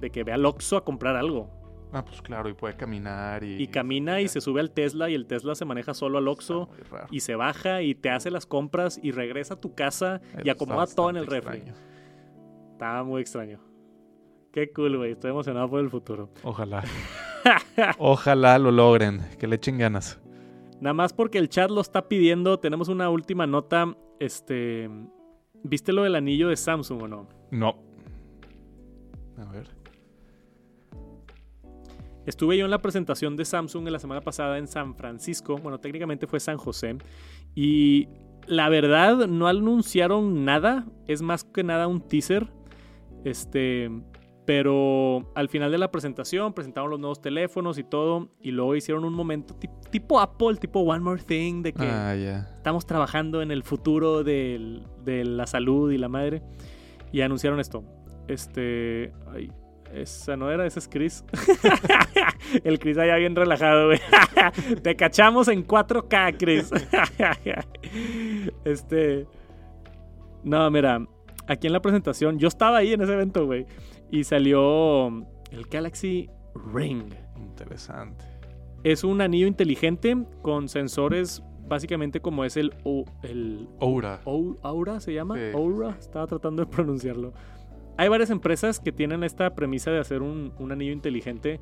de 0.01 0.11
que 0.11 0.25
ve 0.25 0.33
al 0.33 0.45
Oxxo 0.47 0.77
a 0.77 0.85
comprar 0.85 1.17
algo. 1.17 1.51
Ah, 1.93 2.05
pues 2.05 2.23
claro, 2.23 2.49
y 2.49 2.55
puede 2.55 2.77
caminar 2.77 3.43
y... 3.43 3.62
Y 3.62 3.67
camina 3.67 4.21
y 4.21 4.29
se 4.29 4.41
sube 4.41 4.61
al 4.61 4.71
Tesla 4.71 5.11
y 5.11 5.15
el 5.15 5.27
Tesla 5.27 5.55
se 5.55 5.65
maneja 5.65 5.93
solo 5.93 6.19
al 6.19 6.29
Oxxo 6.29 6.69
y 7.11 7.21
se 7.21 7.35
baja 7.35 7.83
y 7.83 7.95
te 7.95 8.11
hace 8.11 8.31
las 8.31 8.47
compras 8.47 9.01
y 9.03 9.11
regresa 9.11 9.55
a 9.55 9.61
tu 9.61 9.75
casa 9.75 10.21
y 10.45 10.51
acomoda 10.51 10.87
todo 10.87 11.11
en 11.11 11.17
el 11.17 11.27
refri. 11.27 11.59
extraño. 11.59 11.75
Estaba 12.73 13.03
muy 13.05 13.21
extraño. 13.21 13.61
Qué 14.53 14.73
cool, 14.73 14.97
güey. 14.97 15.12
Estoy 15.12 15.31
emocionado 15.31 15.69
por 15.69 15.81
el 15.81 15.91
futuro. 15.91 16.31
Ojalá. 16.43 16.83
Ojalá 17.99 18.59
lo 18.59 18.71
logren, 18.71 19.21
que 19.39 19.47
le 19.47 19.57
echen 19.57 19.79
ganas. 19.79 20.21
Nada 20.81 20.95
más 20.95 21.12
porque 21.12 21.39
el 21.39 21.49
chat 21.49 21.71
lo 21.71 21.81
está 21.81 22.09
pidiendo, 22.09 22.59
tenemos 22.59 22.89
una 22.89 23.11
última 23.11 23.47
nota. 23.47 23.97
Este. 24.19 24.89
¿Viste 25.62 25.93
lo 25.93 26.05
del 26.05 26.15
anillo 26.15 26.49
de 26.49 26.57
Samsung 26.57 27.03
o 27.03 27.09
no? 27.09 27.29
No. 27.51 27.77
A 29.37 29.53
ver. 29.53 29.80
Estuve 32.26 32.56
yo 32.59 32.64
en 32.66 32.70
la 32.70 32.82
presentación 32.82 33.36
de 33.36 33.44
Samsung 33.44 33.86
en 33.86 33.92
la 33.92 33.98
semana 33.98 34.20
pasada 34.20 34.59
en 34.59 34.66
San 34.68 34.94
Francisco. 34.94 35.56
Bueno, 35.59 35.78
técnicamente 35.80 36.26
fue 36.26 36.38
San 36.40 36.59
José. 36.59 36.97
Y 37.55 38.09
la 38.47 38.68
verdad, 38.68 39.26
no 39.26 39.47
anunciaron 39.48 40.44
nada. 40.44 40.86
Es 41.06 41.22
más 41.22 41.44
que 41.44 41.62
nada 41.64 41.86
un 41.86 42.01
teaser. 42.06 42.48
Este. 43.24 43.90
Pero 44.47 45.30
al 45.36 45.48
final 45.48 45.70
de 45.70 45.78
la 45.78 45.92
presentación 45.92 46.52
presentaron 46.55 46.90
los 46.90 46.98
nuevos 46.98 47.20
teléfonos 47.20 47.78
y 47.78 47.84
todo. 47.84 48.30
Y 48.40 48.51
luego 48.51 48.74
hicieron 48.74 49.05
un 49.05 49.14
momento 49.14 49.55
ti- 49.55 49.68
tipo 49.90 50.18
Apple, 50.18 50.56
tipo 50.56 50.80
One 50.80 51.01
More 51.01 51.22
Thing, 51.22 51.62
de 51.62 51.72
que 51.72 51.84
Ah, 51.86 52.14
estamos 52.56 52.84
trabajando 52.84 53.42
en 53.42 53.51
el 53.52 53.62
futuro 53.62 54.24
del- 54.24 54.82
de 55.05 55.24
la 55.24 55.47
salud 55.47 55.92
y 55.92 55.98
la 55.98 56.09
madre. 56.09 56.42
Y 57.12 57.20
anunciaron 57.20 57.60
esto. 57.60 57.84
Este. 58.26 59.12
Ay, 59.32 59.52
esa 59.93 60.37
no 60.37 60.51
era, 60.51 60.67
ese 60.67 60.79
es 60.79 60.89
Chris. 60.89 61.25
el 62.65 62.79
Chris 62.79 62.99
allá 62.99 63.17
bien 63.17 63.35
relajado, 63.35 63.87
güey. 63.87 64.01
Te 64.83 64.97
cachamos 64.97 65.49
en 65.49 65.67
4K, 65.67 66.37
Chris. 66.39 66.71
este. 68.65 69.27
No, 70.45 70.71
mira. 70.71 71.07
Aquí 71.47 71.67
en 71.67 71.73
la 71.73 71.83
presentación, 71.83 72.39
yo 72.39 72.47
estaba 72.47 72.79
ahí 72.79 72.93
en 72.93 73.01
ese 73.01 73.12
evento, 73.12 73.45
güey. 73.45 73.67
Y 74.11 74.23
salió 74.25 75.09
el 75.51 75.65
Galaxy 75.69 76.31
Ring. 76.73 77.12
Interesante. 77.37 78.25
Es 78.85 79.03
un 79.03 79.21
anillo 79.21 79.47
inteligente 79.47 80.17
con 80.43 80.69
sensores, 80.69 81.43
básicamente 81.69 82.21
como 82.21 82.45
es 82.45 82.57
el, 82.57 82.73
el 83.23 83.69
Aura. 83.81 84.21
Aura, 84.25 85.01
¿se 85.01 85.12
llama? 85.12 85.35
Sí, 85.35 85.41
sí, 85.51 85.57
Aura, 85.57 85.97
estaba 85.99 86.27
tratando 86.29 86.65
de 86.65 86.71
pronunciarlo. 86.71 87.33
Hay 87.97 88.09
varias 88.09 88.31
empresas 88.31 88.81
que 88.81 88.93
tienen 88.93 89.25
esta 89.25 89.55
premisa 89.55 89.91
de 89.91 89.99
hacer 89.99 90.23
un, 90.23 90.53
un 90.59 90.73
anillo 90.73 90.93
inteligente. 90.93 91.61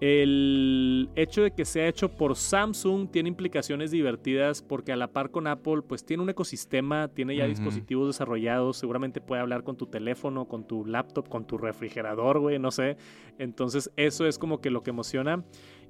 El 0.00 1.08
hecho 1.14 1.42
de 1.42 1.52
que 1.52 1.64
sea 1.64 1.86
hecho 1.88 2.10
por 2.10 2.36
Samsung 2.36 3.10
tiene 3.10 3.28
implicaciones 3.28 3.90
divertidas 3.90 4.60
porque 4.60 4.92
a 4.92 4.96
la 4.96 5.08
par 5.12 5.30
con 5.30 5.46
Apple, 5.46 5.82
pues 5.86 6.04
tiene 6.04 6.22
un 6.22 6.28
ecosistema, 6.30 7.08
tiene 7.08 7.36
ya 7.36 7.44
dispositivos 7.46 8.08
desarrollados, 8.08 8.76
seguramente 8.76 9.20
puede 9.20 9.40
hablar 9.40 9.62
con 9.62 9.76
tu 9.76 9.86
teléfono, 9.86 10.46
con 10.46 10.66
tu 10.66 10.84
laptop, 10.84 11.28
con 11.28 11.46
tu 11.46 11.58
refrigerador, 11.58 12.40
güey, 12.40 12.58
no 12.58 12.70
sé. 12.70 12.96
Entonces 13.38 13.90
eso 13.96 14.26
es 14.26 14.38
como 14.38 14.60
que 14.60 14.70
lo 14.70 14.82
que 14.82 14.90
emociona. 14.90 15.44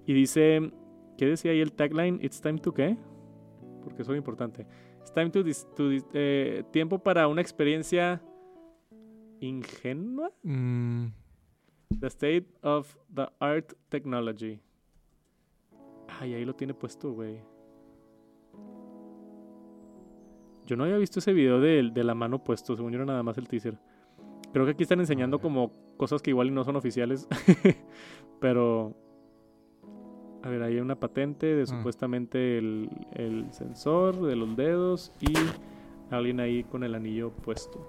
Y 0.07 0.13
dice, 0.13 0.71
¿qué 1.17 1.27
decía 1.27 1.53
ahí 1.53 1.61
el 1.61 1.73
tagline? 1.73 2.19
It's 2.23 2.41
time 2.41 2.59
to 2.59 2.73
qué? 2.75 2.97
Porque 3.83 4.03
eso 4.03 4.13
es 4.13 4.19
importante. 4.19 4.67
It's 5.01 5.13
time 5.13 5.31
to, 5.31 5.43
dis- 5.43 5.67
to 5.75 5.91
dis- 5.91 6.07
eh, 6.13 6.63
tiempo 6.73 6.99
para 6.99 7.27
una 7.27 7.41
experiencia 7.41 8.23
ingenua. 9.49 10.31
Mm, 10.43 11.07
The 12.01 12.07
state 12.09 12.49
of 12.63 12.97
the 13.15 13.29
art 13.39 13.73
technology. 13.89 14.61
Ay, 16.21 16.35
ahí 16.35 16.45
lo 16.45 16.55
tiene 16.55 16.75
puesto, 16.75 17.13
güey. 17.13 17.41
Yo 20.67 20.77
no 20.77 20.85
había 20.85 20.97
visto 20.97 21.19
ese 21.19 21.33
video 21.33 21.61
de, 21.61 21.91
de 21.93 22.05
la 22.05 22.15
mano 22.15 22.43
puesto, 22.43 22.75
según 22.75 22.93
yo 22.93 22.97
era 22.97 23.05
nada 23.05 23.23
más 23.23 23.37
el 23.39 23.49
teaser. 23.49 23.79
Creo 24.53 24.65
que 24.65 24.73
aquí 24.73 24.83
están 24.85 25.01
enseñando 25.01 25.41
como 25.41 25.73
cosas 25.97 26.23
que 26.23 26.31
igual 26.31 26.53
no 26.55 26.65
son 26.65 26.77
oficiales. 26.77 27.29
Pero. 28.41 28.95
A 30.43 30.49
ver, 30.49 30.63
ahí 30.63 30.75
hay 30.75 30.81
una 30.81 30.99
patente 31.01 31.47
de 31.47 31.67
supuestamente 31.67 32.59
el, 32.59 32.91
el 33.13 33.51
sensor 33.53 34.21
de 34.21 34.37
los 34.37 34.55
dedos 34.57 35.11
y 35.21 35.33
alguien 36.11 36.39
ahí 36.39 36.65
con 36.65 36.85
el 36.85 36.95
anillo 36.95 37.31
puesto. 37.31 37.89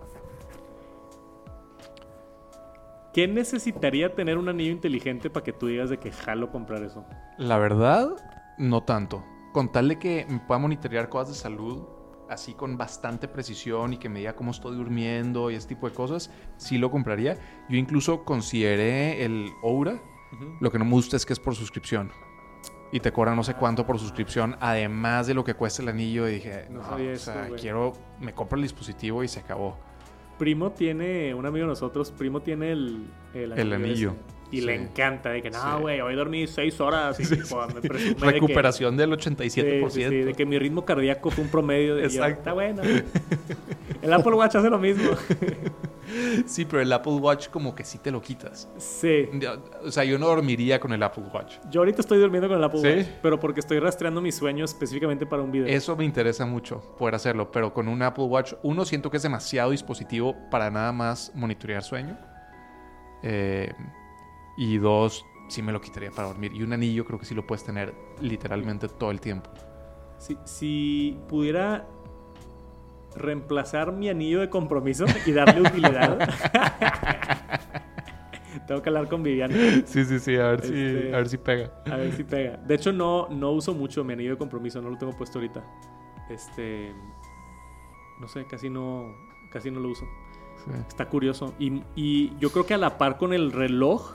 ¿Qué 3.15 3.29
necesitaría 3.29 4.13
tener 4.13 4.37
un 4.37 4.49
anillo 4.49 4.73
inteligente 4.73 5.29
para 5.29 5.41
que 5.41 5.53
tú 5.53 5.67
digas 5.67 5.89
de 5.89 5.97
que 5.97 6.11
jalo 6.11 6.51
comprar 6.51 6.83
eso? 6.83 7.05
La 7.37 7.57
verdad, 7.57 8.09
no 8.57 8.83
tanto. 8.83 9.23
Con 9.53 9.71
tal 9.71 9.87
de 9.87 9.97
que 9.97 10.25
me 10.27 10.39
pueda 10.39 10.59
monitorear 10.59 11.07
cosas 11.07 11.29
de 11.29 11.35
salud, 11.35 11.87
así 12.29 12.55
con 12.55 12.77
bastante 12.77 13.29
precisión 13.29 13.93
y 13.93 13.97
que 13.99 14.09
me 14.09 14.19
diga 14.19 14.35
cómo 14.35 14.51
estoy 14.51 14.75
durmiendo 14.75 15.49
y 15.49 15.55
ese 15.55 15.69
tipo 15.69 15.87
de 15.87 15.95
cosas, 15.95 16.29
sí 16.57 16.77
lo 16.77 16.91
compraría. 16.91 17.37
Yo 17.69 17.77
incluso 17.77 18.25
consideré 18.25 19.23
el 19.23 19.49
Oura. 19.63 20.01
Lo 20.59 20.69
que 20.69 20.77
no 20.77 20.83
me 20.83 20.91
gusta 20.91 21.15
es 21.15 21.25
que 21.25 21.31
es 21.31 21.39
por 21.39 21.55
suscripción. 21.55 22.11
Y 22.91 22.99
te 22.99 23.13
cobran 23.13 23.37
no 23.37 23.45
sé 23.45 23.53
cuánto 23.53 23.85
por 23.85 23.97
suscripción, 23.97 24.57
además 24.59 25.25
de 25.27 25.35
lo 25.35 25.45
que 25.45 25.53
cuesta 25.53 25.81
el 25.81 25.87
anillo. 25.87 26.27
Y 26.27 26.33
dije, 26.33 26.67
No 26.69 26.81
no, 26.81 27.13
o 27.13 27.15
sea, 27.15 27.47
quiero, 27.57 27.93
me 28.19 28.33
compro 28.33 28.57
el 28.57 28.63
dispositivo 28.63 29.23
y 29.23 29.29
se 29.29 29.39
acabó. 29.39 29.77
Primo 30.37 30.71
tiene, 30.71 31.33
un 31.33 31.45
amigo 31.45 31.65
de 31.65 31.69
nosotros, 31.69 32.11
Primo 32.11 32.41
tiene 32.41 32.71
el, 32.71 33.03
el 33.33 33.51
El 33.53 33.73
anillo. 33.73 34.09
ese. 34.11 34.35
Y 34.51 34.61
le 34.61 34.77
Sí. 34.77 34.83
encanta, 34.83 35.29
de 35.31 35.41
que 35.41 35.49
no, 35.49 35.59
Sí. 35.59 35.81
güey, 35.81 36.01
hoy 36.01 36.15
dormí 36.15 36.45
seis 36.47 36.79
horas. 36.79 37.19
Y 37.19 37.25
tipo, 37.25 37.65
me 37.67 37.81
presume 37.81 38.09
de 38.13 38.15
que- 38.15 38.25
Recuperación 38.31 38.95
del 38.95 39.09
Sí, 39.09 39.13
87%. 39.15 39.89
sí, 39.89 40.03
sí, 40.09 40.15
de 40.23 40.33
que 40.33 40.45
mi 40.45 40.59
ritmo 40.59 40.85
cardíaco 40.85 41.31
fue 41.31 41.43
un 41.43 41.49
promedio 41.49 41.95
de 41.95 42.01
y 42.01 42.09
yo, 42.09 42.23
Exacto. 42.23 42.39
Está 42.39 42.53
bueno. 42.53 42.81
El 44.01 44.13
Apple 44.13 44.33
Watch 44.33 44.55
hace 44.55 44.69
lo 44.69 44.77
mismo. 44.79 45.09
Sí, 46.45 46.65
pero 46.65 46.81
el 46.81 46.91
Apple 46.91 47.13
Watch 47.13 47.49
como 47.49 47.75
que 47.75 47.83
sí 47.83 47.97
te 47.97 48.11
lo 48.11 48.21
quitas. 48.21 48.69
Sí. 48.77 49.29
O 49.83 49.91
sea, 49.91 50.03
yo 50.03 50.17
no 50.17 50.27
dormiría 50.27 50.79
con 50.79 50.93
el 50.93 51.01
Apple 51.03 51.25
Watch. 51.33 51.55
Yo 51.69 51.81
ahorita 51.81 52.01
estoy 52.01 52.19
durmiendo 52.19 52.47
con 52.47 52.57
el 52.57 52.63
Apple 52.63 52.79
¿Sí? 52.81 52.87
Watch, 52.87 53.07
pero 53.21 53.39
porque 53.39 53.59
estoy 53.59 53.79
rastreando 53.79 54.21
mi 54.21 54.31
sueño 54.31 54.65
específicamente 54.65 55.25
para 55.25 55.43
un 55.43 55.51
video. 55.51 55.67
Eso 55.67 55.95
me 55.95 56.05
interesa 56.05 56.45
mucho, 56.45 56.81
poder 56.97 57.15
hacerlo, 57.15 57.51
pero 57.51 57.73
con 57.73 57.87
un 57.87 58.01
Apple 58.01 58.25
Watch, 58.25 58.53
uno, 58.63 58.85
siento 58.85 59.09
que 59.09 59.17
es 59.17 59.23
demasiado 59.23 59.71
dispositivo 59.71 60.35
para 60.51 60.69
nada 60.69 60.91
más 60.91 61.31
monitorear 61.35 61.83
sueño. 61.83 62.17
Eh, 63.23 63.73
y 64.57 64.77
dos, 64.77 65.25
sí 65.49 65.61
me 65.61 65.71
lo 65.71 65.81
quitaría 65.81 66.11
para 66.11 66.27
dormir. 66.27 66.51
Y 66.53 66.63
un 66.63 66.73
anillo 66.73 67.05
creo 67.05 67.19
que 67.19 67.25
sí 67.25 67.35
lo 67.35 67.45
puedes 67.45 67.63
tener 67.63 67.93
literalmente 68.21 68.87
todo 68.87 69.11
el 69.11 69.19
tiempo. 69.19 69.49
Si, 70.17 70.37
si 70.45 71.17
pudiera 71.27 71.85
reemplazar 73.15 73.91
mi 73.91 74.09
anillo 74.09 74.39
de 74.41 74.49
compromiso 74.49 75.05
y 75.25 75.31
darle 75.31 75.61
utilidad. 75.61 76.17
Tengo 78.67 78.81
que 78.81 78.89
hablar 78.89 79.07
con 79.09 79.21
Viviana 79.21 79.55
Sí, 79.85 80.05
sí, 80.05 80.19
sí, 80.19 80.35
a 80.37 80.47
ver, 80.51 80.61
Este- 80.65 81.13
a 81.13 81.17
ver 81.17 81.29
si 81.29 81.37
pega. 81.37 81.71
a 81.85 81.95
ver 81.97 82.11
si 82.13 82.23
pega. 82.23 82.57
De 82.57 82.75
hecho, 82.75 82.91
no, 82.91 83.27
no 83.29 83.51
uso 83.51 83.73
mucho 83.73 84.03
mi 84.03 84.13
anillo 84.13 84.31
de 84.31 84.37
compromiso, 84.37 84.81
no 84.81 84.89
lo 84.89 84.97
tengo 84.97 85.13
puesto 85.15 85.37
ahorita. 85.39 85.63
Este. 86.29 86.91
No 88.19 88.27
sé, 88.27 88.45
casi 88.49 88.69
no. 88.69 89.13
Casi 89.51 89.69
no 89.71 89.79
lo 89.79 89.89
uso. 89.89 90.05
Sí. 90.65 90.71
Está 90.87 91.05
curioso. 91.07 91.53
Y, 91.59 91.83
y 91.95 92.35
yo 92.39 92.49
creo 92.51 92.65
que 92.65 92.73
a 92.73 92.77
la 92.77 92.97
par 92.97 93.17
con 93.17 93.33
el 93.33 93.51
reloj, 93.51 94.13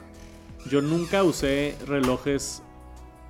yo 0.69 0.81
nunca 0.83 1.23
usé 1.23 1.77
relojes 1.87 2.63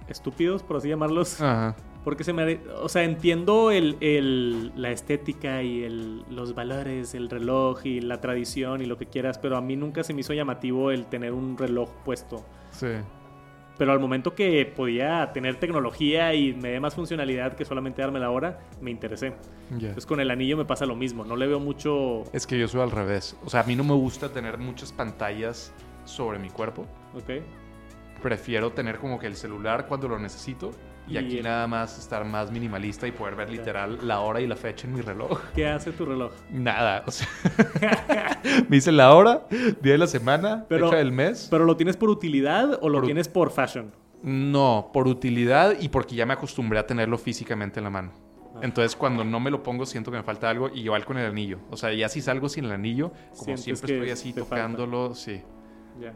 estúpidos, 0.08 0.62
por 0.62 0.76
así 0.78 0.88
llamarlos. 0.88 1.40
Ajá. 1.40 1.76
Porque 2.04 2.24
se 2.24 2.32
me... 2.32 2.60
O 2.80 2.88
sea, 2.88 3.04
entiendo 3.04 3.70
el, 3.70 3.96
el- 4.00 4.72
la 4.80 4.90
estética 4.90 5.62
y 5.62 5.82
el, 5.82 6.24
los 6.30 6.54
valores, 6.54 7.14
el 7.14 7.28
reloj 7.28 7.84
y 7.84 8.00
la 8.00 8.20
tradición 8.20 8.80
y 8.80 8.86
lo 8.86 8.96
que 8.96 9.06
quieras, 9.06 9.38
pero 9.38 9.56
a 9.56 9.60
mí 9.60 9.76
nunca 9.76 10.02
se 10.02 10.14
me 10.14 10.20
hizo 10.20 10.32
llamativo 10.32 10.90
el 10.90 11.06
tener 11.06 11.32
un 11.32 11.58
reloj 11.58 11.90
puesto. 12.04 12.44
Sí. 12.70 12.88
Pero 13.76 13.92
al 13.92 14.00
momento 14.00 14.34
que 14.34 14.66
podía 14.66 15.30
tener 15.32 15.56
tecnología 15.56 16.34
y 16.34 16.52
me 16.54 16.70
dé 16.70 16.80
más 16.80 16.94
funcionalidad 16.94 17.54
que 17.54 17.64
solamente 17.64 18.02
darme 18.02 18.18
la 18.20 18.30
hora, 18.30 18.60
me 18.80 18.90
interesé. 18.90 19.34
Ya. 19.70 19.88
Entonces 19.88 20.04
con 20.06 20.20
el 20.20 20.30
anillo 20.30 20.56
me 20.56 20.64
pasa 20.66 20.84
lo 20.86 20.96
mismo, 20.96 21.24
no 21.24 21.36
le 21.36 21.46
veo 21.46 21.60
mucho... 21.60 22.24
Es 22.32 22.46
que 22.46 22.58
yo 22.58 22.68
soy 22.68 22.80
al 22.82 22.90
revés. 22.90 23.36
O 23.44 23.48
sea, 23.50 23.60
a 23.60 23.64
mí 23.64 23.76
no 23.76 23.84
me 23.84 23.94
gusta 23.94 24.30
tener 24.30 24.58
muchas 24.58 24.92
pantallas 24.92 25.72
sobre 26.04 26.38
mi 26.38 26.50
cuerpo. 26.50 26.86
¿Ok? 27.14 27.42
Prefiero 28.22 28.70
tener 28.72 28.98
como 28.98 29.18
que 29.18 29.26
el 29.26 29.34
celular 29.36 29.86
cuando 29.86 30.08
lo 30.08 30.18
necesito. 30.18 30.72
Y, 31.08 31.14
Y 31.14 31.18
aquí 31.18 31.38
el- 31.38 31.44
nada 31.44 31.66
más 31.66 31.98
estar 31.98 32.24
más 32.24 32.52
minimalista 32.52 33.06
y 33.06 33.12
poder 33.12 33.34
ver 33.34 33.50
literal 33.50 33.98
la 34.02 34.20
hora 34.20 34.40
y 34.40 34.46
la 34.46 34.54
fecha 34.56 34.86
en 34.86 34.94
mi 34.94 35.00
reloj. 35.00 35.40
¿Qué 35.54 35.66
hace 35.66 35.90
tu 35.92 36.04
reloj? 36.06 36.32
Nada, 36.50 37.02
o 37.06 37.10
sea, 37.10 37.26
me 38.68 38.76
dice 38.76 38.92
la 38.92 39.12
hora, 39.14 39.42
día 39.50 39.92
de 39.92 39.98
la 39.98 40.06
semana, 40.06 40.64
Pero- 40.68 40.86
fecha 40.86 40.98
del 40.98 41.12
mes. 41.12 41.48
¿Pero 41.50 41.64
lo 41.64 41.76
tienes 41.76 41.96
por 41.96 42.10
utilidad 42.10 42.78
o 42.80 42.88
lo 42.88 42.98
Por- 42.98 43.06
tienes 43.06 43.28
por 43.28 43.50
fashion? 43.50 43.92
No, 44.22 44.90
por 44.92 45.08
utilidad 45.08 45.74
y 45.80 45.88
porque 45.88 46.14
ya 46.14 46.26
me 46.26 46.34
acostumbré 46.34 46.78
a 46.78 46.86
tenerlo 46.86 47.16
físicamente 47.18 47.80
en 47.80 47.84
la 47.84 47.90
mano. 47.90 48.12
Ah. 48.54 48.60
Entonces 48.62 48.94
cuando 48.94 49.24
no 49.24 49.40
me 49.40 49.50
lo 49.50 49.62
pongo 49.62 49.86
siento 49.86 50.10
que 50.10 50.18
me 50.18 50.22
falta 50.22 50.50
algo 50.50 50.68
y 50.68 50.80
igual 50.80 51.04
con 51.06 51.16
el 51.18 51.26
anillo. 51.26 51.58
O 51.70 51.76
sea, 51.76 51.92
ya 51.94 52.08
si 52.08 52.20
salgo 52.20 52.48
sin 52.48 52.66
el 52.66 52.72
anillo, 52.72 53.12
como 53.38 53.56
siempre 53.56 53.94
estoy 53.96 54.10
así 54.10 54.32
falta. 54.32 54.48
tocándolo, 54.48 55.14
sí. 55.14 55.40
Ya. 56.00 56.12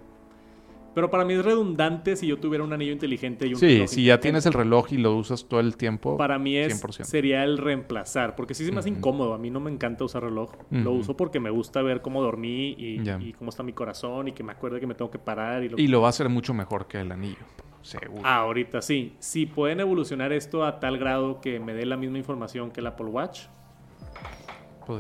Pero 0.95 1.11
para 1.11 1.25
mí 1.25 1.35
es 1.35 1.45
redundante 1.45 2.17
si 2.17 2.27
yo 2.27 2.39
tuviera 2.39 2.65
un 2.65 2.73
anillo 2.73 2.93
inteligente 2.93 3.47
y 3.47 3.55
un 3.55 3.57
Sí, 3.61 3.67
reloj 3.67 3.89
si 3.89 4.05
ya 4.05 4.21
tienes 4.21 4.47
el 4.47 4.53
reloj 4.53 4.93
y 4.93 4.99
lo 4.99 5.15
usas 5.17 5.47
todo 5.49 5.61
el 5.61 5.77
tiempo. 5.77 6.17
Para 6.17 6.39
mí 6.39 6.57
es, 6.57 6.83
100%. 6.83 7.05
sería 7.05 7.45
el 7.45 7.59
reemplazar, 7.59 8.37
porque 8.37 8.55
sí 8.55 8.65
se 8.65 8.73
me 8.73 8.79
hace 8.79 8.91
incómodo. 8.91 9.35
A 9.35 9.39
mí 9.39 9.51
no 9.51 9.61
me 9.61 9.71
encanta 9.71 10.05
usar 10.05 10.23
reloj. 10.23 10.53
Lo 10.71 10.93
uso 10.93 11.17
porque 11.17 11.41
me 11.41 11.51
gusta 11.51 11.83
ver 11.83 12.01
cómo 12.03 12.23
dormí 12.23 12.75
y, 12.79 13.33
cómo 13.33 13.51
está 13.51 13.63
mi 13.63 13.73
corazón 13.73 14.29
y 14.29 14.33
que 14.33 14.43
me 14.43 14.53
acuerde 14.53 14.81
que 14.81 14.87
me 14.87 14.95
tengo 14.95 15.11
que 15.11 15.19
parar. 15.19 15.63
Y 15.65 15.69
lo 15.69 15.79
Y 15.79 15.89
lo 15.89 16.01
va 16.01 16.09
a 16.09 16.11
hacer 16.11 16.29
mucho 16.29 16.55
mejor 16.55 16.87
que 16.87 17.01
el 17.01 17.11
anillo. 17.13 17.45
Seguro. 17.83 18.23
Ah, 18.25 18.37
ahorita 18.37 18.81
sí. 18.81 19.15
Si 19.19 19.45
pueden 19.45 19.81
evolucionar 19.81 20.33
esto 20.33 20.65
a 20.65 20.81
tal 20.81 20.97
grado 20.97 21.41
que 21.43 21.61
me 21.61 21.75
dé 21.75 21.85
la 21.85 21.99
misma 21.99 22.17
información 22.17 22.71
que 22.71 22.81
el 22.81 22.87
Apple 22.87 23.07
Watch, 23.07 23.43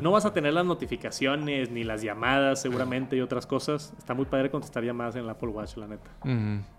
No 0.01 0.11
vas 0.13 0.25
a 0.25 0.33
tener 0.33 0.55
las 0.55 0.65
notificaciones 0.65 1.71
ni 1.71 1.85
las 1.85 2.03
llamadas 2.03 2.61
seguramente 2.63 3.17
y 3.17 3.21
otras 3.21 3.47
cosas. 3.47 3.95
Está 3.99 4.15
muy 4.15 4.27
padre 4.27 4.51
contestar 4.51 4.85
llamadas 4.85 5.17
en 5.17 5.23
el 5.23 5.31
Apple 5.31 5.49
Watch, 5.49 5.77
la 5.77 5.87
neta. 5.87 6.11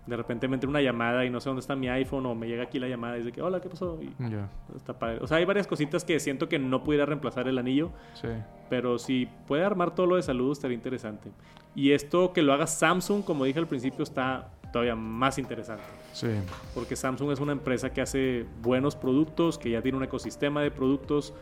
De 0.06 0.16
repente 0.16 0.48
me 0.48 0.54
entra 0.54 0.68
una 0.68 0.80
llamada 0.80 1.24
y 1.24 1.30
no 1.30 1.40
sé 1.40 1.48
dónde 1.48 1.60
está 1.60 1.76
mi 1.76 1.88
iPhone 1.88 2.26
o 2.26 2.34
me 2.34 2.46
llega 2.46 2.64
aquí 2.64 2.78
la 2.78 2.88
llamada 2.88 3.16
y 3.16 3.20
dice 3.20 3.32
que 3.32 3.42
hola, 3.42 3.60
¿qué 3.60 3.68
pasó? 3.68 3.98
Y 4.00 4.12
está 4.76 4.98
padre. 4.98 5.18
O 5.20 5.26
sea, 5.26 5.38
hay 5.38 5.44
varias 5.44 5.66
cositas 5.66 6.04
que 6.04 6.18
siento 6.20 6.48
que 6.48 6.58
no 6.58 6.82
pudiera 6.84 7.06
reemplazar 7.06 7.48
el 7.48 7.58
anillo, 7.58 7.90
sí. 8.14 8.28
pero 8.68 8.98
si 8.98 9.28
puede 9.46 9.64
armar 9.64 9.94
todo 9.94 10.06
lo 10.06 10.16
de 10.16 10.22
salud 10.22 10.52
estaría 10.52 10.74
interesante. 10.74 11.30
Y 11.74 11.92
esto 11.92 12.32
que 12.32 12.42
lo 12.42 12.54
haga 12.54 12.66
Samsung, 12.66 13.22
como 13.22 13.44
dije 13.44 13.58
al 13.58 13.66
principio, 13.66 14.02
está 14.02 14.50
todavía 14.72 14.96
más 14.96 15.38
interesante. 15.38 15.84
Sí. 16.12 16.28
Porque 16.74 16.96
Samsung 16.96 17.30
es 17.30 17.40
una 17.40 17.52
empresa 17.52 17.92
que 17.92 18.00
hace 18.00 18.46
buenos 18.62 18.96
productos, 18.96 19.58
que 19.58 19.70
ya 19.70 19.82
tiene 19.82 19.98
un 19.98 20.04
ecosistema 20.04 20.62
de 20.62 20.70
productos 20.70 21.34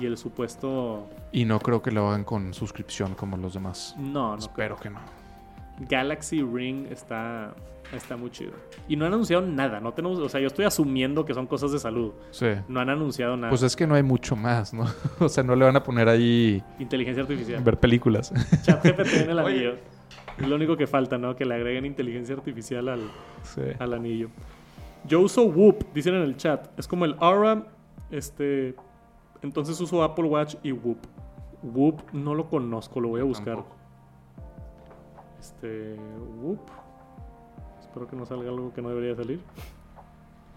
y 0.00 0.06
el 0.06 0.16
supuesto... 0.16 1.08
Y 1.32 1.44
no 1.44 1.60
creo 1.60 1.82
que 1.82 1.90
lo 1.90 2.08
hagan 2.08 2.24
con 2.24 2.54
suscripción 2.54 3.14
como 3.14 3.36
los 3.36 3.54
demás. 3.54 3.94
No, 3.98 4.32
no. 4.32 4.38
Espero 4.38 4.76
que 4.76 4.90
no. 4.90 5.00
Galaxy 5.88 6.42
Ring 6.42 6.86
está, 6.90 7.54
está 7.94 8.16
muy 8.16 8.30
chido. 8.30 8.52
Y 8.88 8.96
no 8.96 9.06
han 9.06 9.12
anunciado 9.12 9.42
nada, 9.42 9.80
no 9.80 9.92
tenemos... 9.92 10.18
O 10.18 10.28
sea, 10.28 10.40
yo 10.40 10.46
estoy 10.46 10.64
asumiendo 10.64 11.24
que 11.24 11.34
son 11.34 11.46
cosas 11.46 11.72
de 11.72 11.78
salud. 11.78 12.12
Sí. 12.30 12.48
No 12.68 12.80
han 12.80 12.90
anunciado 12.90 13.36
nada. 13.36 13.50
Pues 13.50 13.62
es 13.62 13.76
que 13.76 13.86
no 13.86 13.94
hay 13.94 14.02
mucho 14.02 14.36
más, 14.36 14.72
¿no? 14.74 14.86
o 15.18 15.28
sea, 15.28 15.42
no 15.44 15.54
le 15.54 15.64
van 15.64 15.76
a 15.76 15.82
poner 15.82 16.08
ahí 16.08 16.62
Inteligencia 16.78 17.22
artificial. 17.22 17.62
ver 17.62 17.78
películas. 17.78 18.32
ChatGPT 18.62 19.14
en 19.14 19.30
el 19.30 19.38
anillo. 19.38 19.74
Es 20.38 20.48
lo 20.48 20.56
único 20.56 20.76
que 20.76 20.86
falta, 20.86 21.18
¿no? 21.18 21.36
Que 21.36 21.44
le 21.44 21.54
agreguen 21.54 21.84
inteligencia 21.84 22.34
artificial 22.34 22.88
al, 22.88 23.10
sí. 23.42 23.62
al 23.78 23.92
anillo. 23.92 24.30
Yo 25.06 25.20
uso 25.20 25.44
Whoop, 25.44 25.92
dicen 25.94 26.14
en 26.14 26.22
el 26.22 26.36
chat. 26.36 26.78
Es 26.78 26.88
como 26.88 27.04
el 27.04 27.16
Aura, 27.20 27.66
este... 28.10 28.74
Entonces 29.42 29.80
uso 29.80 30.02
Apple 30.02 30.24
Watch 30.24 30.56
y 30.62 30.72
Whoop. 30.72 30.98
Whoop 31.62 32.02
no 32.12 32.34
lo 32.34 32.48
conozco, 32.48 33.00
lo 33.00 33.08
voy 33.08 33.20
a 33.20 33.24
buscar. 33.24 33.56
Tampoco. 33.56 33.76
Este... 35.38 35.96
Whoop. 36.42 36.60
Espero 37.80 38.06
que 38.06 38.16
no 38.16 38.26
salga 38.26 38.48
algo 38.48 38.72
que 38.72 38.82
no 38.82 38.90
debería 38.90 39.16
salir. 39.16 39.40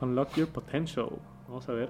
Unlock 0.02 0.36
your 0.36 0.48
potential. 0.50 1.10
Vamos 1.48 1.68
a 1.70 1.74
ver. 1.74 1.90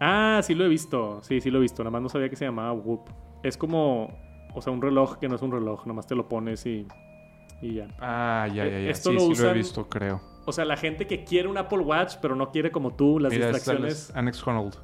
Ah, 0.00 0.40
sí 0.42 0.54
lo 0.54 0.64
he 0.64 0.68
visto. 0.68 1.22
Sí, 1.22 1.40
sí 1.40 1.50
lo 1.50 1.58
he 1.58 1.60
visto. 1.60 1.82
Nada 1.82 1.92
más 1.92 2.02
no 2.02 2.08
sabía 2.08 2.28
que 2.28 2.36
se 2.36 2.44
llamaba 2.44 2.72
Whoop. 2.72 3.02
Es 3.42 3.56
como... 3.56 4.08
O 4.54 4.60
sea, 4.60 4.72
un 4.72 4.82
reloj 4.82 5.18
que 5.18 5.28
no 5.28 5.36
es 5.36 5.42
un 5.42 5.52
reloj. 5.52 5.86
Nomás 5.86 6.06
te 6.06 6.14
lo 6.14 6.28
pones 6.28 6.66
y... 6.66 6.86
Y 7.60 7.74
ya. 7.74 7.88
Ah, 8.00 8.48
ya, 8.48 8.64
ya, 8.64 8.80
ya. 8.80 8.90
Esto 8.90 9.10
sí, 9.10 9.16
lo 9.16 9.34
sí 9.34 9.42
lo 9.42 9.50
he 9.50 9.54
visto, 9.54 9.88
creo. 9.88 10.20
O 10.44 10.52
sea, 10.52 10.64
la 10.64 10.76
gente 10.76 11.06
que 11.06 11.24
quiere 11.24 11.48
un 11.48 11.56
Apple 11.58 11.78
Watch, 11.80 12.16
pero 12.20 12.34
no 12.34 12.50
quiere 12.50 12.70
como 12.72 12.94
tú 12.94 13.18
las 13.20 13.32
Mira, 13.32 13.46
es 13.50 13.54
distracciones. 13.54 14.10
Alex- 14.10 14.16
Annex 14.18 14.46
Honnold. 14.46 14.74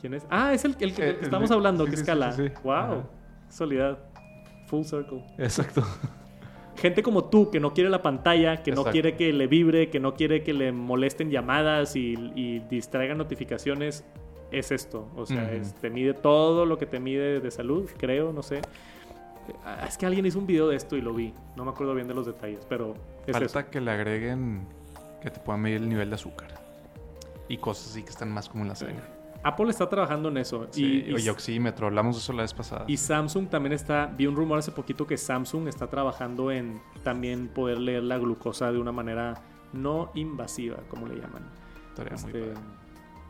¿Quién 0.00 0.14
es? 0.14 0.26
Ah, 0.30 0.54
es 0.54 0.64
el, 0.64 0.76
el 0.80 0.94
que, 0.94 1.02
Eh, 1.02 1.08
el 1.08 1.14
que 1.14 1.18
el 1.20 1.24
estamos 1.24 1.50
hablando, 1.50 1.84
sí, 1.84 1.90
que 1.90 1.96
sí, 1.96 2.02
escala. 2.02 2.32
sí. 2.32 2.44
Wow. 2.62 2.72
Ajá. 2.72 3.02
Soledad. 3.50 3.98
Full 4.66 4.84
circle. 4.84 5.24
Exacto. 5.38 5.82
Gente 6.76 7.02
como 7.02 7.24
tú 7.24 7.50
que 7.50 7.58
no 7.58 7.74
quiere 7.74 7.90
la 7.90 8.02
pantalla, 8.02 8.62
que 8.62 8.70
no 8.70 8.84
quiere 8.84 9.16
que 9.16 9.32
le 9.32 9.46
vibre, 9.48 9.90
que 9.90 9.98
no 9.98 10.14
quiere 10.14 10.44
que 10.44 10.52
le 10.54 10.70
molesten 10.70 11.28
llamadas 11.30 11.96
y, 11.96 12.14
y 12.36 12.60
distraigan 12.60 13.18
notificaciones, 13.18 14.04
es 14.52 14.70
esto. 14.70 15.10
O 15.16 15.26
sea, 15.26 15.50
es- 15.52 15.74
te 15.74 15.90
mide 15.90 16.14
todo 16.14 16.64
lo 16.66 16.78
que 16.78 16.86
te 16.86 17.00
mide 17.00 17.40
de 17.40 17.50
salud, 17.50 17.90
creo, 17.98 18.32
no 18.32 18.42
sé. 18.42 18.60
Ah, 19.64 19.86
Es 19.88 19.98
que 19.98 20.06
alguien 20.06 20.24
hizo 20.26 20.38
un 20.38 20.46
video 20.46 20.68
de 20.68 20.76
esto 20.76 20.96
y 20.96 21.00
lo 21.00 21.12
vi. 21.14 21.34
No 21.56 21.64
me 21.64 21.70
acuerdo 21.70 21.94
bien 21.94 22.06
de 22.06 22.14
los 22.14 22.26
detalles, 22.26 22.64
pero 22.68 22.94
es 23.26 23.32
Falta 23.32 23.60
eso. 23.60 23.70
que 23.70 23.80
le 23.80 23.90
agreguen 23.90 24.66
que 25.20 25.30
te 25.30 25.40
puedan 25.40 25.60
medir 25.62 25.78
el 25.78 25.88
nivel 25.88 26.08
de 26.10 26.14
azúcar. 26.16 26.48
Y 27.48 27.56
cosas 27.58 27.90
así 27.90 28.02
que 28.02 28.10
están 28.10 28.30
más 28.30 28.48
como 28.48 28.62
en 28.64 28.68
la 28.68 28.74
sangre. 28.74 29.02
Apple 29.42 29.70
está 29.70 29.88
trabajando 29.88 30.28
en 30.28 30.36
eso. 30.38 30.66
Sí, 30.70 31.04
y, 31.06 31.16
y- 31.16 31.28
oxímetro, 31.28 31.86
hablamos 31.86 32.16
de 32.16 32.20
eso 32.20 32.32
la 32.32 32.42
vez 32.42 32.52
pasada. 32.52 32.84
Y 32.88 32.96
Samsung 32.96 33.48
también 33.48 33.72
está, 33.72 34.06
vi 34.06 34.26
un 34.26 34.34
rumor 34.36 34.58
hace 34.58 34.72
poquito 34.72 35.06
que 35.06 35.16
Samsung 35.16 35.68
está 35.68 35.86
trabajando 35.86 36.50
en 36.50 36.80
también 37.04 37.48
poder 37.48 37.78
leer 37.78 38.02
la 38.02 38.18
glucosa 38.18 38.70
de 38.72 38.78
una 38.78 38.92
manera 38.92 39.34
no 39.72 40.10
invasiva, 40.14 40.78
como 40.88 41.06
le 41.06 41.14
llaman. 41.16 41.42
Estaría 41.90 42.16
muy 42.16 42.26
Este, 42.32 42.40
padre. 42.40 42.54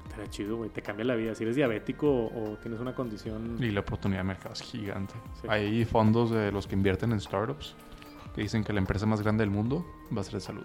estaría 0.08 0.30
chido, 0.30 0.56
güey, 0.56 0.70
te 0.70 0.80
cambia 0.82 1.04
la 1.04 1.14
vida. 1.14 1.34
Si 1.34 1.44
eres 1.44 1.56
diabético 1.56 2.08
o, 2.10 2.52
o 2.52 2.56
tienes 2.56 2.80
una 2.80 2.94
condición... 2.94 3.56
Y 3.60 3.70
la 3.70 3.80
oportunidad 3.80 4.20
de 4.20 4.24
mercado 4.24 4.54
es 4.54 4.62
gigante. 4.62 5.14
Sí. 5.42 5.46
Hay 5.50 5.84
fondos 5.84 6.30
de 6.30 6.50
los 6.50 6.66
que 6.66 6.74
invierten 6.74 7.12
en 7.12 7.20
startups 7.20 7.74
que 8.34 8.40
dicen 8.40 8.64
que 8.64 8.72
la 8.72 8.78
empresa 8.80 9.04
más 9.04 9.20
grande 9.20 9.42
del 9.42 9.50
mundo 9.50 9.84
va 10.16 10.22
a 10.22 10.24
ser 10.24 10.34
de 10.34 10.40
salud. 10.40 10.64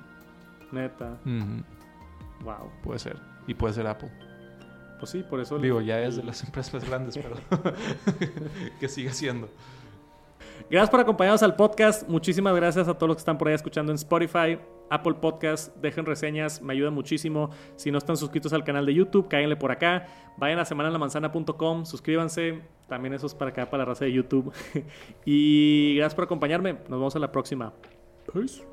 Neta, 0.73 1.17
wow. 2.41 2.69
Puede 2.83 2.99
ser. 2.99 3.17
Y 3.47 3.53
puede 3.53 3.73
ser 3.73 3.87
Apple. 3.87 4.11
Pues 4.99 5.11
sí, 5.11 5.23
por 5.29 5.39
eso... 5.39 5.59
Digo, 5.59 5.81
ya 5.81 6.01
es 6.01 6.15
de 6.15 6.23
las 6.23 6.43
empresas 6.45 6.73
más 6.73 6.89
grandes, 6.89 7.17
pero 7.17 7.35
que 8.79 8.87
siga 8.87 9.11
siendo. 9.11 9.49
Gracias 10.69 10.89
por 10.89 10.99
acompañarnos 10.99 11.43
al 11.43 11.55
podcast. 11.55 12.07
Muchísimas 12.07 12.55
gracias 12.55 12.87
a 12.87 12.93
todos 12.93 13.07
los 13.09 13.17
que 13.17 13.21
están 13.21 13.37
por 13.37 13.47
ahí 13.47 13.53
escuchando 13.53 13.91
en 13.91 13.95
Spotify, 13.95 14.59
Apple 14.89 15.15
Podcast. 15.15 15.75
Dejen 15.77 16.05
reseñas, 16.05 16.61
me 16.61 16.73
ayuda 16.73 16.89
muchísimo. 16.89 17.49
Si 17.75 17.91
no 17.91 17.97
están 17.97 18.17
suscritos 18.17 18.53
al 18.53 18.63
canal 18.63 18.85
de 18.85 18.93
YouTube, 18.93 19.27
cáiganle 19.27 19.55
por 19.55 19.71
acá. 19.71 20.07
Vayan 20.37 20.59
a 20.59 20.65
semanalamanzana.com, 20.65 21.85
suscríbanse. 21.85 22.61
También 22.87 23.13
eso 23.13 23.27
es 23.27 23.35
para 23.35 23.51
acá, 23.51 23.69
para 23.69 23.83
la 23.83 23.89
raza 23.89 24.05
de 24.05 24.13
YouTube. 24.13 24.53
y 25.25 25.95
gracias 25.97 26.15
por 26.15 26.25
acompañarme. 26.25 26.73
Nos 26.73 26.99
vemos 26.99 27.15
a 27.15 27.19
la 27.19 27.31
próxima. 27.31 27.73
Peace. 28.31 28.72